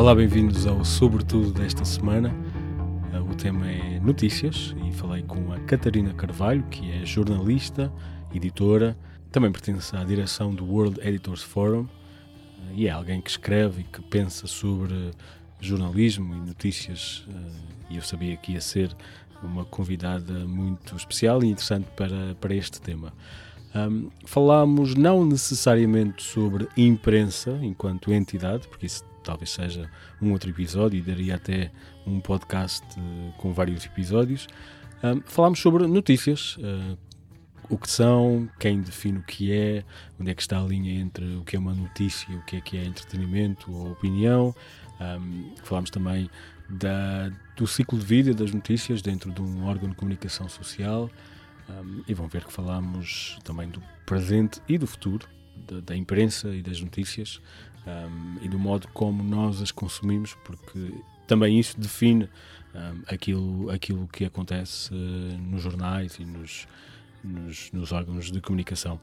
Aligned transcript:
Olá, 0.00 0.14
bem-vindos 0.14 0.66
ao 0.66 0.82
Sobretudo 0.82 1.52
desta 1.52 1.84
semana. 1.84 2.34
Uh, 3.12 3.30
o 3.30 3.34
tema 3.34 3.70
é 3.70 4.00
notícias 4.00 4.74
e 4.88 4.90
falei 4.94 5.22
com 5.22 5.52
a 5.52 5.60
Catarina 5.60 6.14
Carvalho, 6.14 6.62
que 6.70 6.90
é 6.90 7.04
jornalista, 7.04 7.92
editora, 8.34 8.96
também 9.30 9.52
pertence 9.52 9.94
à 9.94 10.02
direção 10.02 10.54
do 10.54 10.64
World 10.64 11.06
Editors 11.06 11.42
Forum 11.42 11.82
uh, 11.82 11.88
e 12.72 12.86
é 12.86 12.90
alguém 12.90 13.20
que 13.20 13.28
escreve 13.28 13.82
e 13.82 13.84
que 13.84 14.00
pensa 14.00 14.46
sobre 14.46 15.10
jornalismo 15.60 16.34
e 16.34 16.40
notícias. 16.48 17.26
Uh, 17.28 17.90
e 17.90 17.96
eu 17.96 18.02
sabia 18.02 18.38
que 18.38 18.52
ia 18.52 18.60
ser 18.62 18.96
uma 19.42 19.66
convidada 19.66 20.46
muito 20.46 20.96
especial 20.96 21.44
e 21.44 21.48
interessante 21.48 21.88
para, 21.94 22.34
para 22.40 22.54
este 22.54 22.80
tema. 22.80 23.12
Um, 23.74 24.08
falámos 24.24 24.94
não 24.94 25.26
necessariamente 25.26 26.22
sobre 26.22 26.66
imprensa 26.74 27.58
enquanto 27.62 28.14
entidade, 28.14 28.66
porque 28.66 28.86
isso 28.86 29.04
talvez 29.22 29.50
seja 29.50 29.90
um 30.20 30.32
outro 30.32 30.50
episódio 30.50 30.98
e 30.98 31.02
daria 31.02 31.36
até 31.36 31.70
um 32.06 32.20
podcast 32.20 32.84
uh, 32.98 33.32
com 33.38 33.52
vários 33.52 33.84
episódios. 33.84 34.46
Um, 35.02 35.20
falámos 35.24 35.60
sobre 35.60 35.86
notícias, 35.86 36.56
uh, 36.56 36.98
o 37.68 37.78
que 37.78 37.88
são, 37.88 38.48
quem 38.58 38.80
define 38.80 39.18
o 39.18 39.22
que 39.22 39.52
é, 39.52 39.84
onde 40.18 40.30
é 40.30 40.34
que 40.34 40.42
está 40.42 40.60
a 40.60 40.64
linha 40.64 41.00
entre 41.00 41.36
o 41.36 41.44
que 41.44 41.56
é 41.56 41.58
uma 41.58 41.72
notícia, 41.72 42.34
o 42.36 42.42
que 42.44 42.56
é 42.56 42.60
que 42.60 42.76
é 42.76 42.84
entretenimento 42.84 43.72
ou 43.72 43.92
opinião. 43.92 44.54
Um, 45.00 45.54
falámos 45.62 45.90
também 45.90 46.28
da, 46.68 47.30
do 47.56 47.66
ciclo 47.66 47.98
de 47.98 48.04
vida 48.04 48.34
das 48.34 48.52
notícias 48.52 49.00
dentro 49.00 49.30
de 49.32 49.40
um 49.40 49.64
órgão 49.66 49.88
de 49.88 49.94
comunicação 49.94 50.48
social. 50.48 51.08
Um, 51.68 52.02
e 52.08 52.12
vão 52.12 52.26
ver 52.26 52.44
que 52.44 52.52
falamos 52.52 53.38
também 53.44 53.68
do 53.68 53.80
presente 54.04 54.60
e 54.68 54.76
do 54.76 54.86
futuro, 54.86 55.28
da, 55.56 55.80
da 55.80 55.96
imprensa 55.96 56.48
e 56.48 56.62
das 56.62 56.80
notícias, 56.80 57.40
um, 57.86 58.38
e 58.42 58.48
do 58.48 58.58
modo 58.58 58.88
como 58.88 59.22
nós 59.22 59.60
as 59.62 59.70
consumimos, 59.70 60.34
porque 60.44 60.92
também 61.26 61.58
isso 61.58 61.78
define 61.78 62.28
um, 62.74 63.02
aquilo, 63.06 63.70
aquilo 63.70 64.08
que 64.08 64.24
acontece 64.24 64.92
uh, 64.92 65.38
nos 65.38 65.62
jornais 65.62 66.18
e 66.18 66.24
nos, 66.24 66.66
nos, 67.22 67.70
nos 67.72 67.92
órgãos 67.92 68.30
de 68.30 68.40
comunicação. 68.40 69.00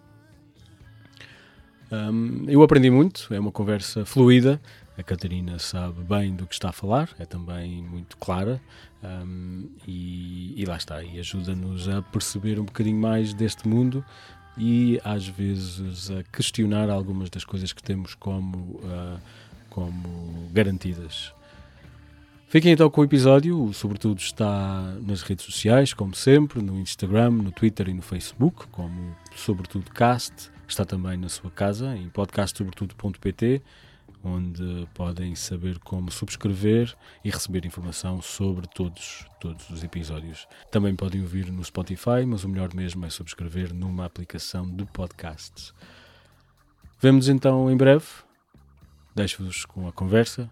Um, 1.92 2.46
eu 2.48 2.62
aprendi 2.62 2.90
muito, 2.90 3.34
é 3.34 3.40
uma 3.40 3.52
conversa 3.52 4.06
fluida. 4.06 4.62
A 4.98 5.04
Catarina 5.04 5.60
sabe 5.60 6.04
bem 6.04 6.36
do 6.36 6.46
que 6.46 6.54
está 6.56 6.70
a 6.70 6.74
falar, 6.74 7.10
é 7.20 7.26
também 7.26 7.84
muito 7.84 8.18
clara 8.18 8.60
um, 9.04 9.70
e, 9.88 10.60
e, 10.60 10.66
lá 10.66 10.76
está, 10.76 11.04
e 11.04 11.20
ajuda-nos 11.20 11.88
a 11.88 12.02
perceber 12.02 12.60
um 12.60 12.66
bocadinho 12.66 13.00
mais 13.00 13.34
deste 13.34 13.68
mundo 13.68 14.04
e 14.58 15.00
às 15.04 15.28
vezes 15.28 16.10
a 16.10 16.24
questionar 16.24 16.90
algumas 16.90 17.30
das 17.30 17.46
coisas 17.46 17.72
que 17.72 17.84
temos 17.84 18.16
como, 18.16 18.58
uh, 18.58 19.20
como 19.70 20.50
garantidas. 20.52 21.32
Fiquem 22.50 22.72
então 22.72 22.90
com 22.90 23.02
o 23.02 23.04
episódio, 23.04 23.62
o 23.62 23.74
Sobretudo 23.74 24.20
está 24.20 24.96
nas 25.06 25.22
redes 25.22 25.46
sociais, 25.46 25.94
como 25.94 26.16
sempre, 26.16 26.62
no 26.62 26.80
Instagram, 26.80 27.32
no 27.32 27.52
Twitter 27.52 27.90
e 27.90 27.94
no 27.94 28.02
Facebook, 28.02 28.68
como 28.68 29.16
Sobretudo 29.36 29.92
Cast. 29.92 30.50
Está 30.66 30.86
também 30.86 31.18
na 31.18 31.28
sua 31.28 31.52
casa, 31.52 31.96
em 31.96 32.08
podcastsobretudo.pt, 32.10 33.62
onde 34.28 34.88
podem 34.94 35.34
saber 35.36 35.80
como 35.80 36.12
subscrever 36.12 36.96
e 37.24 37.30
receber 37.30 37.66
informação 37.66 38.22
sobre 38.22 38.68
todos, 38.68 39.26
todos 39.40 39.70
os 39.70 39.84
episódios. 39.84 40.48
Também 40.70 40.96
podem 40.96 41.22
ouvir 41.22 41.52
no 41.52 41.64
Spotify, 41.64 42.26
mas 42.28 42.44
o 42.44 42.50
melhor 42.50 42.74
mesmo 42.74 43.06
é 43.06 43.10
subscrever 43.10 43.74
numa 43.74 44.06
aplicação 44.06 44.70
de 44.70 44.86
podcasts. 44.86 45.74
Vemo-nos 47.00 47.30
então 47.30 47.72
em 47.72 47.78
breve. 47.78 48.06
Deixo-vos 49.16 49.66
com 49.66 49.88
a 49.88 49.92
conversa 49.92 50.50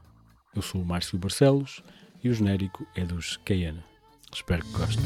eu 0.55 0.61
sou 0.61 0.81
o 0.81 0.85
Márcio 0.85 1.19
Barcelos 1.19 1.83
e 2.23 2.29
o 2.29 2.33
genérico 2.33 2.87
é 2.95 3.03
dos 3.03 3.37
Cayenne. 3.43 3.83
Espero 4.33 4.63
que 4.63 4.71
gostem. 4.71 5.03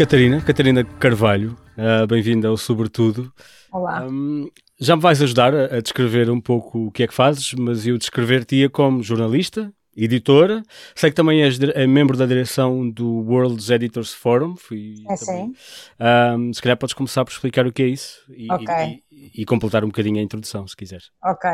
Catarina, 0.00 0.40
Catarina 0.40 0.82
Carvalho, 0.82 1.58
uh, 1.76 2.06
bem-vinda 2.06 2.48
ao 2.48 2.56
Sobretudo. 2.56 3.30
Olá. 3.70 4.02
Um, 4.06 4.48
já 4.80 4.96
me 4.96 5.02
vais 5.02 5.20
ajudar 5.20 5.54
a, 5.54 5.76
a, 5.76 5.80
descrever 5.82 6.30
um 6.30 6.40
pouco 6.40 6.86
o 6.86 6.90
que 6.90 7.02
é 7.02 7.06
que 7.06 7.12
fazes, 7.12 7.52
mas 7.52 7.86
eu 7.86 7.98
descrever-te 7.98 8.66
como 8.70 9.02
jornalista, 9.02 9.70
editora. 9.94 10.62
Sei 10.94 11.10
que 11.10 11.16
também 11.16 11.42
és 11.42 11.60
é 11.60 11.86
membro 11.86 12.16
da 12.16 12.24
direção 12.24 12.88
do 12.88 13.10
World 13.30 13.70
Editors 13.70 14.14
Forum. 14.14 14.56
Fui 14.56 15.04
é 15.06 15.16
sim. 15.16 15.52
Um, 16.00 16.50
se 16.50 16.62
calhar 16.62 16.78
podes 16.78 16.94
começar 16.94 17.22
por 17.22 17.32
explicar 17.32 17.66
o 17.66 17.72
que 17.72 17.82
é 17.82 17.86
isso 17.88 18.22
e, 18.30 18.50
okay. 18.50 19.02
e, 19.12 19.42
e 19.42 19.44
completar 19.44 19.84
um 19.84 19.88
bocadinho 19.88 20.18
a 20.18 20.22
introdução, 20.22 20.66
se 20.66 20.74
quiseres. 20.74 21.10
Ok. 21.22 21.50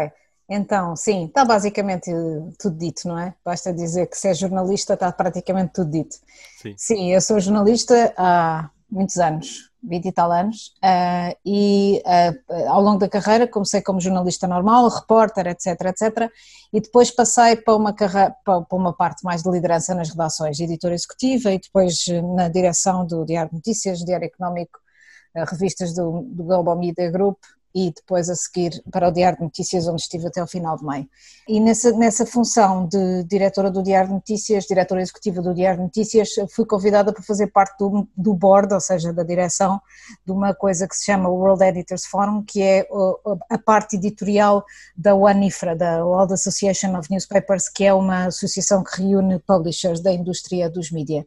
Então, 0.49 0.95
sim, 0.95 1.27
está 1.27 1.45
basicamente 1.45 2.11
tudo 2.59 2.79
dito, 2.79 3.09
não 3.09 3.19
é? 3.19 3.34
Basta 3.45 3.73
dizer 3.73 4.07
que 4.07 4.17
se 4.17 4.29
é 4.29 4.34
jornalista 4.34 4.95
está 4.95 5.11
praticamente 5.11 5.73
tudo 5.73 5.91
dito. 5.91 6.17
Sim, 6.62 6.75
sim 6.77 7.12
eu 7.12 7.21
sou 7.21 7.41
jornalista 7.41 8.15
há 8.17 8.71
muitos 8.89 9.17
anos, 9.17 9.71
20 9.83 10.07
e 10.07 10.12
tal 10.12 10.31
anos, 10.31 10.73
uh, 10.83 11.37
e 11.45 12.01
uh, 12.07 12.69
ao 12.69 12.81
longo 12.81 12.99
da 12.99 13.09
carreira 13.09 13.49
comecei 13.49 13.83
como 13.83 14.01
jornalista 14.01 14.47
normal, 14.47 14.89
repórter, 14.89 15.49
etc, 15.49 15.67
etc, 15.87 16.31
e 16.73 16.81
depois 16.81 17.11
passei 17.11 17.57
para 17.57 17.75
uma, 17.75 17.93
carreira, 17.93 18.34
para 18.45 18.65
uma 18.73 18.93
parte 18.93 19.25
mais 19.25 19.43
de 19.43 19.51
liderança 19.51 19.95
nas 19.95 20.11
redações, 20.11 20.61
editora 20.61 20.95
executiva 20.95 21.53
e 21.53 21.59
depois 21.59 22.05
na 22.37 22.49
direção 22.49 23.05
do 23.05 23.25
Diário 23.25 23.51
de 23.51 23.57
Notícias, 23.57 23.99
Diário 23.99 24.27
Económico, 24.27 24.78
uh, 25.37 25.45
revistas 25.51 25.93
do, 25.93 26.23
do 26.23 26.45
Global 26.45 26.78
Media 26.78 27.11
Group, 27.11 27.39
e 27.76 27.92
depois 27.94 28.31
a 28.31 28.34
seguir 28.34 28.82
para 28.91 29.06
o 29.06 29.12
Diário 29.12 29.37
de 29.37 29.44
Notícias, 29.44 29.87
onde 29.87 30.00
estive 30.00 30.28
até 30.28 30.42
o 30.42 30.47
final 30.47 30.78
de 30.78 30.82
maio. 30.82 31.06
E 31.47 31.60
nessa, 31.60 31.92
nessa 31.92 32.25
função 32.25 32.88
de 32.88 33.22
diretora 33.25 33.70
do 33.70 33.82
Diário 33.82 34.09
de 34.09 34.14
Notícias, 34.14 34.64
diretora 34.64 35.03
executiva 35.03 35.42
do 35.42 35.53
Diário 35.53 35.81
de 35.81 35.84
Notícias, 35.84 36.31
fui 36.54 36.65
convidada 36.65 37.12
para 37.12 37.22
fazer 37.22 37.48
parte 37.48 37.76
do, 37.78 38.09
do 38.16 38.32
board, 38.32 38.72
ou 38.72 38.81
seja, 38.81 39.12
da 39.12 39.22
direção 39.22 39.78
de 40.25 40.32
uma 40.32 40.54
coisa 40.54 40.88
que 40.88 40.97
se 40.97 41.04
chama 41.04 41.28
World 41.28 41.62
Editors 41.62 42.06
Forum, 42.06 42.42
que 42.42 42.62
é 42.62 42.88
a 43.50 43.59
parte 43.59 43.97
editorial 43.97 44.65
da 44.97 45.15
WANIFRA, 45.15 45.76
da 45.76 46.03
World 46.03 46.32
Association 46.32 46.98
of 46.98 47.10
Newspapers, 47.10 47.69
que 47.69 47.84
é 47.84 47.92
uma 47.92 48.25
associação 48.28 48.82
que 48.82 49.03
reúne 49.03 49.38
publishers 49.41 50.00
da 50.00 50.10
indústria 50.10 50.70
dos 50.70 50.91
mídia 50.91 51.26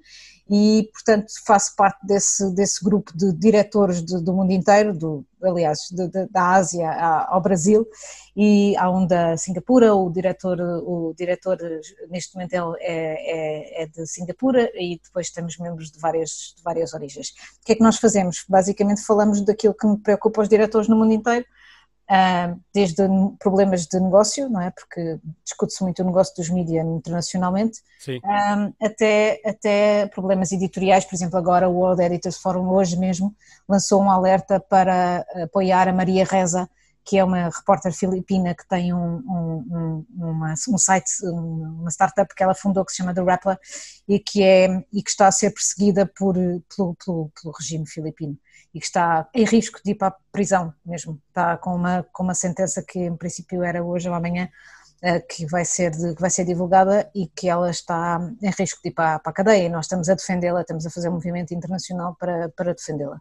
e, 0.49 0.89
portanto, 0.91 1.27
faço 1.45 1.75
parte 1.75 2.05
desse, 2.05 2.53
desse 2.55 2.83
grupo 2.83 3.15
de 3.15 3.31
diretores 3.33 4.01
do 4.01 4.33
mundo 4.33 4.51
inteiro, 4.51 4.97
do, 4.97 5.23
aliás, 5.43 5.79
de, 5.91 6.07
de, 6.07 6.27
da 6.27 6.53
Ásia 6.53 6.91
ao 7.27 7.39
Brasil, 7.39 7.87
e 8.35 8.75
há 8.77 8.89
um 8.89 9.05
da 9.05 9.37
Singapura, 9.37 9.93
o 9.93 10.09
diretor, 10.09 10.59
o 10.59 11.13
diretor 11.15 11.57
neste 12.09 12.33
momento 12.33 12.75
é, 12.79 13.81
é, 13.81 13.83
é 13.83 13.87
de 13.87 14.07
Singapura, 14.07 14.71
e 14.73 14.99
depois 15.03 15.29
temos 15.29 15.57
membros 15.59 15.91
de 15.91 15.99
várias, 15.99 16.55
de 16.57 16.63
várias 16.63 16.93
origens. 16.95 17.29
O 17.61 17.65
que 17.65 17.73
é 17.73 17.75
que 17.75 17.83
nós 17.83 17.97
fazemos? 17.97 18.43
Basicamente 18.49 19.05
falamos 19.05 19.41
daquilo 19.41 19.75
que 19.75 19.85
me 19.85 19.99
preocupa 19.99 20.41
os 20.41 20.49
diretores 20.49 20.87
no 20.87 20.95
mundo 20.95 21.13
inteiro, 21.13 21.45
desde 22.73 23.03
problemas 23.37 23.85
de 23.85 23.99
negócio, 23.99 24.49
não 24.49 24.59
é? 24.59 24.71
Porque 24.71 25.19
discute-se 25.43 25.83
muito 25.83 26.01
o 26.01 26.05
negócio 26.05 26.35
dos 26.35 26.49
mídias 26.49 26.85
internacionalmente, 26.85 27.81
até, 28.81 29.39
até 29.45 30.07
problemas 30.07 30.51
editoriais, 30.51 31.05
por 31.05 31.15
exemplo, 31.15 31.37
agora 31.37 31.69
o 31.69 31.77
World 31.77 32.01
Editors 32.01 32.37
Forum 32.37 32.69
hoje 32.69 32.97
mesmo 32.97 33.35
lançou 33.67 34.01
um 34.01 34.09
alerta 34.09 34.59
para 34.59 35.23
apoiar 35.43 35.87
a 35.87 35.93
Maria 35.93 36.25
Reza, 36.25 36.67
que 37.05 37.17
é 37.17 37.23
uma 37.23 37.49
repórter 37.49 37.93
filipina 37.93 38.53
que 38.53 38.67
tem 38.67 38.93
um, 38.93 39.17
um, 39.17 40.05
uma, 40.15 40.53
um 40.69 40.77
site, 40.77 41.09
uma 41.23 41.89
startup 41.89 42.33
que 42.35 42.43
ela 42.43 42.53
fundou 42.53 42.85
que 42.85 42.91
se 42.91 42.97
chama 42.97 43.13
The 43.13 43.21
Rappler 43.21 43.57
e 44.07 44.19
que, 44.19 44.43
é, 44.43 44.67
e 44.93 45.01
que 45.01 45.09
está 45.09 45.27
a 45.27 45.31
ser 45.31 45.51
perseguida 45.51 46.05
por, 46.05 46.35
pelo, 46.35 46.95
pelo, 47.03 47.31
pelo 47.41 47.53
regime 47.57 47.87
filipino 47.87 48.37
e 48.73 48.79
que 48.79 48.85
está 48.85 49.27
em 49.33 49.45
risco 49.45 49.79
de 49.83 49.91
ir 49.91 49.95
para 49.95 50.09
a 50.09 50.15
prisão 50.31 50.73
mesmo. 50.85 51.19
Está 51.29 51.57
com 51.57 51.75
uma, 51.75 52.05
com 52.11 52.23
uma 52.23 52.35
sentença 52.35 52.83
que 52.87 52.99
em 52.99 53.17
princípio 53.17 53.63
era 53.63 53.83
hoje 53.83 54.07
ou 54.07 54.15
amanhã, 54.15 54.49
eh, 55.01 55.19
que 55.21 55.45
vai 55.45 55.65
ser, 55.65 55.91
que 55.91 56.21
vai 56.21 56.29
ser 56.29 56.45
divulgada 56.45 57.09
e 57.15 57.27
que 57.27 57.47
ela 57.49 57.69
está 57.69 58.19
em 58.41 58.51
risco 58.51 58.81
de 58.83 58.89
ir 58.89 58.93
para, 58.93 59.17
para 59.19 59.31
a 59.31 59.33
cadeia 59.33 59.65
e 59.65 59.69
nós 59.69 59.85
estamos 59.85 60.09
a 60.09 60.13
defendê-la, 60.13 60.61
estamos 60.61 60.85
a 60.85 60.89
fazer 60.89 61.09
um 61.09 61.13
movimento 61.13 61.53
internacional 61.53 62.15
para, 62.19 62.49
para 62.49 62.73
defendê-la. 62.73 63.19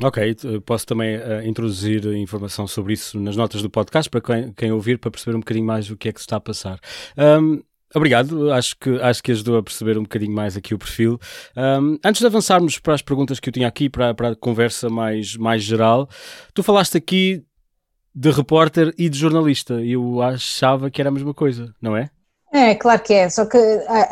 Ok, 0.00 0.36
posso 0.64 0.86
também 0.86 1.16
uh, 1.16 1.44
introduzir 1.44 2.06
informação 2.14 2.68
sobre 2.68 2.92
isso 2.92 3.18
nas 3.18 3.36
notas 3.36 3.62
do 3.62 3.68
podcast 3.68 4.08
para 4.08 4.20
quem, 4.20 4.52
quem, 4.52 4.72
ouvir, 4.72 4.98
para 4.98 5.10
perceber 5.10 5.36
um 5.36 5.40
bocadinho 5.40 5.66
mais 5.66 5.90
o 5.90 5.96
que 5.96 6.08
é 6.08 6.12
que 6.12 6.20
se 6.20 6.24
está 6.24 6.36
a 6.36 6.40
passar. 6.40 6.78
Um, 7.16 7.60
Obrigado, 7.94 8.52
acho 8.52 8.76
que, 8.78 8.90
acho 9.00 9.22
que 9.22 9.32
ajudou 9.32 9.56
a 9.56 9.62
perceber 9.62 9.96
um 9.96 10.02
bocadinho 10.02 10.32
mais 10.32 10.56
aqui 10.58 10.74
o 10.74 10.78
perfil. 10.78 11.18
Um, 11.56 11.98
antes 12.04 12.20
de 12.20 12.26
avançarmos 12.26 12.78
para 12.78 12.92
as 12.92 13.00
perguntas 13.00 13.40
que 13.40 13.48
eu 13.48 13.52
tinha 13.52 13.66
aqui, 13.66 13.88
para, 13.88 14.12
para 14.12 14.30
a 14.30 14.36
conversa 14.36 14.90
mais, 14.90 15.36
mais 15.36 15.62
geral, 15.62 16.06
tu 16.52 16.62
falaste 16.62 16.98
aqui 16.98 17.42
de 18.14 18.30
repórter 18.30 18.92
e 18.98 19.08
de 19.08 19.18
jornalista. 19.18 19.82
Eu 19.82 20.20
achava 20.20 20.90
que 20.90 21.00
era 21.00 21.08
a 21.08 21.12
mesma 21.12 21.32
coisa, 21.32 21.74
não 21.80 21.96
é? 21.96 22.10
É, 22.52 22.74
claro 22.74 23.02
que 23.02 23.12
é, 23.12 23.28
só 23.28 23.44
que 23.44 23.58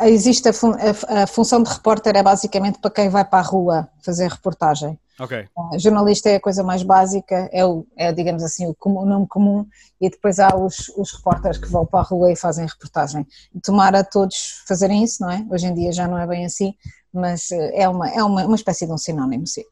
existe 0.03 0.47
a, 0.49 0.53
fun 0.53 0.73
a, 0.73 1.23
a, 1.23 1.27
função 1.27 1.61
de 1.63 1.71
repórter 1.71 2.15
é 2.15 2.21
basicamente 2.21 2.77
para 2.79 2.91
quem 2.91 3.09
vai 3.09 3.25
para 3.25 3.39
a 3.39 3.41
rua 3.41 3.89
fazer 4.03 4.29
reportagem. 4.29 4.99
Ok. 5.19 5.47
jornalista 5.79 6.29
é 6.29 6.35
a 6.35 6.39
coisa 6.39 6.63
mais 6.63 6.83
básica, 6.83 7.49
é, 7.51 7.65
o, 7.65 7.87
é 7.95 8.13
digamos 8.13 8.43
assim, 8.43 8.67
o, 8.67 8.75
comum, 8.75 8.99
o 8.99 9.05
nome 9.05 9.27
comum, 9.27 9.65
e 9.99 10.11
depois 10.11 10.37
há 10.37 10.55
os, 10.55 10.89
os 10.89 11.11
repórteres 11.11 11.57
que 11.57 11.67
vão 11.67 11.87
para 11.87 12.01
a 12.01 12.03
rua 12.03 12.31
e 12.31 12.35
fazem 12.35 12.67
reportagem. 12.67 13.25
Tomara 13.63 14.03
todos 14.03 14.63
fazerem 14.67 15.03
isso, 15.03 15.23
não 15.23 15.31
é? 15.31 15.43
Hoje 15.49 15.65
em 15.65 15.73
dia 15.73 15.91
já 15.91 16.07
não 16.07 16.19
é 16.19 16.27
bem 16.27 16.45
assim, 16.45 16.75
mas 17.11 17.49
eh, 17.51 17.81
é 17.81 17.89
uma, 17.89 18.07
é 18.09 18.23
uma, 18.23 18.45
uma 18.45 18.55
espécie 18.55 18.85
de 18.85 18.93
um 18.93 18.97
sinónimo, 18.97 19.47
sim. 19.47 19.63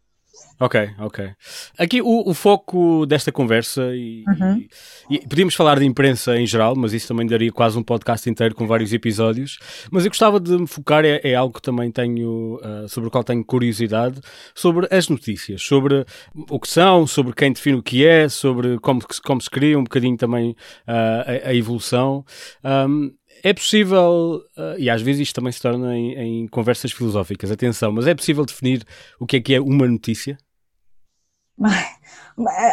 Ok, 0.57 0.89
ok. 0.99 1.31
Aqui 1.77 2.01
o, 2.01 2.29
o 2.29 2.33
foco 2.33 3.05
desta 3.05 3.29
conversa, 3.29 3.93
e, 3.93 4.23
uhum. 4.25 4.65
e, 5.09 5.15
e, 5.15 5.27
podíamos 5.27 5.53
falar 5.53 5.79
de 5.79 5.85
imprensa 5.85 6.37
em 6.37 6.47
geral, 6.47 6.75
mas 6.77 6.93
isso 6.93 7.09
também 7.09 7.27
daria 7.27 7.51
quase 7.51 7.77
um 7.77 7.83
podcast 7.83 8.29
inteiro 8.29 8.55
com 8.55 8.65
vários 8.65 8.93
episódios. 8.93 9.57
Mas 9.91 10.05
eu 10.05 10.11
gostava 10.11 10.39
de 10.39 10.57
me 10.57 10.65
focar, 10.65 11.03
é, 11.03 11.19
é 11.23 11.35
algo 11.35 11.53
que 11.53 11.61
também 11.61 11.91
tenho, 11.91 12.55
uh, 12.55 12.87
sobre 12.87 13.09
o 13.09 13.11
qual 13.11 13.23
tenho 13.23 13.43
curiosidade, 13.43 14.21
sobre 14.53 14.87
as 14.89 15.09
notícias, 15.09 15.61
sobre 15.61 16.05
o 16.49 16.59
que 16.59 16.69
são, 16.69 17.05
sobre 17.05 17.33
quem 17.33 17.51
define 17.51 17.77
o 17.77 17.83
que 17.83 18.05
é, 18.05 18.29
sobre 18.29 18.79
como, 18.79 19.01
como 19.25 19.41
se 19.41 19.49
cria, 19.49 19.77
um 19.77 19.83
bocadinho 19.83 20.15
também 20.15 20.51
uh, 20.51 21.45
a, 21.45 21.49
a, 21.49 21.55
evolução. 21.55 22.23
Um, 22.63 23.11
é 23.43 23.53
possível, 23.53 24.41
uh, 24.57 24.79
e 24.79 24.89
às 24.89 25.01
vezes 25.01 25.21
isto 25.21 25.35
também 25.35 25.51
se 25.51 25.61
torna 25.61 25.95
em, 25.95 26.13
em, 26.13 26.47
conversas 26.47 26.91
filosóficas, 26.91 27.51
atenção, 27.51 27.91
mas 27.91 28.07
é 28.07 28.15
possível 28.15 28.45
definir 28.45 28.83
o 29.19 29.25
que 29.25 29.37
é 29.37 29.41
que 29.41 29.53
é 29.53 29.61
uma 29.61 29.87
notícia? 29.87 30.37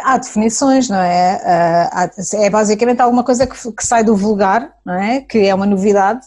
Há 0.03 0.17
definições, 0.17 0.89
não 0.89 0.99
é? 0.99 1.89
É 2.33 2.49
basicamente 2.49 3.01
alguma 3.01 3.23
coisa 3.23 3.47
que, 3.47 3.71
que 3.71 3.85
sai 3.85 4.03
do 4.03 4.15
vulgar, 4.15 4.75
não 4.85 4.93
é? 4.93 5.21
Que 5.21 5.47
é 5.47 5.55
uma 5.55 5.65
novidade, 5.65 6.25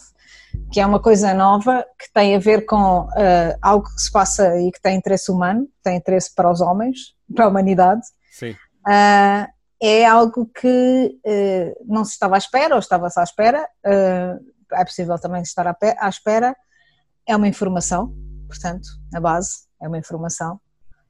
que 0.71 0.79
é 0.79 0.85
uma 0.85 0.99
coisa 0.99 1.33
nova, 1.33 1.85
que 1.99 2.11
tem 2.11 2.35
a 2.35 2.39
ver 2.39 2.65
com 2.65 3.01
uh, 3.01 3.57
algo 3.61 3.85
que 3.85 4.01
se 4.01 4.11
passa 4.11 4.59
e 4.59 4.71
que 4.71 4.81
tem 4.81 4.97
interesse 4.97 5.31
humano, 5.31 5.67
tem 5.83 5.97
interesse 5.97 6.33
para 6.33 6.51
os 6.51 6.61
homens, 6.61 7.15
para 7.35 7.45
a 7.45 7.47
humanidade. 7.47 8.01
Sim. 8.31 8.51
Uh, 8.87 9.47
é 9.81 10.05
algo 10.05 10.49
que 10.59 11.19
uh, 11.23 11.85
não 11.85 12.03
se 12.03 12.13
estava 12.13 12.35
à 12.35 12.37
espera, 12.39 12.73
ou 12.73 12.79
estava-se 12.79 13.19
à 13.19 13.23
espera, 13.23 13.69
é 13.83 14.83
possível 14.83 15.17
também 15.19 15.43
estar 15.43 15.67
à 15.67 16.09
espera. 16.09 16.55
É 17.27 17.35
uma 17.35 17.47
informação, 17.47 18.13
portanto, 18.47 18.87
a 19.13 19.19
base 19.19 19.67
é 19.79 19.87
uma 19.87 19.97
informação 19.97 20.59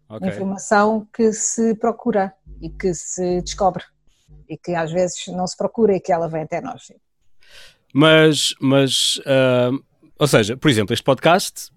Okay. 0.09 0.30
Informação 0.30 1.07
que 1.13 1.33
se 1.33 1.75
procura 1.75 2.33
e 2.62 2.69
que 2.69 2.94
se 2.94 3.42
descobre 3.42 3.83
e 4.48 4.57
que 4.57 4.74
às 4.74 4.92
vezes 4.92 5.27
não 5.27 5.45
se 5.45 5.57
procura 5.57 5.95
e 5.95 6.00
que 6.00 6.12
ela 6.12 6.30
vem 6.30 6.44
até 6.44 6.62
nós. 6.62 6.92
Mas, 7.94 8.56
mas 8.62 9.18
uh, 9.18 9.83
ou 10.19 10.27
seja, 10.27 10.57
por 10.57 10.69
exemplo, 10.69 10.94
este 10.94 11.04
podcast 11.04 11.71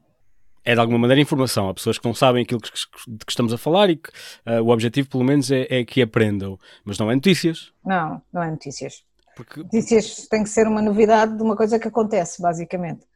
é 0.64 0.74
de 0.74 0.80
alguma 0.80 0.98
maneira 0.98 1.20
informação. 1.20 1.68
Há 1.68 1.74
pessoas 1.74 1.98
que 1.98 2.06
não 2.06 2.14
sabem 2.14 2.42
aquilo 2.42 2.60
que, 2.60 2.70
de 2.70 3.24
que 3.24 3.32
estamos 3.32 3.52
a 3.52 3.58
falar 3.58 3.90
e 3.90 3.96
que 3.96 4.10
uh, 4.46 4.62
o 4.62 4.70
objetivo, 4.70 5.08
pelo 5.08 5.24
menos, 5.24 5.50
é, 5.50 5.66
é, 5.68 5.84
que 5.84 6.00
aprendam. 6.00 6.58
Mas 6.84 6.98
não 6.98 7.10
é 7.10 7.14
notícias. 7.14 7.72
Não, 7.84 8.20
não 8.32 8.42
é 8.42 8.50
notícias. 8.50 9.04
Porque... 9.36 9.60
Notícias 9.60 10.26
tem 10.28 10.42
que 10.42 10.48
ser 10.48 10.66
uma 10.66 10.82
novidade 10.82 11.36
de 11.36 11.42
uma 11.42 11.56
coisa 11.56 11.78
que 11.78 11.88
acontece, 11.88 12.40
basicamente. 12.40 13.06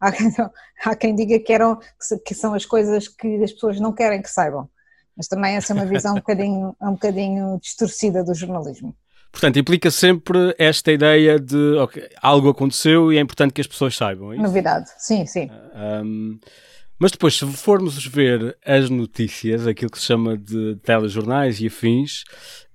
Há 0.00 0.10
quem, 0.12 0.32
há 0.84 0.96
quem 0.96 1.14
diga 1.14 1.38
que, 1.38 1.52
eram, 1.52 1.78
que 2.24 2.34
são 2.34 2.54
as 2.54 2.64
coisas 2.64 3.06
que 3.06 3.42
as 3.42 3.52
pessoas 3.52 3.78
não 3.78 3.92
querem 3.92 4.22
que 4.22 4.30
saibam. 4.30 4.68
Mas 5.16 5.28
também 5.28 5.56
essa 5.56 5.72
é 5.72 5.76
uma 5.76 5.84
visão 5.84 6.12
um 6.12 6.16
bocadinho, 6.16 6.76
um 6.80 6.92
bocadinho 6.92 7.58
distorcida 7.60 8.24
do 8.24 8.34
jornalismo. 8.34 8.96
Portanto, 9.30 9.58
implica 9.58 9.90
sempre 9.90 10.54
esta 10.58 10.90
ideia 10.90 11.38
de 11.38 11.76
okay, 11.78 12.08
algo 12.20 12.48
aconteceu 12.48 13.12
e 13.12 13.18
é 13.18 13.20
importante 13.20 13.52
que 13.52 13.60
as 13.60 13.66
pessoas 13.66 13.96
saibam. 13.96 14.32
É 14.32 14.36
Novidade, 14.36 14.90
sim, 14.98 15.24
sim. 15.26 15.48
Um, 16.02 16.38
mas 16.98 17.12
depois, 17.12 17.36
se 17.38 17.46
formos 17.46 18.04
ver 18.06 18.58
as 18.64 18.90
notícias, 18.90 19.66
aquilo 19.66 19.90
que 19.90 19.98
se 19.98 20.04
chama 20.04 20.36
de 20.36 20.76
telejornais 20.82 21.60
e 21.60 21.66
afins, 21.66 22.24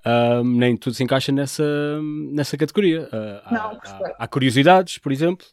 um, 0.06 0.44
nem 0.58 0.78
tudo 0.78 0.96
se 0.96 1.04
encaixa 1.04 1.32
nessa, 1.32 1.64
nessa 2.32 2.58
categoria. 2.58 3.10
Uh, 3.12 3.54
Não, 3.54 3.62
há, 3.62 3.80
há, 3.84 4.16
há 4.20 4.28
curiosidades, 4.28 4.98
por 4.98 5.12
exemplo. 5.12 5.46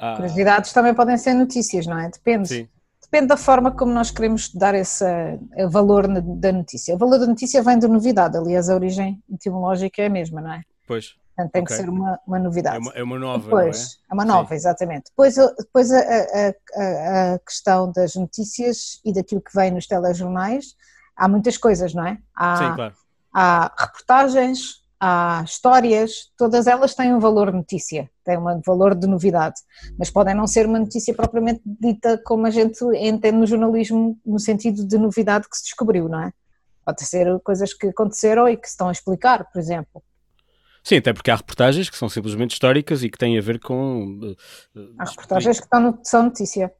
Ah. 0.00 0.14
Curiosidades 0.16 0.72
também 0.72 0.94
podem 0.94 1.16
ser 1.16 1.34
notícias, 1.34 1.86
não 1.86 1.98
é? 1.98 2.10
Depende. 2.10 2.48
Sim. 2.48 2.68
Depende 3.02 3.28
da 3.28 3.36
forma 3.36 3.70
como 3.70 3.92
nós 3.92 4.10
queremos 4.10 4.52
dar 4.52 4.74
esse 4.74 5.04
valor 5.70 6.08
da 6.08 6.52
notícia. 6.52 6.94
O 6.94 6.98
valor 6.98 7.18
da 7.18 7.26
notícia 7.26 7.62
vem 7.62 7.78
da 7.78 7.86
novidade, 7.86 8.36
aliás, 8.36 8.68
a 8.68 8.74
origem 8.74 9.22
etimológica 9.32 10.02
é 10.02 10.06
a 10.06 10.10
mesma, 10.10 10.40
não 10.40 10.52
é? 10.52 10.62
Pois. 10.86 11.14
Portanto, 11.36 11.52
tem 11.52 11.62
okay. 11.62 11.76
que 11.76 11.82
ser 11.82 11.88
uma, 11.88 12.18
uma 12.26 12.38
novidade. 12.38 12.76
É 12.76 12.78
uma, 12.78 12.92
é 12.92 13.02
uma 13.02 13.18
nova, 13.18 13.44
depois, 13.44 13.98
é? 14.08 14.12
é? 14.12 14.14
uma 14.14 14.24
nova, 14.24 14.48
Sim. 14.48 14.54
exatamente. 14.54 15.10
Depois, 15.10 15.34
depois 15.34 15.90
a, 15.90 15.98
a, 15.98 17.34
a, 17.34 17.38
questão 17.40 17.90
das 17.90 18.14
notícias 18.14 19.00
e 19.04 19.12
daquilo 19.12 19.40
que 19.40 19.54
vem 19.54 19.72
nos 19.72 19.86
telejornais, 19.86 20.76
há 21.16 21.28
muitas 21.28 21.56
coisas, 21.56 21.92
não 21.92 22.06
é? 22.06 22.18
Há, 22.34 22.56
Sim, 22.56 22.74
claro. 22.74 22.94
Há 23.32 23.74
reportagens, 23.76 24.83
há 25.06 25.42
histórias, 25.44 26.30
todas 26.34 26.66
elas 26.66 26.94
têm 26.94 27.12
um 27.12 27.18
valor 27.18 27.50
de 27.50 27.58
notícia, 27.58 28.10
têm 28.24 28.38
um 28.38 28.62
valor 28.64 28.94
de 28.94 29.06
novidade, 29.06 29.56
mas 29.98 30.08
podem 30.08 30.34
não 30.34 30.46
ser 30.46 30.64
uma 30.64 30.78
notícia 30.78 31.12
propriamente 31.12 31.60
dita 31.66 32.18
como 32.24 32.46
a 32.46 32.50
gente 32.50 32.82
entende 32.96 33.36
no 33.36 33.46
jornalismo, 33.46 34.18
no 34.24 34.38
sentido 34.38 34.86
de 34.86 34.96
novidade 34.96 35.46
que 35.46 35.58
se 35.58 35.64
descobriu, 35.64 36.08
não 36.08 36.22
é? 36.22 36.32
Pode 36.86 37.04
ser 37.04 37.38
coisas 37.40 37.74
que 37.74 37.88
aconteceram 37.88 38.48
e 38.48 38.56
que 38.56 38.66
se 38.66 38.72
estão 38.72 38.88
a 38.88 38.92
explicar, 38.92 39.44
por 39.52 39.58
exemplo. 39.58 40.02
Sim, 40.82 40.96
até 40.96 41.12
porque 41.12 41.30
há 41.30 41.36
reportagens 41.36 41.90
que 41.90 41.98
são 41.98 42.08
simplesmente 42.08 42.52
históricas 42.52 43.02
e 43.02 43.10
que 43.10 43.18
têm 43.18 43.36
a 43.38 43.42
ver 43.42 43.60
com. 43.60 44.20
Uh, 44.74 44.94
há 44.98 45.04
reportagens 45.04 45.60
que 45.60 45.78
no, 45.78 45.98
são 46.02 46.22
notícia. 46.22 46.72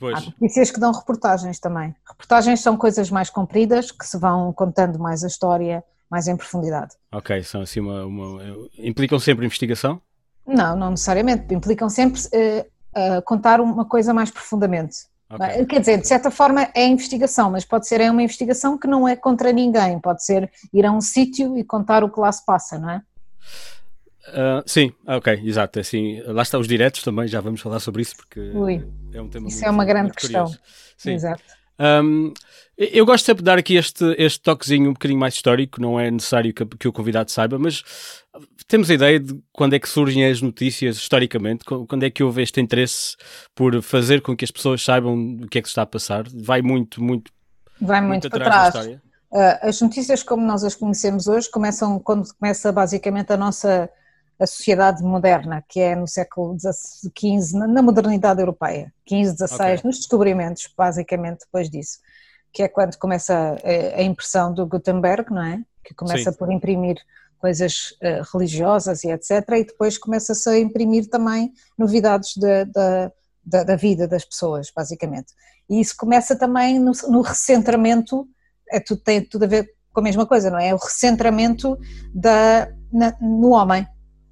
Pois. 0.00 0.16
Há 0.16 0.20
notícias 0.40 0.70
que 0.70 0.80
dão 0.80 0.92
reportagens 0.92 1.58
também. 1.58 1.94
Reportagens 2.08 2.60
são 2.60 2.76
coisas 2.76 3.10
mais 3.10 3.28
compridas, 3.28 3.90
que 3.90 4.06
se 4.06 4.18
vão 4.18 4.50
contando 4.52 4.98
mais 4.98 5.24
a 5.24 5.26
história 5.26 5.84
mais 6.10 6.28
em 6.28 6.36
profundidade. 6.36 6.94
Ok, 7.12 7.42
são 7.42 7.60
assim 7.62 7.80
uma, 7.80 8.04
uma 8.04 8.68
implicam 8.78 9.18
sempre 9.18 9.44
investigação? 9.44 10.00
Não, 10.46 10.76
não 10.76 10.90
necessariamente, 10.90 11.52
implicam 11.52 11.88
sempre 11.88 12.20
uh, 12.20 13.18
uh, 13.18 13.22
contar 13.22 13.60
uma 13.60 13.84
coisa 13.84 14.14
mais 14.14 14.30
profundamente. 14.30 14.96
Okay. 15.28 15.66
Quer 15.66 15.80
dizer, 15.80 16.00
de 16.00 16.06
certa 16.06 16.30
forma 16.30 16.68
é 16.72 16.86
investigação, 16.86 17.50
mas 17.50 17.64
pode 17.64 17.88
ser 17.88 18.00
é 18.00 18.08
uma 18.08 18.22
investigação 18.22 18.78
que 18.78 18.86
não 18.86 19.08
é 19.08 19.16
contra 19.16 19.52
ninguém, 19.52 19.98
pode 19.98 20.24
ser 20.24 20.48
ir 20.72 20.86
a 20.86 20.92
um 20.92 21.00
sítio 21.00 21.58
e 21.58 21.64
contar 21.64 22.04
o 22.04 22.10
que 22.10 22.20
lá 22.20 22.30
se 22.30 22.44
passa, 22.46 22.78
não 22.78 22.90
é? 22.90 23.02
Uh, 24.28 24.62
sim, 24.66 24.92
ok, 25.06 25.40
exato. 25.44 25.80
Assim, 25.80 26.20
lá 26.26 26.42
está 26.42 26.58
os 26.58 26.68
diretos 26.68 27.02
também, 27.02 27.26
já 27.26 27.40
vamos 27.40 27.60
falar 27.60 27.80
sobre 27.80 28.02
isso 28.02 28.16
porque 28.16 28.40
Ui, 28.40 28.88
é 29.12 29.20
um 29.20 29.28
tema 29.28 29.48
Isso 29.48 29.56
muito, 29.56 29.68
é 29.68 29.70
uma 29.70 29.84
grande 29.84 30.12
questão. 30.12 30.46
Sim. 30.96 31.12
Exato. 31.14 31.42
Um, 31.78 32.32
eu 32.76 33.06
gosto 33.06 33.24
sempre 33.24 33.42
de 33.42 33.46
dar 33.46 33.58
aqui 33.58 33.76
este, 33.76 34.04
este 34.18 34.40
toquezinho 34.40 34.90
um 34.90 34.92
bocadinho 34.92 35.18
mais 35.18 35.34
histórico, 35.34 35.80
não 35.80 35.98
é 35.98 36.10
necessário 36.10 36.52
que, 36.52 36.64
que 36.64 36.88
o 36.88 36.92
convidado 36.92 37.30
saiba, 37.30 37.58
mas 37.58 37.82
temos 38.68 38.90
a 38.90 38.94
ideia 38.94 39.18
de 39.18 39.38
quando 39.52 39.74
é 39.74 39.78
que 39.78 39.88
surgem 39.88 40.26
as 40.26 40.42
notícias 40.42 40.96
historicamente, 40.96 41.64
quando 41.64 42.02
é 42.02 42.10
que 42.10 42.22
houve 42.22 42.42
este 42.42 42.60
interesse 42.60 43.16
por 43.54 43.80
fazer 43.82 44.20
com 44.20 44.36
que 44.36 44.44
as 44.44 44.50
pessoas 44.50 44.82
saibam 44.82 45.38
o 45.42 45.48
que 45.48 45.58
é 45.58 45.62
que 45.62 45.68
está 45.68 45.82
a 45.82 45.86
passar? 45.86 46.24
Vai 46.28 46.60
muito, 46.60 47.02
muito, 47.02 47.30
Vai 47.80 48.00
muito, 48.00 48.24
muito 48.24 48.30
para 48.30 48.70
trás. 48.70 48.86
Uh, 48.86 48.98
as 49.62 49.80
notícias 49.80 50.22
como 50.22 50.46
nós 50.46 50.64
as 50.64 50.74
conhecemos 50.74 51.26
hoje 51.26 51.50
começam 51.50 51.98
quando 51.98 52.26
começa 52.34 52.72
basicamente 52.72 53.32
a 53.32 53.36
nossa 53.36 53.90
a 54.38 54.46
sociedade 54.46 55.02
moderna, 55.02 55.64
que 55.66 55.80
é 55.80 55.96
no 55.96 56.06
século 56.06 56.56
XV, 56.58 57.58
na 57.66 57.82
modernidade 57.82 58.40
europeia, 58.40 58.92
XV, 59.08 59.46
XVI, 59.46 59.54
okay. 59.54 59.80
nos 59.84 59.96
descobrimentos, 59.96 60.68
basicamente 60.76 61.40
depois 61.40 61.70
disso, 61.70 61.98
que 62.52 62.62
é 62.62 62.68
quando 62.68 62.96
começa 62.96 63.56
a, 63.94 64.02
impressão 64.02 64.52
do 64.52 64.66
Gutenberg, 64.66 65.32
não 65.32 65.42
é? 65.42 65.62
Que 65.82 65.94
começa 65.94 66.32
Sim. 66.32 66.38
por 66.38 66.52
imprimir 66.52 66.96
coisas 67.38 67.92
uh, 68.02 68.26
religiosas 68.32 69.04
e 69.04 69.10
etc. 69.10 69.30
E 69.52 69.64
depois 69.64 69.98
começa-se 69.98 70.48
a 70.48 70.58
imprimir 70.58 71.08
também 71.08 71.52
novidades 71.78 72.36
da, 72.36 72.64
da, 72.64 73.12
da, 73.44 73.62
da, 73.62 73.76
vida 73.76 74.08
das 74.08 74.24
pessoas, 74.24 74.70
basicamente. 74.74 75.32
E 75.68 75.80
isso 75.80 75.94
começa 75.96 76.36
também 76.36 76.78
no, 76.78 76.92
no 77.08 77.20
recentramento, 77.20 78.28
é 78.70 78.80
tudo, 78.80 79.00
tem 79.00 79.22
tudo 79.22 79.44
a 79.44 79.48
ver 79.48 79.70
com 79.92 80.00
a 80.00 80.02
mesma 80.02 80.26
coisa, 80.26 80.50
não 80.50 80.58
é? 80.58 80.74
O 80.74 80.78
recentramento 80.78 81.78
da, 82.14 82.68
na, 82.92 83.16
no 83.20 83.50
homem, 83.50 83.86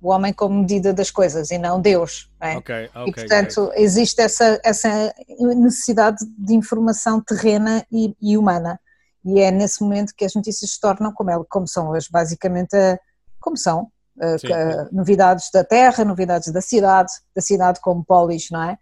o 0.05 0.11
homem 0.11 0.35
como 0.35 0.61
medida 0.61 0.93
das 0.93 1.11
coisas 1.11 1.51
e 1.51 1.57
não 1.57 1.81
Deus. 1.81 2.31
Não 2.39 2.49
é? 2.49 2.57
okay, 2.59 2.85
okay, 2.89 3.05
e 3.07 3.13
portanto 3.13 3.63
okay. 3.63 3.83
existe 3.83 4.21
essa, 4.21 4.61
essa 4.63 5.15
necessidade 5.57 6.19
de 6.39 6.55
informação 6.55 7.23
terrena 7.23 7.87
e, 7.91 8.15
e, 8.21 8.37
humana. 8.37 8.79
E 9.25 9.41
é 9.41 9.51
nesse 9.51 9.83
momento 9.83 10.13
que 10.15 10.27
as 10.27 10.35
notícias 10.35 10.73
se 10.73 10.79
tornam 10.81 11.11
como, 11.11 11.31
ela, 11.31 11.43
como 11.49 11.67
são 11.67 11.89
hoje, 11.89 12.09
basicamente 12.11 12.77
a, 12.77 12.99
como 13.41 13.57
são, 13.57 13.91
Uh, 14.17 14.95
novidades 14.95 15.51
da 15.53 15.65
terra, 15.65 16.05
novidades 16.05 16.53
da 16.53 16.61
cidade, 16.61 17.11
da 17.35 17.43
cidade 17.43 17.81
como 17.81 18.05
polis, 18.05 18.47
não 18.49 18.63
é? 18.63 18.79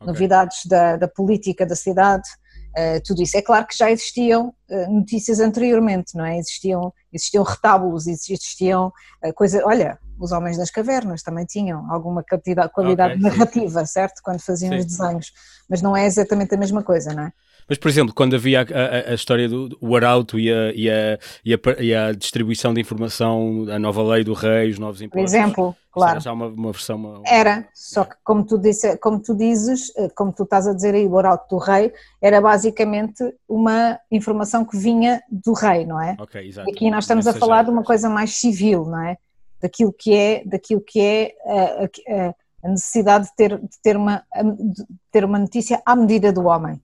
Novidades 0.00 0.64
da, 0.64 0.96
da 0.96 1.06
política 1.06 1.66
da 1.66 1.76
cidade, 1.76 2.26
Uh, 2.70 3.02
tudo 3.04 3.22
isso. 3.22 3.36
É 3.36 3.42
claro 3.42 3.66
que 3.66 3.76
já 3.76 3.90
existiam 3.90 4.54
uh, 4.70 4.92
notícias 4.92 5.40
anteriormente, 5.40 6.16
não 6.16 6.24
é? 6.24 6.38
Existiam, 6.38 6.92
existiam 7.12 7.42
retábulos, 7.42 8.06
existiam 8.06 8.92
uh, 9.24 9.34
coisa. 9.34 9.62
Olha, 9.66 9.98
os 10.20 10.30
homens 10.30 10.56
das 10.56 10.70
cavernas 10.70 11.22
também 11.22 11.44
tinham 11.44 11.90
alguma 11.90 12.22
qualidade, 12.22 12.72
qualidade 12.72 13.14
okay, 13.14 13.30
narrativa, 13.30 13.80
sim. 13.80 13.92
certo? 13.92 14.20
Quando 14.22 14.40
faziam 14.40 14.72
sim. 14.72 14.78
os 14.78 14.86
desenhos, 14.86 15.32
mas 15.68 15.82
não 15.82 15.96
é 15.96 16.06
exatamente 16.06 16.54
a 16.54 16.58
mesma 16.58 16.82
coisa, 16.82 17.12
não 17.12 17.24
é? 17.24 17.32
Mas, 17.70 17.78
por 17.78 17.86
exemplo, 17.86 18.12
quando 18.12 18.34
havia 18.34 18.62
a, 18.62 18.64
a, 18.64 19.12
a 19.12 19.14
história 19.14 19.48
do, 19.48 19.78
arauto 19.94 20.40
e 20.40 20.52
a, 20.52 20.72
e, 20.74 20.90
a, 20.90 21.18
e, 21.44 21.86
e 21.86 21.94
a, 21.94 22.10
distribuição 22.10 22.74
de 22.74 22.80
informação, 22.80 23.64
a 23.70 23.78
nova 23.78 24.02
lei 24.02 24.24
do 24.24 24.32
rei, 24.32 24.70
os 24.70 24.78
novos 24.80 25.00
impostos. 25.00 25.30
Por 25.30 25.38
exemplo, 25.38 25.76
claro. 25.92 26.10
Era 26.10 26.20
já 26.20 26.32
uma, 26.32 26.48
uma 26.48 26.72
versão. 26.72 26.96
Uma, 26.96 27.22
era, 27.24 27.68
só 27.72 28.02
que 28.04 28.16
como 28.24 28.44
tu, 28.44 28.58
disse, 28.58 28.96
como 28.96 29.22
tu 29.22 29.36
dizes, 29.36 29.92
eh, 29.96 30.08
como 30.16 30.32
tu 30.32 30.42
estás 30.42 30.66
a 30.66 30.72
dizer 30.72 30.96
aí, 30.96 31.06
o 31.06 31.16
arauto 31.16 31.54
do 31.54 31.62
rei, 31.62 31.92
era 32.20 32.40
basicamente 32.40 33.22
uma 33.48 34.00
informação 34.10 34.64
que 34.64 34.76
vinha 34.76 35.22
do 35.30 35.52
rei, 35.52 35.86
não 35.86 36.02
é? 36.02 36.16
Ok, 36.18 36.44
exato. 36.44 36.68
Aqui 36.68 36.90
nós 36.90 37.04
estamos 37.04 37.28
a 37.28 37.32
falar 37.32 37.62
de 37.62 37.70
uma 37.70 37.84
coisa 37.84 38.10
mais 38.10 38.34
civil, 38.34 38.84
não 38.86 39.00
é? 39.00 39.16
Daquilo 39.62 39.92
que 39.96 40.12
é, 40.12 40.42
daquilo 40.44 40.80
que 40.80 41.00
é 41.00 41.34
a, 41.46 41.84
a, 41.84 42.34
a 42.64 42.68
necessidade 42.68 43.26
de 43.26 43.36
ter, 43.36 43.56
de, 43.56 43.80
ter 43.80 43.96
uma, 43.96 44.24
de 44.58 44.84
ter 45.12 45.24
uma 45.24 45.38
notícia 45.38 45.80
à 45.86 45.94
medida 45.94 46.32
do 46.32 46.46
homem 46.46 46.82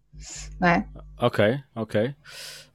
não 0.60 0.68
é? 0.68 0.86
Ok, 1.18 1.58
ok. 1.74 2.14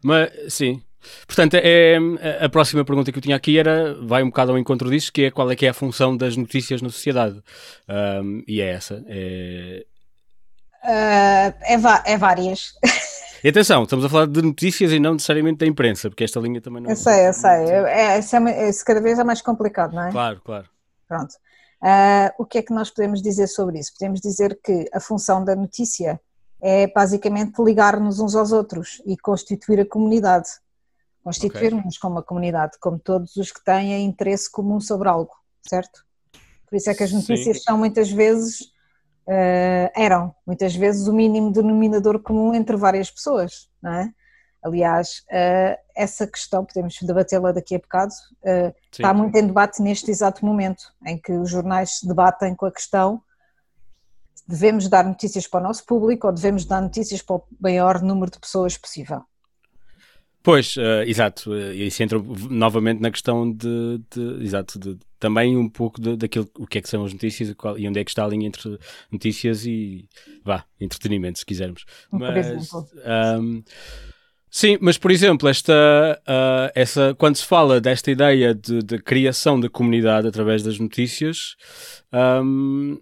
Mas 0.03 0.31
sim. 0.49 0.81
Portanto, 1.25 1.55
é, 1.55 1.97
a 2.39 2.49
próxima 2.49 2.85
pergunta 2.85 3.11
que 3.11 3.17
eu 3.17 3.21
tinha 3.21 3.35
aqui 3.35 3.57
era, 3.57 3.95
vai 4.03 4.21
um 4.21 4.27
bocado 4.27 4.51
ao 4.51 4.57
encontro 4.57 4.89
disso, 4.89 5.11
que 5.11 5.25
é 5.25 5.31
qual 5.31 5.49
é 5.49 5.55
que 5.55 5.65
é 5.65 5.69
a 5.69 5.73
função 5.73 6.15
das 6.15 6.37
notícias 6.37 6.81
na 6.81 6.89
sociedade. 6.89 7.41
Um, 8.23 8.43
e 8.47 8.61
é 8.61 8.71
essa. 8.71 9.03
É, 9.07 9.85
uh, 10.83 11.53
é, 11.63 12.13
é 12.13 12.17
várias. 12.17 12.73
E 13.43 13.49
atenção, 13.49 13.81
estamos 13.81 14.05
a 14.05 14.09
falar 14.09 14.27
de 14.27 14.39
notícias 14.39 14.91
e 14.91 14.99
não 14.99 15.13
necessariamente 15.13 15.57
da 15.57 15.65
imprensa, 15.65 16.11
porque 16.11 16.23
esta 16.23 16.39
linha 16.39 16.61
também 16.61 16.83
não 16.83 16.91
Eu 16.91 16.95
sei, 16.95 17.27
eu 17.27 17.33
sei. 17.33 17.49
É, 17.49 18.19
é, 18.19 18.19
é, 18.19 18.71
cada 18.85 19.01
vez 19.01 19.17
é 19.17 19.23
mais 19.23 19.41
complicado, 19.41 19.93
não 19.93 20.03
é? 20.07 20.11
Claro, 20.11 20.39
claro. 20.45 20.69
Pronto. 21.07 21.33
Uh, 21.81 22.29
o 22.37 22.45
que 22.45 22.59
é 22.59 22.61
que 22.61 22.71
nós 22.71 22.91
podemos 22.91 23.19
dizer 23.19 23.47
sobre 23.47 23.79
isso? 23.79 23.93
Podemos 23.97 24.21
dizer 24.21 24.59
que 24.63 24.87
a 24.93 24.99
função 24.99 25.43
da 25.43 25.55
notícia 25.55 26.21
é 26.61 26.87
basicamente 26.87 27.61
ligar-nos 27.61 28.19
uns 28.19 28.35
aos 28.35 28.51
outros 28.51 29.01
e 29.05 29.17
constituir 29.17 29.79
a 29.79 29.85
comunidade. 29.85 30.47
Constituirmos 31.23 31.85
okay. 31.85 31.99
como 31.99 32.15
uma 32.15 32.23
comunidade, 32.23 32.77
como 32.79 32.99
todos 32.99 33.35
os 33.35 33.51
que 33.51 33.63
têm 33.63 34.05
interesse 34.05 34.51
comum 34.51 34.79
sobre 34.79 35.09
algo, 35.09 35.31
certo? 35.67 36.05
Por 36.67 36.75
isso 36.75 36.89
é 36.89 36.95
que 36.95 37.03
as 37.03 37.11
notícias 37.11 37.57
Sim. 37.57 37.63
são 37.63 37.77
muitas 37.77 38.09
vezes, 38.11 38.61
uh, 39.27 39.91
eram 39.95 40.33
muitas 40.47 40.75
vezes 40.75 41.07
o 41.07 41.13
mínimo 41.13 41.51
denominador 41.51 42.19
comum 42.19 42.53
entre 42.53 42.77
várias 42.77 43.11
pessoas, 43.11 43.69
não 43.81 43.93
é? 43.93 44.13
Aliás, 44.63 45.23
uh, 45.31 45.77
essa 45.95 46.27
questão, 46.27 46.63
podemos 46.63 46.97
debatê-la 47.01 47.51
daqui 47.51 47.75
a 47.75 47.79
bocado, 47.79 48.13
uh, 48.43 48.73
está 48.91 49.13
muito 49.13 49.35
em 49.35 49.47
debate 49.47 49.81
neste 49.81 50.09
exato 50.11 50.45
momento, 50.45 50.83
em 51.05 51.17
que 51.17 51.31
os 51.33 51.49
jornais 51.49 51.99
se 51.99 52.07
debatem 52.07 52.55
com 52.55 52.67
a 52.67 52.71
questão 52.71 53.21
devemos 54.47 54.87
dar 54.87 55.05
notícias 55.05 55.47
para 55.47 55.59
o 55.59 55.63
nosso 55.63 55.85
público 55.85 56.27
ou 56.27 56.33
devemos 56.33 56.65
dar 56.65 56.81
notícias 56.81 57.21
para 57.21 57.37
o 57.37 57.43
maior 57.59 58.01
número 58.01 58.31
de 58.31 58.39
pessoas 58.39 58.77
possível? 58.77 59.23
Pois, 60.43 60.75
uh, 60.75 61.03
exato, 61.05 61.51
uh, 61.51 61.71
isso 61.71 62.01
entra 62.01 62.19
novamente 62.49 62.99
na 62.99 63.11
questão 63.11 63.51
de, 63.51 64.01
de 64.09 64.43
exato, 64.43 64.79
de, 64.79 64.97
também 65.19 65.55
um 65.55 65.69
pouco 65.69 66.01
de, 66.01 66.17
daquilo, 66.17 66.49
o 66.57 66.65
que 66.65 66.79
é 66.79 66.81
que 66.81 66.89
são 66.89 67.05
as 67.05 67.13
notícias 67.13 67.49
e, 67.49 67.55
qual, 67.55 67.77
e 67.77 67.87
onde 67.87 67.99
é 67.99 68.03
que 68.03 68.09
está 68.09 68.25
a 68.25 68.27
linha 68.27 68.47
entre 68.47 68.79
notícias 69.11 69.65
e, 69.65 70.07
vá, 70.43 70.65
entretenimento, 70.79 71.37
se 71.37 71.45
quisermos. 71.45 71.85
Mas. 72.11 72.73
Um, 72.73 73.61
sim, 74.49 74.79
mas 74.81 74.97
por 74.97 75.11
exemplo, 75.11 75.47
esta, 75.47 76.19
uh, 76.21 76.71
essa, 76.73 77.13
quando 77.19 77.35
se 77.35 77.45
fala 77.45 77.79
desta 77.79 78.09
ideia 78.09 78.55
de, 78.55 78.81
de 78.81 78.97
criação 78.97 79.59
da 79.59 79.69
comunidade 79.69 80.27
através 80.27 80.63
das 80.63 80.79
notícias, 80.79 81.55
um, 82.11 82.99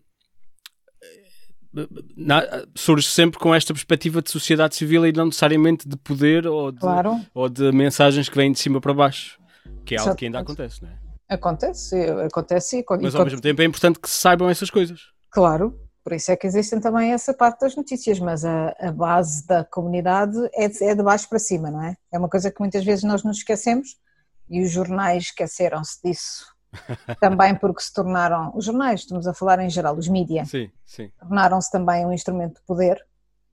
na, 2.15 2.65
surge 2.75 3.07
sempre 3.07 3.39
com 3.39 3.53
esta 3.53 3.73
perspectiva 3.73 4.21
de 4.21 4.31
sociedade 4.31 4.75
civil 4.75 5.05
e 5.05 5.11
não 5.11 5.25
necessariamente 5.25 5.87
de 5.87 5.95
poder 5.97 6.47
ou 6.47 6.71
de, 6.71 6.79
claro. 6.79 7.19
ou 7.33 7.47
de 7.47 7.71
mensagens 7.71 8.27
que 8.27 8.35
vêm 8.35 8.51
de 8.51 8.59
cima 8.59 8.81
para 8.81 8.93
baixo, 8.93 9.39
que 9.85 9.95
é 9.95 9.99
algo 9.99 10.15
que 10.15 10.25
ainda 10.25 10.39
acontece, 10.39 10.81
não 10.81 10.89
é? 10.89 10.99
Acontece, 11.29 11.95
acontece. 12.25 12.83
Mas 13.01 13.13
ao 13.13 13.23
mesmo 13.23 13.39
tempo 13.39 13.61
é 13.61 13.65
importante 13.65 13.99
que 13.99 14.09
se 14.09 14.15
saibam 14.15 14.49
essas 14.49 14.71
coisas. 14.71 14.99
Claro, 15.29 15.79
por 16.03 16.13
isso 16.13 16.31
é 16.31 16.35
que 16.35 16.47
existem 16.47 16.79
também 16.79 17.13
essa 17.13 17.35
parte 17.35 17.61
das 17.61 17.75
notícias, 17.75 18.19
mas 18.19 18.43
a, 18.43 18.75
a 18.79 18.91
base 18.91 19.45
da 19.45 19.63
comunidade 19.63 20.37
é 20.55 20.67
de, 20.67 20.83
é 20.83 20.95
de 20.95 21.03
baixo 21.03 21.29
para 21.29 21.37
cima, 21.37 21.69
não 21.69 21.83
é? 21.83 21.95
É 22.11 22.17
uma 22.17 22.27
coisa 22.27 22.49
que 22.49 22.59
muitas 22.59 22.83
vezes 22.83 23.03
nós 23.03 23.23
nos 23.23 23.37
esquecemos 23.37 23.95
e 24.49 24.63
os 24.63 24.71
jornais 24.71 25.25
esqueceram-se 25.25 25.99
disso 26.03 26.45
também 27.19 27.55
porque 27.55 27.81
se 27.81 27.93
tornaram, 27.93 28.51
os 28.55 28.65
jornais, 28.65 29.01
estamos 29.01 29.27
a 29.27 29.33
falar 29.33 29.59
em 29.59 29.69
geral, 29.69 29.95
os 29.95 30.07
mídias, 30.07 30.51
tornaram-se 31.19 31.71
também 31.71 32.05
um 32.05 32.11
instrumento 32.11 32.55
de 32.55 32.65
poder 32.65 33.03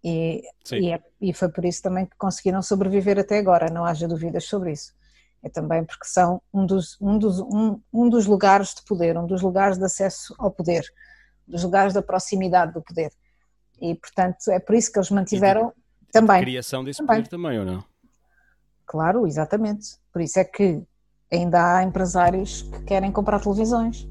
e, 0.05 0.43
e, 0.73 0.93
é, 0.93 1.03
e, 1.21 1.33
foi 1.33 1.49
por 1.49 1.65
isso 1.65 1.83
também 1.83 2.07
que 2.07 2.17
conseguiram 2.17 2.63
sobreviver 2.63 3.19
até 3.19 3.39
agora, 3.39 3.71
não 3.71 3.85
haja 3.85 4.07
dúvidas 4.07 4.45
sobre 4.45 4.73
isso. 4.73 4.95
É 5.43 5.49
também 5.49 5.85
porque 5.85 6.07
são 6.07 6.41
um 6.53 6.65
dos, 6.65 6.97
um 7.01 7.19
dos, 7.19 7.41
um, 7.41 7.81
um 7.93 8.09
dos 8.09 8.27
lugares 8.27 8.75
de 8.75 8.85
poder, 8.85 9.17
um 9.19 9.27
dos 9.27 9.43
lugares 9.43 9.79
de 9.79 9.85
acesso 9.85 10.35
ao 10.39 10.51
poder, 10.51 10.85
dos 11.47 11.65
lugares 11.65 11.93
da 11.93 12.03
proximidade 12.03 12.73
do 12.73 12.83
poder. 12.83 13.11
E, 13.81 13.95
portanto, 13.95 14.49
é 14.51 14.61
por 14.61 14.75
isso 14.75 14.93
que 14.93 14.99
eles 14.99 15.11
mantiveram 15.11 15.73
e 16.09 16.13
também. 16.13 16.41
criação 16.41 16.85
desse 16.85 16.99
também. 16.99 17.17
poder 17.17 17.29
também, 17.29 17.59
ou 17.59 17.65
não? 17.65 17.85
Claro, 18.87 19.27
exatamente. 19.27 19.99
Por 20.13 20.23
isso 20.23 20.39
é 20.39 20.45
que 20.45 20.83
ainda 21.31 21.77
há 21.79 21.83
empresários 21.83 22.63
que 22.63 22.85
querem 22.85 23.11
comprar 23.11 23.41
televisões. 23.41 24.09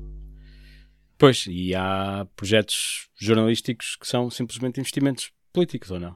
Pois, 1.17 1.45
e 1.48 1.74
há 1.74 2.27
projetos 2.36 3.10
jornalísticos 3.15 3.95
que 3.95 4.07
são 4.07 4.29
simplesmente 4.29 4.79
investimentos 4.79 5.31
políticos, 5.53 5.91
ou 5.91 6.00
não? 6.00 6.15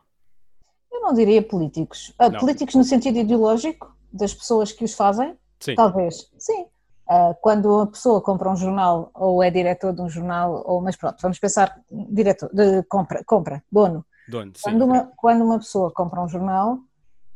Eu 0.91 1.01
não 1.01 1.13
diria 1.13 1.41
políticos. 1.41 2.13
Uh, 2.21 2.37
políticos 2.37 2.75
no 2.75 2.83
sentido 2.83 3.17
ideológico, 3.17 3.95
das 4.11 4.33
pessoas 4.33 4.71
que 4.71 4.83
os 4.83 4.93
fazem? 4.93 5.37
Sim. 5.59 5.75
Talvez, 5.75 6.29
sim. 6.37 6.65
Uh, 7.09 7.33
quando 7.41 7.73
uma 7.73 7.87
pessoa 7.87 8.21
compra 8.21 8.51
um 8.51 8.55
jornal 8.55 9.09
ou 9.15 9.41
é 9.41 9.49
diretor 9.49 9.93
de 9.93 10.01
um 10.01 10.09
jornal, 10.09 10.63
ou 10.65 10.81
mas 10.81 10.95
pronto, 10.95 11.17
vamos 11.21 11.39
pensar 11.39 11.79
diretor, 11.89 12.49
de 12.53 12.83
compra, 12.83 13.23
compra, 13.23 13.63
dono. 13.71 14.05
Dono, 14.27 14.51
sim. 14.55 14.61
Quando 14.61 14.85
uma, 14.85 15.11
quando 15.15 15.43
uma 15.43 15.57
pessoa 15.57 15.91
compra 15.91 16.21
um 16.21 16.27
jornal, 16.27 16.73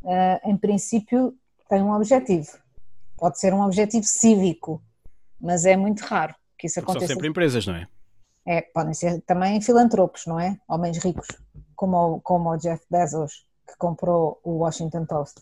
uh, 0.04 0.50
em 0.50 0.58
princípio 0.58 1.34
tem 1.70 1.82
um 1.82 1.92
objetivo 1.94 2.63
Pode 3.18 3.40
ser 3.40 3.54
um 3.54 3.62
objetivo 3.62 4.04
cívico, 4.04 4.82
mas 5.40 5.66
é 5.66 5.76
muito 5.76 6.02
raro 6.02 6.36
que 6.58 6.68
isso 6.68 6.80
aconteça. 6.80 7.08
São 7.08 7.16
sempre 7.16 7.28
empresas, 7.28 7.66
não 7.68 7.76
é? 7.76 7.88
É, 8.46 8.62
podem 8.62 8.94
ser 8.94 9.22
também 9.22 9.62
filantropos, 9.62 10.26
não 10.26 10.40
é? 10.40 10.58
Homens 10.68 10.98
ricos, 10.98 11.28
como 11.76 12.16
o, 12.16 12.22
como 12.22 12.50
o 12.50 12.58
Jeff 12.58 12.84
Bezos, 12.90 13.46
que 13.68 13.78
comprou 13.78 14.40
o 14.44 14.58
Washington 14.58 15.06
Post. 15.06 15.42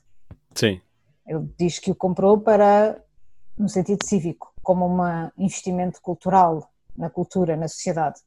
Sim. 0.53 0.79
Ele 1.25 1.49
diz 1.57 1.79
que 1.79 1.91
o 1.91 1.95
comprou 1.95 2.39
para, 2.39 3.01
no 3.57 3.69
sentido 3.69 4.05
cívico, 4.05 4.53
como 4.61 4.87
um 4.87 5.31
investimento 5.37 6.01
cultural 6.01 6.69
na 6.95 7.09
cultura, 7.09 7.55
na 7.55 7.67
sociedade. 7.67 8.19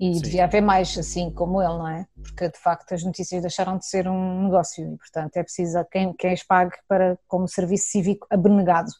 E 0.00 0.14
Sim. 0.14 0.22
devia 0.22 0.44
haver 0.44 0.62
mais 0.62 0.96
assim 0.96 1.30
como 1.30 1.60
ele, 1.60 1.76
não 1.76 1.86
é? 1.86 2.06
Porque 2.22 2.48
de 2.48 2.58
facto 2.58 2.94
as 2.94 3.04
notícias 3.04 3.42
deixaram 3.42 3.76
de 3.76 3.84
ser 3.84 4.08
um 4.08 4.44
negócio 4.44 4.94
e, 4.94 4.96
portanto, 4.96 5.36
é 5.36 5.42
preciso 5.42 5.84
quem, 5.92 6.14
quem 6.14 6.32
as 6.32 6.42
pague 6.42 6.74
para, 6.88 7.18
como 7.28 7.46
serviço 7.46 7.90
cívico 7.90 8.26
abnegado. 8.30 8.90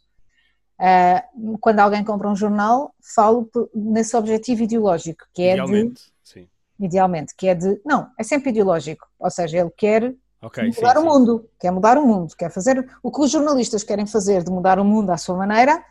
Uh, 0.78 1.58
quando 1.58 1.80
alguém 1.80 2.04
compra 2.04 2.28
um 2.28 2.36
jornal, 2.36 2.94
falo 3.14 3.48
nesse 3.74 4.14
objetivo 4.14 4.62
ideológico, 4.62 5.24
que 5.32 5.42
é 5.42 5.52
idealmente, 5.54 6.02
de. 6.02 6.12
Sim. 6.22 6.48
Idealmente, 6.78 7.34
que 7.34 7.48
é 7.48 7.54
de. 7.54 7.80
Não, 7.84 8.10
é 8.18 8.22
sempre 8.22 8.50
ideológico. 8.50 9.06
Ou 9.18 9.30
seja, 9.30 9.56
ele 9.56 9.70
quer 9.70 10.14
okay, 10.42 10.68
mudar 10.68 10.96
sim, 10.96 10.98
o 10.98 11.04
mundo, 11.04 11.50
quer 11.58 11.70
mudar 11.70 11.96
o 11.96 12.06
mundo, 12.06 12.34
quer 12.36 12.50
fazer 12.50 12.86
o 13.02 13.10
que 13.10 13.20
os 13.22 13.30
jornalistas 13.30 13.82
querem 13.82 14.06
fazer 14.06 14.44
de 14.44 14.50
mudar 14.50 14.78
o 14.78 14.84
mundo 14.84 15.08
à 15.08 15.16
sua 15.16 15.36
maneira. 15.36 15.82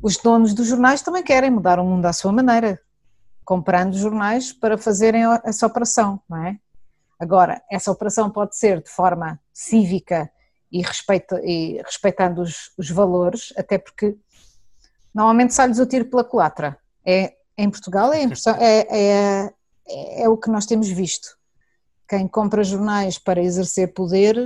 Os 0.00 0.18
donos 0.18 0.54
dos 0.54 0.68
jornais 0.68 1.02
também 1.02 1.22
querem 1.22 1.50
mudar 1.50 1.80
o 1.80 1.84
mundo 1.84 2.06
à 2.06 2.12
sua 2.12 2.30
maneira, 2.32 2.80
comprando 3.44 3.96
jornais 3.96 4.52
para 4.52 4.78
fazerem 4.78 5.22
essa 5.44 5.66
operação, 5.66 6.20
não 6.28 6.44
é? 6.44 6.58
Agora, 7.18 7.62
essa 7.70 7.90
operação 7.90 8.30
pode 8.30 8.56
ser 8.56 8.82
de 8.82 8.90
forma 8.90 9.40
cívica 9.52 10.30
e, 10.70 10.82
respeita, 10.82 11.40
e 11.44 11.80
respeitando 11.82 12.42
os, 12.42 12.72
os, 12.76 12.90
valores, 12.90 13.52
até 13.56 13.78
porque 13.78 14.16
normalmente 15.14 15.54
sai-lhes 15.54 15.78
o 15.78 15.86
tiro 15.86 16.06
pela 16.06 16.24
culatra. 16.24 16.78
É, 17.06 17.34
em 17.56 17.70
Portugal 17.70 18.12
é, 18.12 18.24
é, 18.24 19.54
é, 19.86 20.22
é, 20.22 20.28
o 20.28 20.36
que 20.36 20.50
nós 20.50 20.66
temos 20.66 20.88
visto. 20.88 21.36
Quem 22.08 22.26
compra 22.26 22.64
jornais 22.64 23.18
para 23.18 23.42
exercer 23.42 23.94
poder 23.94 24.36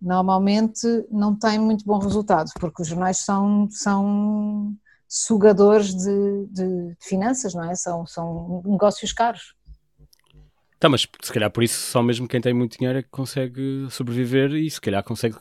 normalmente 0.00 0.86
não 1.10 1.34
tem 1.34 1.58
muito 1.58 1.84
bom 1.84 1.98
resultado, 1.98 2.50
porque 2.60 2.82
os 2.82 2.88
jornais 2.88 3.18
são, 3.18 3.68
são 3.70 4.76
sugadores 5.14 5.94
de, 5.94 6.46
de, 6.50 6.96
finanças, 7.00 7.54
não 7.54 7.70
é? 7.70 7.76
São, 7.76 8.04
são 8.04 8.60
negócios 8.64 9.12
caros. 9.12 9.54
Tá, 10.80 10.88
mas 10.88 11.02
se 11.22 11.32
calhar 11.32 11.48
por 11.52 11.62
isso 11.62 11.78
só 11.78 12.02
mesmo 12.02 12.26
quem 12.26 12.40
tem 12.40 12.52
muito 12.52 12.76
dinheiro 12.76 12.98
é 12.98 13.02
que 13.02 13.08
consegue 13.10 13.86
sobreviver 13.90 14.50
e 14.54 14.68
se 14.68 14.80
calhar 14.80 15.04
consegue 15.04 15.36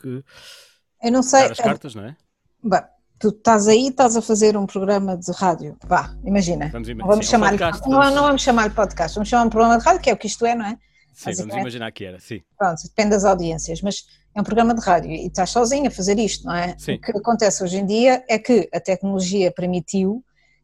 Eu 1.02 1.12
não 1.12 1.24
sei, 1.24 1.46
dar 1.46 1.52
as 1.54 1.58
cartas, 1.58 1.96
não 1.96 2.06
é? 2.06 2.16
Bem, 2.64 2.82
tu 3.18 3.30
estás 3.30 3.68
aí, 3.68 3.88
estás 3.88 4.16
a 4.16 4.22
fazer 4.22 4.56
um 4.56 4.68
programa 4.68 5.18
de 5.18 5.32
rádio. 5.32 5.76
Vá, 5.88 6.16
imagina. 6.24 6.70
Vamos, 6.70 6.88
vamos 6.88 7.28
chamar 7.28 7.60
é 7.60 7.66
um 7.66 7.90
não, 7.90 8.12
não, 8.12 8.24
vamos 8.24 8.44
chamar 8.44 8.70
de 8.70 8.76
podcast, 8.76 9.16
vamos 9.16 9.28
chamar 9.28 9.46
um 9.46 9.50
programa 9.50 9.80
de 9.80 9.84
rádio, 9.84 10.02
que 10.02 10.10
é 10.12 10.14
o 10.14 10.18
que 10.18 10.28
isto 10.28 10.46
é, 10.46 10.54
não 10.54 10.66
é? 10.66 10.78
Sim, 11.14 11.34
vamos 11.34 11.56
imaginar 11.56 11.92
que 11.92 12.06
era, 12.06 12.20
sim. 12.20 12.44
Pronto, 12.58 12.84
depende 12.84 13.10
das 13.10 13.26
audiências, 13.26 13.82
mas 13.82 14.04
é 14.36 14.42
um 14.42 14.44
programa 14.44 14.74
de 14.74 14.82
rádio 14.82 15.12
e 15.12 15.28
estás 15.28 15.52
sozinho 15.52 15.88
a 15.88 15.92
fazer 15.92 16.18
isto, 16.18 16.46
não 16.46 16.56
é? 16.56 16.76
Sim. 16.78 16.96
O 16.96 17.00
que 17.00 17.18
acontece 17.18 17.64
hoje 17.64 17.78
em 17.78 17.86
dia 17.86 18.24
é 18.28 18.40
que 18.40 18.68
a 18.74 18.80
tecnologia 18.80 19.52
permitiu 19.52 20.24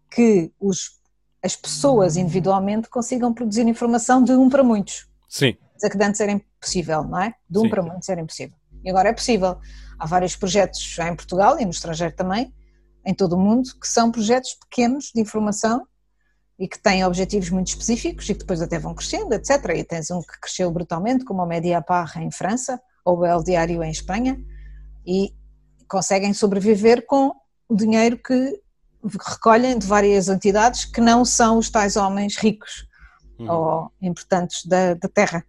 que 0.10 0.52
os, 0.60 1.00
as 1.44 1.56
pessoas 1.56 2.18
individualmente 2.18 2.90
consigam 2.90 3.34
produzir 3.34 3.68
informação 3.68 4.24
de 4.24 4.32
um 4.32 4.50
para 4.50 4.64
muitos. 4.64 5.08
Sim. 5.28 5.56
Coisa 5.80 5.96
que 5.96 6.04
antes 6.04 6.20
era 6.20 6.32
impossível, 6.32 7.04
não 7.04 7.20
é? 7.20 7.34
De 7.50 7.60
um 7.60 7.64
Sim. 7.64 7.70
para 7.70 7.82
muitos 7.84 8.10
era 8.10 8.20
impossível. 8.20 8.58
E 8.84 8.90
agora 8.90 9.10
é 9.10 9.14
possível. 9.14 9.58
Há 10.00 10.06
vários 10.06 10.36
projetos 10.36 10.82
já 10.82 11.08
em 11.08 11.16
Portugal 11.16 11.60
e 11.60 11.66
no 11.66 11.72
estrangeiro 11.72 12.16
também, 12.16 12.54
em 13.06 13.14
todo 13.14 13.34
o 13.34 13.40
mundo, 13.40 13.70
que 13.80 13.88
são 13.88 14.12
projetos 14.12 14.56
pequenos 14.56 15.12
de 15.14 15.22
informação 15.22 15.86
e 16.58 16.68
que 16.68 16.80
têm 16.80 17.06
objetivos 17.06 17.50
muito 17.50 17.68
específicos 17.68 18.28
e 18.30 18.34
que 18.34 18.40
depois 18.40 18.62
até 18.62 18.80
vão 18.80 18.94
crescendo, 18.94 19.34
etc. 19.34 19.64
E 19.76 19.84
tens 19.84 20.10
um 20.10 20.22
que 20.22 20.40
cresceu 20.42 20.72
brutalmente, 20.72 21.24
como 21.24 21.42
o 21.44 21.46
Mediapar 21.46 22.18
em 22.18 22.32
França, 22.32 22.82
ou 23.10 23.20
o 23.20 23.26
El 23.26 23.44
Diário 23.44 23.84
em 23.84 23.92
Espanha, 23.92 24.40
e 25.06 25.34
conseguem 25.88 26.34
sobreviver 26.34 27.06
com 27.06 27.34
o 27.68 27.76
dinheiro 27.76 28.18
que 28.18 28.62
recolhem 29.04 29.78
de 29.78 29.88
várias 29.88 30.28
entidades 30.28 30.86
que 30.86 31.02
não 31.02 31.24
são 31.24 31.58
os 31.58 31.70
tais 31.70 31.96
homens 31.96 32.36
ricos 32.38 32.88
uhum. 33.40 33.50
ou 33.50 33.92
importantes 34.02 34.66
da, 34.66 34.94
da, 34.94 35.08
terra. 35.08 35.44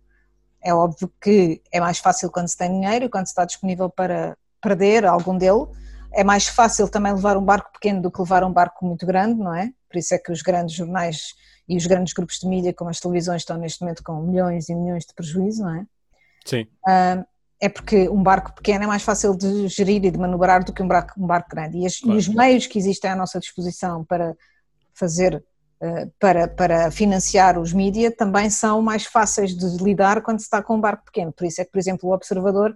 É 0.63 0.73
óbvio 0.73 1.13
que 1.21 1.61
é 1.73 1.81
mais 1.81 1.99
fácil 1.99 2.31
quando 2.31 2.49
se 2.49 2.57
tem 2.57 2.71
dinheiro 2.71 3.07
e 3.07 3.09
quando 3.09 3.27
se 3.27 3.33
está 3.33 3.45
disponível 3.45 3.91
para 3.91 4.37
perder 4.63 5.05
algum 5.05 5.37
dele. 5.37 5.67
É 6.13 6.23
mais 6.23 6.47
fácil 6.47 6.89
também 6.89 7.13
levar 7.13 7.37
um 7.37 7.45
barco 7.45 7.73
pequeno 7.73 8.03
do 8.03 8.11
que 8.11 8.21
levar 8.21 8.45
um 8.45 8.53
barco 8.53 8.85
muito 8.85 9.07
grande, 9.07 9.41
não 9.41 9.55
é? 9.55 9.73
Por 9.89 9.99
isso 9.99 10.15
é 10.15 10.19
que 10.19 10.31
os 10.31 10.43
grandes 10.43 10.75
jornais 10.75 11.35
e 11.69 11.77
os 11.77 11.87
grandes 11.87 12.13
grupos 12.13 12.39
de 12.39 12.49
mídia, 12.49 12.75
como 12.75 12.91
as 12.91 13.01
televisões, 13.01 13.43
estão 13.43 13.57
neste 13.57 13.81
momento 13.81 14.03
com 14.03 14.21
milhões 14.23 14.69
e 14.69 14.75
milhões 14.75 15.05
de 15.05 15.15
prejuízo, 15.15 15.63
não 15.63 15.75
é? 15.77 15.87
Sim. 16.45 16.67
Uh, 16.87 17.25
é 17.61 17.69
porque 17.69 18.09
um 18.09 18.23
barco 18.23 18.55
pequeno 18.55 18.85
é 18.85 18.87
mais 18.87 19.03
fácil 19.03 19.37
de 19.37 19.69
gerir 19.69 20.03
e 20.05 20.11
de 20.11 20.19
manobrar 20.19 20.65
do 20.65 20.73
que 20.73 20.83
um 20.83 20.89
barco, 20.89 21.13
um 21.19 21.27
barco 21.27 21.51
grande. 21.51 21.79
E, 21.79 21.87
as, 21.87 21.99
claro. 21.99 22.17
e 22.17 22.19
os 22.19 22.27
meios 22.27 22.67
que 22.67 22.79
existem 22.79 23.11
à 23.11 23.15
nossa 23.15 23.39
disposição 23.39 24.03
para 24.03 24.35
fazer, 24.95 25.45
uh, 25.83 26.11
para, 26.19 26.49
para 26.49 26.91
financiar 26.91 27.59
os 27.59 27.73
mídias 27.73 28.15
também 28.17 28.49
são 28.49 28.81
mais 28.81 29.05
fáceis 29.05 29.55
de 29.55 29.83
lidar 29.83 30.23
quando 30.23 30.39
se 30.39 30.45
está 30.45 30.63
com 30.63 30.77
um 30.77 30.81
barco 30.81 31.05
pequeno. 31.05 31.33
Por 31.33 31.47
isso 31.47 31.61
é 31.61 31.65
que, 31.65 31.71
por 31.71 31.79
exemplo, 31.79 32.09
o 32.09 32.15
Observador 32.15 32.75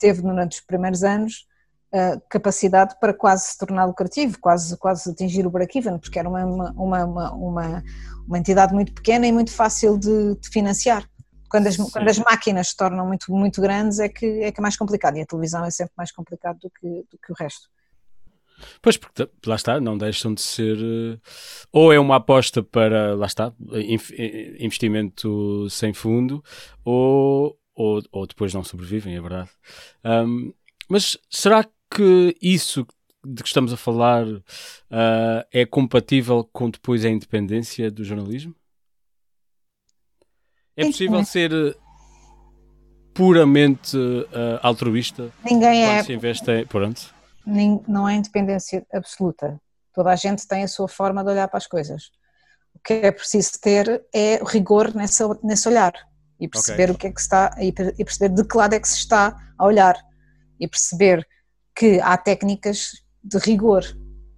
teve 0.00 0.20
durante 0.20 0.58
os 0.58 0.66
primeiros 0.66 1.04
anos 1.04 1.46
uh, 1.94 2.20
capacidade 2.28 2.98
para 2.98 3.14
quase 3.14 3.52
se 3.52 3.58
tornar 3.58 3.84
lucrativo, 3.84 4.36
quase, 4.40 4.76
quase 4.76 5.08
atingir 5.08 5.46
o 5.46 5.50
break-even, 5.50 5.98
porque 5.98 6.18
era 6.18 6.28
uma, 6.28 6.44
uma, 6.44 6.72
uma, 7.04 7.32
uma, 7.32 7.84
uma 8.26 8.38
entidade 8.38 8.74
muito 8.74 8.92
pequena 8.92 9.28
e 9.28 9.32
muito 9.32 9.52
fácil 9.52 9.96
de, 9.96 10.34
de 10.40 10.48
financiar. 10.48 11.08
Quando 11.54 11.68
as, 11.68 11.76
quando 11.76 12.08
as, 12.08 12.18
máquinas 12.18 12.68
se 12.70 12.76
tornam 12.76 13.06
muito, 13.06 13.30
muito 13.30 13.60
grandes 13.60 14.00
é 14.00 14.08
que, 14.08 14.26
é 14.26 14.50
que 14.50 14.58
é 14.58 14.60
mais 14.60 14.76
complicado 14.76 15.16
e 15.16 15.20
a 15.20 15.24
televisão 15.24 15.64
é 15.64 15.70
sempre 15.70 15.92
mais 15.96 16.10
complicado 16.10 16.58
do 16.58 16.68
que, 16.68 16.88
do 16.88 17.16
que 17.16 17.30
o 17.30 17.34
resto. 17.38 17.68
Pois, 18.82 18.96
porque 18.96 19.28
lá 19.46 19.54
está, 19.54 19.80
não 19.80 19.96
deixam 19.96 20.34
de 20.34 20.40
ser. 20.40 20.76
Eh, 20.76 21.16
ou 21.70 21.92
é 21.92 22.00
uma 22.00 22.16
aposta 22.16 22.60
para, 22.60 23.14
lá 23.14 23.26
está, 23.26 23.52
investimento 24.58 25.70
sem 25.70 25.94
fundo, 25.94 26.42
ou, 26.84 27.56
ou, 27.72 28.02
ou 28.10 28.26
depois 28.26 28.52
não 28.52 28.64
sobrevivem, 28.64 29.14
é 29.14 29.20
verdade. 29.20 29.50
Um, 30.04 30.52
mas 30.88 31.16
será 31.30 31.64
que 31.88 32.36
isso 32.42 32.84
de 33.24 33.44
que 33.44 33.48
estamos 33.48 33.72
a 33.72 33.76
falar 33.76 34.26
uh, 34.26 34.42
é 35.52 35.64
compatível 35.64 36.42
com 36.52 36.68
depois 36.68 37.04
a 37.04 37.08
independência 37.08 37.92
do 37.92 38.02
jornalismo? 38.02 38.56
É 40.76 40.84
possível 40.84 41.20
é. 41.20 41.24
ser 41.24 41.52
eh, 41.52 41.74
puramente 43.14 43.96
uh, 43.96 44.58
altruísta 44.60 45.30
Ninguém 45.44 45.84
é. 45.84 46.02
se 46.02 46.12
investe 46.12 46.50
em... 46.50 46.66
Pronto. 46.66 47.14
Não 47.86 48.08
é 48.08 48.14
independência 48.14 48.84
absoluta. 48.92 49.60
Toda 49.92 50.10
a 50.10 50.16
gente 50.16 50.46
tem 50.48 50.64
a 50.64 50.68
sua 50.68 50.88
forma 50.88 51.22
de 51.22 51.30
olhar 51.30 51.46
para 51.46 51.58
as 51.58 51.66
coisas. 51.66 52.10
O 52.74 52.80
que 52.80 52.94
é 52.94 53.12
preciso 53.12 53.52
ter 53.60 54.04
é 54.12 54.40
rigor 54.44 54.92
nessa, 54.94 55.28
nesse 55.42 55.68
olhar 55.68 55.92
e 56.40 56.48
perceber 56.48 56.90
okay. 56.90 56.94
o 56.94 56.98
que 56.98 57.06
é 57.06 57.12
que 57.12 57.20
está 57.20 57.54
e 57.60 57.72
perceber 57.72 58.34
de 58.34 58.44
que 58.44 58.56
lado 58.56 58.74
é 58.74 58.80
que 58.80 58.88
se 58.88 58.98
está 58.98 59.36
a 59.56 59.64
olhar 59.64 59.96
e 60.58 60.66
perceber 60.66 61.26
que 61.74 62.00
há 62.00 62.16
técnicas 62.16 63.04
de 63.22 63.38
rigor. 63.38 63.84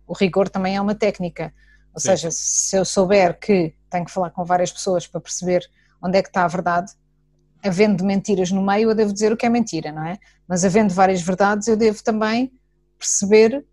O 0.07 0.12
rigor 0.12 0.49
também 0.49 0.77
é 0.77 0.81
uma 0.81 0.94
técnica. 0.94 1.53
Ou 1.94 2.01
Sim. 2.01 2.09
seja, 2.09 2.29
se 2.31 2.77
eu 2.77 2.85
souber 2.85 3.38
que 3.38 3.75
tenho 3.88 4.05
que 4.05 4.11
falar 4.11 4.31
com 4.31 4.44
várias 4.44 4.70
pessoas 4.70 5.07
para 5.07 5.20
perceber 5.20 5.66
onde 6.07 6.19
é 6.19 6.23
que 6.23 6.29
está 6.29 6.45
a 6.45 6.49
verdade. 6.49 6.92
Havendo 7.64 8.05
mentiras 8.05 8.51
no 8.51 8.62
meio, 8.62 8.90
eu 8.90 8.95
devo 8.95 9.12
dizer 9.12 9.33
o 9.33 9.37
que 9.37 9.47
é 9.47 9.49
mentira, 9.49 9.90
não 9.90 10.05
é? 10.05 10.19
Mas 10.47 10.64
havendo 10.64 10.95
várias 10.95 11.21
verdades, 11.21 11.66
eu 11.66 11.77
devo 11.77 12.03
também 12.03 12.53
perceber 12.99 13.66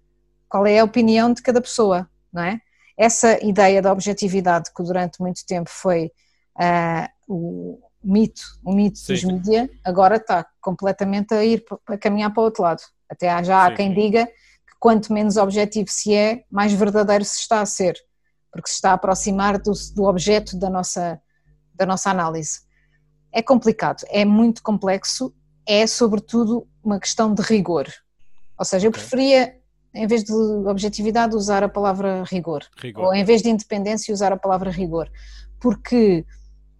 qual 0.49 0.65
é 0.65 0.79
a 0.79 0.83
opinião 0.83 1.33
de 1.33 1.41
cada 1.41 1.61
pessoa, 1.61 2.09
não 2.31 2.43
é? 2.43 2.59
Essa 2.97 3.43
ideia 3.43 3.81
da 3.81 3.91
objetividade 3.91 4.71
que 4.75 4.83
durante 4.83 5.19
muito 5.19 5.45
tempo 5.45 5.69
foi 5.69 6.11
uh, 6.57 7.07
o 7.27 7.79
mito, 8.03 8.41
o 8.63 8.73
mito 8.73 8.99
Sim. 8.99 9.13
dos 9.13 9.23
mídia, 9.23 9.69
agora 9.83 10.17
está 10.17 10.45
completamente 10.61 11.33
a 11.33 11.43
ir 11.43 11.63
a 11.87 11.97
caminhar 11.97 12.31
para 12.31 12.41
o 12.41 12.45
outro 12.45 12.63
lado. 12.63 12.81
Até 13.09 13.29
há, 13.29 13.41
já 13.41 13.65
há 13.65 13.69
Sim. 13.69 13.75
quem 13.75 13.93
diga 13.93 14.25
que 14.25 14.75
quanto 14.79 15.13
menos 15.13 15.37
objetivo 15.37 15.89
se 15.89 16.13
é, 16.13 16.43
mais 16.51 16.73
verdadeiro 16.73 17.23
se 17.23 17.39
está 17.39 17.61
a 17.61 17.65
ser, 17.65 17.95
porque 18.51 18.69
se 18.69 18.75
está 18.75 18.91
a 18.91 18.93
aproximar 18.93 19.57
do, 19.57 19.71
do 19.95 20.03
objeto 20.03 20.57
da 20.57 20.69
nossa 20.69 21.19
da 21.73 21.85
nossa 21.85 22.09
análise. 22.09 22.61
É 23.31 23.41
complicado, 23.41 24.03
é 24.09 24.23
muito 24.23 24.61
complexo, 24.61 25.33
é 25.65 25.87
sobretudo 25.87 26.67
uma 26.83 26.99
questão 26.99 27.33
de 27.33 27.41
rigor. 27.41 27.87
Ou 28.57 28.65
seja, 28.65 28.87
eu 28.87 28.91
preferia, 28.91 29.57
em 29.93 30.05
vez 30.05 30.23
de 30.23 30.33
objetividade, 30.33 31.35
usar 31.35 31.63
a 31.63 31.69
palavra 31.69 32.23
rigor. 32.23 32.63
rigor. 32.77 33.05
Ou 33.05 33.13
em 33.13 33.23
vez 33.23 33.41
de 33.41 33.49
independência, 33.49 34.13
usar 34.13 34.31
a 34.31 34.37
palavra 34.37 34.69
rigor. 34.69 35.09
Porque 35.59 36.25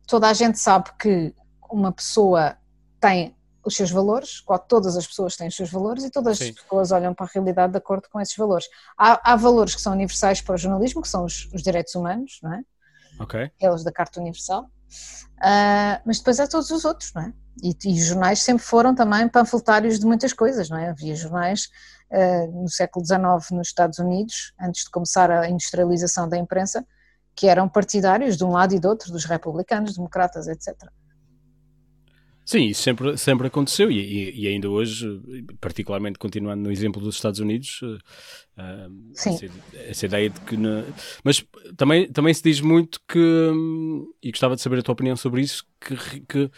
toda 0.08 0.28
a 0.28 0.34
gente 0.34 0.60
sabe 0.60 0.92
que 1.00 1.34
uma 1.72 1.92
pessoa 1.92 2.56
tem 3.00 3.36
os 3.66 3.76
seus 3.76 3.90
valores, 3.90 4.44
todas 4.68 4.98
as 4.98 5.08
pessoas 5.08 5.36
têm 5.36 5.48
os 5.48 5.56
seus 5.56 5.72
valores 5.72 6.04
e 6.04 6.12
todas 6.12 6.38
Sim. 6.38 6.50
as 6.50 6.52
pessoas 6.52 6.92
olham 6.92 7.14
para 7.14 7.26
a 7.26 7.30
realidade 7.34 7.72
de 7.72 7.78
acordo 7.78 8.10
com 8.10 8.20
esses 8.20 8.36
valores. 8.36 8.68
Há, 8.98 9.32
há 9.32 9.36
valores 9.36 9.74
que 9.74 9.82
são 9.82 9.94
universais 9.94 10.42
para 10.42 10.56
o 10.56 10.58
jornalismo, 10.58 11.02
que 11.02 11.08
são 11.08 11.24
os, 11.24 11.50
os 11.54 11.64
direitos 11.64 11.96
humanos, 11.96 12.40
não 12.44 12.54
é? 12.54 12.62
Ok. 13.20 13.40
Aqueles 13.42 13.84
da 13.84 13.92
Carta 13.92 14.20
Universal. 14.20 14.70
Uh, 15.38 16.00
mas 16.06 16.20
depois 16.20 16.40
há 16.40 16.48
todos 16.48 16.72
os 16.72 16.86
outros, 16.86 17.12
não 17.14 17.24
é? 17.24 17.34
E, 17.62 17.76
e, 17.86 17.94
os 18.00 18.06
jornais 18.06 18.42
sempre 18.42 18.64
foram 18.64 18.96
também 18.96 19.28
panfletários 19.28 20.00
de 20.00 20.06
muitas 20.06 20.34
coisas, 20.34 20.70
não 20.70 20.78
é? 20.78 20.90
Havia 20.90 21.16
jornais 21.16 21.70
uh, 22.12 22.62
no 22.62 22.70
século 22.70 23.06
XIX 23.06 23.52
nos 23.52 23.68
Estados 23.68 24.00
Unidos, 24.00 24.54
antes 24.60 24.86
de 24.86 24.90
começar 24.90 25.30
a 25.30 25.50
industrialização 25.50 26.28
da 26.28 26.38
imprensa, 26.38 26.86
que 27.36 27.48
eram 27.48 27.68
partidários 27.68 28.38
de 28.38 28.44
um 28.44 28.52
lado 28.52 28.74
e 28.74 28.80
do 28.80 28.88
outro, 28.88 29.12
dos 29.12 29.26
republicanos, 29.26 29.96
democratas, 29.96 30.48
etc. 30.48 30.76
Sim, 32.46 32.66
isso 32.66 32.82
sempre, 32.82 33.18
sempre 33.18 33.48
aconteceu 33.48 33.90
e, 33.90 34.00
e, 34.00 34.42
e, 34.42 34.48
ainda 34.48 34.70
hoje, 34.70 35.22
particularmente 35.62 36.20
continuando 36.20 36.64
no 36.64 36.72
exemplo 36.72 37.02
dos 37.02 37.16
Estados 37.16 37.40
Unidos, 37.40 37.82
uh, 37.82 37.98
essa, 39.16 39.52
essa, 39.88 40.06
ideia 40.06 40.30
de 40.30 40.40
que. 40.42 40.58
Na... 40.58 40.84
Mas 41.24 41.46
também, 41.78 42.12
também 42.12 42.34
se 42.34 42.44
diz 42.44 42.60
muito 42.60 43.00
que, 43.08 43.52
e 44.22 44.32
gostava 44.32 44.56
de 44.56 44.62
saber 44.62 44.80
a 44.80 44.82
tua 44.84 44.94
opinião 44.94 45.16
sobre 45.16 45.42
isso, 45.42 45.66
que, 45.80 46.20
que 46.22 46.52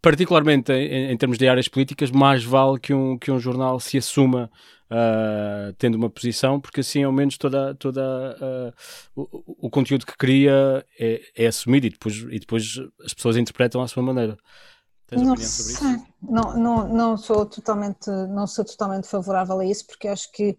particularmente 0.00 0.72
em, 0.72 1.12
em, 1.12 1.16
termos 1.16 1.38
de 1.38 1.48
áreas 1.48 1.68
políticas, 1.68 2.10
mais 2.10 2.42
vale 2.42 2.80
que 2.80 2.92
um, 2.92 3.16
que 3.16 3.30
um 3.30 3.38
jornal 3.38 3.78
se 3.78 3.96
assuma 3.96 4.50
uh, 4.92 5.72
tendo 5.78 5.94
uma 5.94 6.10
posição, 6.10 6.60
porque 6.60 6.80
assim 6.80 7.02
ao 7.02 7.12
menos 7.12 7.38
toda, 7.38 7.74
toda 7.74 8.36
uh, 9.16 9.20
o, 9.20 9.66
o, 9.66 9.70
conteúdo 9.70 10.04
que 10.04 10.16
cria 10.16 10.84
é, 10.98 11.22
é, 11.36 11.46
assumido 11.46 11.86
e 11.86 11.90
depois, 11.90 12.16
e 12.16 12.38
depois 12.38 12.78
as 13.04 13.14
pessoas 13.14 13.36
interpretam 13.36 13.80
à 13.80 13.88
sua 13.88 14.02
maneira. 14.02 14.36
Tens 15.06 15.22
não, 15.22 15.36
sobre 15.36 15.42
isso? 15.42 16.06
Não, 16.22 16.56
não, 16.56 16.88
não 16.88 17.16
sou 17.16 17.46
totalmente 17.46 18.10
não 18.10 18.46
sou 18.46 18.64
totalmente 18.64 19.08
favorável 19.08 19.58
a 19.58 19.64
isso 19.64 19.86
porque 19.86 20.08
acho 20.08 20.30
que 20.30 20.56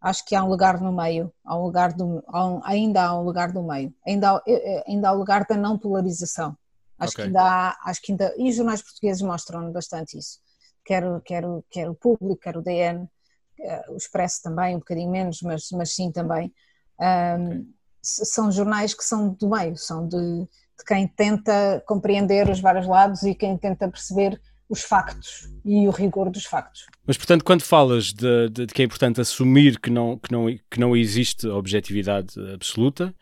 acho 0.00 0.24
que 0.24 0.34
há 0.34 0.44
um 0.44 0.48
lugar 0.48 0.80
no 0.80 0.92
meio, 0.92 1.32
há 1.44 1.56
um 1.56 1.62
lugar 1.62 1.92
do, 1.92 2.22
há 2.26 2.46
um, 2.46 2.60
ainda 2.64 3.04
há 3.04 3.18
um 3.18 3.22
lugar 3.22 3.54
no 3.54 3.62
meio, 3.62 3.94
ainda 4.06 4.32
há, 4.32 4.42
eh, 4.46 4.78
eh, 4.78 4.84
ainda 4.88 5.08
há 5.08 5.12
lugar 5.12 5.46
da 5.48 5.56
não 5.56 5.78
polarização. 5.78 6.56
Acho 6.98 7.12
okay. 7.12 7.24
que 7.24 7.28
ainda 7.28 7.42
há, 7.42 7.78
acho 7.84 8.02
que 8.02 8.12
ainda, 8.12 8.34
e 8.36 8.48
os 8.48 8.56
jornais 8.56 8.82
portugueses 8.82 9.22
mostram 9.22 9.70
bastante 9.70 10.18
isso. 10.18 10.40
Quer, 10.84 11.04
quer, 11.22 11.44
quer 11.70 11.88
o 11.88 11.94
público, 11.94 12.40
quer 12.40 12.56
o 12.56 12.62
DN, 12.62 13.08
o 13.88 13.96
Expresso 13.96 14.42
também, 14.42 14.76
um 14.76 14.78
bocadinho 14.78 15.10
menos, 15.10 15.40
mas, 15.42 15.68
mas 15.72 15.94
sim 15.94 16.10
também, 16.10 16.52
um, 17.00 17.66
são 18.02 18.50
jornais 18.50 18.94
que 18.94 19.04
são 19.04 19.34
do 19.34 19.48
meio, 19.48 19.76
são 19.76 20.06
de, 20.06 20.16
de 20.18 20.84
quem 20.86 21.06
tenta 21.06 21.82
compreender 21.86 22.48
os 22.48 22.60
vários 22.60 22.86
lados 22.86 23.22
e 23.22 23.34
quem 23.34 23.56
tenta 23.56 23.88
perceber 23.88 24.40
os 24.68 24.82
factos 24.82 25.50
e 25.64 25.86
o 25.86 25.90
rigor 25.90 26.30
dos 26.30 26.46
factos. 26.46 26.86
Mas, 27.06 27.16
portanto, 27.16 27.44
quando 27.44 27.62
falas 27.62 28.06
de, 28.06 28.48
de, 28.48 28.66
de, 28.66 28.72
que 28.72 28.80
é 28.80 28.84
importante 28.84 29.20
assumir 29.20 29.78
que 29.78 29.90
não, 29.90 30.18
que 30.18 30.32
não, 30.32 30.46
que 30.70 30.80
não 30.80 30.96
existe 30.96 31.46
objetividade 31.46 32.34
absoluta, 32.54 33.14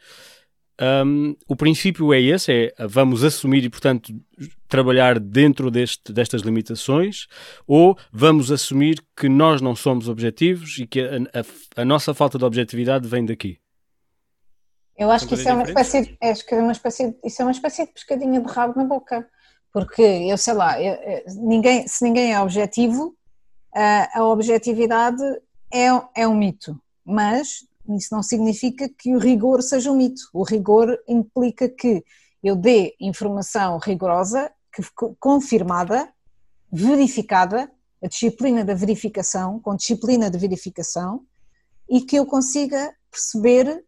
um, 0.80 1.36
o 1.46 1.54
princípio 1.54 2.12
é 2.12 2.20
esse, 2.20 2.52
é 2.78 2.86
vamos 2.86 3.22
assumir 3.22 3.64
e, 3.64 3.70
portanto, 3.70 4.12
trabalhar 4.66 5.18
dentro 5.18 5.70
deste, 5.70 6.12
destas 6.12 6.42
limitações, 6.42 7.26
ou 7.66 7.98
vamos 8.10 8.50
assumir 8.50 9.02
que 9.14 9.28
nós 9.28 9.60
não 9.60 9.76
somos 9.76 10.08
objetivos 10.08 10.78
e 10.78 10.86
que 10.86 11.00
a, 11.00 11.40
a, 11.40 11.82
a 11.82 11.84
nossa 11.84 12.14
falta 12.14 12.38
de 12.38 12.44
objetividade 12.44 13.06
vem 13.06 13.26
daqui? 13.26 13.58
Eu 14.96 15.10
acho 15.10 15.26
que 15.26 15.34
isso 15.34 15.48
é 15.48 15.52
uma, 15.52 15.64
espécie, 15.64 16.16
acho 16.20 16.46
que 16.46 16.54
é 16.54 16.58
uma 16.58 16.72
espécie, 16.72 17.16
isso 17.24 17.40
é 17.40 17.44
uma 17.44 17.52
espécie 17.52 17.86
de 17.86 17.92
pescadinha 17.92 18.40
de 18.40 18.50
rabo 18.50 18.74
na 18.76 18.84
boca. 18.84 19.26
Porque 19.72 20.02
eu 20.02 20.36
sei 20.36 20.54
lá, 20.54 20.80
eu, 20.82 20.98
ninguém, 21.36 21.86
se 21.86 22.04
ninguém 22.04 22.32
é 22.32 22.40
objetivo, 22.40 23.16
a 23.72 24.24
objetividade 24.24 25.22
é, 25.72 25.86
é 26.14 26.28
um 26.28 26.34
mito, 26.34 26.78
mas 27.04 27.64
isso 27.96 28.14
não 28.14 28.22
significa 28.22 28.88
que 28.88 29.14
o 29.14 29.18
rigor 29.18 29.62
seja 29.62 29.90
um 29.90 29.96
mito. 29.96 30.22
O 30.33 30.42
rigor 30.42 30.98
implica 31.09 31.68
que 31.68 32.05
eu 32.42 32.57
dê 32.57 32.94
informação 33.00 33.79
rigorosa, 33.79 34.50
que, 34.72 34.83
confirmada, 35.18 36.09
verificada, 36.72 37.70
a 38.03 38.07
disciplina 38.07 38.64
da 38.64 38.74
verificação, 38.74 39.61
com 39.61 39.76
disciplina 39.76 40.31
de 40.31 40.38
verificação, 40.38 41.22
e 41.88 42.00
que 42.00 42.16
eu 42.16 42.24
consiga 42.24 42.94
perceber 43.11 43.85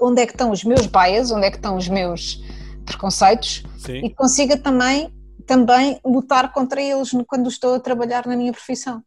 onde 0.00 0.20
é 0.20 0.26
que 0.26 0.32
estão 0.32 0.50
os 0.50 0.64
meus 0.64 0.86
bias, 0.86 1.30
onde 1.30 1.46
é 1.46 1.50
que 1.50 1.56
estão 1.56 1.76
os 1.76 1.88
meus 1.88 2.42
preconceitos 2.84 3.62
Sim. 3.78 4.04
e 4.04 4.10
consiga 4.10 4.56
também, 4.56 5.14
também 5.46 6.00
lutar 6.04 6.52
contra 6.52 6.82
eles 6.82 7.10
quando 7.26 7.48
estou 7.48 7.74
a 7.74 7.80
trabalhar 7.80 8.26
na 8.26 8.36
minha 8.36 8.52
profissão. 8.52 9.02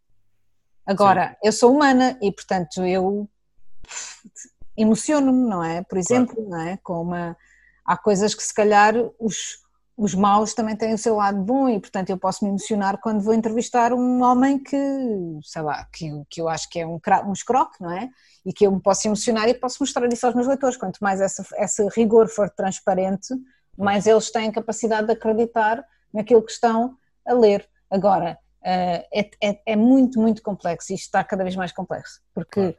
Agora, 0.85 1.29
Sim. 1.29 1.35
eu 1.43 1.51
sou 1.51 1.73
humana 1.73 2.17
e, 2.21 2.31
portanto, 2.31 2.85
eu 2.85 3.29
emociono-me, 4.77 5.47
não 5.49 5.63
é? 5.63 5.83
Por 5.83 5.97
exemplo, 5.97 6.35
claro. 6.35 6.49
não 6.49 6.59
é? 6.59 6.77
Com 6.83 7.01
uma, 7.01 7.37
há 7.85 7.97
coisas 7.97 8.33
que 8.33 8.43
se 8.43 8.53
calhar 8.53 8.93
os, 9.19 9.59
os 9.97 10.13
maus 10.13 10.53
também 10.53 10.75
têm 10.75 10.93
o 10.93 10.97
seu 10.97 11.15
lado 11.15 11.37
bom 11.41 11.69
e, 11.69 11.79
portanto, 11.79 12.09
eu 12.09 12.17
posso 12.17 12.43
me 12.43 12.49
emocionar 12.49 12.99
quando 12.99 13.21
vou 13.21 13.33
entrevistar 13.33 13.93
um 13.93 14.21
homem 14.21 14.59
que, 14.59 14.77
sei 15.43 15.61
lá, 15.61 15.87
que, 15.93 16.11
que 16.29 16.41
eu 16.41 16.49
acho 16.49 16.69
que 16.69 16.79
é 16.79 16.85
um, 16.85 16.99
um 17.25 17.33
escroque, 17.33 17.81
não 17.81 17.91
é? 17.91 18.09
E 18.45 18.51
que 18.51 18.67
eu 18.67 18.71
me 18.71 18.81
posso 18.81 19.07
emocionar 19.07 19.47
e 19.47 19.53
posso 19.53 19.77
mostrar 19.79 20.11
isso 20.11 20.25
aos 20.25 20.35
meus 20.35 20.47
leitores. 20.47 20.75
Quanto 20.75 20.99
mais 20.99 21.21
essa, 21.21 21.45
esse 21.57 21.87
rigor 21.95 22.27
for 22.27 22.49
transparente, 22.49 23.33
mais 23.77 24.05
eles 24.05 24.31
têm 24.31 24.51
capacidade 24.51 25.07
de 25.07 25.13
acreditar 25.13 25.83
naquilo 26.13 26.43
que 26.43 26.51
estão 26.51 26.97
a 27.25 27.33
ler. 27.33 27.67
Agora, 27.89 28.37
uh, 28.61 29.05
é, 29.13 29.29
é, 29.41 29.61
é, 29.65 29.75
muito, 29.75 30.19
muito 30.19 30.41
complexo 30.41 30.91
e 30.91 30.95
isto 30.95 31.05
está 31.05 31.23
cada 31.23 31.43
vez 31.43 31.55
mais 31.55 31.71
complexo, 31.71 32.21
porque. 32.33 32.75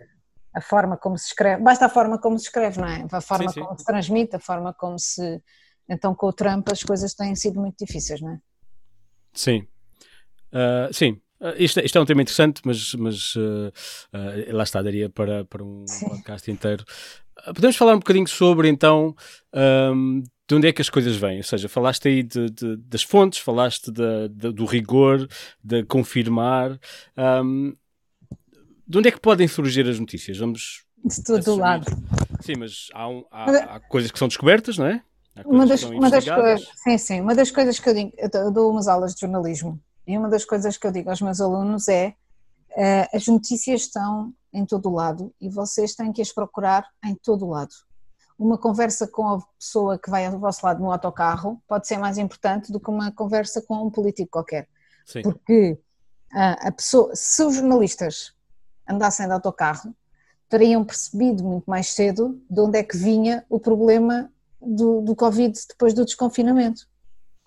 A 0.57 0.61
forma 0.61 0.97
como 0.97 1.19
se 1.19 1.27
escreve, 1.27 1.63
basta 1.63 1.85
a 1.85 1.89
forma 1.89 2.19
como 2.19 2.39
se 2.39 2.47
escreve, 2.47 2.81
não 2.81 2.89
é? 2.89 3.07
A 3.13 3.21
forma 3.21 3.49
sim, 3.49 3.61
sim. 3.61 3.67
como 3.67 3.79
se 3.79 3.85
transmite, 3.85 4.37
a 4.37 4.41
forma 4.41 4.73
como 4.73 4.99
se. 4.99 5.43
Então, 5.89 6.15
com 6.15 6.27
o 6.27 6.33
Trump, 6.33 6.69
as 6.73 6.83
coisas 6.83 7.15
têm 7.15 7.37
sido 7.37 7.61
muito 7.61 7.77
difíceis, 7.85 8.21
não 8.21 8.33
é? 8.33 8.39
Sim. 9.33 9.69
Uh, 10.53 10.93
sim, 10.93 11.21
Uh, 11.39 11.53
isto, 11.59 11.81
isto, 11.81 11.99
é 11.99 12.01
um 12.01 12.07
tema 12.07 12.23
interessante, 12.23 12.63
mas, 12.65 12.95
mas 12.95 13.37
uh, 13.37 13.69
uh, 14.15 14.57
lá 14.57 14.63
está, 14.63 14.81
daria 14.81 15.11
para, 15.11 15.45
para 15.45 15.63
um 15.63 15.87
Sim. 15.87 16.09
podcast 16.09 16.51
inteiro. 16.51 16.85
podemos 17.55 17.77
falar 17.77 17.95
um 17.95 17.99
bocadinho 17.99 18.27
sobre 18.27 18.69
então 18.69 19.15
um, 19.55 20.23
de 20.49 20.55
onde 20.55 20.69
é 20.69 20.73
que 20.73 20.81
as 20.81 20.89
coisas 20.89 21.15
vêm? 21.17 21.39
Ou 21.39 21.43
seja, 21.43 21.69
falaste 21.69 22.09
aí 22.09 22.23
de, 22.23 22.49
de, 22.49 22.77
das 22.77 23.03
fontes, 23.03 23.39
falaste 23.41 23.91
de, 23.91 24.29
do 24.29 24.65
rigor, 24.65 25.29
de 25.63 25.85
confirmar. 25.85 26.79
Um, 27.17 27.77
de 28.87 28.99
onde 28.99 29.09
é 29.09 29.13
que 29.13 29.21
podem 29.21 29.49
surgir 29.49 29.89
as 29.89 29.99
notícias? 29.99 30.39
Vamos. 30.39 30.85
De 31.05 31.23
todo 31.23 31.53
o 31.53 31.57
lado. 31.57 31.87
Sim, 32.41 32.55
mas 32.59 32.89
há, 32.93 33.09
um, 33.09 33.25
há, 33.31 33.77
há, 33.77 33.81
coisas 33.81 34.11
que 34.11 34.19
são 34.19 34.29
descobertas, 34.29 34.79
não 34.79 34.87
é? 34.87 35.03
Uma 35.45 35.67
das, 35.67 35.83
uma 35.83 36.11
das 36.11 36.25
coisas, 36.25 36.69
sim, 36.83 36.99
sim, 36.99 37.21
uma 37.21 37.35
das 37.35 37.51
coisas 37.51 37.79
que 37.79 37.89
eu 37.89 37.95
digo, 37.95 38.13
eu 38.17 38.51
dou 38.51 38.71
umas 38.71 38.89
aulas 38.89 39.15
de 39.15 39.21
jornalismo 39.21 39.79
e 40.07 40.17
uma 40.17 40.31
das 40.31 40.47
coisas 40.47 40.79
que 40.79 40.87
eu 40.87 40.91
digo 40.91 41.11
aos 41.11 41.21
meus 41.21 41.43
alunos 41.43 41.89
é 41.89 42.15
uh, 42.71 43.17
as 43.17 43.27
notícias 43.27 43.83
estão 43.83 44.33
em 44.51 44.65
todo 44.65 44.89
o 44.89 44.95
lado 44.95 45.35
e 45.39 45.51
vocês 45.51 45.95
têm 45.95 46.11
que 46.11 46.23
as 46.23 46.33
procurar 46.33 46.87
em 47.05 47.15
todo 47.15 47.45
o 47.45 47.51
lado 47.51 47.75
uma 48.39 48.59
conversa 48.59 49.09
com 49.09 49.29
a 49.29 49.41
pessoa 49.59 49.99
que 49.99 50.11
vai 50.11 50.27
ao 50.27 50.39
vosso 50.39 50.65
lado 50.65 50.81
no 50.81 50.93
autocarro 50.93 51.63
pode 51.67 51.87
ser 51.87 51.99
mais 51.99 52.19
importante 52.19 52.71
do 52.71 52.79
que 52.79 52.91
uma 52.91 53.11
conversa 53.11 53.63
com 53.63 53.87
um 53.87 53.91
político 53.91 54.31
qualquer. 54.31 54.69
Sim. 55.07 55.23
Porque 55.23 55.79
a, 56.33 56.69
a 56.69 56.73
pessoa, 56.73 57.11
se 57.15 57.43
os 57.43 57.55
jornalistas 57.55 58.35
andassem 58.89 59.27
de 59.27 59.33
autocarro, 59.33 59.95
teriam 60.49 60.85
percebido 60.85 61.43
muito 61.43 61.65
mais 61.67 61.89
cedo 61.89 62.41
de 62.49 62.61
onde 62.61 62.79
é 62.79 62.83
que 62.83 62.97
vinha 62.97 63.45
o 63.49 63.59
problema 63.59 64.31
do, 64.61 65.01
do 65.01 65.15
Covid 65.15 65.59
depois 65.69 65.93
do 65.93 66.05
desconfinamento. 66.05 66.87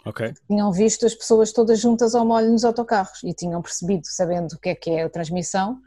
Okay. 0.06 0.34
Tinham 0.48 0.72
visto 0.72 1.06
as 1.06 1.14
pessoas 1.14 1.52
todas 1.52 1.80
juntas 1.80 2.16
ao 2.16 2.26
molho 2.26 2.52
nos 2.52 2.64
autocarros 2.64 3.22
e 3.24 3.34
tinham 3.34 3.62
percebido, 3.62 4.06
sabendo 4.06 4.54
o 4.54 4.60
que 4.60 4.70
é 4.70 4.76
que 4.76 4.90
é 4.90 5.04
a 5.04 5.10
transmissão, 5.10 5.80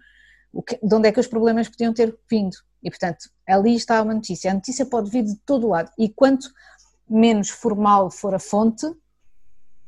que, 0.67 0.79
de 0.83 0.95
onde 0.95 1.09
é 1.09 1.13
que 1.13 1.21
os 1.21 1.27
problemas 1.27 1.69
podiam 1.69 1.95
ter 1.95 2.17
vindo. 2.31 2.57
E, 2.83 2.91
portanto, 2.91 3.31
ali 3.47 3.75
está 3.75 4.03
uma 4.03 4.15
notícia. 4.15 4.51
A 4.51 4.55
notícia 4.55 4.85
pode 4.85 5.11
vir 5.11 5.25
de 5.25 5.37
todo 5.47 5.69
lado. 5.69 5.91
E 5.99 6.09
quanto 6.09 6.49
menos 7.09 7.49
formal 7.49 8.11
for 8.11 8.35
a 8.35 8.39
fonte, 8.39 8.87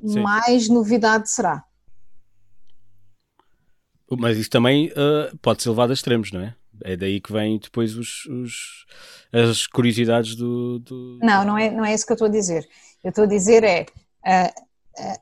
Sim. 0.07 0.20
mais 0.20 0.68
novidade 0.68 1.31
será. 1.31 1.64
Mas 4.10 4.36
isso 4.36 4.50
também 4.50 4.88
uh, 4.88 5.36
pode 5.38 5.62
ser 5.62 5.70
levado 5.70 5.90
a 5.90 5.94
extremos, 5.94 6.30
não 6.30 6.40
é? 6.40 6.54
É 6.82 6.96
daí 6.96 7.20
que 7.20 7.32
vêm 7.32 7.58
depois 7.58 7.96
os, 7.96 8.26
os, 8.26 8.86
as 9.32 9.66
curiosidades 9.66 10.34
do, 10.34 10.78
do, 10.80 11.18
Não, 11.22 11.44
não 11.44 11.56
é, 11.56 11.70
não 11.70 11.84
é 11.84 11.94
isso 11.94 12.04
que 12.04 12.12
eu 12.12 12.14
estou 12.14 12.28
a 12.28 12.30
dizer. 12.30 12.68
Eu 13.02 13.10
estou 13.10 13.24
a 13.24 13.28
dizer 13.28 13.62
é 13.62 13.86
a, 14.24 14.46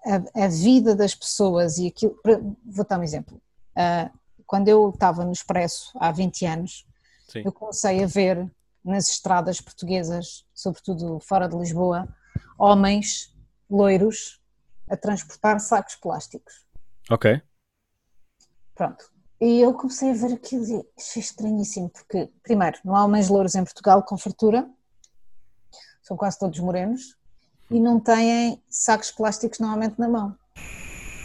a, 0.06 0.44
a 0.44 0.48
vida 0.48 0.94
das 0.94 1.14
pessoas 1.14 1.78
e 1.78 1.88
aquilo. 1.88 2.16
Vou 2.64 2.86
dar 2.86 2.98
um 2.98 3.02
exemplo. 3.02 3.40
Uh, 3.76 4.10
quando 4.46 4.68
eu 4.68 4.90
estava 4.90 5.24
no 5.24 5.32
Expresso 5.32 5.90
há 5.98 6.10
20 6.10 6.46
anos, 6.46 6.86
Sim. 7.28 7.42
eu 7.44 7.52
comecei 7.52 8.02
a 8.02 8.06
ver 8.06 8.50
nas 8.84 9.08
estradas 9.08 9.60
portuguesas, 9.60 10.44
sobretudo 10.54 11.20
fora 11.20 11.48
de 11.48 11.56
Lisboa, 11.56 12.08
homens 12.58 13.34
loiros 13.70 14.40
a 14.90 14.96
transportar 14.96 15.58
sacos 15.60 15.96
plásticos. 15.96 16.66
Ok. 17.10 17.40
Pronto. 18.82 19.12
E 19.40 19.60
eu 19.60 19.72
comecei 19.74 20.10
a 20.10 20.14
ver 20.14 20.34
aquilo 20.34 20.64
e 20.66 20.84
achei 20.98 21.22
estranhíssimo, 21.22 21.88
porque, 21.88 22.28
primeiro, 22.42 22.78
não 22.84 22.96
há 22.96 23.04
homens 23.04 23.28
louros 23.28 23.54
em 23.54 23.62
Portugal 23.62 24.02
com 24.02 24.18
fartura, 24.18 24.68
são 26.02 26.16
quase 26.16 26.36
todos 26.36 26.58
morenos, 26.58 27.16
e 27.70 27.78
não 27.78 28.00
têm 28.00 28.60
sacos 28.68 29.12
plásticos 29.12 29.60
normalmente 29.60 30.00
na 30.00 30.08
mão. 30.08 30.36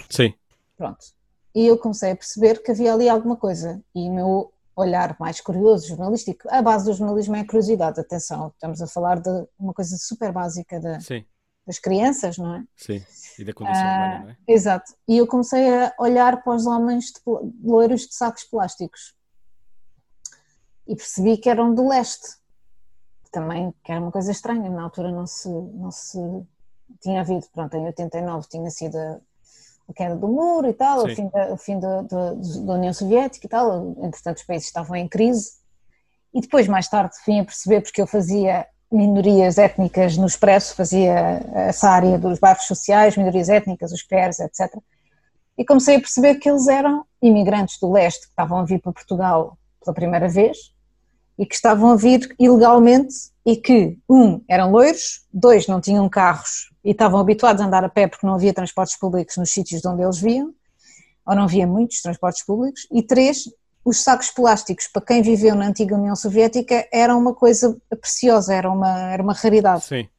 Sim. 0.07 0.35
Pronto. 0.77 1.03
E 1.55 1.65
eu 1.65 1.79
comecei 1.79 2.11
a 2.11 2.15
perceber 2.15 2.61
que 2.61 2.69
havia 2.69 2.93
ali 2.93 3.09
alguma 3.09 3.35
coisa, 3.35 3.83
e 3.95 4.07
o 4.07 4.13
meu 4.13 4.53
olhar 4.75 5.15
mais 5.19 5.41
curioso, 5.41 5.87
jornalístico. 5.87 6.47
A 6.51 6.61
base 6.61 6.85
do 6.85 6.93
jornalismo 6.93 7.35
é 7.35 7.39
a 7.39 7.47
curiosidade, 7.47 7.99
atenção, 7.99 8.49
estamos 8.49 8.83
a 8.83 8.87
falar 8.87 9.19
de 9.19 9.47
uma 9.57 9.73
coisa 9.73 9.97
super 9.97 10.31
básica 10.31 10.79
de, 10.79 10.99
das 11.67 11.77
crianças, 11.77 12.37
não 12.37 12.55
é? 12.55 12.63
Sim, 12.77 13.03
e 13.37 13.43
da 13.43 13.53
condição 13.53 13.85
ah, 13.85 13.93
humana, 13.93 14.19
não 14.23 14.29
é? 14.29 14.37
Exato. 14.47 14.93
E 15.05 15.17
eu 15.17 15.27
comecei 15.27 15.69
a 15.69 15.93
olhar 15.99 16.41
para 16.41 16.55
os 16.55 16.65
homens 16.65 17.07
de, 17.07 17.21
loiros 17.61 18.07
de 18.07 18.15
sacos 18.15 18.45
plásticos 18.45 19.13
e 20.87 20.95
percebi 20.95 21.37
que 21.37 21.49
eram 21.49 21.75
do 21.75 21.87
leste. 21.87 22.37
Também, 23.29 23.73
que 23.83 23.91
era 23.91 23.99
uma 23.99 24.11
coisa 24.11 24.31
estranha, 24.31 24.69
na 24.69 24.81
altura 24.81 25.11
não 25.11 25.27
se, 25.27 25.49
não 25.49 25.91
se 25.91 26.17
tinha 27.01 27.19
havido, 27.19 27.45
pronto, 27.53 27.75
em 27.75 27.85
89 27.85 28.47
tinha 28.47 28.69
sido 28.71 28.97
a 28.97 29.93
queda 29.93 30.15
do 30.15 30.27
muro 30.29 30.69
e 30.69 30.73
tal, 30.73 31.01
Sim. 31.01 31.11
o 31.11 31.15
fim, 31.15 31.29
da, 31.29 31.53
o 31.53 31.57
fim 31.57 31.79
da, 31.79 32.01
da, 32.03 32.33
da, 32.33 32.73
União 32.73 32.93
Soviética 32.93 33.45
e 33.45 33.49
tal, 33.49 33.91
entretanto 34.01 34.37
os 34.37 34.43
países 34.43 34.67
estavam 34.67 34.95
em 34.95 35.07
crise. 35.07 35.57
E 36.33 36.39
depois, 36.39 36.67
mais 36.67 36.87
tarde, 36.87 37.15
vim 37.25 37.41
a 37.41 37.45
perceber, 37.45 37.81
porque 37.81 38.01
eu 38.01 38.07
fazia 38.07 38.65
minorias 38.91 39.57
étnicas 39.57 40.17
no 40.17 40.25
Expresso, 40.25 40.75
fazia 40.75 41.41
essa 41.53 41.89
área 41.89 42.17
dos 42.17 42.39
bairros 42.39 42.65
sociais, 42.65 43.17
minorias 43.17 43.49
étnicas, 43.49 43.91
os 43.91 44.03
PERs, 44.03 44.39
etc. 44.39 44.77
E 45.57 45.65
comecei 45.65 45.95
a 45.95 45.99
perceber 45.99 46.35
que 46.35 46.49
eles 46.49 46.67
eram 46.67 47.05
imigrantes 47.21 47.79
do 47.79 47.91
leste 47.91 48.21
que 48.21 48.27
estavam 48.27 48.59
a 48.59 48.63
vir 48.65 48.79
para 48.79 48.93
Portugal 48.93 49.57
pela 49.83 49.93
primeira 49.93 50.29
vez 50.29 50.57
e 51.37 51.45
que 51.45 51.55
estavam 51.55 51.91
a 51.91 51.95
vir 51.95 52.35
ilegalmente 52.39 53.13
e 53.45 53.55
que, 53.55 53.97
um, 54.09 54.41
eram 54.47 54.71
loiros, 54.71 55.25
dois, 55.33 55.67
não 55.67 55.79
tinham 55.79 56.07
carros 56.09 56.71
e 56.83 56.91
estavam 56.91 57.19
habituados 57.19 57.61
a 57.61 57.65
andar 57.65 57.83
a 57.83 57.89
pé 57.89 58.07
porque 58.07 58.25
não 58.25 58.35
havia 58.35 58.53
transportes 58.53 58.97
públicos 58.97 59.37
nos 59.37 59.51
sítios 59.51 59.81
de 59.81 59.87
onde 59.87 60.03
eles 60.03 60.19
viam, 60.19 60.53
ou 61.25 61.35
não 61.35 61.43
havia 61.43 61.67
muitos 61.67 62.01
transportes 62.01 62.43
públicos, 62.45 62.87
e 62.91 63.03
três, 63.03 63.43
os 63.87 64.03
sacos 64.03 64.29
plásticos, 64.29 64.85
para 64.89 65.01
quem 65.01 65.21
viveu 65.21 65.55
na 65.55 65.67
antiga 65.67 65.95
União 65.95 66.13
Soviética, 66.13 66.85
era 66.91 67.15
uma 67.15 67.33
coisa 67.33 67.77
preciosa, 68.01 68.53
era 68.53 68.69
uma, 68.69 69.13
era 69.13 69.23
uma 69.23 69.31
raridade. 69.31 69.85
Sim. 69.85 70.09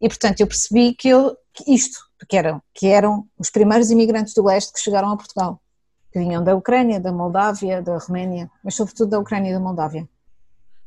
E 0.00 0.08
portanto 0.08 0.40
eu 0.40 0.46
percebi 0.46 0.94
que, 0.94 1.10
eu, 1.10 1.36
que 1.52 1.70
isto, 1.70 1.98
que 2.26 2.34
eram, 2.34 2.62
que 2.72 2.86
eram 2.86 3.28
os 3.38 3.50
primeiros 3.50 3.90
imigrantes 3.90 4.32
do 4.32 4.42
leste 4.42 4.72
que 4.72 4.80
chegaram 4.80 5.10
a 5.10 5.16
Portugal, 5.18 5.60
que 6.10 6.18
vinham 6.18 6.42
da 6.42 6.56
Ucrânia, 6.56 6.98
da 6.98 7.12
Moldávia, 7.12 7.82
da 7.82 7.98
Roménia, 7.98 8.50
mas 8.64 8.74
sobretudo 8.74 9.10
da 9.10 9.18
Ucrânia 9.18 9.50
e 9.50 9.52
da 9.52 9.60
Moldávia. 9.60 10.08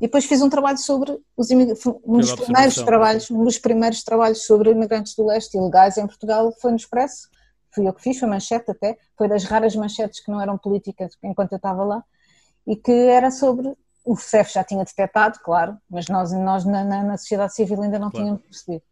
E 0.01 0.07
depois 0.07 0.25
fiz 0.25 0.41
um 0.41 0.49
trabalho 0.49 0.79
sobre 0.79 1.15
os 1.37 1.51
um 1.51 2.17
dos 2.17 2.33
primeiros 2.33 2.75
trabalhos, 2.77 3.29
um 3.29 3.43
dos 3.43 3.59
primeiros 3.59 4.03
trabalhos 4.03 4.43
sobre 4.43 4.71
imigrantes 4.71 5.13
do 5.15 5.23
leste 5.23 5.55
ilegais 5.55 5.97
em 5.97 6.07
Portugal 6.07 6.51
foi 6.59 6.71
no 6.71 6.77
Expresso. 6.77 7.29
Fui 7.75 7.87
eu 7.87 7.93
que 7.93 8.01
fiz, 8.01 8.17
foi 8.17 8.29
manchete 8.29 8.71
até, 8.71 8.97
foi 9.17 9.27
das 9.27 9.43
raras 9.43 9.75
manchetes 9.75 10.21
que 10.21 10.31
não 10.31 10.41
eram 10.41 10.57
políticas 10.57 11.17
enquanto 11.21 11.51
eu 11.51 11.57
estava 11.57 11.83
lá, 11.83 12.03
e 12.65 12.75
que 12.75 12.91
era 12.91 13.29
sobre 13.29 13.75
o 14.05 14.15
CEF 14.15 14.53
já 14.53 14.63
tinha 14.63 14.83
detectado, 14.83 15.39
claro, 15.43 15.77
mas 15.89 16.07
nós, 16.07 16.31
nós 16.31 16.63
na, 16.63 16.83
na 16.83 17.17
sociedade 17.17 17.53
civil 17.53 17.81
ainda 17.81 17.99
não 17.99 18.09
claro. 18.09 18.25
tínhamos 18.25 18.41
percebido. 18.43 18.83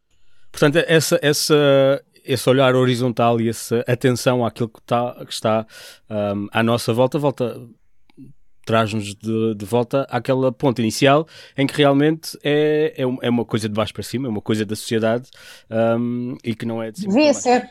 Portanto, 0.51 0.83
essa, 0.87 1.19
essa, 1.21 2.03
esse 2.23 2.49
olhar 2.49 2.75
horizontal 2.75 3.39
e 3.39 3.49
essa 3.49 3.83
atenção 3.87 4.45
àquilo 4.45 4.69
que 4.69 4.79
está, 4.79 5.25
que 5.25 5.33
está 5.33 5.65
um, 6.09 6.47
à 6.51 6.61
nossa 6.61 6.93
volta, 6.93 7.17
volta 7.17 7.59
traz-nos 8.65 9.15
de, 9.15 9.55
de, 9.55 9.65
volta 9.65 10.07
àquela 10.09 10.51
ponta 10.51 10.81
inicial 10.81 11.27
em 11.57 11.67
que 11.67 11.75
realmente 11.75 12.37
é, 12.43 12.93
é, 12.97 13.01
é, 13.01 13.29
uma 13.29 13.45
coisa 13.45 13.67
de 13.67 13.75
baixo 13.75 13.93
para 13.93 14.03
cima, 14.03 14.27
é 14.27 14.29
uma 14.29 14.41
coisa 14.41 14.65
da 14.65 14.75
sociedade 14.75 15.29
um, 15.99 16.37
e 16.43 16.55
que 16.55 16.65
não 16.65 16.81
é 16.81 16.91
de 16.91 17.01
cima 17.01 17.13
Devia 17.13 17.33
ser. 17.33 17.69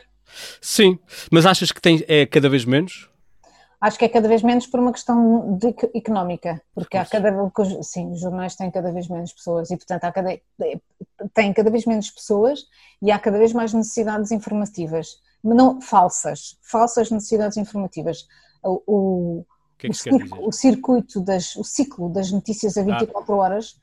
Sim, 0.61 0.99
mas 1.31 1.45
achas 1.45 1.71
que 1.71 1.81
tem, 1.81 2.03
é 2.07 2.25
cada 2.25 2.49
vez 2.49 2.65
menos? 2.65 3.09
Acho 3.83 3.99
que 3.99 4.05
é 4.05 4.09
cada 4.09 4.29
vez 4.29 4.41
menos 4.41 4.65
por 4.65 4.79
uma 4.79 4.93
questão 4.93 5.57
de, 5.57 5.75
económica, 5.93 6.61
porque 6.73 6.95
há 6.95 7.05
cada 7.05 7.29
sim, 7.81 8.13
os 8.13 8.21
jornais 8.21 8.55
têm 8.55 8.71
cada 8.71 8.93
vez 8.93 9.09
menos 9.09 9.33
pessoas 9.33 9.69
e 9.71 9.75
portanto 9.75 10.05
há 10.05 10.11
cada, 10.13 10.39
têm 11.33 11.51
cada 11.51 11.69
vez 11.69 11.85
menos 11.85 12.09
pessoas 12.09 12.65
e 13.01 13.11
há 13.11 13.19
cada 13.19 13.37
vez 13.37 13.51
mais 13.51 13.73
necessidades 13.73 14.31
informativas, 14.31 15.17
não 15.43 15.81
falsas, 15.81 16.57
falsas 16.61 17.11
necessidades 17.11 17.57
informativas. 17.57 18.25
O, 18.63 18.81
o, 18.87 19.45
que 19.77 19.87
é 19.87 19.89
que 19.89 19.95
o, 19.95 19.99
circo, 19.99 20.47
o, 20.47 20.51
circuito 20.53 21.19
das, 21.19 21.53
o 21.57 21.63
ciclo 21.65 22.07
das 22.07 22.31
notícias 22.31 22.77
a 22.77 22.83
24 22.83 23.33
ah. 23.33 23.35
horas, 23.35 23.75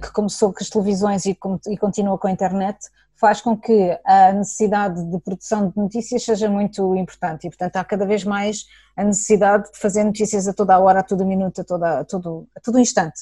que 0.00 0.12
começou 0.12 0.52
com 0.52 0.58
as 0.62 0.70
televisões 0.70 1.26
e, 1.26 1.36
e 1.68 1.76
continua 1.76 2.16
com 2.18 2.28
a 2.28 2.30
internet, 2.30 2.78
faz 3.16 3.40
com 3.40 3.56
que 3.56 3.98
a 4.04 4.32
necessidade 4.32 5.02
de 5.04 5.18
produção 5.20 5.68
de 5.68 5.76
notícias 5.76 6.24
seja 6.24 6.48
muito 6.48 6.94
importante 6.96 7.46
e, 7.46 7.50
portanto, 7.50 7.76
há 7.76 7.84
cada 7.84 8.04
vez 8.04 8.24
mais 8.24 8.66
a 8.96 9.04
necessidade 9.04 9.70
de 9.72 9.78
fazer 9.78 10.04
notícias 10.04 10.46
a 10.48 10.52
toda 10.52 10.74
a 10.74 10.78
hora, 10.78 11.00
a 11.00 11.02
todo 11.02 11.24
minuto, 11.24 11.60
a, 11.60 11.64
toda, 11.64 12.00
a, 12.00 12.04
todo, 12.04 12.46
a 12.56 12.60
todo 12.60 12.78
instante. 12.78 13.20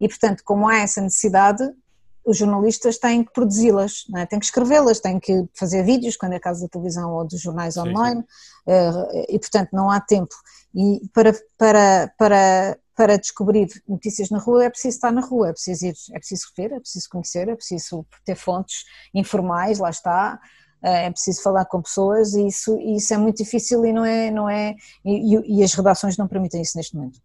E, 0.00 0.08
portanto, 0.08 0.42
como 0.44 0.68
há 0.68 0.78
essa 0.78 1.00
necessidade, 1.00 1.62
os 2.24 2.36
jornalistas 2.36 2.98
têm 2.98 3.24
que 3.24 3.32
produzi-las, 3.32 4.04
é? 4.16 4.26
têm 4.26 4.38
que 4.38 4.44
escrevê-las, 4.44 5.00
têm 5.00 5.18
que 5.18 5.44
fazer 5.54 5.82
vídeos, 5.82 6.16
quando 6.16 6.34
é 6.34 6.38
caso 6.38 6.62
da 6.62 6.68
televisão 6.68 7.12
ou 7.12 7.24
dos 7.26 7.40
jornais 7.40 7.76
online, 7.76 8.20
sim. 8.20 8.26
Eh, 8.68 9.34
e 9.34 9.38
portanto 9.38 9.70
não 9.72 9.90
há 9.90 10.00
tempo. 10.00 10.34
E 10.74 11.02
para, 11.12 11.32
para, 11.58 12.12
para, 12.16 12.78
para 12.94 13.16
descobrir 13.16 13.68
notícias 13.88 14.30
na 14.30 14.38
rua 14.38 14.64
é 14.64 14.70
preciso 14.70 14.96
estar 14.96 15.10
na 15.10 15.20
rua, 15.20 15.48
é 15.48 15.52
preciso 15.52 15.86
ir, 15.86 15.94
é 16.12 16.18
preciso 16.18 16.46
ver, 16.56 16.72
é 16.72 16.80
preciso 16.80 17.08
conhecer, 17.10 17.48
é 17.48 17.54
preciso 17.54 18.06
ter 18.24 18.34
fontes 18.34 18.84
informais, 19.14 19.78
lá 19.78 19.90
está, 19.90 20.38
eh, 20.82 21.06
é 21.06 21.10
preciso 21.10 21.42
falar 21.42 21.64
com 21.64 21.80
pessoas 21.80 22.34
e 22.34 22.46
isso, 22.46 22.78
isso 22.80 23.14
é 23.14 23.16
muito 23.16 23.42
difícil 23.42 23.84
e 23.86 23.92
não 23.92 24.04
é, 24.04 24.30
não 24.30 24.48
é 24.48 24.76
e, 25.04 25.58
e 25.58 25.62
as 25.62 25.72
redações 25.74 26.16
não 26.16 26.28
permitem 26.28 26.60
isso 26.60 26.76
neste 26.76 26.94
momento. 26.94 27.20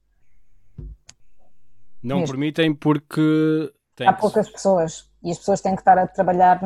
Não 2.02 2.20
Mesmo. 2.20 2.34
permitem 2.34 2.74
porque 2.74 3.72
Há 4.06 4.14
poucas 4.14 4.50
pessoas 4.50 5.10
e 5.24 5.32
as 5.32 5.40
pessoas 5.40 5.60
têm 5.60 5.74
que 5.74 5.82
estar 5.82 5.98
a 5.98 6.08
trabalhar 6.08 6.62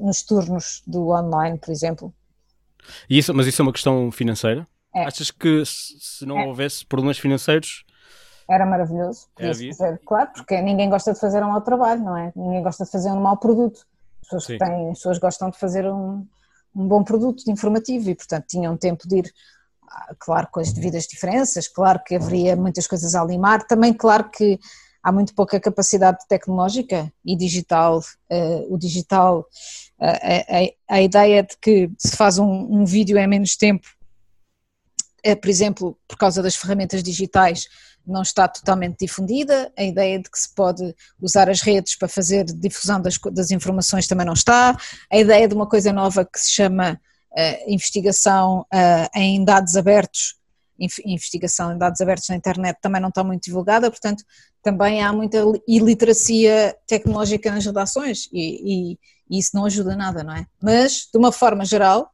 nos 0.00 0.22
turnos 0.22 0.82
do 0.86 1.10
online, 1.10 1.56
por 1.58 1.70
exemplo. 1.70 2.12
E 3.08 3.18
isso, 3.18 3.32
mas 3.32 3.46
isso 3.46 3.62
é 3.62 3.64
uma 3.64 3.72
questão 3.72 4.10
financeira? 4.10 4.66
É. 4.94 5.04
Achas 5.04 5.30
que 5.30 5.62
se 5.64 6.26
não 6.26 6.38
é. 6.38 6.46
houvesse 6.46 6.84
problemas 6.84 7.18
financeiros 7.18 7.84
era 8.48 8.66
maravilhoso. 8.66 9.26
Era 9.38 9.54
fazer, 9.54 10.00
claro, 10.04 10.30
porque 10.34 10.60
ninguém 10.60 10.88
gosta 10.90 11.12
de 11.12 11.20
fazer 11.20 11.42
um 11.42 11.48
mau 11.48 11.60
trabalho, 11.60 12.02
não 12.02 12.16
é? 12.16 12.32
Ninguém 12.36 12.62
gosta 12.62 12.84
de 12.84 12.90
fazer 12.90 13.10
um 13.10 13.20
mau 13.20 13.36
produto. 13.36 13.86
As 14.22 14.28
pessoas, 14.28 14.58
têm, 14.58 14.90
as 14.90 14.98
pessoas 14.98 15.18
gostam 15.18 15.50
de 15.50 15.58
fazer 15.58 15.86
um, 15.86 16.26
um 16.74 16.88
bom 16.88 17.02
produto 17.02 17.42
informativo 17.48 18.10
e, 18.10 18.14
portanto, 18.14 18.46
tinham 18.48 18.76
tempo 18.76 19.06
de 19.06 19.18
ir, 19.18 19.34
ah, 19.88 20.14
claro, 20.18 20.48
com 20.50 20.60
as 20.60 20.72
devidas 20.72 21.06
diferenças, 21.06 21.68
claro 21.68 22.00
que 22.04 22.16
haveria 22.16 22.56
muitas 22.56 22.86
coisas 22.86 23.14
a 23.14 23.24
limar, 23.24 23.66
também, 23.66 23.92
claro 23.92 24.30
que 24.30 24.58
há 25.02 25.12
muito 25.12 25.34
pouca 25.34 25.60
capacidade 25.60 26.26
tecnológica 26.26 27.12
e 27.24 27.36
digital. 27.36 28.00
Uh, 28.30 28.74
o 28.74 28.78
digital, 28.78 29.46
uh, 30.00 30.72
a, 30.88 30.96
a, 30.96 31.02
ideia 31.02 31.42
de 31.42 31.56
que 31.58 31.90
se 31.98 32.16
faz 32.16 32.38
um, 32.38 32.46
um 32.46 32.86
vídeo 32.86 33.18
em 33.18 33.26
menos 33.26 33.54
tempo, 33.54 33.86
uh, 35.26 35.36
por 35.36 35.48
exemplo, 35.48 35.98
por 36.08 36.16
causa 36.16 36.42
das 36.42 36.56
ferramentas 36.56 37.02
digitais, 37.02 37.68
não 38.06 38.22
está 38.22 38.46
totalmente 38.46 38.98
difundida. 39.00 39.72
A 39.76 39.82
ideia 39.82 40.18
de 40.18 40.30
que 40.30 40.38
se 40.38 40.54
pode 40.54 40.94
usar 41.20 41.48
as 41.48 41.62
redes 41.62 41.96
para 41.96 42.08
fazer 42.08 42.44
difusão 42.44 43.00
das, 43.00 43.18
das 43.32 43.50
informações 43.50 44.06
também 44.06 44.26
não 44.26 44.34
está. 44.34 44.76
A 45.10 45.18
ideia 45.18 45.48
de 45.48 45.54
uma 45.54 45.66
coisa 45.66 45.92
nova 45.92 46.24
que 46.24 46.38
se 46.38 46.52
chama 46.52 47.00
investigação 47.66 48.64
em 49.12 49.44
dados 49.44 49.76
abertos 49.76 50.36
investigação 50.78 51.72
em 51.72 51.78
dados 51.78 52.00
abertos 52.00 52.28
na 52.28 52.36
internet 52.36 52.78
também 52.80 53.00
não 53.00 53.08
está 53.08 53.22
muito 53.22 53.44
divulgada, 53.44 53.90
portanto 53.90 54.24
também 54.62 55.02
há 55.02 55.12
muita 55.12 55.38
iliteracia 55.68 56.76
tecnológica 56.86 57.50
nas 57.50 57.64
redações 57.64 58.28
e, 58.32 58.92
e, 58.92 58.98
e, 59.30 59.38
isso 59.38 59.50
não 59.54 59.66
ajuda 59.66 59.94
nada, 59.94 60.24
não 60.24 60.34
é? 60.34 60.46
Mas, 60.60 61.08
de 61.12 61.18
uma 61.18 61.30
forma 61.30 61.64
geral, 61.64 62.10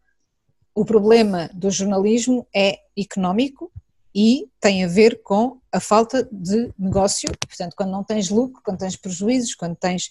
o 0.75 0.85
problema 0.85 1.51
do 1.53 1.71
jornalismo 1.71 2.47
é 2.55 2.79
económico 2.97 3.71
e 4.15 4.49
tem 4.61 4.85
a 4.85 4.89
ver 4.89 5.23
com 5.23 5.61
a 5.73 5.81
falta 5.81 6.29
de 6.31 6.73
negócio, 6.79 7.31
portanto 7.47 7.75
quando 7.77 7.91
não 7.91 8.05
tens 8.05 8.29
lucro, 8.29 8.63
quando 8.65 8.79
tens 8.79 8.97
prejuízos, 8.97 9.55
quando 9.55 9.77
tens 9.77 10.11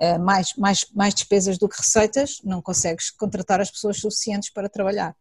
uh, 0.00 0.18
mais, 0.18 0.54
mais, 0.56 0.86
mais 0.94 1.14
despesas 1.14 1.58
do 1.58 1.68
que 1.68 1.78
receitas, 1.78 2.40
não 2.44 2.60
consegues 2.60 3.10
contratar 3.10 3.60
as 3.60 3.70
pessoas 3.70 3.98
suficientes 3.98 4.50
para 4.50 4.68
trabalhar. 4.68 5.14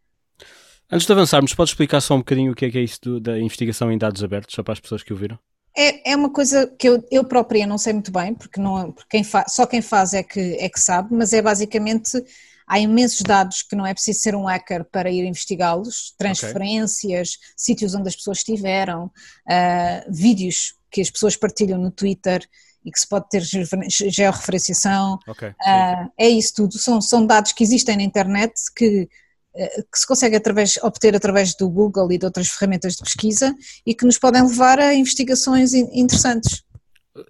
Antes 0.91 1.05
de 1.05 1.13
avançarmos, 1.13 1.53
podes 1.53 1.71
explicar 1.71 2.01
só 2.01 2.15
um 2.15 2.19
bocadinho 2.19 2.51
o 2.51 2.55
que 2.55 2.65
é, 2.65 2.71
que 2.71 2.77
é 2.77 2.81
isso 2.81 2.99
do, 3.01 3.19
da 3.19 3.39
investigação 3.39 3.91
em 3.91 3.97
dados 3.97 4.23
abertos, 4.23 4.55
só 4.55 4.63
para 4.63 4.73
as 4.73 4.79
pessoas 4.79 5.03
que 5.03 5.13
ouviram? 5.13 5.37
É, 5.77 6.11
é 6.11 6.15
uma 6.15 6.31
coisa 6.31 6.67
que 6.67 6.89
eu, 6.89 7.05
eu 7.11 7.23
própria 7.23 7.67
não 7.67 7.77
sei 7.77 7.93
muito 7.93 8.11
bem, 8.11 8.33
porque, 8.33 8.59
não, 8.59 8.91
porque 8.91 9.07
quem 9.09 9.23
fa, 9.23 9.45
só 9.47 9.67
quem 9.67 9.81
faz 9.81 10.13
é 10.13 10.23
que, 10.23 10.39
é 10.59 10.67
que 10.67 10.79
sabe, 10.79 11.13
mas 11.13 11.31
é 11.31 11.41
basicamente 11.41 12.23
há 12.69 12.79
imensos 12.79 13.21
dados 13.21 13.63
que 13.63 13.75
não 13.75 13.85
é 13.85 13.93
preciso 13.93 14.19
ser 14.19 14.35
um 14.35 14.45
hacker 14.45 14.85
para 14.85 15.09
ir 15.09 15.25
investigá-los, 15.25 16.13
transferências, 16.17 17.29
okay. 17.33 17.53
sítios 17.57 17.95
onde 17.95 18.09
as 18.09 18.15
pessoas 18.15 18.37
estiveram, 18.37 19.05
uh, 19.05 20.05
vídeos 20.07 20.75
que 20.91 21.01
as 21.01 21.09
pessoas 21.09 21.35
partilham 21.35 21.79
no 21.79 21.89
Twitter 21.89 22.47
e 22.85 22.91
que 22.91 22.99
se 22.99 23.09
pode 23.09 23.27
ter 23.27 23.41
georreferenciação, 23.41 25.17
okay, 25.27 25.49
uh, 25.49 26.11
é 26.17 26.29
isso 26.29 26.53
tudo, 26.55 26.77
são, 26.77 27.01
são 27.01 27.25
dados 27.25 27.51
que 27.51 27.63
existem 27.63 27.97
na 27.97 28.03
internet 28.03 28.53
que 28.75 29.09
eh, 29.55 29.81
que 29.91 29.97
se 29.97 30.05
consegue 30.05 30.35
através, 30.35 30.77
obter 30.77 31.15
através 31.15 31.55
do 31.55 31.67
Google 31.67 32.11
e 32.11 32.19
de 32.19 32.25
outras 32.25 32.47
ferramentas 32.49 32.95
de 32.95 33.03
pesquisa 33.03 33.55
e 33.83 33.95
que 33.95 34.05
nos 34.05 34.19
podem 34.19 34.43
levar 34.43 34.79
a 34.79 34.93
investigações 34.93 35.73
interessantes. 35.73 36.63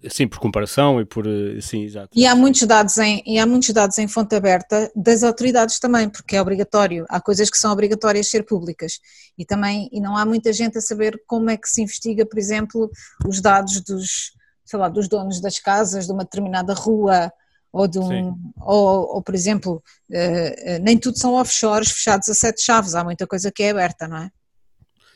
Sim, 0.09 0.27
por 0.27 0.39
comparação 0.39 0.99
e 0.99 1.05
por 1.05 1.27
eh, 1.27 1.59
sim, 1.61 1.83
exato. 1.83 2.09
E 2.15 2.25
há 2.25 2.35
muitos 2.35 2.63
dados 2.63 2.97
em 2.97 3.21
e 3.25 3.39
há 3.39 3.45
muitos 3.45 3.69
dados 3.69 3.97
em 3.97 4.07
fonte 4.07 4.35
aberta 4.35 4.91
das 4.95 5.23
autoridades 5.23 5.79
também, 5.79 6.09
porque 6.09 6.35
é 6.35 6.41
obrigatório. 6.41 7.05
Há 7.09 7.19
coisas 7.19 7.49
que 7.49 7.57
são 7.57 7.71
obrigatórias 7.71 8.29
ser 8.29 8.43
públicas 8.43 8.99
e 9.37 9.45
também 9.45 9.89
e 9.91 9.99
não 9.99 10.17
há 10.17 10.25
muita 10.25 10.51
gente 10.53 10.77
a 10.77 10.81
saber 10.81 11.21
como 11.27 11.49
é 11.49 11.57
que 11.57 11.69
se 11.69 11.81
investiga, 11.81 12.25
por 12.25 12.37
exemplo, 12.39 12.89
os 13.27 13.41
dados 13.41 13.81
dos 13.81 14.37
sei 14.69 14.77
lá, 14.77 14.87
dos 14.87 15.07
donos 15.07 15.41
das 15.41 15.57
casas 15.57 16.05
de 16.05 16.11
uma 16.11 16.23
determinada 16.23 16.75
rua, 16.75 17.33
ou, 17.71 17.87
de 17.87 17.97
um, 17.97 18.35
ou, 18.61 19.15
ou, 19.15 19.21
por 19.21 19.33
exemplo, 19.33 19.83
uh, 20.11 20.79
nem 20.81 20.95
tudo 20.95 21.17
são 21.17 21.33
offshores 21.33 21.91
fechados 21.91 22.29
a 22.29 22.35
sete 22.35 22.63
chaves, 22.63 22.93
há 22.93 23.03
muita 23.03 23.25
coisa 23.25 23.51
que 23.51 23.63
é 23.63 23.71
aberta, 23.71 24.07
não 24.07 24.17
é? 24.17 24.31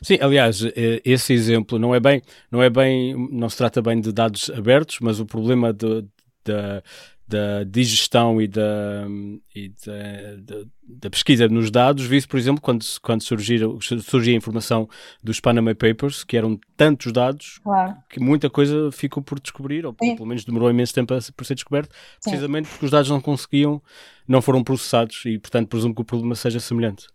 Sim, 0.04 0.18
aliás, 0.20 0.62
eh, 0.62 1.00
esse 1.02 1.32
exemplo 1.32 1.78
não 1.78 1.94
é 1.94 1.98
bem, 1.98 2.20
não 2.50 2.62
é 2.62 2.68
bem, 2.68 3.14
não 3.32 3.48
se 3.48 3.56
trata 3.56 3.80
bem 3.80 4.00
de 4.00 4.12
dados 4.12 4.50
abertos, 4.50 4.98
mas 5.00 5.18
o 5.18 5.24
problema 5.24 5.72
de, 5.72 6.02
de, 6.44 6.82
da 7.26 7.64
digestão 7.64 8.40
e 8.40 8.46
da, 8.46 9.06
e 9.54 9.70
da, 9.70 10.36
da, 10.56 10.64
da, 10.82 11.10
pesquisa 11.10 11.48
nos 11.48 11.70
dados, 11.70 12.04
visto, 12.04 12.28
por 12.28 12.38
exemplo, 12.38 12.60
quando, 12.60 12.84
quando 13.00 13.22
surgiu, 13.22 13.78
surgiu 13.80 14.34
a 14.34 14.36
informação 14.36 14.86
dos 15.22 15.40
Panama 15.40 15.74
Papers, 15.74 16.22
que 16.22 16.36
eram 16.36 16.60
tantos 16.76 17.10
dados 17.10 17.58
claro. 17.62 17.96
que 18.10 18.20
muita 18.20 18.50
coisa 18.50 18.92
ficou 18.92 19.22
por 19.22 19.40
descobrir, 19.40 19.86
ou 19.86 19.96
Sim. 20.02 20.16
pelo 20.16 20.28
menos 20.28 20.44
demorou 20.44 20.70
imenso 20.70 20.92
tempo 20.92 21.14
a, 21.14 21.18
por 21.34 21.46
ser 21.46 21.54
descoberto, 21.54 21.94
precisamente 22.22 22.66
Sim. 22.66 22.72
porque 22.72 22.84
os 22.84 22.90
dados 22.90 23.08
não 23.08 23.22
conseguiam, 23.22 23.82
não 24.28 24.42
foram 24.42 24.62
processados 24.62 25.24
e, 25.24 25.38
portanto, 25.38 25.68
presumo 25.68 25.94
que 25.94 26.02
o 26.02 26.04
problema 26.04 26.34
seja 26.34 26.60
semelhante. 26.60 27.06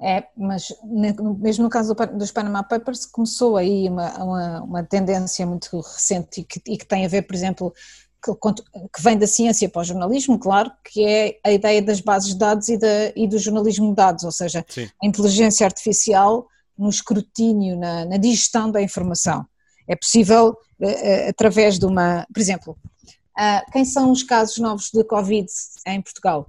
É, 0.00 0.24
mas 0.36 0.72
mesmo 0.84 1.64
no 1.64 1.70
caso 1.70 1.92
dos 2.14 2.30
Panama 2.30 2.62
Papers 2.62 3.04
começou 3.04 3.56
aí 3.56 3.88
uma, 3.88 4.22
uma, 4.22 4.62
uma 4.62 4.82
tendência 4.84 5.44
muito 5.44 5.80
recente 5.80 6.40
e 6.40 6.44
que, 6.44 6.62
e 6.68 6.78
que, 6.78 6.86
tem 6.86 7.04
a 7.04 7.08
ver, 7.08 7.22
por 7.22 7.34
exemplo, 7.34 7.74
que, 8.22 8.32
que, 8.32 9.02
vem 9.02 9.18
da 9.18 9.26
ciência 9.26 9.68
para 9.68 9.80
o 9.80 9.84
jornalismo, 9.84 10.38
claro, 10.38 10.70
que 10.84 11.04
é 11.04 11.40
a 11.44 11.50
ideia 11.50 11.82
das 11.82 12.00
bases 12.00 12.30
de 12.30 12.38
dados 12.38 12.68
e, 12.68 12.78
da, 12.78 13.12
e 13.16 13.26
do 13.26 13.38
jornalismo 13.38 13.88
de 13.88 13.96
dados, 13.96 14.22
ou 14.22 14.30
seja, 14.30 14.64
Sim. 14.68 14.88
a 15.02 15.06
inteligência 15.06 15.66
artificial 15.66 16.46
no 16.76 16.88
escrutínio, 16.88 17.76
na, 17.76 18.04
na 18.04 18.16
digestão 18.18 18.70
da 18.70 18.80
informação. 18.80 19.44
É 19.88 19.96
possível, 19.96 20.56
uh, 20.80 21.28
através 21.28 21.76
de 21.76 21.86
uma, 21.86 22.24
por 22.32 22.40
exemplo, 22.40 22.78
uh, 23.36 23.72
quem 23.72 23.84
são 23.84 24.12
os 24.12 24.22
casos 24.22 24.58
novos 24.58 24.90
de 24.92 25.02
Covid 25.02 25.48
em 25.88 26.00
Portugal? 26.00 26.46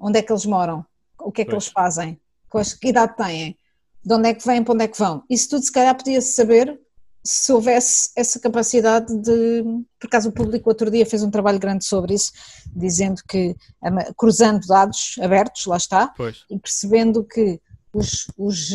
Onde 0.00 0.18
é 0.18 0.22
que 0.22 0.32
eles 0.32 0.46
moram? 0.46 0.84
O 1.18 1.30
que 1.30 1.42
é 1.42 1.44
que 1.44 1.50
pois. 1.50 1.64
eles 1.64 1.72
fazem? 1.72 2.18
Que 2.78 2.88
idade 2.88 3.16
têm, 3.16 3.56
de 4.04 4.14
onde 4.14 4.28
é 4.28 4.34
que 4.34 4.46
vêm, 4.46 4.62
para 4.62 4.74
onde 4.74 4.84
é 4.84 4.88
que 4.88 4.98
vão. 4.98 5.22
Isso 5.28 5.50
tudo 5.50 5.64
se 5.64 5.72
calhar 5.72 5.96
podia-se 5.96 6.34
saber 6.34 6.78
se 7.24 7.50
houvesse 7.52 8.10
essa 8.14 8.38
capacidade 8.38 9.16
de. 9.22 9.62
Por 9.98 10.06
acaso 10.06 10.28
o 10.28 10.32
público 10.32 10.68
outro 10.68 10.90
dia 10.90 11.06
fez 11.06 11.22
um 11.22 11.30
trabalho 11.30 11.58
grande 11.58 11.86
sobre 11.86 12.14
isso, 12.14 12.30
dizendo 12.76 13.22
que, 13.26 13.56
cruzando 14.16 14.66
dados 14.66 15.16
abertos, 15.22 15.64
lá 15.64 15.78
está, 15.78 16.08
pois. 16.08 16.44
e 16.50 16.58
percebendo 16.58 17.24
que 17.24 17.58
os, 17.94 18.26
os, 18.36 18.70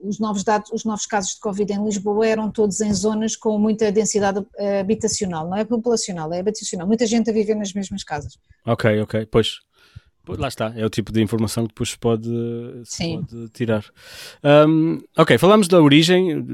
os, 0.00 0.18
novos 0.18 0.42
dados, 0.42 0.72
os 0.72 0.84
novos 0.84 1.06
casos 1.06 1.34
de 1.34 1.40
Covid 1.40 1.72
em 1.72 1.84
Lisboa 1.84 2.26
eram 2.26 2.50
todos 2.50 2.80
em 2.80 2.92
zonas 2.92 3.36
com 3.36 3.56
muita 3.58 3.92
densidade 3.92 4.44
eh, 4.56 4.80
habitacional, 4.80 5.46
não 5.46 5.56
é 5.58 5.64
populacional, 5.64 6.32
é 6.32 6.40
habitacional, 6.40 6.86
muita 6.86 7.06
gente 7.06 7.28
a 7.28 7.32
viver 7.32 7.54
nas 7.54 7.72
mesmas 7.72 8.02
casas. 8.02 8.38
Ok, 8.64 9.00
ok, 9.02 9.26
pois 9.26 9.60
Lá 10.28 10.46
está, 10.46 10.72
é 10.76 10.86
o 10.86 10.90
tipo 10.90 11.10
de 11.10 11.20
informação 11.20 11.64
que 11.64 11.70
depois 11.70 11.90
se 11.90 11.98
pode, 11.98 12.30
se 12.84 13.16
pode 13.16 13.48
tirar. 13.48 13.84
Um, 14.68 15.00
ok, 15.16 15.36
falamos 15.36 15.66
da 15.66 15.80
origem, 15.80 16.44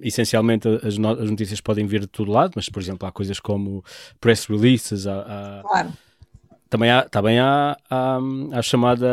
essencialmente 0.00 0.66
as, 0.82 0.96
no, 0.96 1.10
as, 1.10 1.30
notícias 1.30 1.60
podem 1.60 1.86
vir 1.86 2.00
de 2.00 2.06
todo 2.06 2.32
lado, 2.32 2.52
mas 2.56 2.70
por 2.70 2.80
exemplo 2.80 3.06
há 3.06 3.12
coisas 3.12 3.38
como 3.38 3.84
press 4.18 4.46
releases, 4.46 5.06
há, 5.06 5.20
há, 5.20 5.62
claro. 5.62 5.92
também 6.70 6.90
há, 6.90 7.02
também 7.02 7.38
há, 7.38 7.76
há, 7.90 8.18
há 8.52 8.62
chamada 8.62 9.06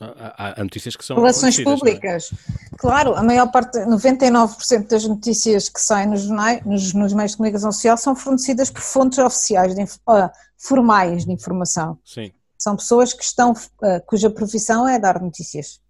há, 0.00 0.60
há, 0.60 0.64
notícias 0.64 0.96
que 0.96 1.04
são. 1.04 1.16
Relações 1.16 1.58
é? 1.58 1.62
públicas. 1.62 2.30
É? 2.32 2.76
Claro, 2.76 3.14
a 3.14 3.22
maior 3.22 3.50
parte, 3.50 3.78
99% 3.78 4.88
das 4.88 5.04
notícias 5.04 5.68
que 5.68 5.80
saem 5.80 6.08
nos, 6.08 6.22
jornais, 6.22 6.64
nos, 6.64 6.92
nos, 6.92 7.12
meios 7.12 7.32
de 7.32 7.36
comunicação 7.36 7.72
social 7.72 7.96
são 7.96 8.14
fornecidas 8.14 8.70
por 8.70 8.82
fontes 8.82 9.18
oficiais, 9.18 9.74
de, 9.74 9.82
uh, 9.82 10.30
formais 10.56 11.24
de 11.24 11.32
informação. 11.32 11.98
Sim. 12.04 12.32
São 12.58 12.76
pessoas 12.76 13.12
que 13.12 13.24
estão, 13.24 13.52
uh, 13.52 14.00
cuja 14.06 14.30
profissão 14.30 14.88
é 14.88 14.98
dar 14.98 15.20
notícias. 15.20 15.80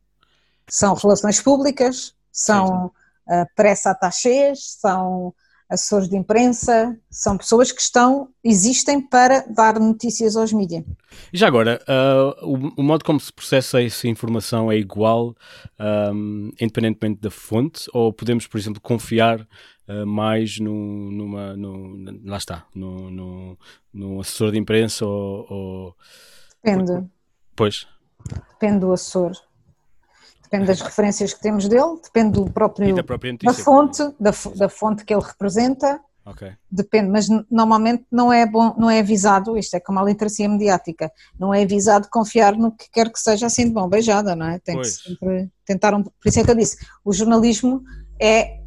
São 0.68 0.94
relações 0.94 1.40
públicas, 1.40 2.14
são 2.30 2.86
uh, 2.86 3.46
pressa-attachés, 3.54 4.76
são 4.80 5.34
assessores 5.72 6.06
de 6.06 6.16
imprensa, 6.16 6.98
são 7.10 7.38
pessoas 7.38 7.72
que 7.72 7.80
estão, 7.80 8.28
existem 8.44 9.00
para 9.00 9.40
dar 9.46 9.80
notícias 9.80 10.36
aos 10.36 10.52
mídias. 10.52 10.84
E 11.32 11.38
já 11.38 11.46
agora, 11.46 11.80
uh, 11.88 12.46
o, 12.46 12.80
o, 12.80 12.82
modo 12.82 13.04
como 13.04 13.18
se 13.18 13.32
processa 13.32 13.82
essa 13.82 14.06
informação 14.06 14.70
é 14.70 14.76
igual, 14.76 15.34
um, 16.14 16.50
independentemente 16.60 17.20
da 17.22 17.30
fonte, 17.30 17.88
ou 17.94 18.12
podemos, 18.12 18.46
por 18.46 18.58
exemplo, 18.58 18.82
confiar 18.82 19.40
uh, 19.88 20.06
mais 20.06 20.58
no, 20.58 21.10
numa, 21.10 21.56
no, 21.56 21.96
lá 22.24 22.36
está, 22.36 22.66
no, 22.74 23.10
no, 23.10 23.58
no, 23.94 24.20
assessor 24.20 24.52
de 24.52 24.58
imprensa 24.58 25.06
ou... 25.06 25.46
ou... 25.48 25.96
Depende. 26.62 27.08
Pois. 27.56 27.86
Depende 28.50 28.80
do 28.80 28.92
assessor 28.92 29.32
depende 30.52 30.66
das 30.66 30.80
referências 30.82 31.32
que 31.32 31.40
temos 31.40 31.66
dele, 31.66 31.98
depende 32.02 32.32
do 32.32 32.50
próprio 32.50 32.94
da, 32.94 33.02
da 33.02 33.54
fonte, 33.54 34.02
da, 34.20 34.30
da, 34.54 34.68
fonte 34.68 35.04
que 35.04 35.14
ele 35.14 35.22
representa. 35.22 35.98
Okay. 36.24 36.52
Depende, 36.70 37.10
mas 37.10 37.26
normalmente 37.50 38.04
não 38.12 38.32
é 38.32 38.46
bom, 38.46 38.74
não 38.78 38.88
é 38.88 39.00
avisado, 39.00 39.58
isto 39.58 39.74
é 39.74 39.80
como 39.80 39.98
a 39.98 40.04
literacia 40.04 40.48
mediática, 40.48 41.10
não 41.36 41.52
é 41.52 41.62
avisado 41.62 42.08
confiar 42.08 42.56
no 42.56 42.70
que 42.70 42.88
quer 42.92 43.10
que 43.10 43.18
seja 43.18 43.46
assim 43.46 43.64
de 43.64 43.72
bom 43.72 43.88
beijada, 43.88 44.36
não 44.36 44.46
é? 44.46 44.60
Tem 44.60 44.76
pois. 44.76 44.98
que 44.98 45.08
sempre 45.08 45.50
tentar 45.66 45.94
um, 45.94 46.04
por 46.04 46.12
isso 46.26 46.38
é 46.38 46.44
que 46.44 46.50
eu 46.50 46.54
disse, 46.54 46.76
o 47.04 47.12
jornalismo 47.12 47.82
é, 48.20 48.60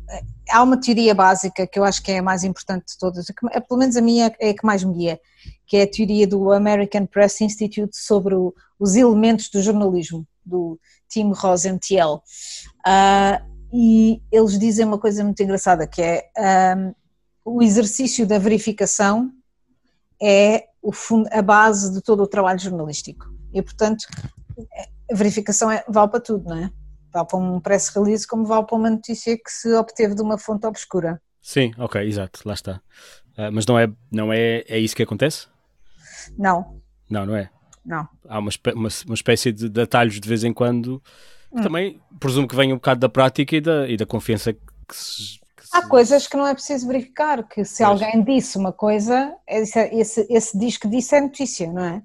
há 0.50 0.62
uma 0.64 0.78
teoria 0.78 1.16
básica 1.16 1.66
que 1.66 1.80
eu 1.80 1.86
acho 1.86 2.04
que 2.04 2.12
é 2.12 2.18
a 2.18 2.24
mais 2.24 2.44
importante 2.44 2.88
de 2.88 2.98
todas, 2.98 3.26
que, 3.28 3.62
pelo 3.62 3.80
menos 3.80 3.96
a 3.96 4.02
minha 4.02 4.36
é 4.38 4.50
a 4.50 4.54
que 4.54 4.66
mais 4.66 4.84
me 4.84 4.94
guia, 4.94 5.20
que 5.66 5.78
é 5.78 5.84
a 5.84 5.90
teoria 5.90 6.28
do 6.28 6.52
American 6.52 7.06
Press 7.06 7.40
Institute 7.40 7.96
sobre 7.96 8.36
o, 8.36 8.54
os 8.78 8.98
elementos 8.98 9.50
do 9.50 9.62
jornalismo, 9.62 10.28
do 10.46 10.78
Tim 11.16 11.32
Rosentiel. 11.32 12.22
Uh, 12.86 13.56
e 13.74 14.22
eles 14.32 14.60
dizem 14.60 14.86
uma 14.86 15.00
coisa 15.00 15.24
muito 15.24 15.42
engraçada, 15.42 15.88
que 15.88 16.02
é 16.02 16.30
um, 16.78 16.94
o 17.46 17.64
exercício 17.64 18.28
da 18.28 18.38
verificação 18.38 19.32
é 20.22 20.66
o 20.82 20.92
fundo, 20.92 21.30
a 21.32 21.42
base 21.42 21.94
de 21.94 22.02
todo 22.02 22.22
o 22.24 22.28
trabalho 22.28 22.60
jornalístico. 22.60 23.26
E, 23.54 23.62
portanto, 23.62 24.06
a 25.10 25.16
verificação 25.16 25.72
é, 25.72 25.84
vale 25.88 26.12
para 26.12 26.20
tudo, 26.20 26.50
não 26.50 26.58
é? 26.58 26.72
Vale 27.14 27.28
para 27.28 27.38
um 27.40 27.60
press 27.62 27.90
release 27.90 28.28
como 28.28 28.46
vale 28.46 28.66
para 28.66 28.76
uma 28.78 28.90
notícia 28.90 29.38
que 29.38 29.50
se 29.50 29.74
obteve 29.74 30.16
de 30.16 30.22
uma 30.22 30.38
fonte 30.38 30.68
obscura. 30.68 31.22
Sim, 31.42 31.72
ok, 31.78 32.02
exato, 32.02 32.42
lá 32.46 32.54
está. 32.54 32.82
Uh, 33.38 33.52
mas 33.54 33.66
não 33.66 33.80
é, 33.80 33.90
não 34.12 34.34
é, 34.34 34.64
é 34.68 34.80
isso 34.80 34.96
que 34.96 35.04
acontece? 35.04 35.48
Não. 36.38 36.82
Não, 37.10 37.26
não 37.26 37.36
é? 37.36 37.50
Não. 37.86 38.08
Há 38.28 38.40
uma, 38.40 38.52
uma, 38.74 38.90
uma 39.06 39.16
espécie 39.16 39.52
de, 39.52 39.70
de 39.70 39.82
atalhos 39.82 40.20
de 40.20 40.28
vez 40.28 40.44
em 40.44 40.54
quando, 40.54 41.02
hum. 41.52 41.62
também 41.62 42.02
presumo 42.20 42.48
que 42.48 42.56
vem 42.56 42.74
um 42.74 42.78
bocado 42.78 43.00
da 43.00 43.10
prática 43.10 43.56
e 43.56 43.62
da, 43.62 43.88
e 43.88 43.96
da 43.96 44.06
confiança 44.06 44.54
que 44.54 44.60
se, 44.92 45.40
que 45.56 45.68
se... 45.68 45.78
Há 45.78 45.88
coisas 45.88 46.28
que 46.28 46.36
não 46.36 46.48
é 46.48 46.54
preciso 46.54 46.88
verificar, 46.88 47.44
que 47.48 47.64
se 47.64 47.84
pois. 47.84 48.02
alguém 48.02 48.24
disse 48.24 48.58
uma 48.58 48.74
coisa, 48.74 49.36
esse, 49.48 49.80
esse, 49.80 50.28
esse 50.30 50.58
diz 50.58 50.78
que 50.78 50.88
disse 50.88 51.16
é 51.16 51.22
notícia, 51.22 51.72
não 51.72 51.84
é? 51.84 52.04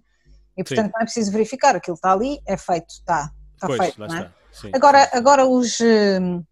E 0.57 0.65
portanto 0.65 0.87
Sim. 0.87 0.93
não 0.93 1.01
é 1.01 1.05
preciso 1.05 1.33
verificar, 1.33 1.77
aquilo 1.77 1.95
está 1.95 2.13
ali, 2.13 2.39
é 2.47 2.57
feito, 2.57 2.91
está, 2.91 3.31
está 3.55 3.67
pois, 3.67 3.81
feito, 3.81 4.01
não 4.01 4.15
é? 4.15 4.31
Sim, 4.53 4.71
agora, 4.75 5.05
sim. 5.05 5.11
agora 5.17 5.47
os, 5.47 5.79
hum, 5.81 6.45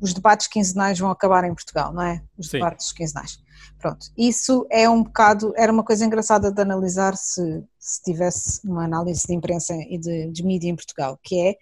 os 0.00 0.14
debates 0.14 0.46
quinzenais 0.46 0.98
vão 0.98 1.10
acabar 1.10 1.42
em 1.44 1.54
Portugal, 1.54 1.92
não 1.92 2.02
é? 2.02 2.22
Os 2.38 2.48
debates 2.48 2.92
quinzenais. 2.92 3.38
Pronto, 3.78 4.06
isso 4.16 4.66
é 4.70 4.88
um 4.88 5.02
bocado, 5.02 5.52
era 5.56 5.72
uma 5.72 5.84
coisa 5.84 6.04
engraçada 6.04 6.52
de 6.52 6.60
analisar 6.60 7.16
se, 7.16 7.64
se 7.78 8.02
tivesse 8.02 8.60
uma 8.66 8.84
análise 8.84 9.26
de 9.26 9.34
imprensa 9.34 9.74
e 9.74 9.98
de, 9.98 10.30
de 10.30 10.44
mídia 10.44 10.68
em 10.68 10.76
Portugal, 10.76 11.18
que 11.22 11.40
é 11.40 11.56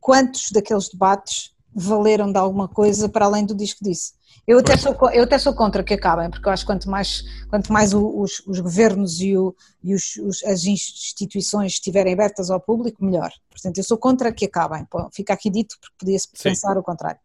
quantos 0.00 0.50
daqueles 0.50 0.88
debates 0.88 1.54
valeram 1.74 2.32
de 2.32 2.38
alguma 2.38 2.68
coisa 2.68 3.08
para 3.08 3.26
além 3.26 3.44
do 3.44 3.54
disco 3.54 3.84
disse. 3.84 4.12
Eu 4.46 4.60
até, 4.60 4.78
sou, 4.78 4.96
eu 5.12 5.24
até 5.24 5.38
sou 5.38 5.54
contra 5.54 5.84
que 5.84 5.92
acabem, 5.92 6.30
porque 6.30 6.48
eu 6.48 6.52
acho 6.52 6.62
que 6.62 6.72
quanto 6.72 6.88
mais, 6.88 7.22
quanto 7.50 7.70
mais 7.70 7.92
os, 7.92 8.42
os 8.46 8.60
governos 8.60 9.20
e, 9.20 9.36
o, 9.36 9.54
e 9.84 9.94
os, 9.94 10.16
os, 10.16 10.42
as 10.42 10.64
instituições 10.64 11.72
estiverem 11.72 12.14
abertas 12.14 12.50
ao 12.50 12.58
público, 12.58 13.04
melhor. 13.04 13.30
Portanto, 13.50 13.76
eu 13.76 13.84
sou 13.84 13.98
contra 13.98 14.32
que 14.32 14.46
acabem. 14.46 14.86
Fica 15.12 15.34
aqui 15.34 15.50
dito, 15.50 15.76
porque 15.78 15.94
podia-se 15.98 16.28
pensar 16.42 16.78
o 16.78 16.82
contrário. 16.82 17.20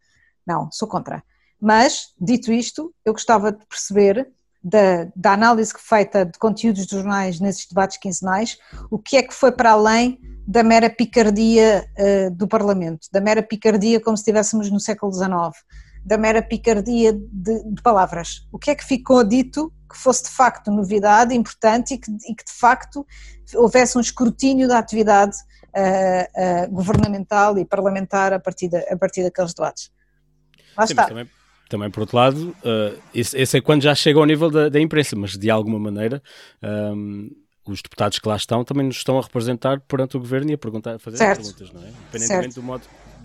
Não, 0.45 0.69
sou 0.69 0.85
contra. 0.85 1.23
Mas, 1.63 2.09
dito 2.19 2.51
isto, 2.51 2.93
eu 3.05 3.13
gostava 3.13 3.49
de 3.49 3.65
perceber 3.65 4.27
da, 4.61 5.07
da 5.15 5.31
análise 5.31 5.73
feita 5.79 6.25
de 6.25 6.37
conteúdos 6.37 6.85
dos 6.85 6.99
jornais 6.99 7.39
nesses 7.39 7.65
debates 7.65 7.95
quinzenais, 7.95 8.57
o 8.91 8.99
que 8.99 9.15
é 9.15 9.23
que 9.23 9.33
foi 9.33 9.49
para 9.49 9.71
além 9.71 10.19
da 10.45 10.61
mera 10.61 10.89
picardia 10.89 11.89
uh, 11.97 12.31
do 12.31 12.49
Parlamento, 12.49 13.07
da 13.13 13.21
mera 13.21 13.41
picardia 13.41 14.01
como 14.01 14.17
se 14.17 14.23
estivéssemos 14.23 14.69
no 14.69 14.77
século 14.77 15.13
XIX, 15.13 15.31
da 16.03 16.17
mera 16.17 16.41
picardia 16.41 17.13
de, 17.13 17.63
de, 17.63 17.81
palavras. 17.81 18.45
O 18.51 18.59
que 18.59 18.69
é 18.69 18.75
que 18.75 18.83
ficou 18.83 19.23
dito 19.23 19.71
que 19.89 19.97
fosse 19.97 20.23
de 20.23 20.31
facto 20.31 20.69
novidade, 20.69 21.33
importante 21.33 21.93
e 21.93 21.97
que, 21.97 22.11
e 22.11 22.35
que 22.35 22.43
de 22.43 22.59
facto 22.59 23.07
houvesse 23.55 23.97
um 23.97 24.01
escrutínio 24.01 24.67
da 24.67 24.79
atividade 24.79 25.37
uh, 25.69 26.67
uh, 26.67 26.75
governamental 26.75 27.57
e 27.57 27.63
parlamentar 27.63 28.33
a 28.33 28.39
partir, 28.39 28.67
de, 28.67 28.79
a 28.79 28.97
partir 28.97 29.23
daqueles 29.23 29.53
debates? 29.53 29.89
Lá 30.75 30.85
Sim, 30.85 30.91
está. 30.91 31.07
Também 31.07 31.29
também, 31.69 31.89
por 31.89 32.01
outro 32.01 32.17
lado, 32.17 32.55
uh, 32.59 32.99
esse, 33.13 33.37
esse, 33.37 33.57
é 33.57 33.61
quando 33.61 33.81
já 33.81 33.95
chega 33.95 34.19
ao 34.19 34.25
nível 34.25 34.49
da, 34.49 34.69
da 34.69 34.79
imprensa, 34.79 35.15
mas 35.15 35.37
de 35.37 35.49
alguma 35.49 35.79
maneira 35.79 36.21
um, 36.61 37.29
os 37.65 37.81
deputados 37.81 38.19
que 38.19 38.27
lá 38.27 38.35
estão 38.35 38.63
também 38.63 38.85
nos 38.85 38.97
estão 38.97 39.17
a 39.17 39.21
representar 39.21 39.79
perante 39.81 40.17
o 40.17 40.19
governo 40.19 40.51
e 40.51 40.53
a 40.53 40.57
perguntar, 40.57 40.95
a 40.95 40.99
fazer 40.99 41.17
certo. 41.17 41.41
perguntas, 41.41 41.71
não 41.71 41.81
é? 41.81 41.89
Independentemente 41.89 42.43
certo. 42.43 42.55
do 42.55 42.63
modo. 42.63 42.83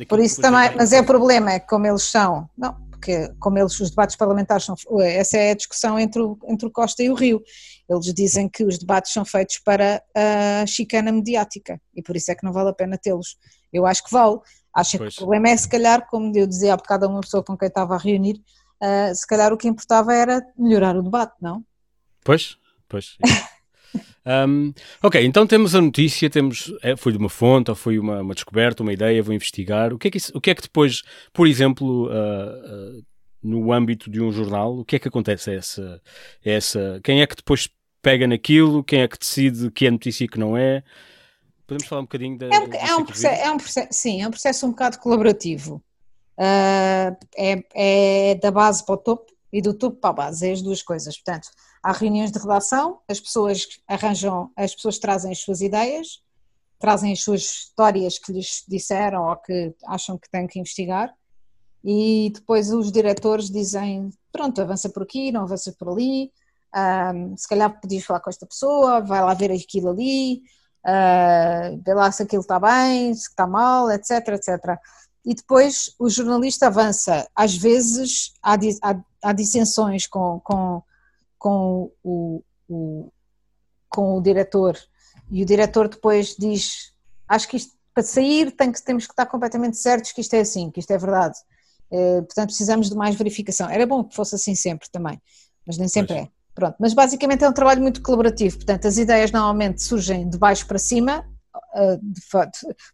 Por 0.09 0.21
isso 0.21 0.41
também, 0.41 0.71
mas 0.77 0.93
é 0.93 1.01
o 1.01 1.05
problema, 1.05 1.53
é 1.53 1.59
que 1.59 1.67
como 1.67 1.87
eles 1.87 2.05
são, 2.05 2.49
não, 2.57 2.73
porque 2.99 3.33
como 3.39 3.59
eles, 3.59 3.79
os 3.81 3.91
debates 3.91 4.17
parlamentares 4.17 4.65
são, 4.65 4.77
essa 5.01 5.37
é 5.37 5.51
a 5.51 5.55
discussão 5.55 5.99
entre 5.99 6.23
o, 6.23 6.39
entre 6.47 6.67
o 6.67 6.71
Costa 6.71 7.03
e 7.03 7.11
o 7.11 7.15
Rio. 7.15 7.43
Eles 7.89 8.13
dizem 8.13 8.49
que 8.49 8.65
os 8.65 8.79
debates 8.79 9.13
são 9.13 9.25
feitos 9.25 9.59
para 9.59 10.03
a 10.15 10.67
chicana 10.67 11.11
mediática 11.11 11.81
e 11.95 12.03
por 12.03 12.17
isso 12.17 12.31
é 12.31 12.35
que 12.35 12.45
não 12.45 12.53
vale 12.53 12.69
a 12.69 12.73
pena 12.73 12.99
tê-los. 12.99 13.37
Eu 13.73 13.87
acho 13.87 14.05
que 14.05 14.13
vale. 14.13 14.39
Acho 14.75 14.99
pois. 14.99 15.15
que 15.15 15.23
o 15.23 15.27
problema 15.27 15.51
é, 15.51 15.57
se 15.57 15.69
calhar, 15.69 16.07
como 16.09 16.37
eu 16.37 16.47
dizia 16.47 16.75
há 16.75 16.77
bocado 16.77 17.07
a 17.07 17.09
uma 17.09 17.21
pessoa 17.21 17.43
com 17.43 17.57
quem 17.57 17.69
estava 17.69 17.95
a 17.95 17.99
reunir, 17.99 18.41
uh, 18.83 19.15
se 19.15 19.27
calhar 19.27 19.53
o 19.53 19.57
que 19.57 19.69
importava 19.69 20.15
era 20.15 20.43
melhorar 20.57 20.97
o 20.97 21.03
debate, 21.03 21.35
não? 21.41 21.65
Pois, 22.25 22.57
pois. 22.89 23.17
Um, 24.27 24.73
ok, 25.03 25.25
então 25.25 25.47
temos 25.47 25.75
a 25.75 25.81
notícia, 25.81 26.29
temos, 26.29 26.73
é, 26.83 26.97
foi 26.97 27.13
de 27.13 27.19
uma 27.19 27.29
fonte, 27.29 27.71
ou 27.71 27.75
foi 27.75 27.99
uma, 27.99 28.21
uma, 28.21 28.35
descoberta, 28.35 28.83
uma 28.83 28.93
ideia, 28.93 29.23
vou 29.23 29.35
investigar. 29.35 29.93
O 29.93 29.99
que 29.99 30.09
é 30.09 30.11
que, 30.11 30.19
isso, 30.19 30.33
o 30.35 30.41
que, 30.41 30.51
é 30.51 30.55
que 30.55 30.63
depois, 30.63 31.03
por 31.33 31.47
exemplo, 31.47 32.07
uh, 32.07 32.99
uh, 32.99 33.03
no 33.43 33.73
âmbito 33.73 34.11
de 34.11 34.21
um 34.21 34.31
jornal, 34.31 34.79
o 34.79 34.85
que 34.85 34.97
é 34.97 34.99
que 34.99 35.09
acontece 35.09 35.51
a 35.51 35.55
essa, 35.55 36.03
a 36.45 36.51
essa. 36.51 37.01
Quem 37.03 37.23
é 37.23 37.27
que 37.27 37.37
depois 37.37 37.69
pega 38.03 38.27
naquilo? 38.27 38.85
Quem 38.85 39.01
é 39.03 39.09
que 39.09 39.19
decide 39.19 39.71
que 39.71 39.87
é 39.87 39.91
notícia 39.91 40.25
e 40.25 40.29
que 40.29 40.39
não 40.39 40.57
é? 40.57 40.83
Podemos 41.69 41.87
falar 41.87 42.01
um 42.01 42.05
bocadinho 42.05 42.39
da. 42.39 42.47
É 42.47 42.61
um, 42.61 42.73
é 42.73 42.97
um, 42.97 43.05
processo, 43.05 43.43
é 43.43 43.51
um 43.51 43.57
processo, 43.59 43.89
sim, 43.93 44.23
é 44.23 44.27
um 44.27 44.31
processo 44.31 44.67
um 44.67 44.71
bocado 44.71 44.99
colaborativo. 44.99 45.85
Uh, 46.39 47.13
é, 47.37 47.63
é 47.75 48.35
da 48.37 48.51
base 48.51 48.83
para 48.87 48.95
o 48.95 48.97
topo 48.97 49.31
e 49.53 49.61
do 49.61 49.75
topo 49.75 49.99
para 49.99 50.09
a 50.09 50.13
base, 50.15 50.49
é 50.49 50.53
as 50.53 50.63
duas 50.63 50.83
coisas. 50.83 51.19
Portanto, 51.19 51.51
há 51.83 51.93
reuniões 51.93 52.33
de 52.33 52.39
redação, 52.39 53.01
as 53.07 53.21
pessoas 53.21 53.67
arranjam, 53.87 54.51
as 54.57 54.75
pessoas 54.75 54.99
trazem 54.99 55.31
as 55.31 55.41
suas 55.41 55.61
ideias, 55.61 56.23
trazem 56.79 57.13
as 57.13 57.21
suas 57.21 57.43
histórias 57.43 58.19
que 58.19 58.33
lhes 58.33 58.65
disseram 58.67 59.29
ou 59.29 59.37
que 59.37 59.75
acham 59.89 60.17
que 60.17 60.31
têm 60.31 60.47
que 60.47 60.59
investigar, 60.59 61.13
e 61.85 62.31
depois 62.35 62.73
os 62.73 62.91
diretores 62.91 63.51
dizem: 63.51 64.09
pronto, 64.33 64.59
avança 64.63 64.89
por 64.89 65.03
aqui, 65.03 65.31
não 65.31 65.43
avança 65.43 65.71
por 65.79 65.91
ali, 65.91 66.33
um, 67.15 67.37
se 67.37 67.47
calhar 67.47 67.79
podias 67.79 68.05
falar 68.05 68.21
com 68.21 68.31
esta 68.31 68.47
pessoa, 68.47 69.03
vai 69.03 69.21
lá 69.21 69.35
ver 69.35 69.53
aquilo 69.53 69.91
ali, 69.91 70.41
uh, 70.87 71.83
vê 71.85 71.95
lá 71.95 72.11
se 72.11 72.23
aquilo 72.23 72.43
está 72.43 72.59
bem, 72.59 73.15
se 73.15 73.29
está 73.29 73.47
mal, 73.47 73.91
etc, 73.91 74.29
etc. 74.29 74.79
E 75.25 75.35
depois 75.35 75.95
o 75.99 76.09
jornalista 76.09 76.67
avança. 76.67 77.29
Às 77.35 77.57
vezes 77.57 78.33
há, 78.43 78.55
há, 78.55 79.01
há 79.23 79.33
dissensões 79.33 80.07
com, 80.07 80.41
com, 80.41 80.83
com, 81.39 81.91
o, 82.03 82.43
o, 82.69 83.13
com 83.89 84.17
o 84.17 84.21
diretor 84.23 84.79
e 85.31 85.43
o 85.43 85.47
diretor 85.47 85.89
depois 85.89 86.35
diz: 86.39 86.93
Acho 87.29 87.49
que 87.49 87.57
isto 87.57 87.77
para 87.93 88.03
sair 88.03 88.53
tem 88.53 88.71
que, 88.71 88.81
temos 88.83 89.07
que 89.07 89.13
estar 89.13 89.27
completamente 89.27 89.77
certos 89.77 90.13
que 90.13 90.21
isto 90.21 90.35
é 90.35 90.41
assim, 90.41 90.71
que 90.71 90.79
isto 90.81 90.91
é 90.93 90.99
verdade. 90.99 91.37
Uh, 91.91 92.23
portanto, 92.23 92.49
precisamos 92.49 92.89
de 92.89 92.95
mais 92.95 93.17
verificação. 93.17 93.69
Era 93.69 93.87
bom 93.87 94.05
que 94.05 94.15
fosse 94.15 94.35
assim 94.37 94.55
sempre 94.55 94.89
também, 94.91 95.21
mas 95.67 95.79
nem 95.79 95.89
sempre 95.89 96.15
pois. 96.15 96.27
é. 96.27 96.38
Pronto, 96.59 96.75
mas 96.81 96.93
basicamente 96.93 97.45
é 97.45 97.49
um 97.49 97.53
trabalho 97.53 97.81
muito 97.81 98.03
colaborativo, 98.03 98.57
portanto 98.57 98.89
as 98.89 98.99
ideias 98.99 99.31
normalmente 99.31 99.81
surgem 99.81 100.29
de 100.29 100.37
baixo 100.37 100.67
para 100.67 100.77
cima, 100.77 101.25
eh, 101.77 102.01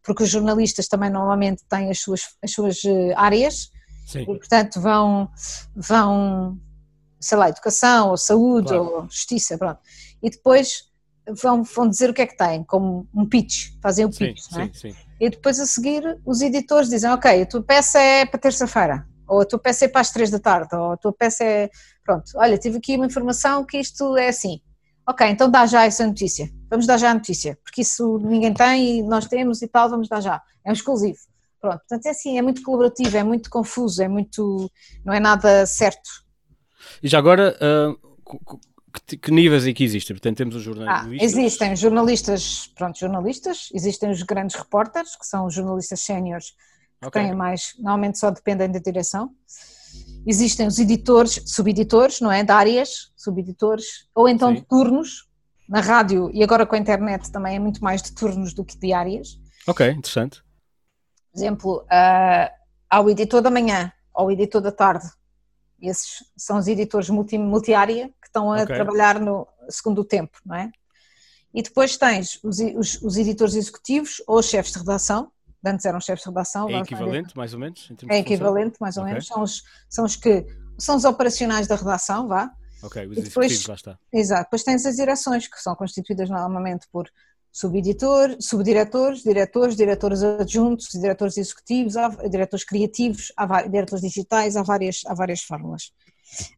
porque 0.03 0.23
os 0.23 0.29
jornalistas 0.29 0.87
também 0.87 1.09
normalmente 1.09 1.65
têm 1.67 1.89
as 1.89 1.99
suas, 1.99 2.37
as 2.43 2.51
suas 2.51 2.85
eh, 2.85 3.15
áreas 3.17 3.71
Sim. 4.07 4.21
e 4.21 4.27
portanto 4.27 4.83
vão, 4.83 5.31
vão, 5.75 6.61
sei 7.19 7.39
lá, 7.39 7.49
educação 7.49 8.11
ou 8.11 8.19
saúde 8.19 8.69
claro. 8.69 8.85
ou 8.85 9.03
justiça, 9.05 9.57
pronto, 9.57 9.81
e 10.23 10.29
depois 10.29 10.85
vão, 11.43 11.63
vão 11.63 11.89
dizer 11.89 12.11
o 12.11 12.13
que 12.13 12.21
é 12.21 12.27
que 12.27 12.37
têm, 12.37 12.65
como 12.65 13.09
um 13.15 13.27
pitch, 13.27 13.71
fazem 13.81 14.05
o 14.05 14.11
pitch, 14.11 14.41
sim, 14.41 14.61
é? 14.61 14.71
sim, 14.75 14.91
sim. 14.91 14.97
e 15.19 15.31
depois 15.31 15.59
a 15.59 15.65
seguir 15.65 16.21
os 16.27 16.43
editores 16.43 16.91
dizem, 16.91 17.09
ok, 17.09 17.41
a 17.41 17.47
tua 17.47 17.63
peça 17.63 17.99
é 17.99 18.27
para 18.27 18.39
terça-feira, 18.39 19.07
ou 19.27 19.41
a 19.41 19.45
tua 19.47 19.59
peça 19.59 19.87
é 19.87 19.89
para 19.89 20.01
as 20.03 20.11
três 20.11 20.31
da 20.31 20.39
tarde, 20.39 20.75
ou 20.75 20.93
a 20.93 20.97
tua 20.99 21.13
peça 21.13 21.45
é. 21.45 21.71
Pronto, 22.05 22.25
olha, 22.37 22.59
tive 22.59 22.79
aqui 22.79 22.97
uma 22.97 23.07
informação 23.07 23.65
que 23.65 23.79
isto 23.79 24.17
é 24.17 24.29
assim. 24.29 24.61
Ok, 25.07 25.27
então 25.27 25.51
dá 25.51 25.67
já 25.67 25.85
essa 25.85 26.07
notícia. 26.07 26.51
Vamos 26.71 26.87
dar 26.87 26.99
já 26.99 27.11
a 27.11 27.15
notícia, 27.15 27.59
porque 27.63 27.83
isso 27.83 28.19
ninguém 28.19 28.53
tem 28.53 28.99
e 28.99 29.03
nós 29.03 29.27
temos 29.27 29.63
e 29.63 29.69
tal, 29.69 29.89
vamos 29.89 30.09
dar 30.09 30.21
já. 30.21 30.43
É 30.65 30.71
um 30.71 30.73
exclusivo. 30.73 31.19
Pronto, 31.61 31.79
portanto 31.79 32.07
é 32.07 32.11
assim, 32.11 32.39
é 32.39 32.43
muito 32.43 32.63
colaborativo, 32.63 33.17
é 33.17 33.23
muito 33.23 33.49
confuso, 33.49 34.03
é 34.03 34.09
muito. 34.09 34.71
não 35.05 35.15
é 35.15 35.21
nada 35.21 35.67
certo. 35.67 36.25
E 37.03 37.09
já 37.09 37.19
agora, 37.19 37.57
uh, 37.57 38.15
que, 39.07 39.17
que, 39.17 39.31
níveis 39.31 39.67
é 39.67 39.73
que 39.73 39.83
existem? 39.83 40.15
Portanto, 40.15 40.37
temos 40.37 40.55
os 40.57 40.63
jornalistas. 40.63 41.11
Ah, 41.11 41.25
existem 41.25 41.77
jornalistas, 41.77 42.71
pronto, 42.75 42.99
jornalistas, 42.99 43.69
existem 43.75 44.11
os 44.11 44.23
grandes 44.23 44.57
repórteres, 44.57 45.17
que 45.17 45.27
são 45.27 45.47
os 45.47 45.55
jornalistas 45.55 46.01
séniores 46.01 46.53
que 47.01 47.09
okay. 47.09 47.23
têm 47.23 47.35
mais, 47.35 47.75
normalmente 47.79 48.19
só 48.19 48.31
dependem 48.31 48.71
da 48.71 48.79
direção. 48.79 49.31
Existem 50.27 50.67
os 50.67 50.79
editores, 50.79 51.43
subeditores, 51.47 52.21
não 52.21 52.33
é? 52.33 52.43
De 52.43 52.51
áreas, 52.51 53.13
subeditores, 53.17 54.09
ou 54.15 54.29
então 54.29 54.49
Sim. 54.49 54.57
de 54.57 54.63
turnos, 54.63 55.29
na 55.69 55.81
rádio 55.81 56.31
e 56.33 56.43
agora 56.43 56.67
com 56.67 56.75
a 56.75 56.79
internet 56.79 57.31
também 57.31 57.57
é 57.57 57.59
muito 57.59 57.83
mais 57.83 58.03
de 58.03 58.13
turnos 58.13 58.53
do 58.53 58.65
que 58.65 58.77
de 58.77 58.93
áreas. 58.93 59.41
Ok, 59.67 59.89
interessante. 59.91 60.43
Por 61.33 61.39
exemplo, 61.39 61.77
uh, 61.85 62.53
há 62.89 63.01
o 63.01 63.11
editor 63.11 63.41
da 63.41 63.51
manhã, 63.51 63.93
ou 64.15 64.27
o 64.27 64.31
editor 64.31 64.61
da 64.61 64.71
tarde. 64.71 65.07
Esses 65.81 66.25
são 66.37 66.59
os 66.59 66.69
editores 66.69 67.11
multi, 67.11 67.37
multi-área 67.37 68.09
que 68.21 68.27
estão 68.27 68.53
a 68.53 68.63
okay. 68.63 68.75
trabalhar 68.75 69.19
no 69.19 69.47
segundo 69.69 70.05
tempo, 70.05 70.39
não 70.45 70.55
é? 70.55 70.71
E 71.53 71.63
depois 71.63 71.97
tens 71.97 72.39
os, 72.43 72.59
os, 72.59 73.03
os 73.03 73.17
editores 73.17 73.55
executivos 73.55 74.23
ou 74.27 74.39
os 74.39 74.47
chefes 74.47 74.73
de 74.73 74.79
redação, 74.79 75.31
antes 75.65 75.85
eram 75.85 76.01
chefes 76.01 76.23
de 76.23 76.29
redação. 76.29 76.69
É 76.69 76.79
equivalente, 76.79 77.37
mais 77.37 77.53
ou 77.55 77.61
menos? 77.61 77.91
é 78.09 78.19
equivalente, 78.19 78.77
mais 78.81 78.97
ou 78.97 79.03
okay. 79.03 79.15
menos. 79.15 79.27
São 79.27 79.43
os, 79.43 79.63
são 79.89 80.05
os 80.05 80.17
que 80.17 80.47
são 80.79 80.97
os 80.97 81.05
operacionais 81.05 81.67
da 81.67 81.77
redação, 81.77 82.27
vá. 82.29 82.51
Ok, 82.83 83.07
os 83.07 83.17
depois, 83.17 83.67
lá 83.67 83.75
está. 83.75 83.99
Exato. 84.13 84.45
Depois 84.45 84.63
tens 84.63 84.85
as 84.85 84.97
direções, 84.97 85.49
que 85.49 85.59
são 85.61 85.75
constituídas 85.75 86.29
normalmente 86.29 86.87
por 86.93 87.09
subeditor, 87.51 88.37
subdiretores, 88.41 89.23
diretores, 89.23 89.77
diretores 89.77 90.23
adjuntos, 90.23 90.89
diretores 90.93 91.39
executivos, 91.39 91.95
diretores 92.29 92.65
criativos, 92.65 93.33
diretores 93.71 94.03
digitais, 94.03 94.57
há 94.57 94.63
várias, 94.63 95.03
há 95.07 95.15
várias 95.15 95.43
fórmulas. 95.43 95.93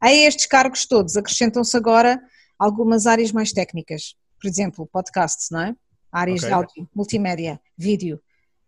A 0.00 0.12
estes 0.12 0.46
cargos 0.46 0.86
todos 0.86 1.16
acrescentam-se 1.16 1.76
agora 1.76 2.18
algumas 2.58 3.06
áreas 3.06 3.30
mais 3.30 3.52
técnicas. 3.52 4.16
Por 4.40 4.48
exemplo, 4.48 4.88
podcasts, 4.90 5.48
não 5.50 5.60
é? 5.60 5.76
Áreas 6.10 6.38
okay. 6.38 6.48
de 6.48 6.54
áudio, 6.54 6.90
multimédia, 6.94 7.60
vídeo, 7.76 8.20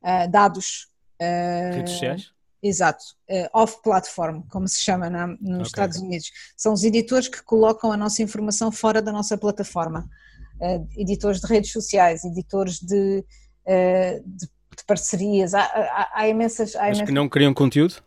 uh, 0.08 0.30
dados. 0.30 0.88
Uh, 1.20 1.76
Redes 1.76 1.92
sociais? 1.92 2.32
Exato, 2.60 3.04
uh, 3.30 3.48
off-platform, 3.52 4.42
como 4.48 4.66
se 4.66 4.82
chama 4.82 5.08
na, 5.08 5.26
nos 5.26 5.38
okay. 5.40 5.62
Estados 5.62 5.98
Unidos. 5.98 6.30
São 6.56 6.72
os 6.72 6.82
editores 6.82 7.28
que 7.28 7.42
colocam 7.42 7.92
a 7.92 7.96
nossa 7.96 8.22
informação 8.22 8.72
fora 8.72 9.00
da 9.00 9.12
nossa 9.12 9.36
plataforma. 9.38 10.08
editores 10.96 11.40
de 11.40 11.46
redes 11.46 11.70
sociais, 11.70 12.24
editores 12.24 12.80
de, 12.80 13.24
de, 13.64 14.46
de 14.76 14.84
parcerias, 14.84 15.54
há, 15.54 15.62
há, 15.62 16.10
há 16.14 16.28
imensas. 16.28 16.74
Há 16.74 16.80
Mas 16.80 16.88
imensas... 16.88 17.06
que 17.06 17.12
não 17.12 17.28
criam 17.28 17.54
conteúdo? 17.54 18.02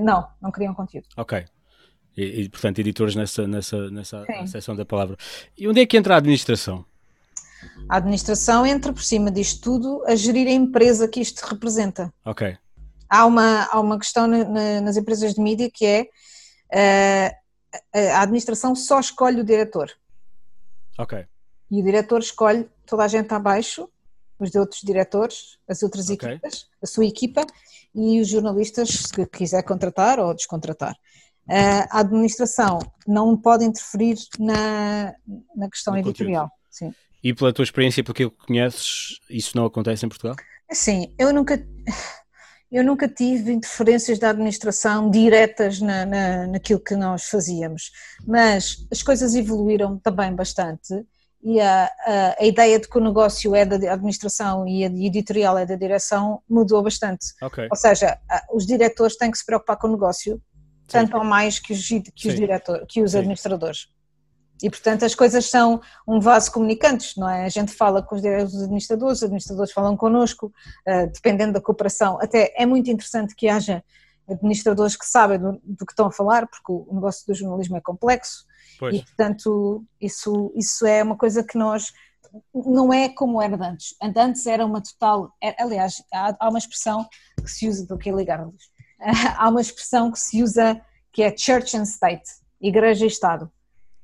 não, 0.00 0.28
não 0.40 0.52
criam 0.52 0.72
conteúdo. 0.72 1.08
Ok. 1.16 1.44
E, 2.16 2.42
e, 2.42 2.48
portanto, 2.48 2.78
editores 2.78 3.16
nessa, 3.16 3.48
nessa, 3.48 3.90
nessa 3.90 4.24
seção 4.46 4.76
da 4.76 4.84
palavra. 4.84 5.16
E 5.58 5.66
onde 5.66 5.80
é 5.80 5.86
que 5.86 5.96
entra 5.96 6.14
a 6.14 6.18
administração? 6.18 6.84
A 7.88 7.96
administração 7.96 8.64
entra 8.64 8.92
por 8.92 9.02
cima 9.02 9.30
disto 9.30 9.60
tudo 9.60 10.02
a 10.06 10.14
gerir 10.14 10.46
a 10.48 10.52
empresa 10.52 11.08
que 11.08 11.20
isto 11.20 11.40
representa. 11.42 12.12
Ok. 12.24 12.56
Há 13.08 13.26
uma, 13.26 13.64
há 13.70 13.80
uma 13.80 13.98
questão 13.98 14.26
na, 14.26 14.80
nas 14.80 14.96
empresas 14.96 15.34
de 15.34 15.40
mídia 15.40 15.70
que 15.70 15.84
é 15.84 16.02
uh, 17.32 18.10
a 18.12 18.22
administração 18.22 18.74
só 18.74 18.98
escolhe 18.98 19.40
o 19.40 19.44
diretor. 19.44 19.90
Ok. 20.98 21.24
E 21.70 21.80
o 21.80 21.84
diretor 21.84 22.20
escolhe 22.20 22.68
toda 22.86 23.04
a 23.04 23.08
gente 23.08 23.32
abaixo, 23.32 23.88
os 24.38 24.54
outros 24.54 24.80
diretores, 24.82 25.58
as 25.68 25.82
outras 25.82 26.08
okay. 26.10 26.30
equipas, 26.30 26.66
a 26.82 26.86
sua 26.86 27.06
equipa 27.06 27.46
e 27.94 28.20
os 28.20 28.28
jornalistas, 28.28 28.88
se 28.88 29.26
quiser 29.26 29.62
contratar 29.62 30.18
ou 30.18 30.34
descontratar. 30.34 30.94
Uh, 31.48 31.86
a 31.90 32.00
administração 32.00 32.78
não 33.06 33.36
pode 33.36 33.64
interferir 33.64 34.16
na, 34.38 35.14
na 35.54 35.68
questão 35.68 35.92
no 35.92 36.00
editorial. 36.00 36.50
Sim. 36.70 36.92
E 37.24 37.32
pela 37.32 37.54
tua 37.54 37.62
experiência, 37.62 38.04
pelo 38.04 38.14
que 38.14 38.28
conheces, 38.28 39.18
isso 39.30 39.56
não 39.56 39.64
acontece 39.64 40.04
em 40.04 40.08
Portugal? 40.10 40.36
Sim, 40.70 41.14
eu 41.18 41.32
nunca, 41.32 41.66
eu 42.70 42.84
nunca 42.84 43.08
tive 43.08 43.50
interferências 43.50 44.18
da 44.18 44.28
administração 44.28 45.10
diretas 45.10 45.80
na, 45.80 46.04
na, 46.04 46.46
naquilo 46.46 46.80
que 46.80 46.94
nós 46.94 47.24
fazíamos, 47.24 47.90
mas 48.26 48.86
as 48.92 49.02
coisas 49.02 49.34
evoluíram 49.34 49.98
também 49.98 50.34
bastante 50.34 51.02
e 51.42 51.60
a, 51.60 51.84
a, 51.84 52.36
a, 52.40 52.44
ideia 52.44 52.78
de 52.80 52.88
que 52.88 52.96
o 52.96 53.00
negócio 53.02 53.54
é 53.54 53.66
da 53.66 53.92
administração 53.92 54.66
e 54.66 54.82
a 54.82 54.86
editorial 54.86 55.58
é 55.58 55.66
da 55.66 55.76
direção 55.76 56.42
mudou 56.48 56.82
bastante. 56.82 57.26
Okay. 57.42 57.68
Ou 57.70 57.76
seja, 57.76 58.18
os 58.52 58.66
diretores 58.66 59.16
têm 59.16 59.30
que 59.30 59.36
se 59.36 59.44
preocupar 59.44 59.76
com 59.76 59.88
o 59.88 59.92
negócio, 59.92 60.40
tanto 60.86 61.10
Sim. 61.10 61.16
ou 61.18 61.24
mais 61.24 61.58
que 61.58 61.74
os, 61.74 61.86
que 62.14 62.28
os, 62.28 62.34
diretor, 62.34 62.86
que 62.86 63.02
os 63.02 63.14
administradores. 63.14 63.88
E, 64.62 64.70
portanto, 64.70 65.04
as 65.04 65.14
coisas 65.14 65.50
são 65.50 65.80
um 66.06 66.20
vaso 66.20 66.52
comunicantes, 66.52 67.16
não 67.16 67.28
é? 67.28 67.44
A 67.44 67.48
gente 67.48 67.72
fala 67.72 68.02
com 68.02 68.14
os 68.14 68.22
diretores 68.22 68.54
administradores, 68.62 69.18
os 69.18 69.24
administradores 69.24 69.72
falam 69.72 69.96
connosco, 69.96 70.52
uh, 70.88 71.10
dependendo 71.12 71.54
da 71.54 71.60
cooperação. 71.60 72.18
Até 72.20 72.52
é 72.56 72.64
muito 72.64 72.90
interessante 72.90 73.34
que 73.34 73.48
haja 73.48 73.82
administradores 74.28 74.96
que 74.96 75.04
sabem 75.04 75.38
do, 75.38 75.60
do, 75.62 75.84
que 75.84 75.92
estão 75.92 76.06
a 76.06 76.12
falar, 76.12 76.46
porque 76.46 76.72
o 76.72 76.94
negócio 76.94 77.26
do 77.26 77.34
jornalismo 77.34 77.76
é 77.76 77.80
complexo 77.80 78.46
pois. 78.78 78.94
e, 78.94 79.02
portanto, 79.02 79.84
isso, 80.00 80.52
isso 80.56 80.86
é 80.86 81.02
uma 81.02 81.16
coisa 81.16 81.42
que 81.42 81.58
nós. 81.58 81.92
Não 82.52 82.92
é 82.92 83.08
como 83.08 83.40
era 83.40 83.54
antes. 83.54 83.94
Antes 84.00 84.46
era 84.46 84.64
uma 84.64 84.80
total. 84.80 85.32
Aliás, 85.58 86.02
há, 86.12 86.34
há, 86.40 86.48
uma 86.48 86.58
expressão 86.58 87.06
que 87.40 87.50
se 87.50 87.68
usa. 87.68 87.86
Do 87.86 87.98
que 87.98 88.10
ligar-lhes? 88.10 88.72
Há 89.36 89.48
uma 89.48 89.60
expressão 89.60 90.10
que 90.10 90.18
se 90.18 90.42
usa 90.42 90.80
que 91.12 91.22
é 91.22 91.36
church 91.36 91.76
and 91.76 91.82
state 91.82 92.44
igreja 92.60 93.04
e 93.04 93.08
Estado. 93.08 93.50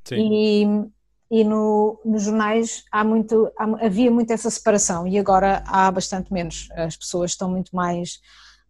Sim. 0.05 0.91
e 1.31 1.45
no, 1.45 2.01
nos 2.05 2.25
jornais 2.25 2.85
há 2.91 3.05
muito, 3.05 3.51
há, 3.57 3.87
havia 3.87 4.11
muito 4.11 4.33
essa 4.33 4.51
separação 4.51 5.07
e 5.07 5.19
agora 5.19 5.63
há 5.67 5.91
bastante 5.91 6.33
menos. 6.33 6.69
As 6.73 6.97
pessoas 6.97 7.33
estão 7.33 7.49
muito 7.49 7.75
mais, 7.75 8.21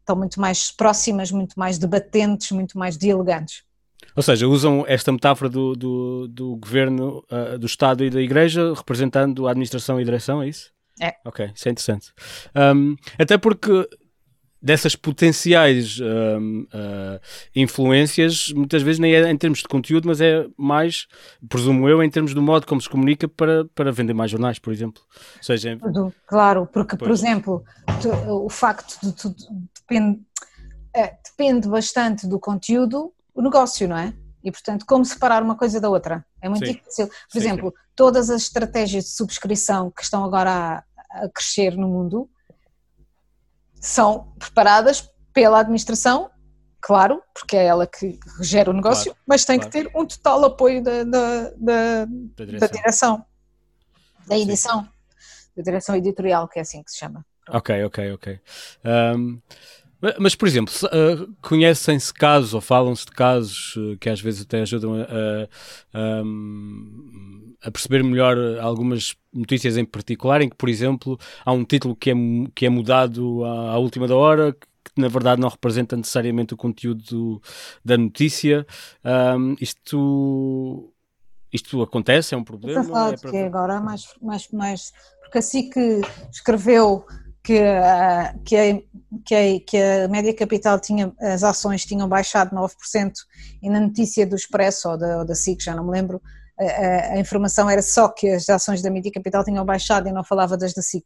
estão 0.01 0.15
muito 0.17 0.41
mais 0.41 0.71
próximas, 0.71 1.31
muito 1.31 1.59
mais 1.59 1.79
debatentes, 1.79 2.51
muito 2.51 2.79
mais 2.79 2.99
dialogantes. 2.99 3.63
Ou 4.15 4.23
seja, 4.23 4.47
usam 4.49 4.85
esta 4.87 5.13
metáfora 5.13 5.49
do, 5.49 5.75
do, 5.75 6.29
do 6.29 6.57
governo, 6.57 7.25
uh, 7.31 7.59
do 7.59 7.67
Estado 7.67 8.05
e 8.05 8.11
da 8.11 8.21
Igreja 8.21 8.75
representando 8.75 9.47
a 9.47 9.51
administração 9.51 10.01
e 10.01 10.05
direção, 10.05 10.43
é 10.43 10.49
isso? 10.49 10.71
É. 11.01 11.15
Ok, 11.25 11.51
isso 11.55 11.69
é 11.69 11.73
interessante. 11.73 12.13
Um, 12.55 12.95
até 13.19 13.39
porque 13.39 13.89
dessas 14.63 14.95
potenciais 14.95 15.99
um, 16.01 16.63
uh, 16.63 17.21
influências, 17.55 18.53
muitas 18.53 18.83
vezes 18.83 18.99
nem 18.99 19.15
é 19.15 19.31
em 19.31 19.37
termos 19.37 19.61
de 19.61 19.69
conteúdo, 19.69 20.07
mas 20.07 20.21
é 20.21 20.47
mais, 20.57 21.07
presumo 21.49 21.89
eu, 21.89 22.03
em 22.03 22.11
termos 22.11 22.35
do 22.35 22.43
modo 22.43 22.67
como 22.67 22.81
se 22.81 22.89
comunica 22.89 23.27
para, 23.27 23.65
para 23.75 23.91
vender 23.91 24.13
mais 24.13 24.31
jornais, 24.31 24.59
por 24.59 24.73
exemplo. 24.73 25.03
Ou 25.39 25.43
seja, 25.43 25.79
claro, 26.27 26.67
porque, 26.67 26.97
pois. 26.97 27.09
por 27.09 27.15
exemplo, 27.15 27.65
o 28.29 28.51
facto 28.51 28.99
de 29.03 29.13
tudo 29.13 29.37
depende, 29.81 30.21
é, 30.95 31.15
depende 31.25 31.69
bastante 31.69 32.27
do 32.27 32.39
conteúdo, 32.39 33.13
o 33.35 33.41
negócio, 33.41 33.89
não 33.89 33.97
é? 33.97 34.13
E, 34.43 34.51
portanto, 34.51 34.85
como 34.87 35.05
separar 35.05 35.43
uma 35.43 35.55
coisa 35.55 35.81
da 35.81 35.89
outra? 35.89 36.25
É 36.41 36.49
muito 36.49 36.67
sim. 36.67 36.73
difícil. 36.73 37.07
Por 37.07 37.15
sim, 37.31 37.39
exemplo, 37.39 37.71
sim. 37.71 37.85
todas 37.95 38.31
as 38.31 38.43
estratégias 38.43 39.05
de 39.05 39.11
subscrição 39.11 39.91
que 39.91 40.03
estão 40.03 40.25
agora 40.25 40.51
a, 41.11 41.25
a 41.25 41.29
crescer 41.29 41.77
no 41.77 41.89
mundo, 41.89 42.29
são 43.81 44.33
preparadas 44.39 45.11
pela 45.33 45.61
administração, 45.61 46.31
claro, 46.81 47.23
porque 47.35 47.57
é 47.57 47.65
ela 47.65 47.87
que 47.87 48.19
gera 48.41 48.71
o 48.71 48.75
negócio, 48.75 49.13
claro, 49.13 49.21
mas 49.27 49.45
tem 49.45 49.59
claro. 49.59 49.73
que 49.73 49.83
ter 49.83 49.91
um 49.97 50.07
total 50.07 50.45
apoio 50.45 50.83
da, 50.83 51.03
da, 51.05 51.51
da, 51.57 52.05
da 52.05 52.45
direção. 52.45 52.59
da, 52.61 52.67
direção. 52.67 53.27
da 54.27 54.39
edição, 54.39 54.83
Sim. 54.83 54.89
da 55.57 55.63
direção 55.63 55.97
editorial, 55.97 56.47
que 56.47 56.59
é 56.59 56.63
assim 56.63 56.83
que 56.83 56.91
se 56.91 56.99
chama. 56.99 57.25
Ok, 57.49 57.85
ok, 57.85 58.13
ok. 58.13 58.41
Um, 58.85 59.41
mas, 60.19 60.35
por 60.35 60.49
exemplo, 60.49 60.73
uh, 60.85 61.35
conhecem-se 61.43 62.13
casos 62.13 62.55
ou 62.55 62.61
falam-se 62.61 63.05
de 63.05 63.13
casos 63.13 63.77
uh, 63.77 63.97
que 63.99 64.09
às 64.09 64.21
vezes 64.21 64.43
até 64.43 64.63
ajudam 64.63 64.95
a, 64.95 65.05
a, 65.93 66.23
a, 67.63 67.71
perceber 67.71 68.03
melhor 68.03 68.37
algumas 68.61 69.15
notícias 69.33 69.77
em 69.77 69.85
particular, 69.85 70.41
em 70.41 70.49
que, 70.49 70.57
por 70.57 70.69
exemplo, 70.69 71.19
há 71.45 71.53
um 71.53 71.65
título 71.65 71.95
que 71.95 72.11
é, 72.11 72.15
que 72.55 72.67
é 72.67 72.71
mudado 72.71 73.45
à, 73.45 73.73
à 73.73 73.79
última 73.79 74.09
da 74.09 74.17
hora, 74.17 74.53
que 74.55 75.01
na 75.01 75.09
verdade 75.09 75.41
não 75.41 75.49
representa 75.49 75.97
necessariamente 75.97 76.55
o 76.55 76.57
conteúdo 76.57 77.03
do, 77.05 77.43
da 77.85 77.99
notícia. 77.99 78.67
Um, 79.05 79.55
isto, 79.61 80.93
isto 81.53 81.83
acontece? 81.83 82.35
É 82.35 82.39
um 82.39 82.45
problema? 82.45 82.81
Estou 82.81 82.95
a 82.95 82.99
falar 82.99 83.15
é 83.15 83.17
para... 83.19 83.31
que 83.31 83.37
agora 83.37 83.81
mais, 83.81 84.07
mais, 84.21 84.49
mais. 84.51 84.93
Porque 85.21 85.39
assim 85.39 85.69
que 85.71 86.01
escreveu 86.33 87.05
que, 87.43 87.59
uh, 87.59 88.39
que, 88.45 88.57
a, 88.57 88.81
que, 89.25 89.35
a, 89.35 89.61
que 89.61 89.77
a 89.77 90.09
média 90.09 90.35
capital 90.35 90.79
tinha, 90.79 91.13
as 91.21 91.43
ações 91.43 91.85
tinham 91.85 92.09
baixado 92.09 92.55
9% 92.55 93.13
e 93.63 93.71
na 93.71 93.81
notícia 93.81 94.27
do 94.27 94.37
Expresso 94.37 94.91
ou 94.91 94.99
da, 94.99 95.19
ou 95.19 95.25
da 95.25 95.35
SIC, 95.35 95.63
já 95.63 95.75
não 95.75 95.85
me 95.85 95.91
lembro, 95.91 96.21
a, 96.59 97.15
a, 97.15 97.19
informação 97.19 97.69
era 97.69 97.81
só 97.81 98.09
que 98.09 98.29
as 98.29 98.49
ações 98.49 98.83
da 98.83 98.91
média 98.91 99.11
capital 99.11 99.43
tinham 99.45 99.65
baixado 99.65 100.09
e 100.09 100.13
não 100.13 100.23
falava 100.23 100.57
das 100.57 100.75
da 100.75 100.83
SIC. 100.83 101.05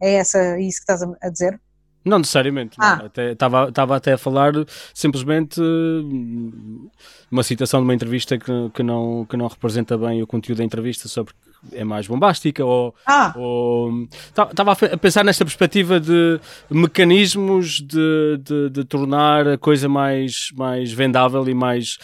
É 0.00 0.14
essa 0.14 0.58
isso 0.58 0.84
que 0.84 0.92
estás 0.92 1.02
a, 1.02 1.28
dizer? 1.28 1.60
Não 2.04 2.18
necessariamente, 2.18 2.76
ah. 2.80 3.08
estava, 3.30 3.68
estava 3.68 3.96
até 3.96 4.14
a 4.14 4.18
falar 4.18 4.52
simplesmente 4.92 5.60
uma 7.30 7.44
citação 7.44 7.78
de 7.78 7.84
uma 7.84 7.94
entrevista 7.94 8.36
que, 8.36 8.70
que, 8.74 8.82
não, 8.82 9.24
que 9.24 9.36
não 9.36 9.46
representa 9.46 9.96
bem 9.96 10.20
o 10.20 10.26
conteúdo 10.26 10.58
da 10.58 10.64
entrevista 10.64 11.06
sobre 11.06 11.32
é 11.70 11.84
mais 11.84 12.06
bombástica 12.06 12.64
ou 12.64 12.94
ah. 13.06 13.34
estava 14.50 14.72
a 14.72 14.96
pensar 14.96 15.24
nesta 15.24 15.44
perspectiva 15.44 16.00
de 16.00 16.40
mecanismos 16.68 17.80
de, 17.80 18.38
de, 18.38 18.70
de, 18.70 18.84
tornar 18.84 19.46
a 19.46 19.58
coisa 19.58 19.88
mais, 19.88 20.48
mais 20.56 20.92
vendável 20.92 21.48
e 21.48 21.54
mais 21.54 21.98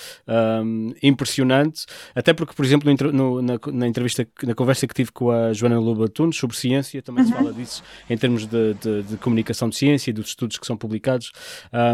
um, 0.64 0.92
impressionante 1.02 1.86
até 2.14 2.32
porque 2.32 2.54
por 2.54 2.64
exemplo 2.64 2.92
no, 3.12 3.42
na, 3.42 3.58
na, 3.72 3.86
entrevista 3.88 4.26
na 4.44 4.54
conversa 4.54 4.86
que 4.86 4.94
tive 4.94 5.10
com 5.10 5.30
a 5.30 5.52
Joana 5.52 5.78
Lobo 5.80 6.08
sobre 6.32 6.56
ciência 6.56 7.02
também 7.02 7.24
uhum. 7.24 7.30
se 7.30 7.34
fala 7.34 7.52
disso 7.52 7.82
em 8.08 8.16
termos 8.16 8.46
de, 8.46 8.74
de, 8.74 9.02
de, 9.02 9.16
comunicação 9.16 9.68
de 9.68 9.76
ciência 9.76 10.10
e 10.10 10.12
dos 10.12 10.28
estudos 10.28 10.58
que 10.58 10.66
são 10.66 10.76
publicados 10.76 11.32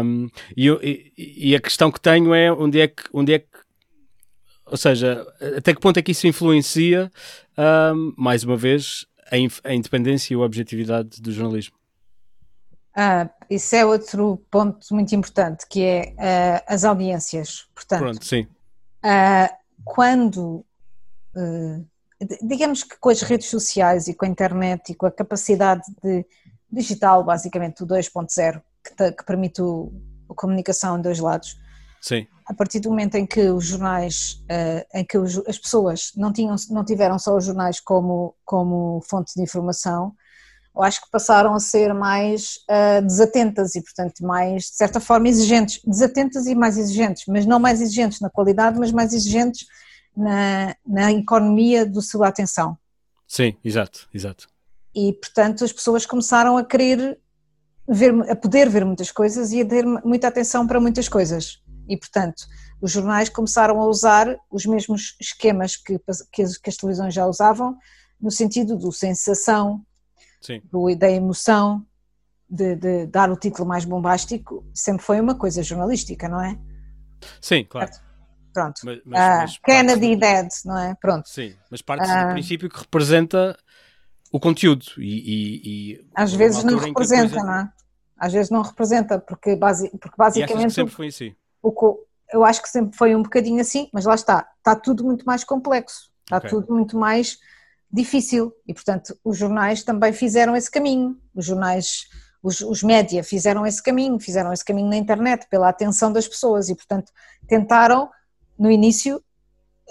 um, 0.03 0.27
e, 0.55 0.69
e, 1.17 1.49
e, 1.49 1.55
a 1.55 1.59
questão 1.59 1.91
que 1.91 1.99
tenho 1.99 2.33
é 2.33 2.51
onde 2.51 2.79
é 2.79 2.87
que, 2.87 3.03
onde 3.11 3.33
é 3.33 3.39
que 3.39 3.54
ou 4.65 4.77
seja, 4.77 5.25
até 5.57 5.73
que 5.73 5.79
ponto 5.79 5.97
é 5.97 6.01
que 6.01 6.11
isso 6.11 6.27
influencia, 6.27 7.11
um, 7.93 8.13
mais 8.17 8.43
uma 8.43 8.57
vez, 8.57 9.05
a, 9.31 9.69
a, 9.69 9.73
independência 9.73 10.33
e 10.33 10.35
a 10.35 10.39
objetividade 10.39 11.21
do 11.21 11.31
jornalismo? 11.31 11.75
Ah, 12.95 13.29
isso 13.49 13.75
é 13.75 13.85
outro 13.85 14.41
ponto 14.49 14.93
muito 14.93 15.13
importante, 15.13 15.65
que 15.69 15.83
é 15.83 16.13
uh, 16.13 16.63
as 16.67 16.85
audiências. 16.85 17.67
Portanto, 17.75 17.99
Pronto, 17.99 18.25
sim. 18.25 18.47
Uh, 19.03 19.53
quando, 19.83 20.65
uh, 21.35 21.85
digamos 22.41 22.83
que 22.83 22.97
com 22.97 23.09
as 23.09 23.21
redes 23.21 23.49
sociais 23.49 24.07
e 24.07 24.13
com 24.13 24.25
a 24.25 24.29
internet 24.29 24.91
e 24.91 24.95
com 24.95 25.05
a 25.05 25.11
capacidade 25.11 25.83
de 26.01 26.25
digital, 26.71 27.23
basicamente, 27.23 27.83
o 27.83 27.87
2.0, 27.87 28.61
que, 28.83 29.11
que 29.11 29.25
permite 29.25 29.61
o, 29.61 29.91
a 30.29 30.33
comunicação 30.33 30.97
em 30.97 31.01
dois 31.01 31.19
lados, 31.19 31.57
Sim 32.07 32.27
a 32.45 32.53
partir 32.53 32.79
do 32.79 32.89
momento 32.89 33.15
em 33.15 33.25
que 33.25 33.49
os 33.49 33.65
jornais, 33.65 34.43
uh, 34.43 34.85
em 34.93 35.03
que 35.03 35.17
as 35.17 35.57
pessoas 35.57 36.11
não, 36.15 36.31
tinham, 36.31 36.55
não 36.69 36.85
tiveram 36.85 37.17
só 37.17 37.35
os 37.35 37.45
jornais 37.45 37.79
como, 37.79 38.35
como 38.45 39.01
fonte 39.09 39.33
de 39.35 39.41
informação, 39.41 40.13
eu 40.75 40.83
acho 40.83 41.01
que 41.01 41.09
passaram 41.09 41.55
a 41.55 41.59
ser 41.59 41.93
mais 41.93 42.57
uh, 42.69 43.01
desatentas 43.01 43.75
e, 43.75 43.81
portanto, 43.81 44.19
mais, 44.21 44.63
de 44.63 44.75
certa 44.75 44.99
forma, 44.99 45.27
exigentes. 45.27 45.81
Desatentas 45.85 46.45
e 46.45 46.53
mais 46.53 46.77
exigentes, 46.77 47.23
mas 47.27 47.45
não 47.45 47.59
mais 47.59 47.81
exigentes 47.81 48.19
na 48.19 48.29
qualidade, 48.29 48.77
mas 48.77 48.91
mais 48.91 49.13
exigentes 49.13 49.65
na, 50.15 50.75
na 50.85 51.11
economia 51.13 51.85
da 51.85 52.01
sua 52.01 52.27
atenção. 52.27 52.77
Sim, 53.27 53.55
exato, 53.63 54.07
exato. 54.13 54.47
E, 54.93 55.13
portanto, 55.13 55.63
as 55.63 55.71
pessoas 55.71 56.05
começaram 56.05 56.57
a 56.57 56.63
querer 56.63 57.17
ver, 57.87 58.13
a 58.29 58.35
poder 58.35 58.69
ver 58.69 58.85
muitas 58.85 59.11
coisas 59.11 59.51
e 59.51 59.61
a 59.61 59.65
ter 59.65 59.85
muita 59.85 60.27
atenção 60.27 60.67
para 60.67 60.79
muitas 60.79 61.07
coisas. 61.09 61.61
E, 61.87 61.97
portanto, 61.97 62.45
os 62.81 62.91
jornais 62.91 63.29
começaram 63.29 63.79
a 63.79 63.85
usar 63.85 64.37
os 64.51 64.65
mesmos 64.65 65.15
esquemas 65.19 65.75
que, 65.75 65.99
que, 66.31 66.41
as, 66.41 66.57
que 66.57 66.69
as 66.69 66.77
televisões 66.77 67.13
já 67.13 67.25
usavam, 67.25 67.77
no 68.19 68.31
sentido 68.31 68.77
do 68.77 68.91
sensação, 68.91 69.85
do, 70.71 70.95
da 70.95 71.09
emoção, 71.09 71.85
de, 72.49 72.75
de, 72.75 73.07
dar 73.07 73.31
o 73.31 73.35
título 73.35 73.67
mais 73.67 73.85
bombástico, 73.85 74.65
sempre 74.73 75.03
foi 75.03 75.19
uma 75.19 75.35
coisa 75.35 75.63
jornalística, 75.63 76.29
não 76.29 76.41
é? 76.41 76.57
Sim, 77.41 77.65
claro. 77.65 77.91
Pronto. 78.53 78.81
Mas, 78.85 79.01
mas, 79.03 79.19
mas 79.41 79.57
Kennedy 79.57 80.15
dead, 80.15 80.47
não 80.63 80.77
é? 80.77 80.95
Pronto. 80.95 81.27
Sim, 81.27 81.55
mas 81.69 81.81
parte 81.81 82.09
uh, 82.09 82.27
do 82.27 82.33
princípio 82.33 82.69
que 82.69 82.79
representa 82.79 83.57
o 84.31 84.39
conteúdo 84.39 84.85
e, 84.97 85.01
e, 85.03 85.91
e 85.93 86.05
às 86.15 86.33
vezes 86.33 86.63
não 86.63 86.77
representa, 86.77 87.35
coisa... 87.35 87.45
não 87.45 87.53
é? 87.53 87.73
Às 88.17 88.31
vezes 88.31 88.49
não 88.49 88.61
representa, 88.61 89.19
porque, 89.19 89.55
basi 89.55 89.89
porque 89.97 90.15
basicamente. 90.17 90.73
sempre 90.73 90.93
foi 90.93 91.07
assim 91.07 91.35
eu 92.31 92.43
acho 92.43 92.61
que 92.61 92.69
sempre 92.69 92.97
foi 92.97 93.15
um 93.15 93.23
bocadinho 93.23 93.61
assim, 93.61 93.89
mas 93.93 94.05
lá 94.05 94.15
está, 94.15 94.47
está 94.57 94.75
tudo 94.75 95.03
muito 95.03 95.25
mais 95.25 95.43
complexo, 95.43 96.11
está 96.23 96.37
okay. 96.37 96.49
tudo 96.49 96.73
muito 96.73 96.97
mais 96.97 97.37
difícil 97.91 98.53
e, 98.67 98.73
portanto, 98.73 99.17
os 99.23 99.37
jornais 99.37 99.83
também 99.83 100.11
fizeram 100.11 100.55
esse 100.55 100.69
caminho, 100.69 101.17
os 101.33 101.45
jornais, 101.45 102.07
os, 102.43 102.61
os 102.61 102.83
média 102.83 103.23
fizeram 103.23 103.65
esse 103.65 103.81
caminho, 103.81 104.19
fizeram 104.19 104.51
esse 104.51 104.65
caminho 104.65 104.89
na 104.89 104.97
internet 104.97 105.47
pela 105.49 105.69
atenção 105.69 106.11
das 106.11 106.27
pessoas 106.27 106.69
e, 106.69 106.75
portanto, 106.75 107.11
tentaram 107.47 108.09
no 108.57 108.69
início 108.71 109.23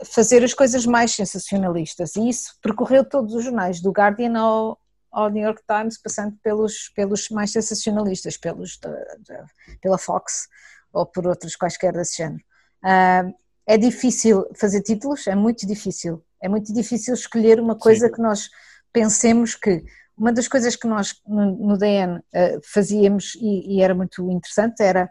fazer 0.05 0.43
as 0.43 0.53
coisas 0.53 0.85
mais 0.85 1.13
sensacionalistas 1.13 2.17
e 2.17 2.29
isso 2.29 2.57
percorreu 2.61 3.05
todos 3.09 3.35
os 3.35 3.45
jornais, 3.45 3.81
do 3.81 3.93
Guardian 3.93 4.37
ao, 4.37 4.79
ao 5.11 5.31
New 5.31 5.45
York 5.45 5.63
Times, 5.67 5.97
passando 5.97 6.37
pelos, 6.43 6.89
pelos 6.95 7.29
mais 7.31 7.53
sensacionalistas, 7.53 8.37
pelos 8.37 8.77
da, 8.79 8.91
da, 8.91 9.47
pela 9.81 9.97
Fox, 9.97 10.49
ou 10.95 11.05
por 11.05 11.27
outros 11.27 11.57
quaisquer 11.57 11.93
desse 11.93 12.19
género. 12.19 12.43
Uh, 12.83 13.35
é 13.67 13.77
difícil 13.77 14.47
fazer 14.55 14.83
títulos, 14.83 15.27
é 15.27 15.35
muito 15.35 15.67
difícil. 15.67 16.23
É 16.41 16.49
muito 16.49 16.73
difícil 16.73 17.15
escolher 17.15 17.59
uma 17.59 17.75
coisa 17.75 18.07
Sim. 18.07 18.13
que 18.13 18.21
nós 18.21 18.51
pensemos 18.93 19.55
que. 19.55 19.85
Uma 20.17 20.33
das 20.33 20.47
coisas 20.47 20.77
que 20.77 20.87
nós 20.87 21.21
no, 21.27 21.57
no 21.57 21.77
DN 21.77 22.19
uh, 22.19 22.23
ah, 22.33 22.61
fazíamos 22.63 23.35
e, 23.35 23.79
e, 23.79 23.83
era 23.83 23.93
muito 23.97 24.31
interessante 24.31 24.81
era 24.81 25.11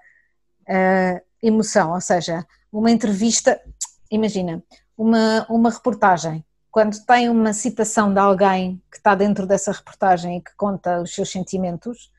uh, 0.62 1.22
emoção, 1.42 1.92
ou 1.92 2.00
seja, 2.00 2.46
uma 2.72 2.90
entrevista, 2.90 3.60
imagina, 4.10 4.64
uma, 4.98 5.46
uma 5.50 5.70
reportagem, 5.70 6.46
quando 6.72 7.04
tem 7.06 7.28
uma 7.28 7.52
citação 7.52 8.14
de 8.14 8.20
alguém 8.20 8.82
que 8.90 8.98
está 8.98 9.14
dentro 9.14 9.46
dessa 9.46 9.74
reportagem 9.74 10.38
e 10.38 10.42
que 10.42 10.56
conta 10.56 11.02
os 11.02 11.14
seus 11.14 11.30
sentimentos, 11.30 12.10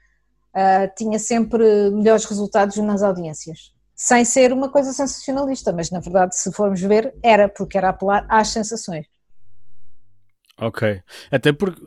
uh, 0.54 0.94
tinha 0.96 1.18
sempre 1.18 1.90
melhores 1.90 2.24
resultados 2.24 2.76
nas 2.76 3.02
audiências. 3.02 3.72
Sem 3.94 4.24
ser 4.24 4.52
uma 4.52 4.68
coisa 4.68 4.92
sensacionalista, 4.92 5.72
mas 5.72 5.90
na 5.90 6.00
verdade, 6.00 6.36
se 6.36 6.52
formos 6.52 6.80
ver, 6.80 7.14
era, 7.22 7.48
porque 7.48 7.78
era 7.78 7.90
apelar 7.90 8.26
às 8.28 8.48
sensações. 8.48 9.06
Ok. 10.58 11.02
Até 11.30 11.52
porque 11.52 11.82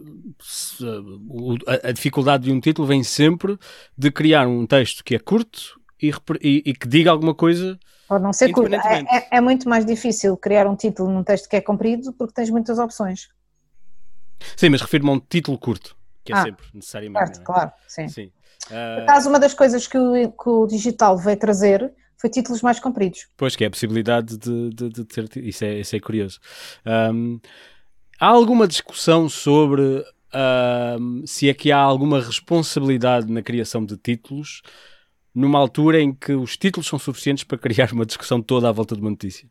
a, 1.84 1.92
dificuldade 1.92 2.46
de 2.46 2.52
um 2.52 2.60
título 2.60 2.88
vem 2.88 3.04
sempre 3.04 3.58
de 3.98 4.12
criar 4.12 4.48
um 4.48 4.66
texto 4.66 5.04
que 5.04 5.16
é 5.16 5.20
curto 5.20 5.80
e, 6.02 6.12
e, 6.42 6.64
e 6.66 6.74
que 6.74 6.88
diga 6.88 7.12
alguma 7.12 7.34
coisa. 7.34 7.80
Pode 8.08 8.24
não 8.24 8.34
ser 8.34 8.52
curto. 8.52 8.74
É, 8.74 9.00
é, 9.10 9.38
é, 9.38 9.42
muito 9.42 9.68
mais 9.68 9.86
difícil 9.86 10.36
criar 10.38 10.68
um 10.68 10.76
título 10.76 11.12
num 11.12 11.24
texto 11.24 11.50
que 11.50 11.56
é 11.56 11.62
comprido 11.62 12.14
porque 12.14 12.34
tens 12.34 12.50
muitas 12.50 12.78
opções. 12.78 13.30
Sim, 14.56 14.70
mas 14.70 14.82
refiro-me 14.82 15.10
a 15.10 15.14
um 15.14 15.20
título 15.20 15.58
curto, 15.58 15.98
que 16.24 16.32
é 16.32 16.36
ah, 16.36 16.44
sempre 16.44 16.66
necessariamente. 16.74 17.26
Certo, 17.26 17.42
é? 17.42 17.44
claro, 17.44 17.72
sim. 17.88 18.08
sim. 18.08 18.32
Uh... 18.68 18.96
Por 18.96 19.04
acaso, 19.04 19.30
uma 19.30 19.40
das 19.40 19.54
coisas 19.54 19.88
que 19.88 19.98
o, 19.98 20.32
que 20.32 20.50
o 20.50 20.68
digital 20.68 21.18
veio 21.18 21.38
trazer 21.38 21.92
foi 22.18 22.30
títulos 22.30 22.62
mais 22.62 22.80
compridos. 22.80 23.28
Pois, 23.38 23.56
que 23.56 23.64
é 23.64 23.68
a 23.68 23.70
possibilidade 23.70 24.38
de, 24.38 24.70
de, 24.72 24.90
de 24.90 25.06
ter. 25.06 25.30
Isso 25.38 25.64
é, 25.64 25.80
isso 25.80 25.96
é 25.96 26.00
curioso. 26.00 26.40
Um, 26.86 27.40
há 28.20 28.28
alguma 28.28 28.68
discussão 28.68 29.30
sobre 29.30 30.04
um, 31.00 31.24
se 31.26 31.50
é 31.50 31.54
que 31.54 31.72
há 31.72 31.78
alguma 31.78 32.20
responsabilidade 32.20 33.32
na 33.32 33.42
criação 33.42 33.86
de 33.86 33.96
títulos 33.98 34.62
numa 35.34 35.60
altura 35.60 36.02
em 36.02 36.12
que 36.12 36.34
os 36.34 36.58
títulos 36.58 36.88
são 36.88 36.98
suficientes 36.98 37.44
para 37.44 37.60
criar 37.60 37.94
uma 37.94 38.06
discussão 38.06 38.42
toda 38.42 38.68
à 38.68 38.72
volta 38.72 38.96
de 38.96 39.02
uma 39.02 39.12
notícia? 39.12 39.48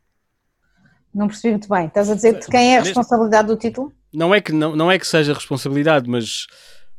Não 1.14 1.28
percebi 1.28 1.52
muito 1.52 1.68
bem. 1.68 1.86
Estás 1.86 2.10
a 2.10 2.14
dizer 2.14 2.40
de 2.40 2.46
quem 2.46 2.74
é 2.74 2.78
a 2.78 2.82
responsabilidade 2.82 3.48
do 3.48 3.56
título? 3.56 3.92
Não 4.12 4.34
é 4.34 4.40
que, 4.40 4.52
não, 4.52 4.74
não 4.74 4.90
é 4.90 4.98
que 4.98 5.06
seja 5.06 5.32
responsabilidade, 5.32 6.10
mas. 6.10 6.46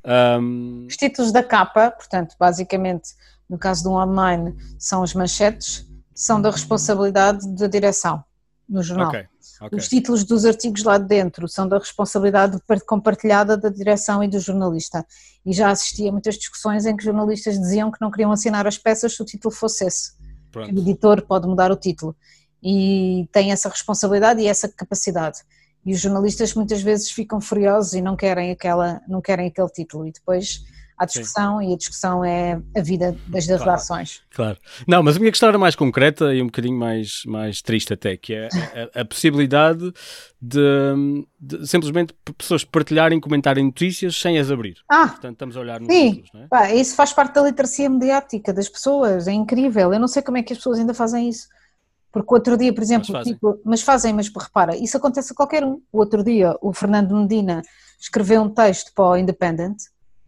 Um... 0.08 0.86
Os 0.88 0.96
títulos 0.96 1.32
da 1.32 1.44
capa, 1.44 1.92
portanto, 1.92 2.36
basicamente, 2.40 3.10
no 3.50 3.58
caso 3.58 3.84
do 3.84 3.92
online, 3.92 4.56
são 4.80 5.04
as 5.04 5.14
manchetes, 5.14 5.86
são 6.16 6.42
da 6.42 6.50
responsabilidade 6.50 7.48
da 7.56 7.68
direção 7.68 8.24
no 8.68 8.82
jornal. 8.82 9.10
Okay. 9.10 9.26
Okay. 9.60 9.80
Os 9.80 9.88
títulos 9.88 10.24
dos 10.24 10.46
artigos 10.46 10.84
lá 10.84 10.98
dentro 10.98 11.48
são 11.48 11.68
da 11.68 11.80
responsabilidade 11.80 12.60
compartilhada 12.86 13.58
da 13.58 13.70
direção 13.70 14.24
e 14.24 14.28
do 14.28 14.40
jornalista. 14.40 15.06
E 15.44 15.52
já 15.52 15.72
assisti 15.72 16.08
a 16.08 16.12
muitas 16.12 16.36
discussões 16.36 16.86
em 16.86 16.96
que 16.96 17.04
jornalistas 17.04 17.58
diziam 17.60 17.92
que 17.92 18.00
não 18.00 18.12
queriam 18.12 18.32
assinar 18.32 18.68
as 18.68 18.78
peças 18.78 19.16
se 19.16 19.22
o 19.22 19.26
título 19.26 19.54
fosse 19.54 19.86
esse. 19.86 20.12
Pronto. 20.52 20.76
O 20.76 20.80
editor 20.80 21.24
pode 21.24 21.48
mudar 21.48 21.72
o 21.72 21.76
título. 21.76 22.16
E 22.62 23.28
tem 23.32 23.52
essa 23.52 23.68
responsabilidade 23.68 24.42
e 24.42 24.48
essa 24.48 24.68
capacidade. 24.68 25.40
E 25.86 25.94
os 25.94 26.00
jornalistas 26.00 26.54
muitas 26.54 26.82
vezes 26.82 27.10
ficam 27.10 27.40
furiosos 27.40 27.94
e 27.94 28.02
não 28.02 28.16
querem, 28.16 28.52
aquela, 28.52 29.02
não 29.08 29.22
querem 29.22 29.48
aquele 29.48 29.70
título. 29.70 30.06
E 30.06 30.12
depois 30.12 30.62
à 30.98 31.06
discussão 31.06 31.60
Sim. 31.60 31.70
e 31.70 31.74
a 31.74 31.78
discussão 31.78 32.26
é 32.26 32.60
a 32.76 32.82
vida 32.82 33.16
das 33.28 33.46
claro, 33.46 33.64
redações. 33.64 34.22
Claro. 34.34 34.58
Não, 34.88 35.04
mas 35.04 35.16
a 35.16 35.20
minha 35.20 35.32
questão 35.32 35.48
era 35.48 35.58
mais 35.58 35.76
concreta 35.76 36.34
e 36.34 36.42
um 36.42 36.48
bocadinho 36.48 36.78
mais, 36.78 37.22
mais 37.26 37.62
triste 37.62 37.94
até, 37.94 38.18
que 38.18 38.34
é 38.34 38.50
a, 38.96 39.02
a 39.02 39.06
possibilidade 39.06 39.94
de, 40.42 41.26
de, 41.40 41.68
simplesmente 41.68 42.16
pessoas 42.36 42.66
partilharem, 42.66 43.20
comentarem 43.20 43.64
notícias 43.64 44.20
sem 44.20 44.40
as 44.40 44.50
abrir. 44.50 44.78
Ah, 44.90 45.10
Portanto, 45.10 45.34
estamos 45.34 45.56
a 45.56 45.60
olhar 45.60 45.80
nos 45.80 45.94
sim. 45.94 46.10
Títulos, 46.10 46.30
não 46.34 46.42
é? 46.42 46.48
Pá, 46.48 46.74
isso 46.74 46.96
faz 46.96 47.14
parte 47.14 47.36
da 47.36 47.44
literacia 47.44 47.90
mediática 47.90 48.52
das 48.52 48.68
pessoas, 48.68 49.28
é 49.28 49.34
incrível. 49.34 49.94
Eu 49.94 50.00
não 50.00 50.08
sei 50.08 50.24
como 50.24 50.38
é 50.38 50.44
que 50.44 50.54
as 50.54 50.58
pessoas 50.58 50.80
ainda 50.80 50.96
fazem 50.96 51.30
isso. 51.30 51.48
Porque 52.18 52.34
o 52.34 52.38
outro 52.38 52.58
dia, 52.58 52.74
por 52.74 52.84
exemplo, 52.84 53.08
mas 53.10 53.18
fazem, 53.18 53.34
tipo, 53.34 53.60
mas, 53.64 53.82
fazem 53.82 54.14
mas 54.14 54.30
repara, 54.30 54.76
isso 54.76 54.98
acontece 54.98 55.34
a 55.34 55.36
qualquer 55.36 55.64
um. 55.64 55.82
O 55.92 56.00
outro 56.00 56.24
dia, 56.24 56.56
o 56.62 56.74
Fernando 56.74 57.16
Medina 57.16 57.62
escreveu 58.00 58.42
um 58.42 58.50
texto 58.50 58.92
para 58.94 59.06
o 59.06 59.18
Independent 59.18 59.78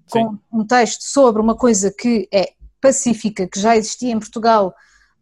com 0.10 0.32
Sim. 0.32 0.40
um 0.52 0.66
texto 0.66 1.02
sobre 1.04 1.42
uma 1.42 1.56
coisa 1.56 1.94
que 1.96 2.28
é 2.34 2.54
pacífica, 2.82 3.48
que 3.48 3.60
já 3.60 3.78
existia 3.78 4.12
em 4.12 4.20
Portugal 4.20 4.74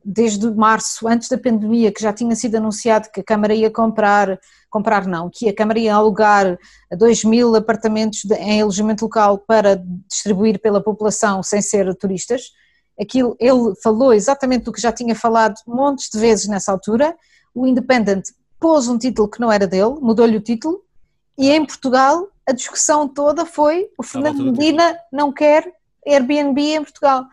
desde 0.04 0.50
março, 0.52 1.06
antes 1.06 1.28
da 1.28 1.38
pandemia, 1.38 1.92
que 1.92 2.02
já 2.02 2.14
tinha 2.14 2.34
sido 2.34 2.56
anunciado 2.56 3.10
que 3.14 3.20
a 3.20 3.24
Câmara 3.24 3.54
ia 3.54 3.70
comprar, 3.70 4.40
comprar 4.70 5.06
não, 5.06 5.30
que 5.30 5.50
a 5.50 5.54
Câmara 5.54 5.80
ia 5.80 5.94
alugar 5.94 6.58
2 6.98 7.26
mil 7.26 7.54
apartamentos 7.56 8.22
de, 8.24 8.34
em 8.36 8.62
alojamento 8.62 9.04
local 9.04 9.38
para 9.40 9.84
distribuir 10.10 10.62
pela 10.62 10.82
população 10.82 11.44
sem 11.44 11.62
ser 11.62 11.94
turistas. 11.96 12.52
Aquilo, 13.00 13.36
ele 13.40 13.76
falou 13.82 14.14
exatamente 14.14 14.64
do 14.64 14.72
que 14.72 14.82
já 14.82 14.92
tinha 14.92 15.16
falado 15.16 15.56
montes 15.68 16.10
de 16.10 16.20
vezes 16.20 16.48
nessa 16.48 16.72
altura. 16.72 17.16
O 17.54 17.68
Independent 17.68 18.26
pôs 18.60 18.88
um 18.88 18.98
título 18.98 19.30
que 19.30 19.40
não 19.40 19.52
era 19.52 19.68
dele, 19.68 19.96
mudou-lhe 20.02 20.38
o 20.38 20.42
título, 20.42 20.82
e 21.38 21.52
em 21.52 21.64
Portugal 21.66 22.28
a 22.48 22.52
discussão 22.52 23.08
toda 23.08 23.46
foi 23.46 23.90
o 23.98 24.04
Fernando 24.04 24.44
Medina 24.44 24.98
não 25.12 25.34
quer 25.34 25.72
Airbnb 26.06 26.62
em 26.62 26.84
Portugal. 26.84 27.26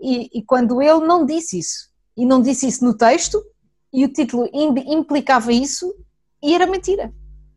E, 0.00 0.28
e, 0.38 0.42
quando 0.42 0.82
ele 0.82 1.06
não 1.06 1.24
disse 1.24 1.58
isso, 1.58 1.88
e 2.16 2.26
não 2.26 2.42
disse 2.42 2.66
isso 2.66 2.84
no 2.84 2.92
texto, 2.92 3.42
e 3.92 4.04
o 4.04 4.12
título 4.12 4.48
implicava 4.52 5.52
isso, 5.52 5.94
e 6.42 6.54
era 6.54 6.66
mentira. 6.66 7.14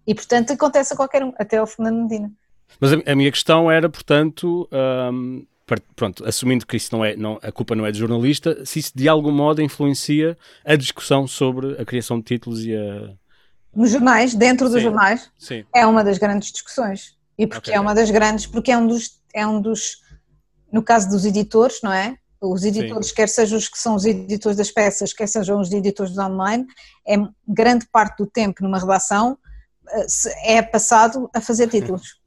E 0.08 0.16
portanto 0.16 0.54
acontece 0.54 0.94
a 0.94 0.96
qualquer 0.96 1.24
um, 1.24 1.34
até 1.38 1.58
ao 1.58 1.68
Fernando 1.68 2.04
Medina. 2.04 2.32
Mas 2.80 2.94
a, 2.94 3.12
a 3.12 3.16
minha 3.16 3.32
questão 3.32 3.70
era, 3.70 3.90
portanto, 3.90 4.70
um, 5.12 5.46
pronto, 5.96 6.26
assumindo 6.26 6.66
que 6.66 6.78
isso 6.78 6.96
não 6.96 7.04
é, 7.04 7.16
não, 7.16 7.40
a 7.42 7.52
culpa 7.52 7.76
não 7.76 7.86
é 7.86 7.92
de 7.92 8.00
jornalista, 8.00 8.66
se 8.66 8.80
isso 8.80 8.92
de 8.96 9.08
algum 9.08 9.32
modo 9.32 9.62
influencia 9.62 10.38
a 10.66 10.76
discussão 10.76 11.28
sobre 11.28 11.80
a 11.80 11.86
criação 11.86 12.18
de 12.18 12.26
títulos 12.26 12.66
e 12.66 12.76
a, 12.76 13.14
nos 13.76 13.92
jornais, 13.92 14.34
dentro 14.34 14.68
dos 14.68 14.78
sim, 14.78 14.84
jornais, 14.84 15.32
sim. 15.38 15.66
é 15.74 15.86
uma 15.86 16.04
das 16.04 16.18
grandes 16.18 16.52
discussões. 16.52 17.18
E 17.38 17.48
porque 17.48 17.70
okay. 17.70 17.76
é 17.76 17.80
uma 17.80 17.94
das 17.94 18.10
grandes, 18.12 18.46
porque 18.46 18.72
é 18.72 18.78
um 18.78 18.88
dos, 18.88 19.22
é 19.34 19.46
um 19.46 19.62
dos, 19.62 20.02
no 20.72 20.84
caso 20.84 21.10
dos 21.10 21.26
editores, 21.26 21.80
não 21.84 21.94
é? 21.94 22.18
Os 22.42 22.64
editores, 22.64 23.10
sim. 23.10 23.16
quer 23.16 23.30
sejam 23.30 23.58
os 23.58 23.68
que 23.68 23.78
são 23.78 23.96
os 23.96 24.06
editores 24.06 24.58
das 24.58 24.72
peças, 24.72 25.14
quer 25.14 25.28
sejam 25.28 25.60
os 25.60 25.72
editores 25.72 26.14
do 26.14 26.22
online, 26.22 26.66
é 27.08 27.16
grande 27.48 27.86
parte 27.92 28.18
do 28.18 28.26
tempo 28.26 28.64
numa 28.64 28.80
redação 28.80 29.38
eh, 29.90 30.58
é 30.58 30.62
passado 30.62 31.30
a 31.34 31.42
fazer 31.42 31.68
títulos. 31.72 32.20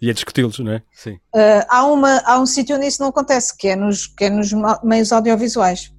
E 0.00 0.10
a 0.10 0.12
discuti-los, 0.12 0.58
não 0.58 0.72
é? 0.72 0.82
Sim. 0.92 1.14
Uh, 1.34 1.64
há, 1.68 1.86
uma, 1.86 2.18
há 2.20 2.38
um 2.38 2.46
sítio 2.46 2.76
onde 2.76 2.86
isso 2.86 3.00
não 3.00 3.08
acontece, 3.08 3.56
que 3.56 3.68
é 3.68 3.76
nos, 3.76 4.06
que 4.06 4.24
é 4.24 4.30
nos 4.30 4.50
meios 4.82 5.12
audiovisuais. 5.12 5.92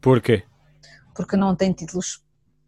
Porquê? 0.00 0.42
Porque 1.14 1.36
não 1.36 1.54
tem 1.54 1.72
títulos 1.72 2.24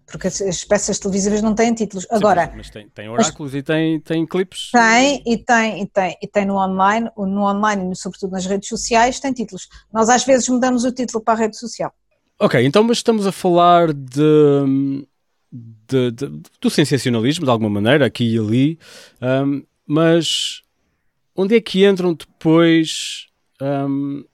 porque 0.06 0.28
as 0.28 0.64
peças 0.64 1.00
televisivas 1.00 1.42
não 1.42 1.52
têm 1.54 1.74
títulos. 1.74 2.06
Agora, 2.10 2.52
mas 2.56 2.70
tem, 2.70 2.88
tem 2.88 3.08
oráculos 3.08 3.52
mas, 3.52 3.60
e 3.60 3.62
tem, 3.62 4.00
tem 4.00 4.24
clipes. 4.24 4.70
Tem 4.70 5.20
e 5.26 5.36
tem 5.36 5.82
e 5.82 5.86
tem 5.86 6.16
e 6.22 6.28
tem 6.28 6.46
no 6.46 6.54
online, 6.54 7.10
no 7.16 7.42
online 7.42 7.92
e 7.92 7.96
sobretudo 7.96 8.30
nas 8.30 8.46
redes 8.46 8.68
sociais 8.68 9.18
tem 9.18 9.32
títulos. 9.32 9.68
Nós 9.92 10.08
às 10.08 10.24
vezes 10.24 10.48
mudamos 10.48 10.84
o 10.84 10.92
título 10.92 11.22
para 11.22 11.34
a 11.34 11.36
rede 11.36 11.58
social. 11.58 11.92
Ok, 12.38 12.64
então 12.64 12.84
mas 12.84 12.98
estamos 12.98 13.26
a 13.26 13.32
falar 13.32 13.92
de, 13.92 15.04
de, 15.50 16.10
de 16.12 16.42
do 16.60 16.70
sensacionalismo 16.70 17.44
de 17.44 17.50
alguma 17.50 17.70
maneira 17.70 18.06
aqui 18.06 18.34
e 18.34 18.38
ali, 18.38 18.78
um, 19.20 19.64
mas 19.86 20.62
onde 21.34 21.56
é 21.56 21.60
que 21.60 21.86
entram 21.86 22.14
depois 22.14 23.28
um, 23.60 24.24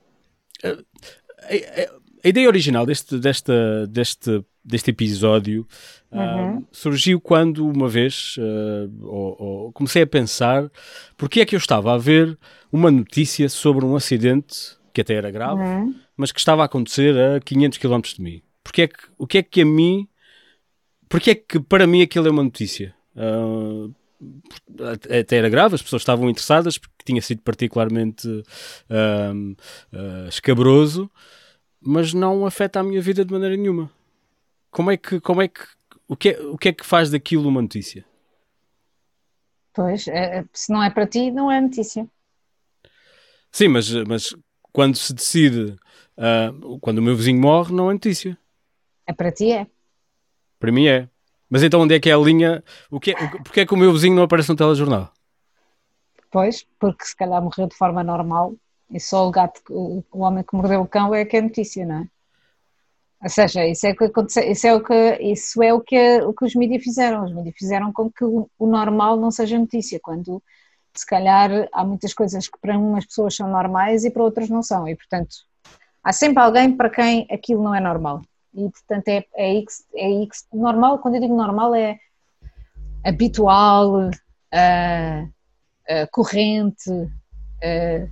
a, 0.63 0.69
a, 0.69 1.97
a, 2.25 2.29
ideia 2.29 2.49
original 2.49 2.87
deste, 2.87 3.19
desta, 3.19 3.87
deste 3.87 4.45
deste 4.65 4.91
episódio 4.91 5.67
uhum. 6.13 6.59
uh, 6.59 6.69
surgiu 6.71 7.21
quando 7.21 7.67
uma 7.67 7.89
vez 7.89 8.37
uh, 8.39 9.07
ou, 9.09 9.37
ou 9.43 9.73
comecei 9.73 10.03
a 10.03 10.07
pensar 10.07 10.71
porque 11.17 11.41
é 11.41 11.45
que 11.45 11.57
eu 11.57 11.59
estava 11.59 11.93
a 11.93 11.99
ver 11.99 12.39
uma 12.71 12.91
notícia 12.91 13.49
sobre 13.49 13.85
um 13.85 13.97
acidente 13.97 14.77
que 14.93 15.01
até 15.01 15.15
era 15.15 15.31
grave, 15.31 15.61
uhum. 15.61 15.95
mas 16.17 16.31
que 16.33 16.39
estava 16.39 16.63
a 16.63 16.67
acontecer 16.67 17.17
a 17.17 17.41
500 17.41 17.79
km 17.79 18.01
de 18.01 18.23
mim. 18.23 18.43
Porque 18.63 18.83
é 18.83 18.89
que, 18.89 18.99
o 19.19 19.27
que 19.27 19.39
é 19.39 19.43
que 19.43 19.63
a 19.63 19.67
mim, 19.67 20.07
porque 21.09 21.31
é 21.31 21.35
que 21.35 21.59
para 21.61 21.87
mim 21.87 22.03
aquilo 22.03 22.29
é 22.29 22.31
uma 22.31 22.45
notícia? 22.45 22.95
Uh, 23.17 23.93
até 25.11 25.37
era 25.37 25.49
grave, 25.49 25.75
as 25.75 25.83
pessoas 25.83 26.03
estavam 26.03 26.29
interessadas 26.29 26.79
porque 26.79 27.05
tinha 27.05 27.23
sido 27.23 27.43
particularmente 27.43 28.29
uh, 28.29 29.53
uh, 29.93 30.29
escabroso, 30.29 31.11
mas 31.81 32.15
não 32.15 32.47
afeta 32.47 32.81
a 32.81 32.83
minha 32.83 33.01
vida 33.01 33.25
de 33.25 33.33
maneira 33.33 33.57
nenhuma 33.57 33.91
como 34.73 34.91
é 34.91 34.97
que, 34.97 35.21
como 35.21 35.43
é 35.43 35.47
que, 35.47 35.61
o 36.09 36.17
que 36.17 36.31
é, 36.31 36.41
o 36.41 36.59
que 36.59 36.71
é 36.71 36.73
que 36.73 36.85
faz 36.85 37.11
daquilo 37.11 37.49
uma 37.49 37.63
notícia? 37.63 38.05
Pois, 39.75 40.09
é, 40.09 40.39
é, 40.39 40.45
se 40.53 40.73
não 40.73 40.83
é 40.83 40.91
para 40.91 41.07
ti, 41.07 41.31
não 41.31 41.53
é 41.53 41.61
notícia. 41.61 42.09
Sim, 43.53 43.69
mas, 43.69 43.91
mas 44.09 44.35
quando 44.73 44.97
se 44.97 45.13
decide, 45.13 45.77
uh, 46.17 46.79
quando 46.81 46.99
o 46.99 47.03
meu 47.03 47.15
vizinho 47.15 47.41
morre, 47.41 47.75
não 47.75 47.91
é 47.91 47.93
notícia. 47.93 48.37
É 49.07 49.13
para 49.13 49.31
ti, 49.31 49.53
é. 49.53 49.67
Para 50.59 50.73
mim 50.73 50.87
é. 50.87 51.09
Mas 51.53 51.63
então 51.63 51.83
onde 51.83 51.95
é 51.95 52.01
que 52.01 52.09
é 52.09 52.15
a 52.15 52.17
linha? 52.17 52.65
O 52.91 52.99
que 52.99 53.11
é, 53.11 53.15
o, 53.15 53.43
porque 53.43 53.61
é 53.61 53.67
que 53.67 53.75
o 53.75 53.77
meu 53.77 53.93
vizinho 53.93 54.17
não 54.17 54.23
aparece 54.23 54.49
no 54.49 54.57
telejornal? 54.57 55.13
Pois, 56.31 56.67
porque 56.81 57.05
se 57.05 57.15
calhar 57.15 57.43
morreu 57.43 57.69
de 57.69 57.77
forma 57.77 58.03
normal 58.03 58.55
e 58.91 58.99
só 58.99 59.29
o 59.29 59.31
gato, 59.31 59.61
o, 59.69 60.03
o 60.11 60.21
homem 60.21 60.43
que 60.43 60.57
mordeu 60.57 60.81
o 60.81 60.89
cão 60.89 61.15
é 61.15 61.27
que 61.27 61.37
é 61.37 61.43
notícia, 61.43 61.85
não 61.85 61.97
é? 61.97 62.07
Ou 63.25 63.29
seja, 63.29 63.67
isso 63.67 63.87
é 63.87 63.95
que 63.95 64.05
aconteceu, 64.05 64.51
isso 64.51 64.67
é 64.67 64.75
o 64.75 64.83
que, 64.83 65.19
isso 65.21 65.63
é 65.63 65.75
o 65.75 65.81
que, 65.83 66.23
o 66.23 66.33
que 66.33 66.47
os 66.47 66.55
mídias 66.55 66.83
fizeram. 66.83 67.23
Os 67.23 67.35
mídias 67.35 67.55
fizeram 67.59 67.93
com 67.93 68.11
que 68.11 68.25
o, 68.25 68.49
o 68.59 68.67
normal 68.67 69.19
não 69.19 69.31
seja 69.31 69.59
notícia, 69.59 70.01
quando 70.03 70.43
se 70.95 71.05
calhar 71.05 71.69
há 71.71 71.85
muitas 71.85 72.15
coisas 72.15 72.49
que 72.49 72.59
para 72.59 72.79
umas 72.79 73.05
pessoas 73.05 73.37
são 73.37 73.47
normais 73.47 74.07
e 74.07 74.11
para 74.11 74.25
outras 74.25 74.49
não 74.49 74.63
são. 74.63 74.89
E 74.89 74.97
portanto, 74.97 75.37
há 76.03 76.15
sempre 76.15 76.43
alguém 76.43 76.75
para 76.75 76.89
quem 76.89 77.27
aquilo 77.31 77.63
não 77.63 77.75
é 77.75 77.81
normal. 77.81 78.23
E 78.55 78.71
portanto 78.71 79.09
é, 79.09 79.25
é 79.35 79.45
aí 79.45 79.65
que, 79.65 79.99
é 79.99 80.07
aí 80.07 80.27
que 80.27 80.57
normal, 80.57 80.99
quando 80.99 81.15
eu 81.15 81.21
digo 81.21 81.37
normal 81.37 81.75
é 81.75 81.99
habitual, 83.05 84.09
uh, 84.09 84.11
uh, 85.25 86.09
corrente, 86.11 86.91
uh, 86.91 88.11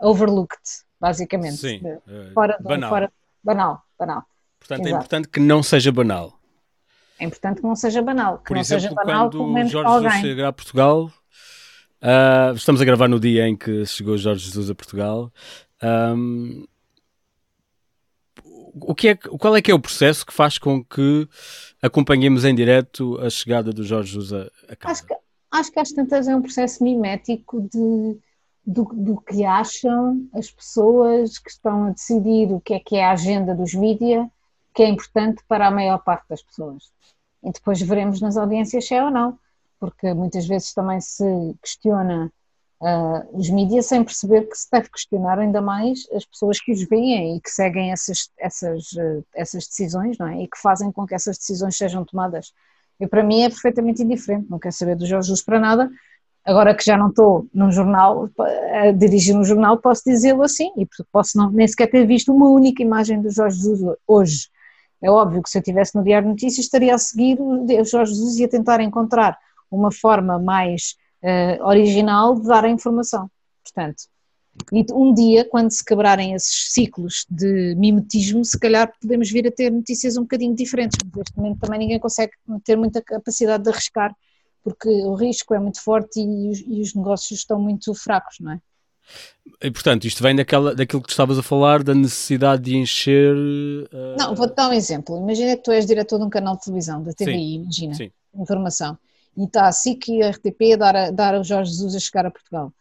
overlooked, 0.00 0.62
basicamente. 1.00 1.56
Sim, 1.56 1.80
fora 2.32 2.56
do, 2.58 2.68
banal. 2.68 2.90
Fora, 2.90 3.12
banal, 3.42 3.82
banal. 3.98 4.22
Portanto, 4.58 4.80
é 4.80 4.82
Exato. 4.82 4.94
é 4.94 4.98
importante 4.98 5.28
que 5.28 5.40
não 5.40 5.62
seja 5.62 5.90
banal. 5.90 6.38
É 7.18 7.24
importante 7.24 7.60
que 7.60 7.66
não 7.66 7.76
seja 7.76 8.02
banal. 8.02 8.38
Que 8.38 8.48
Por 8.48 8.54
não 8.54 8.60
exemplo, 8.60 8.82
seja 8.82 8.94
banal, 8.94 9.30
quando 9.30 9.68
Jorge 9.68 10.08
Jesus 10.08 10.20
chegar 10.20 10.48
a 10.48 10.52
Portugal, 10.52 11.12
uh, 12.02 12.54
estamos 12.54 12.80
a 12.80 12.84
gravar 12.84 13.08
no 13.08 13.20
dia 13.20 13.46
em 13.48 13.56
que 13.56 13.84
chegou 13.86 14.16
Jorge 14.16 14.46
Jesus 14.46 14.70
a 14.70 14.74
Portugal. 14.74 15.32
Um, 15.82 16.64
o 18.74 18.94
que 18.94 19.08
é, 19.08 19.14
qual 19.14 19.56
é 19.56 19.62
que 19.62 19.70
é 19.70 19.74
o 19.74 19.80
processo 19.80 20.24
que 20.24 20.32
faz 20.32 20.58
com 20.58 20.82
que 20.82 21.28
acompanhemos 21.80 22.44
em 22.44 22.54
direto 22.54 23.18
a 23.20 23.28
chegada 23.28 23.72
do 23.72 23.84
Jorge 23.84 24.18
a, 24.34 24.72
a 24.72 24.76
casa? 24.76 24.92
Acho 24.92 25.06
que, 25.06 25.14
acho 25.50 25.72
que 25.72 25.80
às 25.80 25.92
tantas 25.92 26.28
é 26.28 26.34
um 26.34 26.42
processo 26.42 26.82
mimético 26.82 27.60
de, 27.60 28.18
do, 28.66 28.84
do, 28.84 29.20
que 29.20 29.44
acham 29.44 30.26
as 30.32 30.50
pessoas 30.50 31.38
que 31.38 31.50
estão 31.50 31.86
a 31.86 31.90
decidir 31.90 32.52
o 32.52 32.60
que 32.60 32.74
é 32.74 32.80
que 32.80 32.96
é 32.96 33.04
a 33.04 33.12
agenda 33.12 33.54
dos 33.54 33.74
mídias, 33.74 34.26
que 34.74 34.82
é 34.82 34.88
importante 34.88 35.42
para 35.46 35.68
a 35.68 35.70
maior 35.70 35.98
parte 35.98 36.28
das 36.28 36.42
pessoas. 36.42 36.90
E 37.44 37.50
depois 37.50 37.80
veremos 37.82 38.20
nas 38.20 38.36
audiências 38.36 38.86
se 38.86 38.94
é 38.94 39.04
ou 39.04 39.10
não, 39.10 39.38
porque 39.78 40.14
muitas 40.14 40.46
vezes 40.46 40.72
também 40.72 41.00
se 41.00 41.24
questiona 41.60 42.32
uh, 42.82 43.38
os 43.38 43.48
mídias 43.48 43.86
sem 43.86 44.02
perceber 44.02 44.48
que 44.48 44.58
se 44.58 44.68
deve 44.70 44.90
questionar 44.90 45.38
ainda 45.38 45.62
mais 45.62 46.00
as 46.12 46.24
pessoas 46.24 46.60
que 46.60 46.72
os 46.72 46.82
veem 46.88 47.36
e 47.36 47.40
que 47.40 47.48
seguem 47.48 47.92
essas, 47.92 48.30
essas, 48.38 48.92
uh, 48.92 49.24
essas 49.34 49.66
decisões, 49.66 50.18
não 50.18 50.26
é? 50.26 50.42
E 50.42 50.48
que 50.48 50.58
fazem 50.58 50.90
com 50.90 51.06
que 51.06 51.14
essas 51.14 51.38
decisões 51.38 51.76
sejam 51.76 52.04
tomadas. 52.04 52.52
E 52.98 53.06
para 53.06 53.22
mim 53.22 53.42
é 53.42 53.48
perfeitamente 53.48 54.02
indiferente, 54.02 54.50
não 54.50 54.58
quero 54.58 54.74
saber 54.74 54.96
do 54.96 55.06
Jorge 55.06 55.32
para 55.44 55.60
nada. 55.60 55.90
Agora 56.44 56.74
que 56.74 56.84
já 56.84 56.96
não 56.96 57.08
estou 57.08 57.46
num 57.54 57.70
jornal, 57.70 58.28
a 58.72 58.90
dirigir 58.90 59.36
um 59.36 59.44
jornal, 59.44 59.78
posso 59.78 60.02
dizê-lo 60.04 60.42
assim, 60.42 60.72
e 60.76 60.86
posso 61.12 61.38
não, 61.38 61.50
nem 61.52 61.68
sequer 61.68 61.88
ter 61.88 62.04
visto 62.04 62.34
uma 62.34 62.48
única 62.48 62.82
imagem 62.82 63.22
do 63.22 63.30
Jorge 63.30 63.58
Jesus 63.58 63.96
hoje. 64.08 64.48
É 65.00 65.08
óbvio 65.08 65.40
que 65.40 65.48
se 65.48 65.58
eu 65.58 65.60
estivesse 65.60 65.94
no 65.94 66.02
Diário 66.02 66.26
de 66.26 66.32
Notícias 66.32 66.64
estaria 66.64 66.94
a 66.94 66.98
seguir 66.98 67.40
o 67.40 67.84
Jorge 67.84 68.12
Jesus 68.12 68.38
e 68.38 68.44
a 68.44 68.48
tentar 68.48 68.80
encontrar 68.80 69.38
uma 69.70 69.92
forma 69.92 70.38
mais 70.38 70.96
uh, 71.22 71.64
original 71.64 72.34
de 72.34 72.46
dar 72.46 72.64
a 72.64 72.68
informação. 72.68 73.30
Portanto, 73.62 74.04
e 74.70 74.84
um 74.92 75.14
dia, 75.14 75.46
quando 75.48 75.70
se 75.70 75.84
quebrarem 75.84 76.34
esses 76.34 76.72
ciclos 76.72 77.24
de 77.30 77.74
mimetismo, 77.76 78.44
se 78.44 78.58
calhar 78.58 78.92
podemos 79.00 79.30
vir 79.30 79.46
a 79.46 79.50
ter 79.50 79.70
notícias 79.70 80.16
um 80.16 80.22
bocadinho 80.22 80.54
diferentes, 80.54 80.98
mas 81.02 81.14
neste 81.14 81.36
momento 81.36 81.60
também 81.60 81.78
ninguém 81.78 81.98
consegue 81.98 82.32
ter 82.64 82.76
muita 82.76 83.00
capacidade 83.00 83.62
de 83.62 83.70
arriscar, 83.70 84.14
porque 84.62 84.88
o 84.88 85.14
risco 85.14 85.54
é 85.54 85.58
muito 85.58 85.82
forte 85.82 86.20
e 86.20 86.50
os, 86.50 86.60
e 86.60 86.80
os 86.82 86.94
negócios 86.94 87.40
estão 87.40 87.58
muito 87.58 87.94
fracos, 87.94 88.36
não 88.40 88.52
é? 88.52 88.60
E, 89.60 89.70
portanto, 89.70 90.04
isto 90.04 90.22
vem 90.22 90.36
daquela, 90.36 90.74
daquilo 90.74 91.02
que 91.02 91.10
estavas 91.10 91.38
a 91.38 91.42
falar, 91.42 91.82
da 91.82 91.94
necessidade 91.94 92.62
de 92.62 92.76
encher. 92.76 93.34
Uh... 93.34 94.16
Não, 94.18 94.34
vou-te 94.34 94.54
dar 94.54 94.68
um 94.68 94.72
exemplo. 94.72 95.16
Imagina 95.18 95.56
que 95.56 95.62
tu 95.62 95.72
és 95.72 95.84
diretor 95.86 96.18
de 96.18 96.24
um 96.24 96.30
canal 96.30 96.56
de 96.56 96.64
televisão, 96.64 97.02
da 97.02 97.12
TVI, 97.12 97.34
sim, 97.34 97.54
imagina, 97.62 97.94
sim. 97.94 98.10
informação, 98.34 98.98
e 99.36 99.44
está 99.44 99.66
a 99.66 99.72
SIC 99.72 100.08
e 100.08 100.22
a 100.22 100.30
RTP 100.30 100.74
a 100.74 100.76
dar, 100.76 100.96
a 100.96 101.10
dar 101.10 101.34
ao 101.34 101.44
Jorge 101.44 101.70
Jesus 101.70 101.94
a 101.94 101.98
chegar 102.00 102.26
a 102.26 102.30
Portugal. 102.30 102.72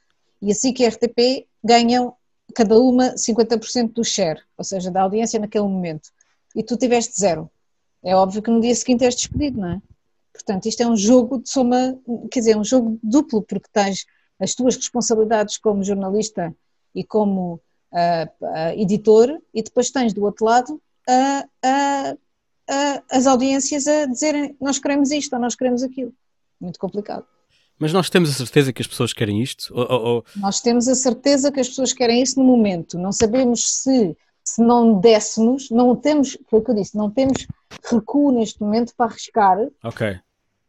E 0.41 0.51
a 0.51 0.55
SIC 0.55 0.79
e 0.79 0.85
a 0.85 0.89
RTP 0.89 1.47
ganham 1.63 2.15
cada 2.53 2.79
uma 2.79 3.15
50% 3.15 3.93
do 3.93 4.03
share, 4.03 4.41
ou 4.57 4.63
seja, 4.63 4.91
da 4.91 5.01
audiência 5.01 5.39
naquele 5.39 5.65
momento. 5.65 6.09
E 6.55 6.63
tu 6.63 6.75
tiveste 6.75 7.19
zero. 7.19 7.49
É 8.03 8.15
óbvio 8.15 8.41
que 8.41 8.49
no 8.49 8.59
dia 8.59 8.75
seguinte 8.75 9.05
és 9.05 9.15
despedido, 9.15 9.61
não 9.61 9.69
é? 9.69 9.81
Portanto, 10.33 10.65
isto 10.65 10.81
é 10.81 10.87
um 10.87 10.97
jogo 10.97 11.39
de 11.41 11.49
soma, 11.49 11.97
quer 12.31 12.39
dizer, 12.39 12.57
um 12.57 12.63
jogo 12.63 12.99
duplo, 13.03 13.41
porque 13.41 13.67
tens 13.71 14.05
as 14.39 14.55
tuas 14.55 14.75
responsabilidades 14.75 15.57
como 15.57 15.83
jornalista 15.83 16.53
e 16.95 17.03
como 17.03 17.61
uh, 17.91 18.45
uh, 18.45 18.79
editor, 18.79 19.39
e 19.53 19.61
depois 19.61 19.91
tens 19.91 20.13
do 20.13 20.23
outro 20.23 20.45
lado 20.45 20.81
uh, 21.07 22.17
as 23.09 23.27
audiências 23.27 23.85
a 23.87 24.05
dizerem 24.05 24.55
nós 24.59 24.79
queremos 24.79 25.11
isto 25.11 25.33
ou 25.33 25.39
nós 25.39 25.55
queremos 25.55 25.83
aquilo. 25.83 26.13
Muito 26.61 26.79
complicado. 26.79 27.25
Mas 27.79 27.91
nós 27.91 28.11
temos 28.11 28.29
a 28.29 28.33
certeza 28.33 28.71
que 28.71 28.81
as 28.81 28.87
pessoas 28.87 29.11
querem 29.11 29.41
isto? 29.41 29.73
Ou, 29.73 29.87
ou... 29.89 30.25
Nós 30.35 30.61
temos 30.61 30.87
a 30.87 30.93
certeza 30.93 31.51
que 31.51 31.59
as 31.59 31.67
pessoas 31.67 31.91
querem 31.91 32.21
isso 32.21 32.39
no 32.39 32.45
momento. 32.45 32.95
Não 32.99 33.11
sabemos 33.11 33.67
se, 33.67 34.15
se 34.43 34.61
não 34.61 34.99
dessemos, 34.99 35.71
não 35.71 35.95
temos, 35.95 36.37
foi 36.47 36.59
o 36.59 36.63
que 36.63 36.69
eu 36.69 36.75
disse, 36.75 36.95
não 36.95 37.09
temos 37.09 37.47
recuo 37.91 38.31
neste 38.31 38.61
momento 38.61 38.93
para 38.95 39.07
arriscar. 39.07 39.57
Ok. 39.83 40.19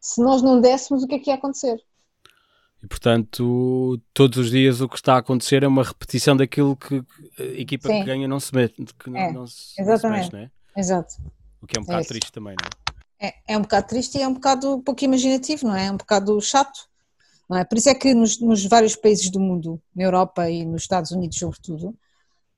Se 0.01 0.23
nós 0.23 0.41
não 0.41 0.59
dessemos, 0.59 1.05
o 1.05 1.07
que 1.07 1.17
é 1.17 1.19
que 1.19 1.31
ia 1.31 1.35
acontecer? 1.35 1.79
E 2.83 2.87
portanto, 2.87 4.01
todos 4.15 4.39
os 4.39 4.51
dias 4.51 4.81
o 4.81 4.89
que 4.89 4.97
está 4.97 5.15
a 5.15 5.19
acontecer 5.19 5.63
é 5.63 5.69
uma 5.69 5.85
repetição 5.85 6.35
daquilo 6.35 6.75
que 6.75 7.05
a 7.39 7.43
equipa 7.61 7.89
Sim. 7.89 8.01
que 8.01 8.07
ganha 8.07 8.27
não 8.27 8.41
se 8.41 8.55
mete, 8.55 8.83
que 8.99 9.11
não, 9.11 9.21
é, 9.21 9.33
não 9.33 9.47
se, 9.47 9.81
exatamente. 9.81 10.03
Não 10.03 10.31
se 10.31 10.33
mexe, 10.33 10.33
não 10.33 10.41
é? 10.41 10.51
Exato. 10.81 11.15
O 11.61 11.67
que 11.67 11.79
é 11.79 11.81
um 11.81 11.85
bocado 11.85 12.01
é 12.01 12.05
triste 12.05 12.33
também, 12.33 12.57
não 12.59 12.67
é? 12.67 12.82
É? 13.23 13.35
É 13.47 13.57
um 13.57 13.63
bocado 13.63 13.87
triste 13.87 14.19
e 14.19 14.23
é 14.23 14.29
um 14.29 14.35
bocado 14.35 14.81
pouco 14.81 15.05
imaginativo, 15.05 15.69
não 15.69 15.77
é? 15.77 15.87
É 15.87 15.93
um 15.93 15.97
bocado 15.97 16.41
chato, 16.41 16.89
não 17.49 17.57
é? 17.57 17.65
Por 17.65 17.79
isso 17.79 17.89
é 17.89 17.95
que 17.95 18.13
nos, 18.13 18.41
nos 18.41 18.65
vários 18.67 18.97
países 18.97 19.31
do 19.31 19.39
mundo, 19.39 19.81
na 19.95 20.03
Europa 20.03 20.51
e 20.51 20.65
nos 20.65 20.83
Estados 20.83 21.13
Unidos 21.13 21.39
sobretudo, 21.39 21.95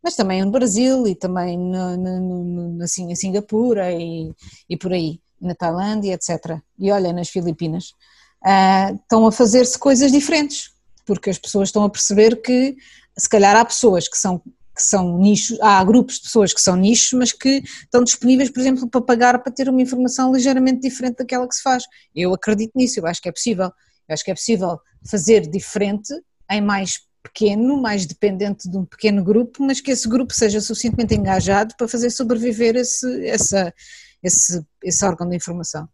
mas 0.03 0.17
também 0.17 0.43
no 0.45 0.51
Brasil 0.51 1.07
e 1.07 1.15
também 1.15 1.59
no, 1.59 2.83
assim, 2.83 3.15
Singapura 3.15 3.93
e, 3.93 4.33
e 4.69 4.77
por 4.77 4.93
aí, 4.93 5.21
na 5.41 5.55
Tailândia, 5.55 6.15
etc. 6.15 6.59
E 6.79 6.91
olha, 6.91 7.13
nas 7.13 7.29
Filipinas 7.29 7.95
uh, 8.43 8.95
estão 8.95 9.27
a 9.27 9.33
fazer-se 9.33 9.79
coisas 9.79 10.11
diferentes, 10.11 10.73
porque 11.07 11.31
as 11.31 11.39
pessoas 11.39 11.69
estão 11.69 11.85
a 11.85 11.91
perceber 11.91 12.41
que 12.43 12.77
se 13.17 13.29
calhar 13.29 13.57
há 13.57 13.65
pessoas 13.65 14.09
que 14.09 14.19
são 14.19 14.43
que 14.75 14.83
são 14.83 15.19
nichos, 15.19 15.59
há 15.61 15.83
grupos 15.85 16.17
de 16.17 16.23
pessoas 16.23 16.53
que 16.53 16.61
são 16.61 16.75
nichos, 16.77 17.13
mas 17.13 17.33
que 17.33 17.63
estão 17.83 18.03
disponíveis, 18.03 18.51
por 18.51 18.61
exemplo, 18.61 18.89
para 18.89 19.01
pagar 19.01 19.43
para 19.43 19.53
ter 19.53 19.69
uma 19.69 19.81
informação 19.81 20.33
ligeiramente 20.33 20.81
diferente 20.81 21.17
daquela 21.19 21.47
que 21.47 21.55
se 21.55 21.63
faz. 21.63 21.85
Eu 22.15 22.35
acredito 22.35 22.73
nisso, 22.75 22.99
eu 22.99 23.07
acho 23.07 23.23
que 23.23 23.29
é 23.29 23.33
possível. 23.33 23.67
Eu 24.09 24.13
acho 24.13 24.25
que 24.25 24.31
é 24.31 24.35
possível 24.35 24.79
fazer 25.09 25.49
diferente 25.49 26.13
em 26.51 26.61
mais 26.61 27.01
pequeno, 27.23 27.81
mais 27.81 28.05
dependente 28.05 28.69
de 28.69 28.77
um 28.77 28.85
pequeno 28.85 29.25
grupo, 29.25 29.63
mas 29.63 29.81
que 29.81 29.91
esse 29.91 30.09
grupo 30.09 30.35
seja 30.35 30.61
suficientemente 30.61 31.15
engajado 31.15 31.75
para 31.77 31.89
fazer 31.89 32.11
sobreviver 32.11 32.77
esse, 32.77 33.27
essa, 33.27 33.73
esse, 34.23 34.63
esse 34.83 35.05
órgão 35.05 35.29
de 35.29 35.37
informação. 35.37 35.89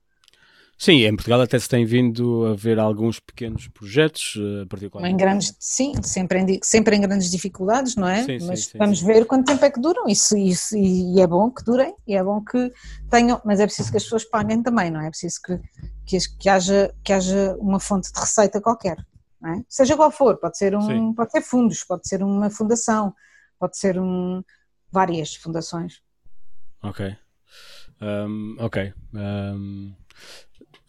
Sim, 0.81 1.05
em 1.05 1.14
Portugal 1.14 1.43
até 1.43 1.59
se 1.59 1.68
tem 1.68 1.85
vindo 1.85 2.47
a 2.47 2.55
ver 2.55 2.78
alguns 2.78 3.20
pequenos 3.20 3.68
projetos, 3.68 4.39
eh, 4.39 4.64
particularmente. 4.64 5.12
Em 5.12 5.16
grandes, 5.18 5.55
sim, 5.61 5.93
sempre 6.03 6.39
em, 6.39 6.59
sempre 6.62 6.97
em 6.97 7.03
grandes 7.03 7.31
dificuldades, 7.31 7.97
não 7.97 8.09
é? 8.09 8.24
Sim, 8.24 8.39
mas 8.47 8.64
sim, 8.64 8.78
vamos 8.78 9.01
sim. 9.01 9.05
ver 9.05 9.26
quanto 9.26 9.45
tempo 9.45 9.62
é 9.62 9.70
que 9.70 9.78
duram 9.78 10.09
isso, 10.09 10.39
isso, 10.39 10.74
e 10.78 11.20
é 11.20 11.26
bom 11.26 11.51
que 11.51 11.62
durem, 11.62 11.95
e 12.07 12.14
é 12.14 12.24
bom 12.24 12.43
que 12.43 12.72
tenham, 13.11 13.39
mas 13.45 13.61
é 13.61 13.66
preciso 13.66 13.91
que 13.91 13.99
as 13.99 14.05
pessoas 14.05 14.24
paguem 14.24 14.62
também, 14.62 14.91
não 14.91 15.03
é? 15.03 15.09
É 15.09 15.11
preciso 15.11 15.39
que, 15.45 15.61
que, 16.07 16.16
que, 16.39 16.49
haja, 16.49 16.95
que 17.05 17.12
haja 17.12 17.55
uma 17.61 17.78
fonte 17.78 18.11
de 18.11 18.18
receita 18.18 18.59
qualquer, 18.59 18.97
não 19.39 19.53
é? 19.53 19.62
Seja 19.68 19.95
qual 19.95 20.11
for, 20.11 20.39
pode 20.39 20.57
ser, 20.57 20.74
um, 20.74 21.12
pode 21.12 21.31
ser 21.31 21.43
fundos, 21.43 21.85
pode 21.85 22.09
ser 22.09 22.22
uma 22.22 22.49
fundação, 22.49 23.14
pode 23.59 23.76
ser 23.76 24.01
um, 24.01 24.43
várias 24.91 25.35
fundações. 25.35 26.01
Ok. 26.83 27.14
Um, 28.01 28.57
ok. 28.59 28.95
Um, 29.12 29.93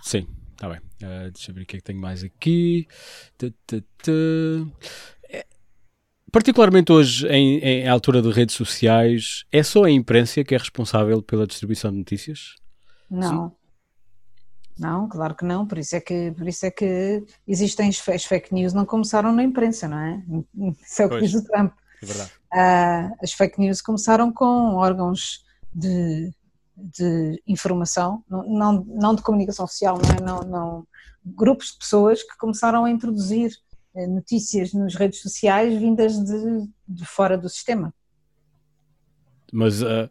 Sim, 0.02 0.28
está 0.52 0.70
bem. 0.70 0.80
Uh, 0.80 1.32
deixa 1.32 1.52
eu 1.52 1.56
ver 1.56 1.62
o 1.62 1.66
que 1.66 1.78
é 1.78 1.80
que 1.80 1.84
tenho 1.84 2.00
mais 2.00 2.24
aqui. 2.24 2.88
É, 5.30 5.46
particularmente 6.32 6.92
hoje, 6.92 7.28
em, 7.28 7.60
em, 7.60 7.88
altura 7.88 8.22
de 8.22 8.32
redes 8.32 8.56
sociais, 8.56 9.46
é 9.52 9.64
só 9.64 9.84
a 9.84 9.92
imprensa 9.92 10.44
que 10.44 10.56
é 10.56 10.58
responsável 10.58 11.22
pela 11.22 11.48
distribuição 11.48 11.92
de 11.92 11.98
notícias? 11.98 12.56
Não. 13.10 13.50
Sim? 13.50 13.56
Não, 14.80 15.08
claro 15.08 15.36
que 15.36 15.46
não, 15.46 15.68
por 15.68 15.78
isso 15.78 15.96
é 15.96 16.02
que, 16.02 16.32
por 16.32 16.48
isso 16.48 16.66
é 16.66 16.72
que 16.72 17.24
existem 17.48 17.90
as 17.90 18.26
fake 18.26 18.52
news, 18.52 18.74
não 18.74 18.84
começaram 18.84 19.32
na 19.32 19.44
imprensa, 19.44 19.88
não 19.88 20.00
é? 20.00 20.24
Isso 20.84 21.04
é 21.04 21.06
o 21.06 21.10
que 21.10 21.20
diz 21.20 21.36
o 21.36 21.44
Trump. 21.44 21.74
É 22.02 22.06
verdade. 22.06 22.32
Uh, 22.52 23.16
as 23.22 23.32
fake 23.32 23.60
news 23.60 23.80
começaram 23.80 24.34
com 24.34 24.76
órgãos 24.76 25.46
de 25.74 26.34
de 26.82 27.42
informação, 27.48 28.24
não, 28.30 28.84
não 28.88 29.16
de 29.16 29.22
comunicação 29.22 29.68
social, 29.68 29.98
não, 29.98 30.16
é? 30.16 30.22
não, 30.22 30.42
não 30.42 30.88
grupos 31.24 31.72
de 31.72 31.78
pessoas 31.80 32.24
que 32.24 32.38
começaram 32.38 32.86
a 32.86 32.90
introduzir 32.90 33.52
eh, 33.96 34.08
notícias 34.08 34.74
nas 34.74 34.96
redes 34.96 35.22
sociais 35.22 35.80
vindas 35.80 36.14
de, 36.18 36.68
de 36.88 37.06
fora 37.06 37.38
do 37.38 37.48
sistema. 37.48 37.94
Mas, 39.52 39.82
uh, 39.82 40.10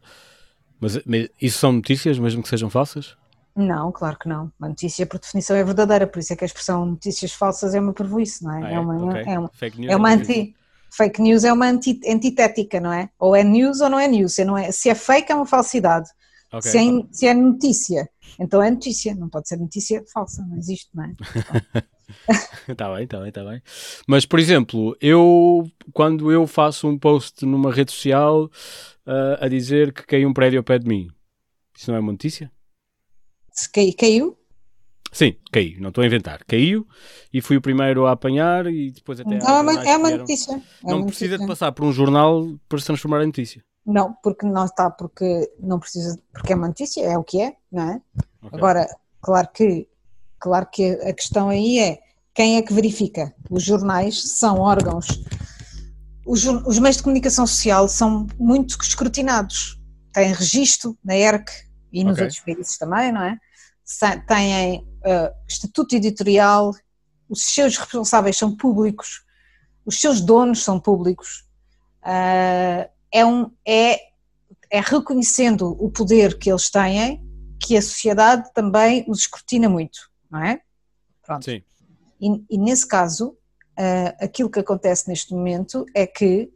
mas, 0.79 1.01
mas, 1.05 1.29
isso 1.41 1.59
são 1.59 1.73
notícias, 1.73 2.19
mesmo 2.19 2.43
que 2.43 2.49
sejam 2.49 2.71
falsas? 2.71 3.17
Não, 3.57 3.91
claro 3.91 4.19
que 4.19 4.29
não. 4.29 4.53
Uma 4.59 4.69
notícia, 4.69 5.05
por 5.07 5.19
definição, 5.19 5.57
é 5.57 5.65
verdadeira, 5.65 6.07
por 6.07 6.21
isso 6.21 6.33
é 6.33 6.37
que 6.37 6.45
a 6.45 6.47
expressão 6.47 6.87
notícias 6.87 7.33
falsas 7.33 7.75
é 7.75 7.81
uma 7.81 7.93
pervoice, 7.93 8.45
não 8.45 8.55
é? 8.55 8.67
Ah, 8.67 8.71
é? 8.71 8.75
é? 8.75 8.81
uma, 8.81 9.05
okay. 9.07 9.33
é 9.33 9.39
uma, 9.39 9.51
fake 9.53 9.81
news 9.81 9.93
é 9.93 9.97
uma 9.97 10.11
anti. 10.11 10.57
Fake 10.93 11.23
news 11.23 11.45
é 11.45 11.53
uma 11.53 11.67
anti, 11.67 12.01
antitética, 12.07 12.81
não 12.81 12.93
é? 12.93 13.11
Ou 13.19 13.35
é 13.35 13.45
news 13.45 13.81
ou 13.81 13.89
não 13.89 13.99
é 13.99 14.09
news. 14.09 14.35
Se, 14.35 14.45
não 14.45 14.59
é, 14.59 14.73
se 14.73 14.89
é 14.89 14.95
fake, 14.95 15.31
é 15.31 15.35
uma 15.35 15.47
falsidade 15.47 16.11
Okay. 16.53 16.71
Se, 16.71 16.79
é, 16.79 17.07
se 17.13 17.27
é 17.29 17.35
notícia, 17.35 18.11
então 18.39 18.61
é 18.61 18.71
notícia, 18.71 19.15
não 19.15 19.29
pode 19.29 19.49
ser 19.49 19.57
notícia 19.57 20.03
falsa, 20.13 20.45
não 20.45 20.57
existe, 20.57 20.89
não 20.93 21.05
é? 21.05 21.15
Está 22.69 22.89
bem, 22.95 23.05
está 23.05 23.19
bem, 23.21 23.29
está 23.29 23.45
bem. 23.45 23.63
Mas, 24.07 24.27
por 24.27 24.41
exemplo, 24.41 24.97
eu, 25.01 25.71
quando 25.93 26.33
eu 26.33 26.47
faço 26.49 26.89
um 26.89 26.99
post 26.99 27.47
numa 27.47 27.73
rede 27.73 27.93
social 27.93 28.47
uh, 29.07 29.39
a 29.41 29.49
dizer 29.49 29.93
que 29.93 30.05
caiu 30.05 30.29
um 30.29 30.33
prédio 30.33 30.59
ao 30.59 30.65
pé 30.65 30.79
de 30.79 30.89
mim, 30.89 31.09
isso 31.77 31.89
não 31.89 31.97
é 31.97 32.01
uma 32.01 32.13
notícia? 32.13 32.51
Se 33.53 33.71
cai, 33.71 33.93
caiu? 33.93 34.37
Sim, 35.13 35.37
caiu, 35.53 35.81
não 35.81 35.89
estou 35.89 36.03
a 36.03 36.07
inventar. 36.07 36.45
Caiu 36.47 36.87
e 37.33 37.41
fui 37.41 37.57
o 37.57 37.61
primeiro 37.61 38.07
a 38.07 38.13
apanhar 38.13 38.67
e 38.67 38.91
depois 38.91 39.21
até. 39.21 39.39
Não, 39.39 39.57
é 39.57 39.61
uma, 39.61 39.85
é 39.85 39.97
uma 39.97 40.11
notícia. 40.11 40.55
É 40.55 40.91
não 40.91 40.99
uma 40.99 41.07
precisa 41.07 41.33
notícia. 41.33 41.39
de 41.39 41.47
passar 41.47 41.73
por 41.73 41.85
um 41.85 41.93
jornal 41.93 42.59
para 42.69 42.79
se 42.79 42.87
transformar 42.87 43.23
em 43.23 43.27
notícia. 43.27 43.63
Não, 43.85 44.15
porque 44.23 44.47
não 44.47 44.65
está, 44.65 44.91
porque 44.91 45.53
não 45.59 45.79
precisa, 45.79 46.19
porque 46.33 46.53
é 46.53 46.57
uma 46.57 46.69
notícia, 46.69 47.03
é 47.03 47.17
o 47.17 47.25
que 47.25 47.41
é, 47.41 47.57
não 47.73 47.91
é? 47.91 48.03
Okay. 48.43 48.59
Agora, 48.59 48.97
claro 49.21 49.49
que, 49.53 49.89
claro 50.39 50.67
que 50.71 50.93
a 51.03 51.13
questão 51.13 51.49
aí 51.49 51.79
é 51.79 52.01
quem 52.35 52.57
é 52.57 52.63
que 52.63 52.73
verifica? 52.73 53.35
Os 53.51 53.63
jornais 53.63 54.37
são 54.39 54.59
órgãos. 54.59 55.07
Os, 56.25 56.45
os 56.45 56.79
meios 56.79 56.97
de 56.97 57.03
comunicação 57.03 57.47
social 57.47 57.89
são 57.89 58.27
muito 58.39 58.79
escrutinados. 58.81 59.81
Têm 60.13 60.33
registro 60.33 60.97
na 61.05 61.17
ERC 61.17 61.51
e 61.93 62.05
nos 62.05 62.15
okay. 62.15 62.25
outros 62.25 62.41
países 62.41 62.79
também, 62.79 63.13
não 63.13 63.23
é? 63.23 63.39
Têm 64.27 64.79
uh, 64.79 65.35
estatuto 65.49 65.97
editorial, 65.97 66.73
os 67.29 67.43
seus 67.45 67.77
responsáveis 67.77 68.37
são 68.39 68.57
públicos, 68.57 69.25
os 69.85 70.01
seus 70.01 70.21
donos 70.21 70.63
são 70.63 70.79
públicos. 70.79 71.45
Uh, 72.03 72.89
é, 73.13 73.25
um, 73.25 73.51
é, 73.67 73.99
é 74.71 74.81
reconhecendo 74.81 75.77
o 75.79 75.91
poder 75.91 76.39
que 76.39 76.51
eles 76.51 76.71
têm 76.71 77.21
que 77.61 77.77
a 77.77 77.83
sociedade 77.83 78.51
também 78.55 79.05
os 79.07 79.21
escrutina 79.21 79.69
muito, 79.69 80.11
não 80.31 80.43
é? 80.43 80.61
Pronto. 81.23 81.45
Sim. 81.45 81.63
E, 82.21 82.45
e 82.51 82.59
nesse 82.59 82.87
caso, 82.87 83.31
uh, 83.31 84.17
aquilo 84.19 84.51
que 84.51 84.61
acontece 84.61 85.09
neste 85.09 85.35
momento 85.35 85.85
é 85.95 86.07
que 86.07 86.51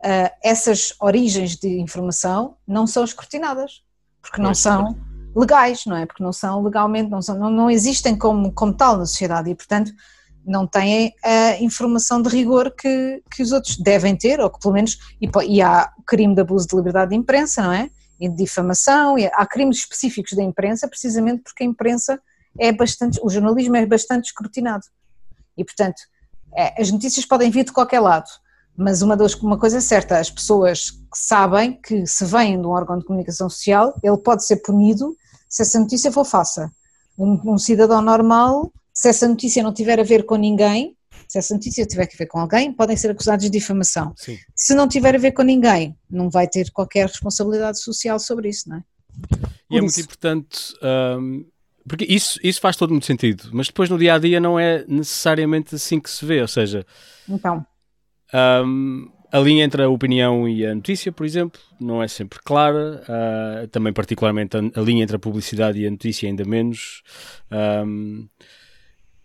uh, 0.00 0.30
essas 0.42 0.94
origens 1.00 1.56
de 1.56 1.80
informação 1.80 2.56
não 2.66 2.86
são 2.86 3.04
escrutinadas, 3.04 3.82
porque 4.20 4.40
não 4.40 4.54
são 4.54 4.96
legais, 5.34 5.84
não 5.86 5.96
é? 5.96 6.06
Porque 6.06 6.22
não 6.22 6.32
são 6.32 6.62
legalmente, 6.62 7.10
não, 7.10 7.20
são, 7.20 7.38
não, 7.38 7.50
não 7.50 7.70
existem 7.70 8.16
como, 8.16 8.52
como 8.52 8.74
tal 8.74 8.96
na 8.96 9.06
sociedade 9.06 9.50
e, 9.50 9.54
portanto, 9.54 9.92
não 10.46 10.66
têm 10.66 11.12
a 11.22 11.56
informação 11.60 12.20
de 12.20 12.28
rigor 12.28 12.70
que, 12.70 13.22
que 13.34 13.42
os 13.42 13.52
outros 13.52 13.76
devem 13.76 14.16
ter, 14.16 14.40
ou 14.40 14.50
que 14.50 14.60
pelo 14.60 14.74
menos, 14.74 14.98
e, 15.20 15.28
e 15.48 15.62
há 15.62 15.90
crime 16.06 16.34
de 16.34 16.40
abuso 16.40 16.66
de 16.68 16.76
liberdade 16.76 17.10
de 17.10 17.16
imprensa, 17.16 17.62
não 17.62 17.72
é? 17.72 17.90
E 18.20 18.28
de 18.28 18.36
difamação, 18.36 19.18
e 19.18 19.26
há 19.26 19.46
crimes 19.46 19.78
específicos 19.78 20.32
da 20.32 20.42
imprensa, 20.42 20.86
precisamente 20.86 21.42
porque 21.42 21.64
a 21.64 21.66
imprensa 21.66 22.20
é 22.58 22.72
bastante, 22.72 23.18
o 23.22 23.28
jornalismo 23.28 23.76
é 23.76 23.86
bastante 23.86 24.26
escrutinado. 24.26 24.84
E, 25.56 25.64
portanto, 25.64 26.00
é, 26.54 26.80
as 26.80 26.90
notícias 26.90 27.26
podem 27.26 27.50
vir 27.50 27.64
de 27.64 27.72
qualquer 27.72 28.00
lado, 28.00 28.28
mas 28.76 29.02
uma, 29.02 29.16
das, 29.16 29.34
uma 29.34 29.58
coisa 29.58 29.78
é 29.78 29.80
certa, 29.80 30.18
as 30.18 30.30
pessoas 30.30 30.92
sabem 31.14 31.80
que 31.80 32.06
se 32.06 32.24
vêm 32.24 32.60
de 32.60 32.66
um 32.66 32.70
órgão 32.70 32.98
de 32.98 33.04
comunicação 33.04 33.48
social, 33.48 33.98
ele 34.02 34.18
pode 34.18 34.44
ser 34.44 34.56
punido 34.56 35.16
se 35.48 35.62
essa 35.62 35.78
notícia 35.78 36.10
for 36.10 36.24
falsa. 36.24 36.70
Um, 37.16 37.52
um 37.52 37.58
cidadão 37.58 38.02
normal, 38.02 38.72
se 38.94 39.08
essa 39.08 39.26
notícia 39.28 39.62
não 39.62 39.74
tiver 39.74 39.98
a 39.98 40.04
ver 40.04 40.24
com 40.24 40.36
ninguém, 40.36 40.96
se 41.28 41.38
essa 41.38 41.54
notícia 41.54 41.84
tiver 41.84 42.04
a 42.04 42.16
ver 42.16 42.26
com 42.26 42.38
alguém, 42.38 42.72
podem 42.72 42.96
ser 42.96 43.10
acusados 43.10 43.44
de 43.44 43.50
difamação. 43.50 44.14
Sim. 44.16 44.38
Se 44.54 44.74
não 44.74 44.86
tiver 44.86 45.14
a 45.14 45.18
ver 45.18 45.32
com 45.32 45.42
ninguém, 45.42 45.96
não 46.08 46.30
vai 46.30 46.46
ter 46.46 46.70
qualquer 46.70 47.06
responsabilidade 47.06 47.80
social 47.80 48.18
sobre 48.18 48.48
isso, 48.48 48.68
não 48.68 48.76
é? 48.76 48.82
E 49.70 49.78
é 49.78 49.80
muito 49.80 50.00
importante 50.00 50.74
um, 51.20 51.44
porque 51.86 52.04
isso, 52.04 52.38
isso 52.42 52.60
faz 52.60 52.76
todo 52.76 52.90
muito 52.90 53.06
sentido, 53.06 53.50
mas 53.52 53.66
depois 53.66 53.90
no 53.90 53.98
dia 53.98 54.14
a 54.14 54.18
dia 54.18 54.40
não 54.40 54.58
é 54.58 54.84
necessariamente 54.88 55.74
assim 55.74 56.00
que 56.00 56.10
se 56.10 56.24
vê, 56.24 56.40
ou 56.40 56.48
seja, 56.48 56.86
então. 57.28 57.64
Um, 58.32 59.10
a 59.30 59.38
linha 59.38 59.64
entre 59.64 59.82
a 59.82 59.88
opinião 59.88 60.48
e 60.48 60.64
a 60.64 60.74
notícia, 60.74 61.12
por 61.12 61.26
exemplo, 61.26 61.60
não 61.80 62.02
é 62.02 62.08
sempre 62.08 62.38
clara, 62.42 63.02
uh, 63.02 63.68
também 63.68 63.92
particularmente 63.92 64.56
a, 64.56 64.60
a, 64.60 64.80
linha 64.80 65.02
entre 65.02 65.16
a 65.16 65.18
publicidade 65.18 65.80
e 65.80 65.86
a 65.86 65.90
notícia 65.90 66.28
ainda 66.28 66.44
menos. 66.44 67.02
Um, 67.84 68.28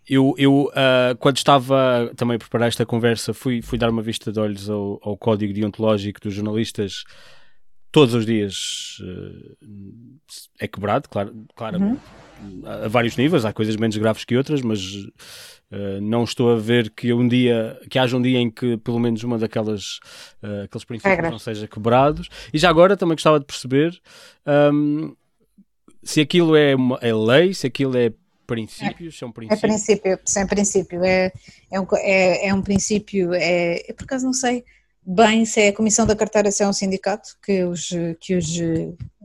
eu, 0.09 0.33
eu 0.37 0.63
uh, 0.65 1.15
quando 1.19 1.37
estava 1.37 2.11
também 2.15 2.35
a 2.35 2.39
preparar 2.39 2.67
esta 2.67 2.85
conversa, 2.85 3.33
fui, 3.33 3.61
fui 3.61 3.77
dar 3.77 3.89
uma 3.89 4.01
vista 4.01 4.31
de 4.31 4.39
olhos 4.39 4.69
ao, 4.69 4.99
ao 5.03 5.17
código 5.17 5.53
deontológico 5.53 6.19
dos 6.19 6.33
jornalistas 6.33 7.03
todos 7.91 8.13
os 8.13 8.25
dias 8.25 8.97
uh, 9.01 9.55
é 10.59 10.67
quebrado, 10.67 11.07
claro, 11.09 11.33
claramente. 11.55 12.01
Uhum 12.01 12.29
a 12.65 12.87
vários 12.87 13.17
níveis, 13.17 13.45
há 13.45 13.53
coisas 13.53 13.75
menos 13.75 13.97
graves 13.97 14.23
que 14.23 14.35
outras, 14.35 14.61
mas 14.61 14.81
uh, 14.85 16.01
não 16.01 16.23
estou 16.23 16.51
a 16.51 16.55
ver 16.55 16.89
que 16.89 17.13
um 17.13 17.27
dia, 17.27 17.79
que 17.89 17.99
haja 17.99 18.15
um 18.15 18.21
dia 18.21 18.39
em 18.39 18.49
que 18.49 18.77
pelo 18.77 18.99
menos 18.99 19.23
uma 19.23 19.37
daquelas 19.37 19.99
uh, 20.43 20.63
aqueles 20.63 20.85
princípios 20.85 21.15
Regra. 21.15 21.31
não 21.31 21.39
seja 21.39 21.67
quebrados. 21.67 22.29
E 22.53 22.57
já 22.57 22.69
agora 22.69 22.95
também 22.95 23.15
gostava 23.15 23.39
de 23.39 23.45
perceber 23.45 23.99
um, 24.73 25.15
se 26.01 26.21
aquilo 26.21 26.55
é, 26.55 26.75
uma, 26.75 26.97
é 27.01 27.13
lei, 27.13 27.53
se 27.53 27.67
aquilo 27.67 27.97
é 27.97 28.13
princípios, 28.49 29.17
são 29.17 29.31
princípios. 29.31 29.63
É 29.63 29.67
princípio, 29.67 30.19
sem 30.25 30.47
princípio, 30.47 31.03
é, 31.03 31.31
é, 31.71 31.79
um, 31.79 31.85
é, 31.97 32.47
é 32.47 32.53
um 32.53 32.61
princípio, 32.61 33.33
é, 33.33 33.93
por 33.93 34.05
acaso 34.05 34.25
não 34.25 34.33
sei 34.33 34.63
bem 35.05 35.45
se 35.45 35.61
é 35.61 35.67
a 35.69 35.73
Comissão 35.73 36.05
da 36.05 36.15
Carteira, 36.15 36.51
se 36.51 36.61
é 36.61 36.67
um 36.67 36.73
sindicato 36.73 37.35
que 37.43 37.63
os, 37.63 37.89
que 38.19 38.35
os 38.35 38.47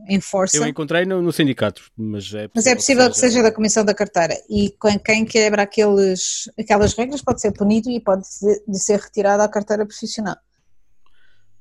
enforça. 0.07 0.57
Eu 0.57 0.65
encontrei 0.65 1.05
no, 1.05 1.21
no 1.21 1.31
sindicato, 1.31 1.83
mas 1.95 2.33
é 2.33 2.47
possível, 2.47 2.51
mas 2.55 2.67
é 2.67 2.75
possível 2.75 3.09
que, 3.09 3.15
seja... 3.15 3.27
que 3.27 3.33
seja 3.33 3.43
da 3.43 3.51
Comissão 3.51 3.85
da 3.85 3.93
Carteira 3.93 4.35
e 4.49 4.73
quem 5.03 5.25
quebra 5.25 5.63
aqueles, 5.63 6.49
aquelas 6.57 6.93
regras 6.93 7.21
pode 7.21 7.41
ser 7.41 7.51
punido 7.51 7.89
e 7.89 7.99
pode 7.99 8.23
de 8.67 8.79
ser 8.79 8.99
retirado 8.99 9.43
a 9.43 9.47
carteira 9.47 9.85
profissional. 9.85 10.37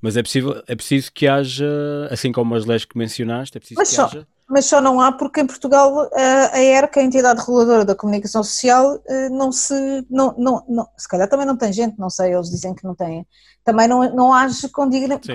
Mas 0.00 0.16
é, 0.16 0.22
possível, 0.22 0.62
é 0.66 0.76
preciso 0.76 1.10
que 1.12 1.26
haja, 1.26 1.66
assim 2.10 2.30
como 2.30 2.54
as 2.54 2.66
leis 2.66 2.84
que 2.84 2.96
mencionaste, 2.96 3.56
é 3.56 3.60
preciso 3.60 3.78
mas 3.78 3.88
que 3.88 3.94
só, 3.94 4.04
haja 4.04 4.26
mas 4.48 4.66
só 4.66 4.80
não 4.80 5.00
há 5.00 5.10
porque 5.10 5.40
em 5.40 5.46
Portugal 5.46 6.10
a 6.52 6.60
ERC, 6.60 6.98
a 6.98 7.02
entidade 7.02 7.40
reguladora 7.40 7.84
da 7.84 7.94
comunicação 7.94 8.42
social, 8.44 9.00
eh, 9.06 9.28
não 9.30 9.50
se, 9.50 9.74
não, 10.10 10.34
não, 10.36 10.64
não, 10.68 10.88
se 10.96 11.08
calhar 11.08 11.28
também 11.28 11.46
não 11.46 11.56
tem 11.56 11.72
gente, 11.72 11.98
não 11.98 12.10
sei, 12.10 12.34
eles 12.34 12.50
dizem 12.50 12.74
que 12.74 12.84
não 12.84 12.94
têm, 12.94 13.26
também 13.64 13.88
não, 13.88 14.14
não 14.14 14.32
age 14.34 14.68
com, 14.68 14.88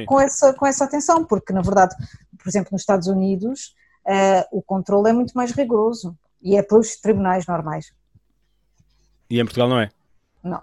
com, 0.05 0.19
essa, 0.19 0.53
com 0.53 0.65
essa 0.65 0.85
atenção, 0.85 1.25
porque 1.25 1.51
na 1.51 1.61
verdade, 1.61 1.95
por 2.37 2.47
exemplo, 2.47 2.69
nos 2.71 2.81
Estados 2.81 3.07
Unidos, 3.07 3.75
uh, 4.05 4.57
o 4.57 4.61
controle 4.61 5.09
é 5.09 5.13
muito 5.13 5.33
mais 5.33 5.51
rigoroso 5.51 6.15
e 6.41 6.55
é 6.55 6.61
pelos 6.61 6.95
tribunais 6.97 7.47
normais. 7.47 7.91
E 9.29 9.39
em 9.39 9.43
Portugal 9.43 9.69
não 9.69 9.79
é? 9.79 9.89
Não. 10.43 10.61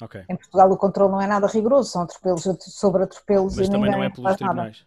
Okay. 0.00 0.24
Em 0.28 0.36
Portugal 0.36 0.70
o 0.70 0.76
controle 0.76 1.10
não 1.10 1.20
é 1.20 1.26
nada 1.26 1.46
rigoroso, 1.46 1.90
são 1.90 2.02
atropelos 2.02 2.46
sobre 2.60 3.02
atropelos 3.02 3.56
Mas 3.56 3.66
e 3.66 3.70
também 3.70 3.90
não 3.90 4.04
é 4.04 4.10
pelos 4.10 4.36
tribunais. 4.36 4.86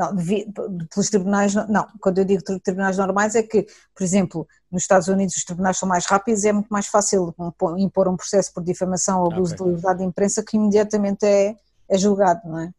Não, 0.00 0.16
pelos 0.16 1.10
tribunais, 1.10 1.54
não. 1.68 1.86
Quando 2.00 2.16
eu 2.16 2.24
digo 2.24 2.42
tribunais 2.64 2.96
normais 2.96 3.34
é 3.34 3.42
que, 3.42 3.66
por 3.94 4.02
exemplo, 4.02 4.48
nos 4.72 4.80
Estados 4.80 5.08
Unidos 5.08 5.36
os 5.36 5.44
tribunais 5.44 5.76
são 5.76 5.86
mais 5.86 6.06
rápidos 6.06 6.42
e 6.42 6.48
é 6.48 6.52
muito 6.54 6.68
mais 6.70 6.86
fácil 6.86 7.34
impor 7.76 8.08
um 8.08 8.16
processo 8.16 8.50
por 8.54 8.64
difamação 8.64 9.20
ou 9.20 9.30
abuso 9.30 9.52
okay. 9.52 9.66
de 9.66 9.70
liberdade 9.70 9.98
de 9.98 10.06
imprensa 10.06 10.42
que 10.42 10.56
imediatamente 10.56 11.26
é, 11.26 11.54
é 11.86 11.98
julgado, 11.98 12.40
não 12.48 12.60
é? 12.60 12.72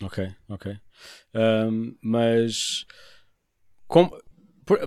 Ok, 0.00 0.32
ok. 0.48 0.78
Um, 1.34 1.96
mas 2.00 2.86
como, 3.88 4.16
por, 4.64 4.78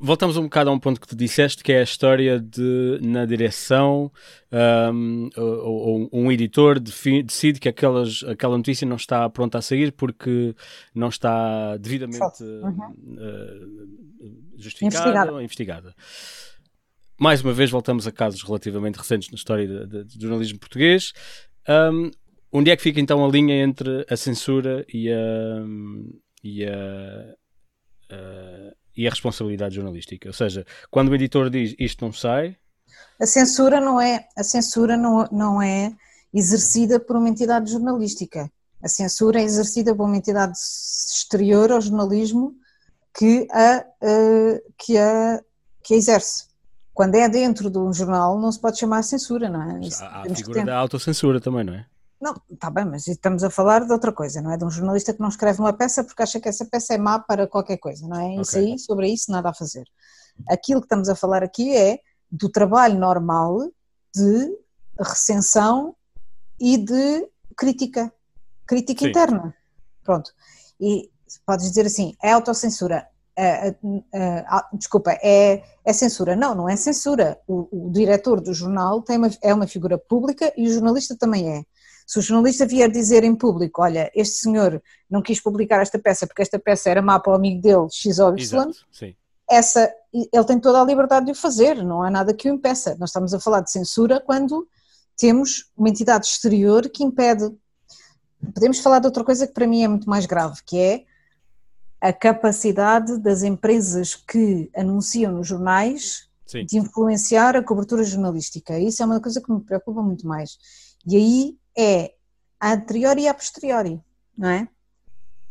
voltamos 0.00 0.36
um 0.36 0.42
bocado 0.44 0.70
a 0.70 0.72
um 0.72 0.78
ponto 0.78 1.00
que 1.00 1.06
tu 1.06 1.16
disseste, 1.16 1.62
que 1.62 1.72
é 1.72 1.80
a 1.80 1.82
história 1.82 2.38
de, 2.38 2.98
na 3.02 3.24
direção, 3.24 4.12
um, 4.92 5.28
ou, 5.36 6.08
um 6.12 6.30
editor 6.30 6.78
decide 6.78 7.58
que 7.58 7.68
aquelas, 7.68 8.22
aquela 8.24 8.56
notícia 8.56 8.86
não 8.86 8.96
está 8.96 9.28
pronta 9.30 9.58
a 9.58 9.62
sair 9.62 9.92
porque 9.92 10.54
não 10.94 11.08
está 11.08 11.76
devidamente 11.78 12.42
uhum. 12.42 12.92
uh, 13.16 14.58
justificada 14.58 15.32
ou 15.32 15.40
investigada. 15.40 15.94
Mais 17.18 17.42
uma 17.42 17.52
vez, 17.52 17.70
voltamos 17.70 18.06
a 18.06 18.12
casos 18.12 18.42
relativamente 18.42 18.96
recentes 18.96 19.30
na 19.30 19.36
história 19.36 19.86
do 19.86 20.06
jornalismo 20.20 20.58
português. 20.58 21.12
Um, 21.68 22.10
onde 22.52 22.70
é 22.70 22.76
que 22.76 22.82
fica 22.82 23.00
então 23.00 23.24
a 23.24 23.28
linha 23.28 23.62
entre 23.62 24.06
a 24.08 24.16
censura 24.16 24.84
e 24.92 25.10
a, 25.10 25.16
e 26.44 26.64
a, 26.64 27.34
a 28.10 28.72
e 28.98 29.06
a 29.06 29.10
responsabilidade 29.10 29.76
jornalística. 29.76 30.28
Ou 30.28 30.32
seja, 30.32 30.66
quando 30.90 31.10
o 31.10 31.14
editor 31.14 31.48
diz 31.48 31.72
isto 31.78 32.04
não 32.04 32.12
sai. 32.12 32.56
A 33.20 33.26
censura 33.26 33.80
não 33.80 34.00
é, 34.00 34.26
a 34.36 34.42
censura 34.42 34.96
não, 34.96 35.24
não 35.30 35.62
é 35.62 35.92
exercida 36.34 36.98
por 36.98 37.16
uma 37.16 37.28
entidade 37.28 37.70
jornalística. 37.70 38.50
A 38.82 38.88
censura 38.88 39.40
é 39.40 39.44
exercida 39.44 39.94
por 39.94 40.04
uma 40.04 40.16
entidade 40.16 40.52
exterior 40.58 41.70
ao 41.70 41.80
jornalismo 41.80 42.56
que 43.16 43.46
a, 43.52 43.84
que 44.76 44.98
a, 44.98 45.40
que 45.82 45.94
a 45.94 45.96
exerce. 45.96 46.48
Quando 46.92 47.14
é 47.14 47.28
dentro 47.28 47.70
de 47.70 47.78
um 47.78 47.92
jornal, 47.92 48.36
não 48.40 48.50
se 48.50 48.60
pode 48.60 48.80
chamar 48.80 49.02
censura, 49.02 49.48
não 49.48 49.62
é? 49.62 49.80
Há 50.00 50.22
a 50.22 50.34
figura 50.34 50.64
da 50.64 50.76
autocensura 50.76 51.40
também, 51.40 51.62
não 51.62 51.74
é? 51.74 51.86
Não, 52.20 52.34
está 52.50 52.68
bem, 52.68 52.84
mas 52.84 53.06
estamos 53.06 53.44
a 53.44 53.50
falar 53.50 53.84
de 53.84 53.92
outra 53.92 54.12
coisa, 54.12 54.42
não 54.42 54.52
é? 54.52 54.56
De 54.56 54.64
um 54.64 54.70
jornalista 54.70 55.14
que 55.14 55.20
não 55.20 55.28
escreve 55.28 55.60
uma 55.60 55.72
peça 55.72 56.02
porque 56.02 56.22
acha 56.22 56.40
que 56.40 56.48
essa 56.48 56.64
peça 56.64 56.94
é 56.94 56.98
má 56.98 57.18
para 57.18 57.46
qualquer 57.46 57.76
coisa, 57.76 58.08
não 58.08 58.20
é? 58.20 58.26
Okay. 58.30 58.40
Isso 58.40 58.58
aí, 58.58 58.78
sobre 58.78 59.08
isso, 59.08 59.30
nada 59.30 59.50
a 59.50 59.54
fazer. 59.54 59.84
Aquilo 60.48 60.80
que 60.80 60.86
estamos 60.86 61.08
a 61.08 61.14
falar 61.14 61.44
aqui 61.44 61.76
é 61.76 62.00
do 62.30 62.48
trabalho 62.48 62.98
normal 62.98 63.70
de 64.14 64.58
recensão 64.98 65.94
e 66.60 66.76
de 66.76 67.28
crítica, 67.56 68.12
crítica 68.66 69.04
Sim. 69.04 69.10
interna. 69.10 69.54
Pronto. 70.02 70.32
E 70.80 71.10
podes 71.46 71.68
dizer 71.68 71.86
assim, 71.86 72.16
é 72.22 72.32
autocensura. 72.32 73.06
É, 73.36 73.68
é, 73.68 73.76
é, 74.12 74.44
desculpa, 74.72 75.12
é, 75.22 75.62
é, 75.84 75.92
censura. 75.92 76.34
Não, 76.34 76.54
não 76.54 76.68
é 76.68 76.74
censura. 76.74 77.38
O, 77.46 77.86
o 77.86 77.92
diretor 77.92 78.40
do 78.40 78.52
jornal 78.52 79.02
tem 79.02 79.16
uma, 79.16 79.30
é 79.42 79.54
uma 79.54 79.66
figura 79.66 79.96
pública 79.96 80.52
e 80.56 80.66
o 80.68 80.72
jornalista 80.72 81.16
também 81.16 81.58
é. 81.58 81.64
Se 82.08 82.18
o 82.18 82.22
jornalista 82.22 82.64
vier 82.64 82.90
dizer 82.90 83.22
em 83.22 83.36
público, 83.36 83.82
olha, 83.82 84.10
este 84.14 84.36
senhor 84.36 84.82
não 85.10 85.20
quis 85.20 85.38
publicar 85.38 85.82
esta 85.82 85.98
peça 85.98 86.26
porque 86.26 86.40
esta 86.40 86.58
peça 86.58 86.88
era 86.88 87.02
má 87.02 87.20
para 87.20 87.34
o 87.34 87.36
amigo 87.36 87.60
dele, 87.60 87.86
X 87.92 88.18
ou 88.18 88.34
Y, 88.34 88.72
essa, 89.46 89.92
ele 90.10 90.44
tem 90.44 90.58
toda 90.58 90.80
a 90.80 90.84
liberdade 90.86 91.26
de 91.26 91.32
o 91.32 91.34
fazer, 91.34 91.84
não 91.84 92.02
há 92.02 92.10
nada 92.10 92.32
que 92.32 92.50
o 92.50 92.54
impeça. 92.54 92.96
Nós 92.98 93.10
estamos 93.10 93.34
a 93.34 93.40
falar 93.40 93.60
de 93.60 93.70
censura 93.70 94.22
quando 94.24 94.66
temos 95.18 95.70
uma 95.76 95.90
entidade 95.90 96.26
exterior 96.26 96.88
que 96.88 97.04
impede. 97.04 97.54
Podemos 98.54 98.78
falar 98.80 99.00
de 99.00 99.06
outra 99.06 99.22
coisa 99.22 99.46
que 99.46 99.52
para 99.52 99.66
mim 99.66 99.82
é 99.82 99.88
muito 99.88 100.08
mais 100.08 100.24
grave, 100.24 100.62
que 100.64 100.78
é 100.78 101.04
a 102.00 102.10
capacidade 102.10 103.18
das 103.18 103.42
empresas 103.42 104.14
que 104.14 104.70
anunciam 104.74 105.32
nos 105.32 105.46
jornais 105.46 106.26
Sim. 106.46 106.64
de 106.64 106.78
influenciar 106.78 107.54
a 107.54 107.62
cobertura 107.62 108.02
jornalística. 108.02 108.78
Isso 108.78 109.02
é 109.02 109.06
uma 109.06 109.20
coisa 109.20 109.42
que 109.42 109.52
me 109.52 109.60
preocupa 109.60 110.00
muito 110.02 110.26
mais. 110.26 110.56
E 111.06 111.16
aí 111.16 111.58
é 111.78 112.14
a 112.58 112.72
anteriori 112.72 113.22
e 113.22 113.28
a 113.28 113.34
posteriori, 113.34 114.02
não 114.36 114.48
é? 114.48 114.68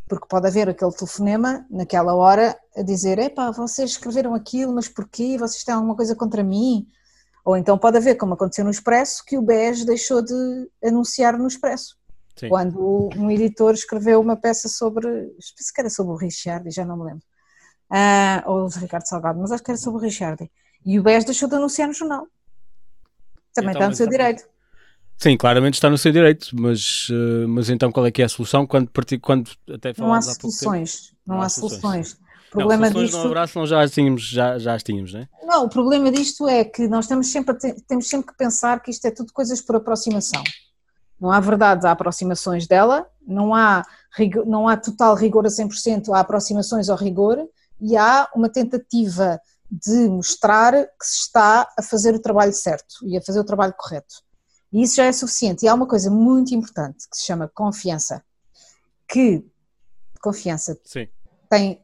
Porque 0.06 0.26
pode 0.28 0.46
haver 0.46 0.68
aquele 0.68 0.92
telefonema 0.92 1.66
naquela 1.70 2.14
hora 2.14 2.58
a 2.76 2.82
dizer: 2.82 3.18
epá, 3.18 3.50
vocês 3.50 3.90
escreveram 3.92 4.34
aquilo, 4.34 4.74
mas 4.74 4.88
porquê? 4.88 5.38
Vocês 5.38 5.64
têm 5.64 5.74
alguma 5.74 5.96
coisa 5.96 6.14
contra 6.14 6.42
mim? 6.44 6.86
Ou 7.44 7.56
então 7.56 7.78
pode 7.78 7.96
haver, 7.96 8.16
como 8.16 8.34
aconteceu 8.34 8.64
no 8.64 8.70
Expresso, 8.70 9.24
que 9.24 9.38
o 9.38 9.42
BES 9.42 9.84
deixou 9.86 10.22
de 10.22 10.70
anunciar 10.84 11.38
no 11.38 11.46
Expresso. 11.46 11.96
Sim. 12.36 12.50
Quando 12.50 13.08
um 13.16 13.30
editor 13.30 13.72
escreveu 13.72 14.20
uma 14.20 14.36
peça 14.36 14.68
sobre, 14.68 15.08
penso 15.56 15.72
que 15.74 15.80
era 15.80 15.90
sobre 15.90 16.12
o 16.12 16.16
Richard, 16.16 16.70
já 16.70 16.84
não 16.84 16.96
me 16.96 17.04
lembro, 17.04 17.24
uh, 17.90 18.50
ou 18.50 18.64
o 18.64 18.68
Ricardo 18.68 19.06
Salgado, 19.06 19.40
mas 19.40 19.50
acho 19.50 19.62
que 19.62 19.70
era 19.70 19.78
sobre 19.78 19.98
o 19.98 20.02
Richard. 20.02 20.50
E 20.84 21.00
o 21.00 21.02
BES 21.02 21.24
deixou 21.24 21.48
de 21.48 21.56
anunciar 21.56 21.88
no 21.88 21.94
jornal. 21.94 22.26
Também 23.52 23.70
então, 23.70 23.80
está 23.80 23.88
no 23.88 23.96
seu 23.96 24.08
direito. 24.08 24.44
Sim, 25.18 25.36
claramente 25.36 25.74
está 25.74 25.90
no 25.90 25.98
seu 25.98 26.12
direito, 26.12 26.50
mas, 26.52 27.08
uh, 27.08 27.48
mas 27.48 27.68
então 27.68 27.90
qual 27.90 28.06
é 28.06 28.10
que 28.10 28.22
é 28.22 28.24
a 28.24 28.28
solução 28.28 28.64
quando, 28.64 28.88
quando 29.20 29.50
até 29.68 29.92
não 29.98 30.14
há 30.14 30.22
soluções, 30.22 31.12
não, 31.26 31.36
não 31.36 31.42
há 31.42 31.48
soluções. 31.48 32.16
O 32.48 32.52
problema 32.52 32.86
não, 32.86 32.92
soluções 32.92 33.10
disto... 33.10 33.18
não 33.18 33.24
haverá, 33.26 33.46
senão 33.48 33.66
já 33.66 33.82
as 33.82 33.90
tínhamos, 33.90 34.22
já, 34.22 34.58
já 34.58 34.74
as 34.74 34.82
tínhamos, 34.82 35.12
não 35.12 35.20
é? 35.20 35.28
Não, 35.42 35.64
o 35.64 35.68
problema 35.68 36.10
disto 36.12 36.48
é 36.48 36.64
que 36.64 36.86
nós 36.86 37.08
temos 37.08 37.26
sempre, 37.26 37.56
temos 37.86 38.08
sempre 38.08 38.28
que 38.28 38.38
pensar 38.38 38.80
que 38.80 38.92
isto 38.92 39.04
é 39.06 39.10
tudo 39.10 39.32
coisas 39.32 39.60
por 39.60 39.74
aproximação. 39.74 40.42
Não 41.20 41.32
há 41.32 41.40
verdades, 41.40 41.84
há 41.84 41.90
aproximações 41.90 42.68
dela, 42.68 43.04
não 43.26 43.52
há, 43.52 43.84
não 44.46 44.68
há 44.68 44.76
total 44.76 45.16
rigor 45.16 45.44
a 45.44 45.48
100%, 45.48 46.14
há 46.14 46.20
aproximações 46.20 46.88
ao 46.88 46.96
rigor 46.96 47.44
e 47.80 47.96
há 47.96 48.28
uma 48.36 48.48
tentativa 48.48 49.40
de 49.70 50.08
mostrar 50.08 50.72
que 50.72 51.04
se 51.04 51.18
está 51.22 51.68
a 51.76 51.82
fazer 51.82 52.14
o 52.14 52.20
trabalho 52.20 52.52
certo 52.52 52.94
e 53.04 53.16
a 53.16 53.20
fazer 53.20 53.40
o 53.40 53.44
trabalho 53.44 53.74
correto. 53.76 54.27
E 54.72 54.82
isso 54.82 54.96
já 54.96 55.04
é 55.04 55.12
suficiente. 55.12 55.64
E 55.64 55.68
há 55.68 55.74
uma 55.74 55.86
coisa 55.86 56.10
muito 56.10 56.54
importante 56.54 57.08
que 57.08 57.16
se 57.16 57.26
chama 57.26 57.48
confiança. 57.48 58.22
Que 59.08 59.44
confiança 60.20 60.78
Sim. 60.84 61.08
tem 61.48 61.82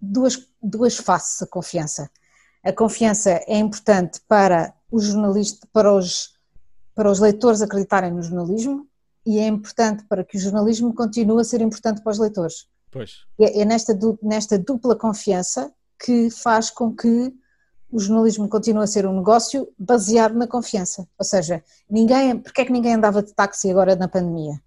duas, 0.00 0.46
duas 0.62 0.96
faces 0.96 1.42
a 1.42 1.46
confiança. 1.46 2.10
A 2.64 2.72
confiança 2.72 3.30
é 3.46 3.58
importante 3.58 4.20
para 4.28 4.74
os 4.90 5.04
jornalistas, 5.04 5.68
para 5.72 5.92
os, 5.92 6.34
para 6.94 7.10
os 7.10 7.18
leitores 7.18 7.62
acreditarem 7.62 8.12
no 8.12 8.22
jornalismo 8.22 8.86
e 9.24 9.38
é 9.38 9.46
importante 9.46 10.04
para 10.04 10.24
que 10.24 10.36
o 10.36 10.40
jornalismo 10.40 10.94
continue 10.94 11.40
a 11.40 11.44
ser 11.44 11.60
importante 11.60 12.02
para 12.02 12.12
os 12.12 12.18
leitores. 12.18 12.68
Pois. 12.90 13.24
É, 13.40 13.60
é 13.60 13.64
nesta, 13.64 13.98
nesta 14.22 14.58
dupla 14.58 14.96
confiança 14.96 15.72
que 15.98 16.30
faz 16.30 16.70
com 16.70 16.94
que 16.94 17.34
o 17.90 17.98
jornalismo 17.98 18.48
continua 18.48 18.84
a 18.84 18.86
ser 18.86 19.06
um 19.06 19.16
negócio 19.16 19.68
baseado 19.78 20.34
na 20.34 20.46
confiança. 20.46 21.06
Ou 21.18 21.24
seja, 21.24 21.62
ninguém, 21.88 22.38
porque 22.38 22.60
é 22.60 22.64
que 22.64 22.72
ninguém 22.72 22.94
andava 22.94 23.22
de 23.22 23.32
táxi 23.32 23.70
agora 23.70 23.94
na 23.94 24.08
pandemia? 24.08 24.60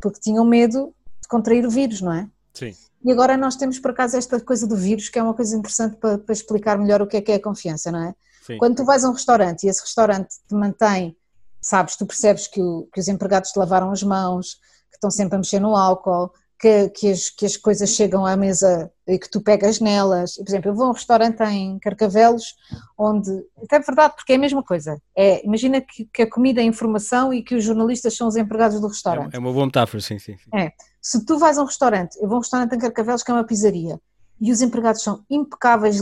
Porque 0.00 0.20
tinham 0.20 0.44
medo 0.44 0.94
de 1.20 1.28
contrair 1.28 1.66
o 1.66 1.70
vírus, 1.70 2.00
não 2.00 2.12
é? 2.12 2.28
Sim. 2.54 2.74
E 3.04 3.10
agora 3.10 3.36
nós 3.36 3.56
temos 3.56 3.78
por 3.78 3.90
acaso 3.90 4.16
esta 4.16 4.40
coisa 4.40 4.66
do 4.66 4.76
vírus, 4.76 5.08
que 5.08 5.18
é 5.18 5.22
uma 5.22 5.34
coisa 5.34 5.56
interessante 5.56 5.96
para, 5.96 6.18
para 6.18 6.32
explicar 6.32 6.78
melhor 6.78 7.02
o 7.02 7.06
que 7.06 7.16
é 7.16 7.20
que 7.20 7.32
é 7.32 7.34
a 7.36 7.42
confiança, 7.42 7.90
não 7.90 8.02
é? 8.02 8.14
Sim. 8.46 8.58
Quando 8.58 8.76
tu 8.76 8.84
vais 8.84 9.04
a 9.04 9.08
um 9.08 9.12
restaurante 9.12 9.64
e 9.64 9.68
esse 9.68 9.80
restaurante 9.80 10.34
te 10.48 10.54
mantém, 10.54 11.16
sabes, 11.60 11.96
tu 11.96 12.06
percebes 12.06 12.46
que, 12.46 12.60
o, 12.60 12.88
que 12.92 13.00
os 13.00 13.08
empregados 13.08 13.52
te 13.52 13.58
lavaram 13.58 13.90
as 13.90 14.02
mãos, 14.02 14.54
que 14.90 14.96
estão 14.96 15.10
sempre 15.10 15.36
a 15.36 15.38
mexer 15.38 15.60
no 15.60 15.76
álcool, 15.76 16.32
que, 16.62 16.88
que, 16.90 17.10
as, 17.10 17.28
que 17.28 17.44
as 17.44 17.56
coisas 17.56 17.90
chegam 17.90 18.24
à 18.24 18.36
mesa 18.36 18.88
e 19.04 19.18
que 19.18 19.28
tu 19.28 19.40
pegas 19.40 19.80
nelas. 19.80 20.36
Por 20.36 20.48
exemplo, 20.48 20.70
eu 20.70 20.74
vou 20.76 20.86
a 20.86 20.90
um 20.90 20.92
restaurante 20.92 21.42
em 21.42 21.76
Carcavelos, 21.80 22.54
onde. 22.96 23.30
É 23.68 23.80
verdade, 23.80 24.14
porque 24.14 24.32
é 24.32 24.36
a 24.36 24.38
mesma 24.38 24.62
coisa. 24.62 24.96
É, 25.16 25.44
imagina 25.44 25.80
que, 25.80 26.04
que, 26.14 26.22
a 26.22 26.30
comida 26.30 26.60
é 26.60 26.64
informação 26.64 27.34
e 27.34 27.42
que 27.42 27.56
os 27.56 27.64
jornalistas 27.64 28.16
são 28.16 28.28
os 28.28 28.36
empregados 28.36 28.80
do 28.80 28.86
restaurante. 28.86 29.34
É, 29.34 29.38
é 29.38 29.40
uma 29.40 29.52
boa 29.52 29.66
metáfora, 29.66 30.00
sim, 30.00 30.20
sim, 30.20 30.36
sim. 30.36 30.50
É. 30.54 30.70
Se 31.00 31.26
tu 31.26 31.36
vais 31.36 31.58
a 31.58 31.62
um 31.62 31.66
restaurante, 31.66 32.16
eu 32.22 32.28
vou 32.28 32.36
a 32.36 32.38
um 32.38 32.42
restaurante 32.42 32.76
em 32.76 32.78
Carcavelos 32.78 33.24
que 33.24 33.32
é 33.32 33.34
uma 33.34 33.44
pizzaria, 33.44 34.00
e 34.40 34.50
os 34.50 34.60
empregados 34.60 35.02
são 35.02 35.24
impecáveis, 35.30 35.98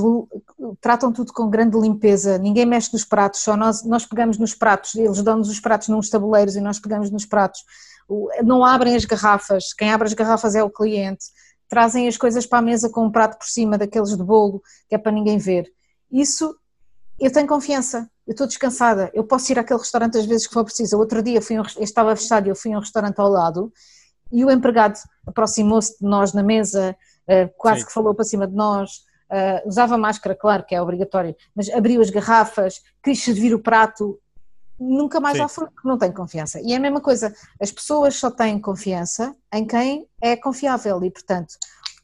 tratam 0.80 1.12
tudo 1.12 1.32
com 1.32 1.50
grande 1.50 1.78
limpeza, 1.78 2.38
ninguém 2.38 2.64
mexe 2.64 2.92
nos 2.92 3.04
pratos, 3.04 3.40
só 3.40 3.56
nós, 3.56 3.84
nós 3.84 4.06
pegamos 4.06 4.38
nos 4.38 4.54
pratos, 4.54 4.94
eles 4.94 5.22
dão-nos 5.22 5.50
os 5.50 5.60
pratos 5.60 5.88
nos 5.88 6.08
tabuleiros 6.08 6.56
e 6.56 6.60
nós 6.60 6.78
pegamos 6.78 7.10
nos 7.10 7.26
pratos. 7.26 7.60
Não 8.42 8.64
abrem 8.64 8.96
as 8.96 9.04
garrafas, 9.04 9.72
quem 9.74 9.92
abre 9.92 10.08
as 10.08 10.14
garrafas 10.14 10.54
é 10.54 10.62
o 10.62 10.70
cliente, 10.70 11.26
trazem 11.68 12.08
as 12.08 12.16
coisas 12.16 12.46
para 12.46 12.58
a 12.58 12.62
mesa 12.62 12.88
com 12.88 13.04
um 13.06 13.10
prato 13.10 13.38
por 13.38 13.46
cima 13.46 13.78
daqueles 13.78 14.16
de 14.16 14.24
bolo, 14.24 14.62
que 14.88 14.94
é 14.94 14.98
para 14.98 15.12
ninguém 15.12 15.38
ver. 15.38 15.70
Isso, 16.10 16.56
eu 17.20 17.30
tenho 17.30 17.46
confiança, 17.46 18.10
eu 18.26 18.32
estou 18.32 18.46
descansada, 18.46 19.10
eu 19.12 19.22
posso 19.22 19.52
ir 19.52 19.58
àquele 19.58 19.78
restaurante 19.78 20.16
às 20.16 20.24
vezes 20.24 20.46
que 20.46 20.54
for 20.54 20.64
preciso. 20.64 20.98
Outro 20.98 21.22
dia 21.22 21.42
fui 21.42 21.58
um, 21.58 21.62
estava 21.78 22.16
fechado 22.16 22.46
e 22.46 22.50
eu 22.50 22.56
fui 22.56 22.72
a 22.72 22.76
um 22.76 22.80
restaurante 22.80 23.18
ao 23.18 23.28
lado 23.28 23.72
e 24.32 24.44
o 24.44 24.50
empregado 24.50 24.98
aproximou-se 25.26 25.98
de 25.98 26.04
nós 26.04 26.32
na 26.32 26.42
mesa, 26.42 26.96
quase 27.56 27.80
Sim. 27.80 27.86
que 27.86 27.92
falou 27.92 28.14
para 28.14 28.24
cima 28.24 28.46
de 28.46 28.54
nós, 28.54 29.08
Uh, 29.30 29.62
usava 29.68 29.96
máscara, 29.96 30.34
claro 30.34 30.64
que 30.64 30.74
é 30.74 30.82
obrigatório, 30.82 31.36
mas 31.54 31.70
abriu 31.70 32.00
as 32.00 32.10
garrafas, 32.10 32.82
quis 33.00 33.22
servir 33.22 33.54
o 33.54 33.62
prato, 33.62 34.18
nunca 34.76 35.20
mais 35.20 35.36
Sim. 35.36 35.42
lá 35.42 35.48
foi 35.48 35.66
porque 35.66 35.86
não 35.86 35.96
tem 35.96 36.10
confiança. 36.10 36.60
E 36.60 36.72
é 36.72 36.76
a 36.76 36.80
mesma 36.80 37.00
coisa, 37.00 37.32
as 37.60 37.70
pessoas 37.70 38.16
só 38.16 38.28
têm 38.28 38.60
confiança 38.60 39.32
em 39.54 39.64
quem 39.64 40.08
é 40.20 40.34
confiável 40.34 41.04
e, 41.04 41.12
portanto, 41.12 41.54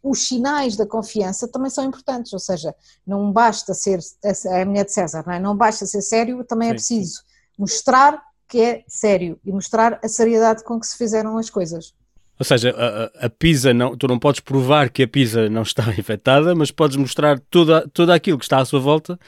os 0.03 0.29
sinais 0.29 0.77
da 0.77 0.87
confiança 0.87 1.49
também 1.49 1.69
são 1.69 1.85
importantes, 1.85 2.33
ou 2.33 2.39
seja, 2.39 2.73
não 3.05 3.33
basta 3.33 3.75
ser, 3.75 3.99
é 4.23 4.63
a 4.63 4.65
mulher 4.65 4.85
de 4.85 4.93
César, 4.93 5.25
não, 5.27 5.33
é? 5.33 5.41
não 5.41 5.57
basta 5.57 5.85
ser 5.85 6.03
sério, 6.03 6.45
também 6.45 6.69
é 6.69 6.71
Sim. 6.71 6.75
é 6.75 6.77
preciso 6.77 7.23
mostrar 7.59 8.23
que 8.49 8.61
é 8.61 8.85
sério 8.87 9.41
e 9.45 9.51
mostrar 9.51 9.99
a 10.05 10.09
seriedade 10.09 10.63
com 10.63 10.79
que 10.79 10.87
se 10.87 10.97
fizeram 10.97 11.37
as 11.39 11.51
coisas. 11.51 11.93
Ou 12.39 12.45
seja, 12.45 12.75
a, 12.77 13.27
a 13.27 13.31
pizza 13.31 13.73
não, 13.73 13.97
tu 13.97 14.07
não 14.07 14.19
podes 14.19 14.41
provar 14.41 14.91
que 14.91 15.03
a 15.03 15.09
pizza 15.09 15.49
não 15.49 15.63
está 15.63 15.83
infectada, 15.99 16.55
mas 16.55 16.71
podes 16.71 16.97
mostrar 16.97 17.39
tudo, 17.51 17.89
tudo 17.91 18.13
aquilo 18.13 18.39
que 18.39 18.45
está 18.45 18.59
à 18.59 18.65
sua 18.65 18.81
volta 18.81 19.19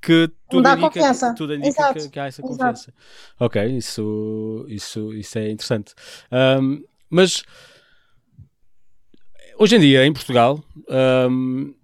que 0.00 0.30
tudo 0.48 0.62
dá 0.62 0.72
indica, 0.72 0.86
confiança. 0.86 1.34
Tudo 1.34 1.54
indica 1.54 1.94
que, 1.94 2.08
que, 2.08 2.20
há 2.20 2.26
essa 2.26 2.42
confiança. 2.42 2.90
Exato. 2.90 2.94
Ok, 3.40 3.64
isso, 3.76 4.64
isso, 4.68 5.12
isso 5.12 5.38
é 5.38 5.50
interessante. 5.50 5.94
Um, 6.30 6.84
mas 7.10 7.42
hoje 9.58 9.76
em 9.76 9.80
dia, 9.80 10.06
em 10.06 10.12
Portugal, 10.12 10.62
um, 11.28 11.74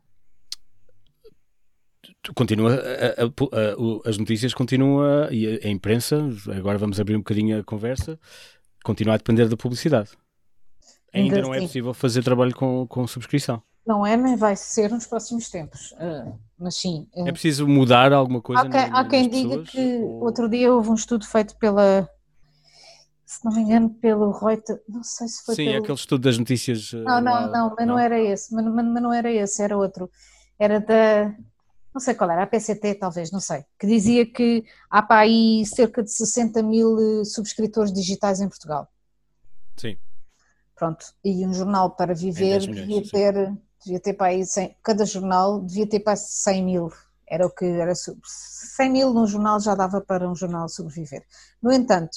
continua 2.34 2.74
a, 2.74 3.22
a, 3.22 3.24
a, 3.24 4.08
as 4.08 4.18
notícias 4.18 4.54
continuam 4.54 5.28
e 5.32 5.60
a, 5.64 5.68
imprensa, 5.68 6.28
agora 6.56 6.78
vamos 6.78 7.00
abrir 7.00 7.16
um 7.16 7.20
bocadinho 7.20 7.58
a 7.58 7.64
conversa, 7.64 8.18
continua 8.84 9.14
a 9.14 9.18
depender 9.18 9.48
da 9.48 9.56
publicidade. 9.56 10.10
Ainda, 11.12 11.36
Ainda 11.36 11.48
não 11.48 11.54
é 11.54 11.60
possível 11.60 11.92
fazer 11.92 12.22
trabalho 12.22 12.54
com, 12.54 12.86
com 12.86 13.06
subscrição. 13.06 13.62
Não 13.86 14.06
é, 14.06 14.16
nem 14.16 14.36
vai 14.36 14.54
ser 14.56 14.90
nos 14.90 15.06
próximos 15.06 15.50
tempos. 15.50 15.92
Uh, 15.92 16.38
mas 16.58 16.76
sim. 16.76 17.08
Uh, 17.14 17.28
é 17.28 17.32
preciso 17.32 17.66
mudar 17.66 18.12
alguma 18.12 18.40
coisa? 18.40 18.62
Há 18.62 18.68
quem, 18.68 18.80
há 18.80 19.04
quem 19.04 19.28
diga 19.28 19.58
pessoas, 19.58 19.70
que 19.70 19.96
ou... 20.02 20.24
outro 20.24 20.48
dia 20.48 20.72
houve 20.72 20.88
um 20.88 20.94
estudo 20.94 21.26
feito 21.26 21.56
pela, 21.56 22.08
se 23.26 23.44
não 23.44 23.52
me 23.52 23.62
engano, 23.62 23.90
pelo 23.90 24.30
Reuters, 24.30 24.80
não 24.88 25.02
sei 25.02 25.26
se 25.26 25.44
foi 25.44 25.54
Sim, 25.54 25.64
pelo... 25.66 25.78
aquele 25.78 25.98
estudo 25.98 26.22
das 26.22 26.38
notícias. 26.38 26.92
Não, 26.92 27.20
não, 27.20 27.32
lá, 27.32 27.46
não, 27.48 27.74
mas 27.76 27.86
não, 27.86 27.94
não 27.94 27.98
era 27.98 28.20
esse, 28.20 28.54
mas, 28.54 28.64
mas, 28.64 28.86
mas, 28.86 29.02
não 29.02 29.12
era 29.12 29.32
esse, 29.32 29.62
era 29.62 29.76
outro. 29.76 30.10
Era 30.58 30.80
da, 30.80 31.34
não 31.92 32.00
sei 32.00 32.14
qual 32.14 32.30
era, 32.30 32.42
a 32.42 32.46
PCT 32.46 32.94
talvez, 32.94 33.30
não 33.30 33.40
sei, 33.40 33.64
que 33.78 33.86
dizia 33.86 34.24
que 34.24 34.64
há 34.88 35.02
para 35.02 35.20
aí 35.20 35.64
cerca 35.66 36.02
de 36.02 36.10
60 36.10 36.62
mil 36.62 36.96
eh, 36.98 37.24
subscritores 37.24 37.92
digitais 37.92 38.40
em 38.40 38.48
Portugal. 38.48 38.88
Sim. 39.76 39.96
Pronto, 40.74 41.06
e 41.24 41.46
um 41.46 41.52
jornal 41.52 41.90
para 41.90 42.14
viver 42.14 42.60
milhões, 42.66 42.86
devia 42.86 43.10
ter, 43.10 43.52
devia 43.84 44.00
ter 44.00 44.14
para 44.14 44.28
aí 44.28 44.44
100, 44.44 44.76
cada 44.82 45.04
jornal 45.04 45.60
devia 45.60 45.86
ter 45.86 46.00
para 46.00 46.16
100 46.16 46.64
mil, 46.64 46.92
era 47.26 47.46
o 47.46 47.50
que 47.50 47.64
era, 47.64 47.92
100 47.94 48.90
mil 48.90 49.12
num 49.12 49.26
jornal 49.26 49.60
já 49.60 49.74
dava 49.74 50.00
para 50.00 50.28
um 50.28 50.34
jornal 50.34 50.68
sobreviver. 50.68 51.24
No 51.62 51.72
entanto, 51.72 52.16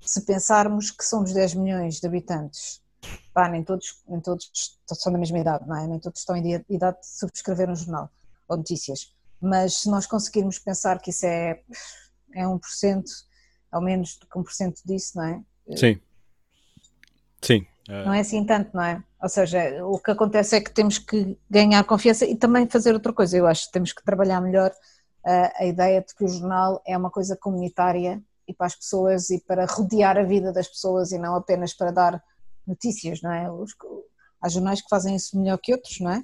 se 0.00 0.20
pensarmos 0.22 0.90
que 0.90 1.04
somos 1.04 1.32
10 1.32 1.54
milhões 1.54 2.00
de 2.00 2.06
habitantes, 2.06 2.82
pá, 3.32 3.48
nem 3.48 3.64
todos, 3.64 4.02
nem 4.08 4.20
todos 4.20 4.50
são 4.86 5.12
da 5.12 5.18
mesma 5.18 5.38
idade, 5.38 5.66
não 5.66 5.76
é? 5.76 5.86
Nem 5.86 5.98
todos 5.98 6.20
estão 6.20 6.36
em 6.36 6.64
idade 6.68 7.00
de 7.00 7.06
subscrever 7.06 7.70
um 7.70 7.76
jornal 7.76 8.10
ou 8.48 8.56
notícias, 8.56 9.14
mas 9.40 9.78
se 9.78 9.90
nós 9.90 10.06
conseguirmos 10.06 10.58
pensar 10.58 11.00
que 11.00 11.10
isso 11.10 11.24
é, 11.26 11.62
é 12.34 12.44
1%, 12.44 13.04
ao 13.72 13.80
menos 13.80 14.16
do 14.18 14.26
que 14.26 14.38
1% 14.38 14.74
disso, 14.84 15.16
não 15.16 15.24
é? 15.24 15.42
Sim. 15.76 16.00
Sim. 17.40 17.66
Não 17.88 18.14
é 18.14 18.20
assim 18.20 18.44
tanto, 18.44 18.70
não 18.74 18.82
é? 18.82 19.02
Ou 19.22 19.28
seja, 19.28 19.84
o 19.84 19.98
que 19.98 20.10
acontece 20.10 20.56
é 20.56 20.60
que 20.60 20.70
temos 20.70 20.98
que 20.98 21.38
ganhar 21.50 21.84
confiança 21.84 22.24
e 22.24 22.36
também 22.36 22.66
fazer 22.66 22.92
outra 22.92 23.12
coisa. 23.12 23.36
Eu 23.36 23.46
acho 23.46 23.66
que 23.66 23.72
temos 23.72 23.92
que 23.92 24.04
trabalhar 24.04 24.40
melhor 24.40 24.70
uh, 24.70 25.52
a 25.56 25.64
ideia 25.64 26.00
de 26.00 26.14
que 26.14 26.24
o 26.24 26.28
jornal 26.28 26.82
é 26.86 26.96
uma 26.96 27.10
coisa 27.10 27.36
comunitária 27.36 28.22
e 28.48 28.54
para 28.54 28.66
as 28.66 28.74
pessoas 28.74 29.30
e 29.30 29.38
para 29.40 29.66
rodear 29.66 30.16
a 30.16 30.22
vida 30.22 30.52
das 30.52 30.68
pessoas 30.68 31.12
e 31.12 31.18
não 31.18 31.34
apenas 31.34 31.74
para 31.74 31.90
dar 31.90 32.22
notícias, 32.66 33.20
não 33.22 33.32
é? 33.32 33.46
Há 34.40 34.48
jornais 34.48 34.80
que 34.80 34.88
fazem 34.88 35.16
isso 35.16 35.38
melhor 35.38 35.58
que 35.58 35.72
outros, 35.72 36.00
não 36.00 36.10
é? 36.10 36.22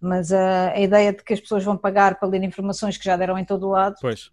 Mas 0.00 0.32
a, 0.32 0.72
a 0.72 0.80
ideia 0.80 1.12
de 1.12 1.22
que 1.22 1.32
as 1.32 1.40
pessoas 1.40 1.62
vão 1.62 1.76
pagar 1.76 2.18
para 2.18 2.28
ler 2.28 2.42
informações 2.42 2.96
que 2.96 3.04
já 3.04 3.16
deram 3.16 3.38
em 3.38 3.44
todo 3.44 3.66
o 3.66 3.70
lado. 3.70 3.96
Pois 4.00 4.30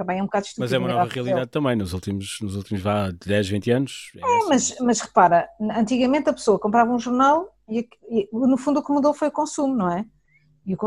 também 0.00 0.18
é 0.18 0.22
um 0.22 0.24
bocado 0.24 0.46
estúpido. 0.46 0.64
Mas 0.64 0.72
é 0.72 0.78
uma 0.78 0.88
nova 0.88 1.12
realidade 1.12 1.50
também, 1.50 1.76
nos 1.76 1.92
últimos, 1.92 2.38
nos 2.40 2.56
últimos 2.56 2.82
vá, 2.82 3.10
10, 3.10 3.48
20 3.50 3.70
anos. 3.70 4.10
É, 4.16 4.20
é 4.20 4.48
mas, 4.48 4.74
mas 4.80 5.00
repara, 5.00 5.46
antigamente 5.76 6.30
a 6.30 6.32
pessoa 6.32 6.58
comprava 6.58 6.90
um 6.90 6.98
jornal 6.98 7.54
e, 7.68 7.86
e, 8.08 8.28
no 8.32 8.56
fundo 8.56 8.80
o 8.80 8.82
que 8.82 8.90
mudou 8.90 9.12
foi 9.12 9.28
o 9.28 9.32
consumo, 9.32 9.76
não 9.76 9.92
é? 9.92 10.06
E, 10.64 10.74
o, 10.74 10.78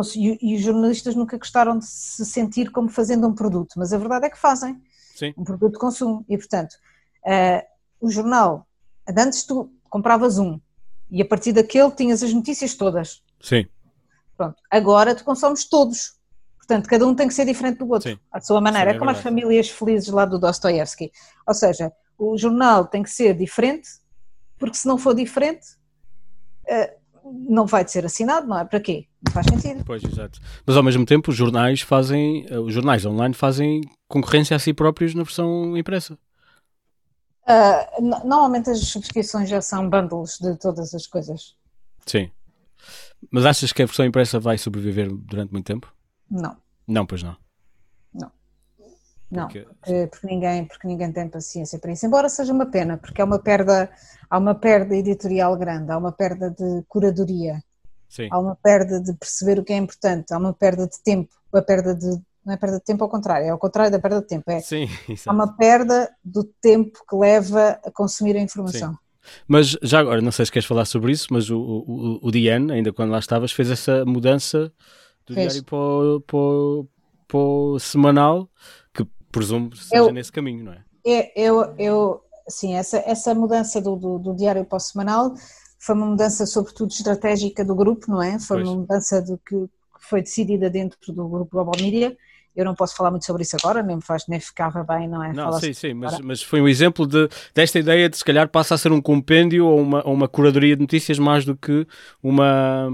e, 0.41 0.55
os 0.55 0.61
jornalistas 0.61 1.13
nunca 1.13 1.37
gostaram 1.37 1.77
de 1.77 1.85
se 1.85 2.25
sentir 2.25 2.71
como 2.71 2.89
fazendo 2.89 3.27
um 3.27 3.35
produto, 3.35 3.73
mas 3.77 3.93
a 3.93 3.99
verdade 3.99 4.25
é 4.25 4.29
que 4.31 4.37
fazem 4.37 4.81
Sim. 5.13 5.31
um 5.37 5.43
produto 5.43 5.73
de 5.73 5.79
consumo. 5.79 6.25
E 6.27 6.35
portanto, 6.35 6.73
uh, 7.25 7.61
o 8.01 8.09
jornal, 8.09 8.65
antes 9.07 9.43
tu 9.43 9.71
compravas 9.89 10.39
um 10.39 10.59
e 11.11 11.21
a 11.21 11.25
partir 11.25 11.53
daquele 11.53 11.91
tinhas 11.91 12.23
as 12.23 12.33
notícias 12.33 12.73
todas. 12.73 13.21
Sim. 13.39 13.67
Pronto, 14.35 14.55
agora 14.71 15.13
tu 15.13 15.23
consomes 15.23 15.65
todos. 15.65 16.13
Portanto, 16.65 16.87
cada 16.87 17.05
um 17.05 17.13
tem 17.13 17.27
que 17.27 17.33
ser 17.33 17.45
diferente 17.45 17.79
do 17.79 17.89
outro, 17.89 18.11
Sim. 18.11 18.19
à 18.31 18.39
sua 18.39 18.61
maneira. 18.61 18.91
Sim, 18.91 18.93
é, 18.93 18.95
é 18.95 18.99
como 18.99 19.11
as 19.11 19.19
famílias 19.19 19.69
felizes 19.69 20.07
lá 20.07 20.23
do 20.23 20.39
Dostoevsky. 20.39 21.11
Ou 21.45 21.53
seja, 21.53 21.91
o 22.17 22.37
jornal 22.37 22.85
tem 22.85 23.03
que 23.03 23.09
ser 23.09 23.35
diferente, 23.35 23.89
porque 24.57 24.77
se 24.77 24.87
não 24.87 24.97
for 24.97 25.13
diferente, 25.13 25.67
eh, 26.65 26.95
não 27.49 27.65
vai 27.65 27.85
ser 27.85 28.05
assinado, 28.05 28.47
não 28.47 28.57
é? 28.57 28.63
Para 28.63 28.79
quê? 28.79 29.07
Não 29.25 29.33
faz 29.33 29.45
sentido. 29.47 29.83
Pois, 29.85 30.03
exato. 30.05 30.39
Mas 30.65 30.77
ao 30.77 30.83
mesmo 30.83 31.05
tempo, 31.05 31.31
os 31.31 31.35
jornais 31.35 31.81
fazem, 31.81 32.45
eh, 32.49 32.57
os 32.57 32.73
jornais 32.73 33.05
online 33.05 33.33
fazem 33.33 33.81
concorrência 34.07 34.55
a 34.55 34.59
si 34.59 34.73
próprios 34.73 35.13
na 35.13 35.23
versão 35.23 35.75
impressa. 35.77 36.17
Uh, 37.45 38.01
normalmente 38.25 38.69
as 38.69 38.79
subscrições 38.79 39.49
já 39.49 39.61
são 39.61 39.89
bundles 39.89 40.37
de 40.39 40.57
todas 40.57 40.93
as 40.93 41.05
coisas. 41.05 41.57
Sim. 42.05 42.31
Mas 43.29 43.45
achas 43.45 43.73
que 43.73 43.83
a 43.83 43.85
versão 43.85 44.05
impressa 44.05 44.39
vai 44.39 44.57
sobreviver 44.57 45.13
durante 45.13 45.51
muito 45.51 45.65
tempo? 45.65 45.92
Não. 46.33 46.57
Não, 46.87 47.05
pois 47.05 47.21
não. 47.21 47.37
Não. 48.11 48.31
Não, 49.29 49.47
porque... 49.47 49.67
porque, 50.09 50.27
ninguém, 50.27 50.65
porque 50.65 50.87
ninguém 50.87 51.11
tem 51.11 51.29
paciência 51.29 51.77
para 51.77 51.91
isso. 51.91 52.05
Embora 52.05 52.27
seja 52.27 52.51
uma 52.51 52.65
pena, 52.65 52.97
porque 52.97 53.21
é 53.21 53.23
uma 53.23 53.37
perda, 53.37 53.89
há 54.29 54.37
uma 54.37 54.55
perda 54.55 54.95
editorial 54.95 55.55
grande, 55.55 55.91
há 55.91 55.97
uma 55.97 56.11
perda 56.11 56.49
de 56.49 56.83
curadoria, 56.87 57.63
Sim. 58.09 58.27
há 58.31 58.39
uma 58.39 58.55
perda 58.55 58.99
de 58.99 59.13
perceber 59.13 59.59
o 59.59 59.63
que 59.63 59.73
é 59.73 59.77
importante, 59.77 60.33
há 60.33 60.37
uma 60.37 60.53
perda 60.53 60.87
de 60.87 61.01
tempo, 61.03 61.33
a 61.53 61.61
perda 61.61 61.95
de 61.95 62.19
não 62.45 62.53
é 62.53 62.57
perda 62.57 62.77
de 62.77 62.83
tempo 62.83 63.03
ao 63.03 63.09
contrário, 63.09 63.45
é 63.45 63.49
ao 63.51 63.57
contrário 63.57 63.89
da 63.89 63.99
perda 63.99 64.19
de 64.19 64.27
tempo. 64.27 64.51
É, 64.51 64.59
Sim, 64.59 64.89
há 65.25 65.31
uma 65.31 65.55
perda 65.55 66.13
do 66.21 66.43
tempo 66.43 66.99
que 67.07 67.15
leva 67.15 67.79
a 67.85 67.91
consumir 67.91 68.35
a 68.35 68.41
informação. 68.41 68.91
Sim. 68.91 68.97
Mas 69.47 69.77
já 69.81 69.99
agora, 69.99 70.19
não 70.19 70.31
sei 70.33 70.45
se 70.45 70.51
queres 70.51 70.67
falar 70.67 70.83
sobre 70.83 71.13
isso, 71.13 71.27
mas 71.31 71.49
o, 71.49 71.57
o, 71.57 72.19
o 72.21 72.31
Diane, 72.31 72.73
ainda 72.73 72.91
quando 72.91 73.11
lá 73.11 73.19
estavas, 73.19 73.53
fez 73.53 73.71
essa 73.71 74.03
mudança 74.03 74.71
do 75.25 75.33
Fez. 75.33 75.53
diário 75.53 75.63
para 75.63 75.77
o, 75.77 76.21
para, 76.21 76.37
o, 76.37 76.87
para 77.27 77.39
o 77.39 77.79
semanal, 77.79 78.49
que 78.93 79.05
presumo 79.31 79.75
seja 79.75 80.03
eu, 80.03 80.11
nesse 80.11 80.31
caminho, 80.31 80.63
não 80.63 80.73
é? 80.73 80.83
é? 81.05 81.31
Eu, 81.35 81.73
eu 81.77 82.21
sim, 82.47 82.75
essa, 82.75 82.97
essa 83.05 83.33
mudança 83.33 83.81
do, 83.81 83.95
do, 83.95 84.19
do, 84.19 84.35
diário 84.35 84.65
para 84.65 84.77
o 84.77 84.79
semanal 84.79 85.33
foi 85.79 85.95
uma 85.95 86.05
mudança 86.05 86.45
sobretudo 86.45 86.91
estratégica 86.91 87.63
do 87.63 87.75
grupo, 87.75 88.09
não 88.09 88.21
é? 88.21 88.39
Foi 88.39 88.57
pois. 88.57 88.69
uma 88.69 88.77
mudança 88.77 89.21
do 89.21 89.37
que 89.37 89.67
foi 89.99 90.21
decidida 90.21 90.69
dentro 90.69 91.13
do 91.13 91.27
grupo 91.27 91.51
Global 91.51 91.75
Media, 91.79 92.15
eu 92.55 92.63
não 92.63 92.75
posso 92.75 92.95
falar 92.95 93.09
muito 93.09 93.25
sobre 93.25 93.41
isso 93.41 93.57
agora, 93.59 93.81
nem 93.81 93.99
faz, 93.99 94.25
nem 94.27 94.39
ficava 94.39 94.83
bem, 94.83 95.07
não 95.07 95.23
é? 95.23 95.33
Não, 95.33 95.45
Falar 95.45 95.59
sim, 95.59 95.73
sim, 95.73 95.93
mas, 95.93 96.19
mas, 96.19 96.41
foi 96.41 96.61
um 96.61 96.67
exemplo 96.67 97.07
de, 97.07 97.27
desta 97.53 97.79
ideia 97.79 98.07
de 98.07 98.17
se 98.17 98.23
calhar 98.23 98.47
passa 98.47 98.75
a 98.75 98.77
ser 98.77 98.91
um 98.91 99.01
compêndio 99.01 99.65
ou 99.65 99.79
uma, 99.79 100.07
ou 100.07 100.13
uma 100.13 100.27
curadoria 100.27 100.75
de 100.75 100.81
notícias 100.81 101.17
mais 101.17 101.45
do 101.45 101.55
que 101.55 101.87
uma. 102.21 102.91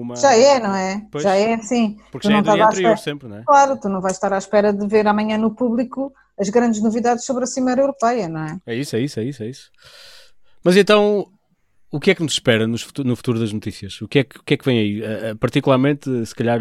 Uma... 0.00 0.16
Já 0.16 0.34
é, 0.34 0.58
não 0.58 0.74
é? 0.74 1.06
Pois, 1.10 1.24
já 1.24 1.34
é, 1.34 1.58
sim. 1.58 1.96
Porque 2.10 2.28
tu 2.28 2.30
já 2.30 2.38
é 2.38 2.42
do 2.42 2.52
dia 2.52 2.66
anterior 2.66 2.98
sempre, 2.98 3.28
não 3.28 3.38
é? 3.38 3.42
Claro, 3.44 3.78
tu 3.80 3.88
não 3.88 4.00
vais 4.00 4.14
estar 4.14 4.32
à 4.32 4.38
espera 4.38 4.72
de 4.72 4.86
ver 4.86 5.06
amanhã 5.06 5.38
no 5.38 5.54
público 5.54 6.12
as 6.38 6.48
grandes 6.48 6.80
novidades 6.82 7.24
sobre 7.24 7.44
a 7.44 7.46
Cimeira 7.46 7.82
Europeia, 7.82 8.28
não 8.28 8.44
é? 8.44 8.58
É 8.66 8.74
isso, 8.74 8.96
é 8.96 9.00
isso, 9.00 9.20
é 9.20 9.24
isso, 9.24 9.42
é 9.42 9.48
isso. 9.48 9.70
Mas 10.64 10.76
então, 10.76 11.26
o 11.90 11.98
que 11.98 12.10
é 12.12 12.14
que 12.14 12.22
nos 12.22 12.32
espera 12.32 12.66
no 12.66 13.16
futuro 13.16 13.38
das 13.38 13.52
notícias? 13.52 14.00
O 14.00 14.08
que 14.08 14.20
é 14.20 14.24
que, 14.24 14.42
que, 14.42 14.54
é 14.54 14.56
que 14.56 14.64
vem 14.64 14.78
aí? 14.78 15.02
Uh, 15.02 15.36
particularmente, 15.36 16.24
se 16.24 16.34
calhar, 16.34 16.60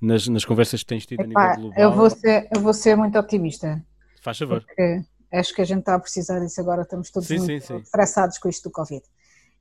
nas, 0.00 0.26
nas 0.26 0.44
conversas 0.44 0.80
que 0.80 0.86
tens 0.86 1.06
tido 1.06 1.20
Epá, 1.20 1.52
a 1.52 1.56
nível 1.56 1.62
global. 1.62 1.82
Eu 1.82 1.92
vou, 1.92 2.10
ser, 2.10 2.48
eu 2.54 2.60
vou 2.60 2.72
ser 2.72 2.96
muito 2.96 3.18
otimista. 3.18 3.82
Faz 4.20 4.38
favor. 4.38 4.64
Porque 4.64 5.02
acho 5.32 5.54
que 5.54 5.62
a 5.62 5.64
gente 5.64 5.80
está 5.80 5.94
a 5.94 6.00
precisar 6.00 6.40
disso 6.40 6.60
agora, 6.60 6.82
estamos 6.82 7.10
todos 7.10 7.28
sim, 7.28 7.38
muito 7.38 7.50
sim, 7.50 7.60
sim. 7.60 7.76
estressados 7.76 8.38
com 8.38 8.48
isto 8.48 8.68
do 8.68 8.72
Covid. 8.72 9.02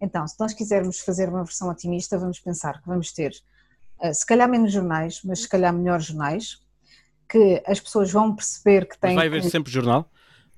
Então, 0.02 0.28
se 0.28 0.36
nós 0.39 0.54
quisermos 0.54 1.00
fazer 1.00 1.30
uma 1.30 1.43
versão 1.43 1.70
otimista, 1.70 2.18
vamos 2.18 2.39
pensar 2.39 2.82
que 2.82 2.88
vamos 2.88 3.12
ter, 3.12 3.32
uh, 4.02 4.14
se 4.14 4.26
calhar 4.26 4.50
menos 4.50 4.72
jornais, 4.72 5.22
mas 5.24 5.41
se 5.41 5.50
calhar 5.50 5.74
melhores 5.74 6.06
jornais, 6.06 6.62
que 7.28 7.62
as 7.66 7.80
pessoas 7.80 8.12
vão 8.12 8.36
perceber 8.36 8.88
que 8.88 8.97
têm... 8.97 9.16
Mas 9.16 9.16
vai 9.16 9.28
haver 9.28 9.50
sempre 9.50 9.72
jornal? 9.72 10.10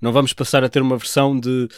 Não 0.01 0.11
vamos 0.11 0.33
passar 0.33 0.63
a 0.63 0.69
ter 0.69 0.81
uma 0.81 0.97
versão 0.97 1.39
de 1.39 1.69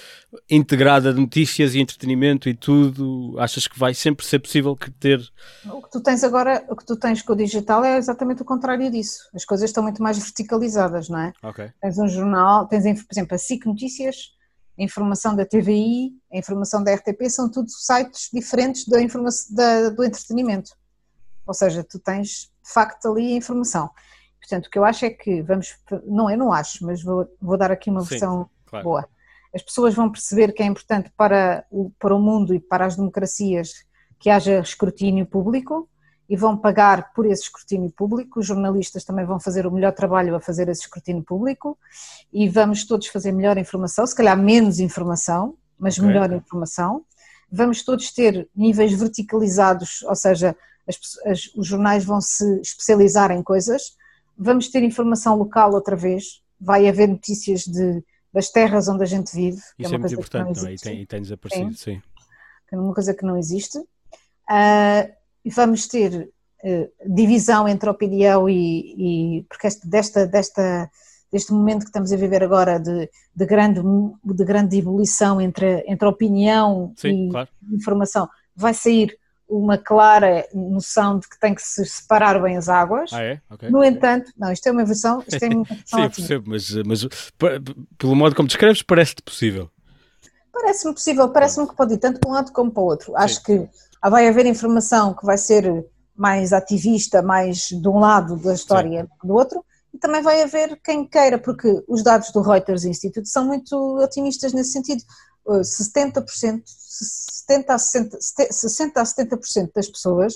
integrada 0.49 1.13
de 1.13 1.19
notícias 1.19 1.75
e 1.75 1.81
entretenimento 1.81 2.47
e 2.47 2.53
tudo. 2.53 3.35
Achas 3.37 3.67
que 3.67 3.77
vai 3.77 3.93
sempre 3.93 4.25
ser 4.25 4.39
possível 4.39 4.77
que 4.77 4.89
ter? 4.89 5.19
O 5.65 5.81
que 5.81 5.91
tu 5.91 5.99
tens 5.99 6.23
agora, 6.23 6.63
o 6.69 6.75
que 6.75 6.85
tu 6.85 6.95
tens 6.95 7.21
com 7.21 7.33
o 7.33 7.35
digital 7.35 7.83
é 7.83 7.97
exatamente 7.97 8.41
o 8.41 8.45
contrário 8.45 8.89
disso. 8.89 9.29
As 9.35 9.43
coisas 9.43 9.69
estão 9.69 9.83
muito 9.83 10.01
mais 10.01 10.17
verticalizadas, 10.17 11.09
não 11.09 11.19
é? 11.19 11.33
Okay. 11.43 11.69
Tens 11.81 11.97
um 11.97 12.07
jornal, 12.07 12.65
tens, 12.65 13.03
por 13.03 13.11
exemplo, 13.11 13.35
a 13.35 13.37
SIC 13.37 13.65
Notícias, 13.65 14.31
a 14.77 14.83
informação 14.83 15.35
da 15.35 15.45
TVI, 15.45 16.13
a 16.31 16.37
informação 16.37 16.83
da 16.83 16.93
RTP, 16.93 17.29
são 17.29 17.49
tudo 17.49 17.69
sites 17.69 18.29
diferentes 18.33 18.87
da 18.87 19.01
informação, 19.01 19.55
da, 19.55 19.89
do 19.89 20.03
entretenimento. 20.03 20.71
Ou 21.45 21.53
seja, 21.53 21.83
tu 21.83 21.99
tens 21.99 22.51
de 22.63 22.73
facto 22.73 23.07
ali 23.07 23.33
a 23.33 23.37
informação. 23.37 23.89
Portanto, 24.39 24.67
o 24.67 24.69
que 24.69 24.77
eu 24.77 24.83
acho 24.83 25.05
é 25.05 25.09
que 25.09 25.41
vamos, 25.41 25.77
não 26.05 26.29
eu 26.29 26.37
não 26.37 26.51
acho, 26.51 26.85
mas 26.85 27.01
vou, 27.01 27.27
vou 27.41 27.57
dar 27.57 27.71
aqui 27.71 27.89
uma 27.89 28.01
Sim, 28.01 28.09
versão 28.09 28.49
claro. 28.65 28.83
boa. 28.83 29.09
As 29.53 29.61
pessoas 29.61 29.93
vão 29.93 30.11
perceber 30.11 30.51
que 30.51 30.63
é 30.63 30.65
importante 30.65 31.11
para 31.15 31.65
o, 31.69 31.91
para 31.99 32.15
o 32.15 32.19
mundo 32.19 32.55
e 32.55 32.59
para 32.59 32.85
as 32.85 32.95
democracias 32.95 33.85
que 34.19 34.29
haja 34.29 34.59
escrutínio 34.59 35.25
público 35.25 35.87
e 36.29 36.35
vão 36.35 36.57
pagar 36.57 37.13
por 37.13 37.25
esse 37.25 37.43
escrutínio 37.43 37.91
público. 37.91 38.39
Os 38.39 38.45
jornalistas 38.45 39.03
também 39.03 39.25
vão 39.25 39.39
fazer 39.39 39.67
o 39.67 39.71
melhor 39.71 39.93
trabalho 39.93 40.35
a 40.35 40.39
fazer 40.39 40.69
esse 40.69 40.81
escrutínio 40.81 41.23
público 41.23 41.77
e 42.31 42.47
vamos 42.49 42.85
todos 42.85 43.07
fazer 43.07 43.31
melhor 43.31 43.57
informação, 43.57 44.05
se 44.07 44.15
calhar 44.15 44.37
menos 44.37 44.79
informação, 44.79 45.55
mas 45.77 45.97
okay. 45.97 46.07
melhor 46.07 46.31
informação. 46.31 47.03
Vamos 47.51 47.83
todos 47.83 48.11
ter 48.11 48.47
níveis 48.55 48.93
verticalizados, 48.93 50.01
ou 50.03 50.15
seja, 50.15 50.55
as, 50.87 50.97
as, 51.25 51.51
os 51.55 51.67
jornais 51.67 52.03
vão 52.03 52.19
se 52.19 52.61
especializar 52.61 53.31
em 53.31 53.43
coisas 53.43 53.95
vamos 54.37 54.69
ter 54.69 54.83
informação 54.83 55.35
local 55.35 55.73
outra 55.73 55.95
vez, 55.95 56.41
vai 56.59 56.87
haver 56.87 57.07
notícias 57.07 57.61
de, 57.61 58.03
das 58.31 58.49
terras 58.49 58.87
onde 58.87 59.03
a 59.03 59.07
gente 59.07 59.33
vive. 59.33 59.61
É 59.79 59.83
Isso 59.83 59.93
é, 59.93 59.95
é 59.95 59.99
muito 59.99 60.13
importante, 60.13 60.61
não, 60.61 60.67
é? 60.67 60.73
E 60.73 60.77
tem, 60.77 61.01
e 61.01 61.05
tem 61.05 61.21
desaparecido, 61.21 61.73
sim. 61.73 61.95
sim. 61.95 62.01
É 62.71 62.77
uma 62.77 62.93
coisa 62.93 63.13
que 63.13 63.25
não 63.25 63.37
existe. 63.37 63.77
Uh, 63.77 65.13
vamos 65.49 65.87
ter 65.87 66.29
uh, 66.63 67.13
divisão 67.13 67.67
entre 67.67 67.89
opinião 67.89 68.49
e, 68.49 69.39
e 69.39 69.43
porque 69.43 69.67
este, 69.67 69.87
desta, 69.87 70.25
desta, 70.25 70.89
deste 71.31 71.51
momento 71.51 71.81
que 71.81 71.89
estamos 71.89 72.11
a 72.11 72.17
viver 72.17 72.43
agora 72.43 72.79
de, 72.79 73.09
de, 73.35 73.45
grande, 73.45 73.81
de 74.23 74.45
grande 74.45 74.77
ebulição 74.77 75.41
entre, 75.41 75.83
entre 75.87 76.07
opinião 76.07 76.93
sim, 76.95 77.27
e 77.27 77.31
claro. 77.31 77.49
informação, 77.71 78.29
vai 78.55 78.73
sair 78.73 79.17
uma 79.47 79.77
clara 79.77 80.47
noção 80.53 81.19
de 81.19 81.27
que 81.27 81.39
tem 81.39 81.53
que 81.53 81.61
se 81.61 81.85
separar 81.85 82.41
bem 82.41 82.57
as 82.57 82.69
águas. 82.69 83.11
Ah, 83.13 83.21
é? 83.21 83.41
Okay. 83.51 83.69
No 83.69 83.83
entanto, 83.83 84.31
não, 84.37 84.51
isto 84.51 84.65
é 84.67 84.71
uma 84.71 84.85
versão. 84.85 85.23
Isto 85.27 85.43
é 85.43 85.49
uma 85.49 85.63
versão 85.67 86.03
Sim, 86.03 86.09
percebo, 86.09 86.49
mas, 86.49 86.73
mas 86.85 87.07
pelo 87.97 88.15
modo 88.15 88.35
como 88.35 88.47
descreves, 88.47 88.81
parece-te 88.81 89.21
possível. 89.21 89.69
Parece-me 90.51 90.93
possível, 90.93 91.29
parece-me 91.29 91.67
que 91.67 91.75
pode 91.75 91.95
ir 91.95 91.97
tanto 91.97 92.19
para 92.19 92.29
um 92.29 92.33
lado 92.33 92.51
como 92.51 92.71
para 92.71 92.83
o 92.83 92.85
outro. 92.85 93.15
Acho 93.17 93.35
Sim. 93.35 93.43
que 93.43 93.69
vai 94.09 94.27
haver 94.27 94.45
informação 94.45 95.13
que 95.13 95.25
vai 95.25 95.37
ser 95.37 95.85
mais 96.15 96.53
ativista, 96.53 97.21
mais 97.21 97.67
de 97.69 97.87
um 97.87 97.99
lado 97.99 98.35
da 98.37 98.53
história 98.53 99.03
Sim. 99.03 99.27
do 99.27 99.33
outro, 99.33 99.63
e 99.93 99.97
também 99.97 100.21
vai 100.21 100.41
haver 100.41 100.79
quem 100.83 101.07
queira, 101.07 101.37
porque 101.37 101.83
os 101.87 102.03
dados 102.03 102.31
do 102.31 102.41
Reuters 102.41 102.83
Institute 102.83 103.29
são 103.29 103.45
muito 103.45 103.75
otimistas 103.97 104.53
nesse 104.53 104.71
sentido. 104.71 105.03
70%, 105.45 106.63
70 106.65 107.73
a 107.73 107.77
60, 107.77 108.17
60 108.19 109.01
a 109.01 109.03
70% 109.03 109.71
das 109.75 109.89
pessoas 109.89 110.35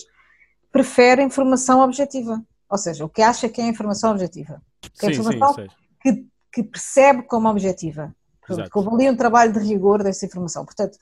preferem 0.72 1.26
informação 1.26 1.82
objetiva. 1.82 2.42
Ou 2.70 2.78
seja, 2.78 3.06
o 3.06 3.10
que 3.10 3.22
acha 3.22 3.48
que 3.48 3.62
é 3.62 3.68
informação 3.68 4.12
objetiva. 4.12 4.62
Que 5.00 5.08
é 5.08 5.12
informação 5.12 5.54
sim, 5.54 5.68
que, 6.02 6.28
que, 6.52 6.64
percebe 6.64 7.24
como 7.24 7.50
objetiva. 7.50 8.14
Exato. 8.50 8.70
Que 8.70 8.80
ali 8.80 9.10
um 9.10 9.16
trabalho 9.16 9.54
de 9.54 9.60
rigor 9.60 10.04
dessa 10.04 10.26
informação. 10.26 10.66
Portanto, 10.66 10.98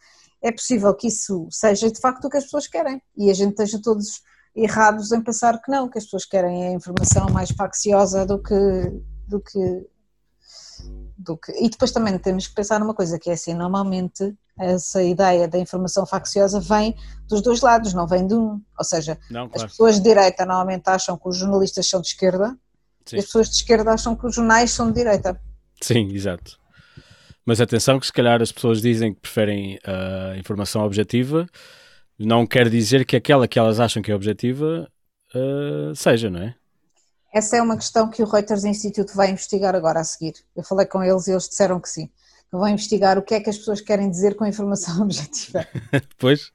é 0.46 0.52
possível 0.52 0.94
que 0.94 1.08
isso 1.08 1.48
seja 1.50 1.90
de 1.90 2.00
facto 2.00 2.26
o 2.26 2.30
que 2.30 2.38
as 2.38 2.44
pessoas 2.44 2.68
querem 2.68 3.02
e 3.18 3.32
a 3.32 3.34
gente 3.34 3.50
esteja 3.52 3.82
todos 3.82 4.22
errados 4.56 5.12
em 5.12 5.22
pensar 5.22 5.60
que 5.60 5.72
não, 5.72 5.90
que 5.90 5.98
as 5.98 6.04
pessoas 6.04 6.24
querem 6.24 6.68
a 6.68 6.72
informação 6.72 7.28
mais 7.32 7.50
facciosa 7.50 8.28
do 8.28 8.42
que, 8.42 8.56
do 9.28 9.42
que, 9.42 9.88
do 11.18 11.36
que. 11.36 11.52
E 11.60 11.68
depois 11.68 11.92
também 11.92 12.18
temos 12.20 12.48
que 12.48 12.54
pensar 12.54 12.80
numa 12.80 12.94
coisa 12.94 13.18
que 13.18 13.32
é 13.32 13.34
assim, 13.34 13.56
normalmente 13.56 14.38
essa 14.58 15.02
ideia 15.02 15.48
da 15.48 15.58
informação 15.58 16.06
facciosa 16.06 16.60
vem 16.60 16.96
dos 17.28 17.42
dois 17.42 17.62
lados, 17.62 17.94
não 17.94 18.08
vem 18.08 18.28
de 18.28 18.36
um. 18.36 18.62
Ou 18.78 18.86
seja, 18.86 19.18
não, 19.32 19.50
claro. 19.50 19.66
as 19.66 19.72
pessoas 19.72 19.96
de 19.96 20.04
direita 20.04 20.46
normalmente 20.46 20.88
acham 20.88 21.18
que 21.18 21.28
os 21.28 21.38
jornalistas 21.38 21.90
são 21.90 22.00
de 22.00 22.10
esquerda 22.10 22.56
Sim. 23.04 23.16
e 23.16 23.20
as 23.20 23.26
pessoas 23.26 23.50
de 23.50 23.56
esquerda 23.56 23.94
acham 23.94 24.16
que 24.16 24.28
os 24.28 24.36
jornais 24.36 24.70
são 24.70 24.88
de 24.92 24.94
direita. 24.94 25.42
Sim, 25.82 26.14
exato. 26.14 26.64
Mas 27.46 27.62
atenção 27.62 28.00
que 28.00 28.08
se 28.08 28.14
calhar 28.14 28.42
as 28.42 28.52
pessoas 28.52 28.82
dizem 28.82 29.14
que 29.14 29.22
preferem 29.22 29.80
a 29.86 30.34
uh, 30.34 30.40
informação 30.40 30.84
objetiva, 30.84 31.48
não 32.18 32.48
quer 32.48 32.70
dizer 32.70 33.06
que 33.06 33.16
aquela 33.16 33.48
que 33.48 33.60
elas 33.60 33.80
acham 33.80 34.02
que 34.02 34.12
é 34.12 34.16
objetiva 34.16 34.90
uh, 35.36 35.96
seja, 35.96 36.30
não 36.30 36.42
é? 36.42 36.56
Essa 37.34 37.58
é 37.58 37.62
uma 37.62 37.76
questão 37.76 38.10
que 38.10 38.24
o 38.24 38.26
Reuters 38.26 38.64
Institute 38.64 39.14
vai 39.14 39.30
investigar 39.30 39.76
agora 39.76 40.00
a 40.00 40.04
seguir. 40.06 40.34
Eu 40.56 40.64
falei 40.64 40.86
com 40.86 41.04
eles 41.04 41.28
e 41.28 41.32
eles 41.32 41.50
disseram 41.50 41.82
que 41.82 41.90
sim. 41.90 42.08
Que 42.08 42.58
vão 42.58 42.68
investigar 42.70 43.18
o 43.18 43.22
que 43.22 43.36
é 43.36 43.42
que 43.42 43.50
as 43.50 43.58
pessoas 43.58 43.82
querem 43.82 44.10
dizer 44.10 44.36
com 44.36 44.46
informação 44.46 45.02
objetiva. 45.04 45.68
pois, 46.18 46.54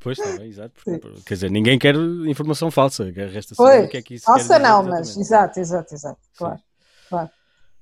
pois 0.00 0.18
está 0.18 0.36
bem, 0.36 0.48
exato. 0.48 0.74
Porque, 0.84 1.20
quer 1.24 1.34
dizer, 1.34 1.50
ninguém 1.50 1.78
quer 1.78 1.94
informação 2.26 2.72
falsa. 2.72 3.04
Resta 3.04 3.54
saber 3.54 3.84
o 3.84 3.88
que 3.88 3.98
é 3.98 4.02
que 4.02 4.14
isso 4.14 4.24
Falsa 4.24 4.58
não, 4.58 4.82
mas 4.82 5.16
exato, 5.16 5.60
exato, 5.60 5.94
exato. 5.94 6.20
Claro, 6.36 6.60
claro. 7.08 7.30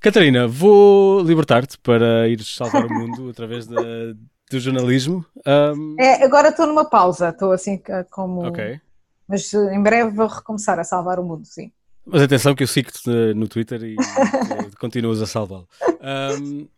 Catarina, 0.04 0.46
vou 0.46 1.22
libertar-te 1.22 1.78
para 1.78 2.28
ir 2.28 2.44
salvar 2.44 2.84
o 2.84 2.92
mundo 2.92 3.30
através 3.32 3.66
da, 3.66 3.80
do 4.50 4.60
jornalismo. 4.60 5.24
Um... 5.46 5.96
É, 5.98 6.22
agora 6.22 6.50
estou 6.50 6.66
numa 6.66 6.84
pausa, 6.84 7.30
estou 7.30 7.52
assim 7.52 7.80
como. 8.10 8.46
Ok. 8.48 8.78
Mas 9.26 9.50
em 9.54 9.82
breve 9.82 10.10
vou 10.10 10.26
recomeçar 10.26 10.78
a 10.78 10.84
salvar 10.84 11.18
o 11.18 11.24
mundo, 11.24 11.46
sim. 11.46 11.72
Mas 12.04 12.20
atenção 12.20 12.54
que 12.54 12.62
eu 12.62 12.66
sigo-te 12.66 13.08
no 13.34 13.48
Twitter 13.48 13.82
e, 13.82 13.96
e 14.68 14.76
continuas 14.78 15.22
a 15.22 15.26
salvá-lo. 15.26 15.66
Um, 16.38 16.68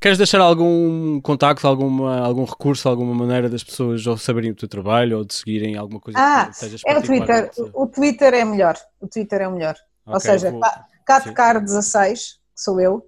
queres 0.00 0.18
deixar 0.18 0.40
algum 0.40 1.20
contacto, 1.20 1.68
alguma, 1.68 2.18
algum 2.18 2.44
recurso, 2.44 2.88
alguma 2.88 3.14
maneira 3.14 3.48
das 3.48 3.62
pessoas 3.62 4.04
ou 4.08 4.18
saberem 4.18 4.50
o 4.50 4.56
teu 4.56 4.68
trabalho 4.68 5.18
ou 5.18 5.24
de 5.24 5.34
seguirem 5.34 5.76
alguma 5.76 6.00
coisa 6.00 6.18
ah, 6.18 6.46
que 6.46 6.56
sejas 6.56 6.82
é 6.84 6.98
o 6.98 7.00
Twitter. 7.00 7.48
O 7.74 7.86
Twitter 7.86 8.34
é 8.34 8.44
melhor. 8.44 8.76
O 9.00 9.06
Twitter 9.06 9.42
é 9.42 9.48
melhor. 9.48 9.76
Okay, 10.04 10.14
ou 10.14 10.18
seja, 10.18 10.50
vou... 10.50 10.60
Catcar16, 11.08 12.14
que 12.14 12.41
sou 12.54 12.80
eu. 12.80 13.06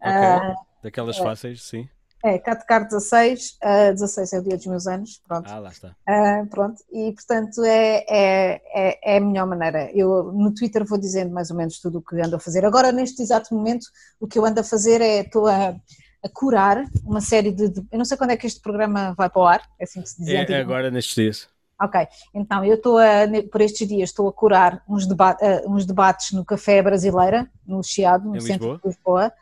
Okay. 0.00 0.12
Uh, 0.12 0.54
Daquelas 0.82 1.18
é. 1.18 1.22
fáceis, 1.22 1.62
sim. 1.62 1.88
É, 2.24 2.38
Catcar 2.38 2.84
16, 2.88 3.58
uh, 3.62 3.92
16 3.92 4.32
é 4.32 4.38
o 4.38 4.42
dia 4.42 4.56
dos 4.56 4.66
meus 4.66 4.86
anos, 4.86 5.20
pronto. 5.28 5.48
Ah, 5.48 5.58
lá 5.60 5.68
está. 5.68 5.94
Uh, 6.08 6.46
pronto, 6.48 6.82
e 6.90 7.12
portanto 7.12 7.62
é, 7.64 8.04
é, 8.08 8.62
é, 8.74 9.14
é, 9.14 9.16
a 9.18 9.20
melhor 9.20 9.46
maneira. 9.46 9.90
Eu 9.92 10.32
no 10.32 10.52
Twitter 10.52 10.84
vou 10.84 10.98
dizendo 10.98 11.32
mais 11.32 11.50
ou 11.50 11.56
menos 11.56 11.78
tudo 11.78 11.98
o 11.98 12.02
que 12.02 12.20
ando 12.20 12.34
a 12.34 12.40
fazer. 12.40 12.64
Agora, 12.64 12.90
neste 12.90 13.22
exato 13.22 13.54
momento, 13.54 13.86
o 14.18 14.26
que 14.26 14.38
eu 14.38 14.44
ando 14.44 14.60
a 14.60 14.64
fazer 14.64 15.00
é, 15.00 15.20
estou 15.20 15.46
a, 15.46 15.68
a 15.68 16.28
curar 16.32 16.84
uma 17.04 17.20
série 17.20 17.52
de, 17.52 17.68
de, 17.68 17.86
Eu 17.92 17.98
não 17.98 18.04
sei 18.04 18.16
quando 18.16 18.30
é 18.30 18.36
que 18.36 18.46
este 18.46 18.60
programa 18.60 19.14
vai 19.16 19.30
para 19.30 19.42
o 19.42 19.46
ar, 19.46 19.62
é 19.78 19.84
assim 19.84 20.02
que 20.02 20.08
se 20.08 20.18
dizia. 20.18 20.40
É, 20.40 20.52
é 20.52 20.60
agora, 20.60 20.90
nestes 20.90 21.14
dias. 21.14 21.55
Ok, 21.80 22.08
então 22.34 22.64
eu 22.64 22.76
estou 22.76 22.98
a, 22.98 23.26
por 23.52 23.60
estes 23.60 23.86
dias 23.86 24.08
estou 24.08 24.28
a 24.28 24.32
curar 24.32 24.82
uns, 24.88 25.06
deba 25.06 25.36
uh, 25.40 25.70
uns 25.70 25.84
debates 25.84 26.32
no 26.32 26.44
Café 26.44 26.80
Brasileira, 26.82 27.50
no 27.66 27.82
Chiado, 27.82 28.28
no 28.28 28.36
em 28.36 28.40
centro 28.40 28.72
Lisboa. 28.72 28.78
de 28.78 28.88
Lisboa 28.88 29.32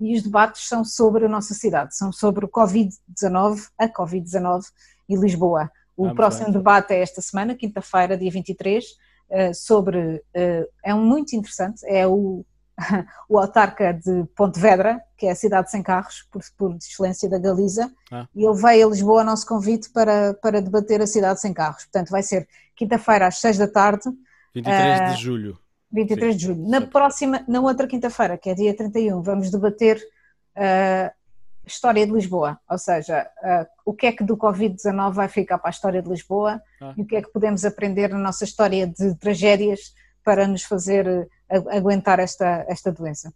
e 0.00 0.16
os 0.16 0.22
debates 0.22 0.66
são 0.66 0.84
sobre 0.84 1.26
a 1.26 1.28
nossa 1.28 1.52
cidade, 1.52 1.96
são 1.96 2.10
sobre 2.10 2.44
o 2.44 2.48
Covid-19, 2.48 3.68
a 3.76 3.88
Covid-19 3.88 4.62
e 5.08 5.16
Lisboa. 5.16 5.70
O 5.96 6.06
ah, 6.06 6.14
próximo 6.14 6.46
bem. 6.46 6.54
debate 6.54 6.94
é 6.94 7.02
esta 7.02 7.20
semana, 7.20 7.54
quinta-feira, 7.54 8.16
dia 8.16 8.30
23, 8.30 8.84
eh, 9.28 9.52
sobre, 9.52 10.22
eh, 10.32 10.66
é 10.82 10.94
um 10.94 11.04
muito 11.04 11.36
interessante, 11.36 11.84
é 11.84 12.06
o, 12.06 12.44
o 13.28 13.38
autarca 13.38 13.92
de 13.92 14.24
Pontevedra, 14.36 15.00
que 15.16 15.26
é 15.26 15.30
a 15.30 15.34
cidade 15.34 15.70
sem 15.70 15.82
carros, 15.82 16.26
por, 16.30 16.42
por 16.56 16.76
excelência 16.76 17.28
da 17.28 17.38
Galiza, 17.38 17.90
ah. 18.10 18.26
e 18.34 18.44
ele 18.44 18.60
veio 18.60 18.86
a 18.86 18.90
Lisboa 18.90 19.20
a 19.22 19.24
nosso 19.24 19.46
convite 19.46 19.90
para, 19.90 20.34
para 20.34 20.60
debater 20.60 21.00
a 21.00 21.06
cidade 21.06 21.40
sem 21.40 21.52
carros. 21.52 21.84
Portanto, 21.84 22.10
vai 22.10 22.22
ser 22.22 22.48
quinta-feira 22.74 23.26
às 23.26 23.38
6 23.38 23.58
da 23.58 23.68
tarde. 23.68 24.08
23 24.54 25.00
uh, 25.00 25.14
de 25.14 25.22
julho. 25.22 25.58
23 25.92 26.32
Sim, 26.32 26.38
de 26.38 26.44
julho. 26.44 26.68
Na 26.68 26.80
próxima, 26.80 27.44
na 27.46 27.60
outra 27.60 27.86
quinta-feira, 27.86 28.38
que 28.38 28.50
é 28.50 28.54
dia 28.54 28.74
31, 28.74 29.22
vamos 29.22 29.50
debater 29.50 30.00
uh, 30.56 31.10
história 31.66 32.06
de 32.06 32.12
Lisboa, 32.12 32.58
ou 32.68 32.78
seja, 32.78 33.28
uh, 33.42 33.66
o 33.84 33.92
que 33.92 34.06
é 34.06 34.12
que 34.12 34.24
do 34.24 34.36
Covid-19 34.36 35.12
vai 35.12 35.28
ficar 35.28 35.58
para 35.58 35.68
a 35.68 35.70
história 35.70 36.02
de 36.02 36.08
Lisboa 36.08 36.60
ah. 36.80 36.94
e 36.96 37.02
o 37.02 37.06
que 37.06 37.16
é 37.16 37.22
que 37.22 37.30
podemos 37.30 37.64
aprender 37.64 38.08
na 38.08 38.18
nossa 38.18 38.44
história 38.44 38.86
de 38.86 39.14
tragédias 39.16 39.94
para 40.24 40.46
nos 40.46 40.62
fazer 40.62 41.28
aguentar 41.50 42.18
esta, 42.18 42.64
esta 42.68 42.92
doença. 42.92 43.32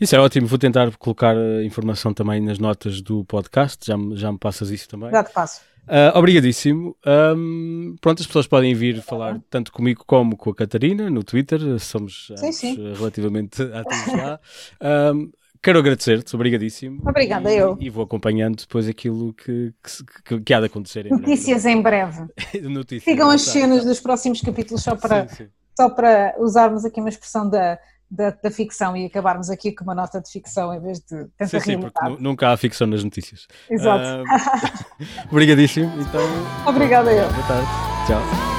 Isso 0.00 0.14
é 0.14 0.18
ótimo, 0.18 0.46
vou 0.46 0.58
tentar 0.58 0.94
colocar 0.96 1.34
informação 1.64 2.12
também 2.12 2.40
nas 2.40 2.58
notas 2.58 3.00
do 3.00 3.24
podcast, 3.24 3.86
já, 3.86 3.96
já 4.12 4.30
me 4.30 4.38
passas 4.38 4.70
isso 4.70 4.88
também. 4.88 5.10
Já 5.10 5.24
te 5.24 5.32
passo. 5.32 5.62
Uh, 5.86 6.18
obrigadíssimo. 6.18 6.96
Um, 7.06 7.96
pronto, 8.00 8.20
as 8.20 8.26
pessoas 8.26 8.46
podem 8.46 8.74
vir 8.74 9.00
falar 9.02 9.40
tanto 9.48 9.70
comigo 9.70 10.02
como 10.04 10.36
com 10.36 10.50
a 10.50 10.54
Catarina 10.54 11.08
no 11.08 11.22
Twitter, 11.22 11.78
somos 11.78 12.32
sim, 12.36 12.52
sim. 12.52 12.92
relativamente 12.94 13.62
ativos 13.72 14.20
lá. 14.20 14.40
Um, 15.14 15.30
quero 15.62 15.78
agradecer-te, 15.78 16.34
obrigadíssimo. 16.34 17.02
Obrigada, 17.08 17.52
e, 17.52 17.56
eu. 17.56 17.78
E 17.80 17.88
vou 17.88 18.02
acompanhando 18.02 18.56
depois 18.56 18.88
aquilo 18.88 19.32
que, 19.32 19.72
que, 20.24 20.40
que 20.40 20.54
há 20.54 20.60
de 20.60 20.66
acontecer. 20.66 21.06
Em 21.06 21.10
Notícias 21.10 21.62
breve. 21.62 21.78
em 21.78 21.82
breve. 21.82 22.20
Notícias, 22.68 23.04
Sigam 23.04 23.30
as 23.30 23.42
cenas 23.42 23.84
dos 23.84 24.00
próximos 24.00 24.40
capítulos 24.40 24.82
só 24.82 24.96
para, 24.96 25.28
sim, 25.28 25.46
só 25.76 25.90
para 25.90 26.34
usarmos 26.38 26.84
aqui 26.84 27.00
uma 27.00 27.08
expressão 27.08 27.48
da 27.48 27.78
da, 28.10 28.30
da, 28.30 28.50
ficção 28.50 28.96
e 28.96 29.06
acabarmos 29.06 29.50
aqui 29.50 29.72
com 29.72 29.82
uma 29.82 29.94
nota 29.94 30.20
de 30.20 30.30
ficção 30.30 30.72
em 30.72 30.80
vez 30.80 31.00
de 31.00 31.26
tanta 31.36 31.48
sim, 31.48 31.60
sim, 31.60 31.80
porque 31.80 32.08
nunca 32.20 32.52
há 32.52 32.56
ficção 32.56 32.86
nas 32.86 33.02
notícias. 33.02 33.48
Exato. 33.68 34.22
Uh, 34.22 35.26
obrigadíssimo. 35.30 35.92
Então, 36.00 36.20
Obrigada 36.66 37.12
eu. 37.12 37.28
Boa 37.28 37.46
tarde. 37.48 37.68
Tchau. 38.06 38.55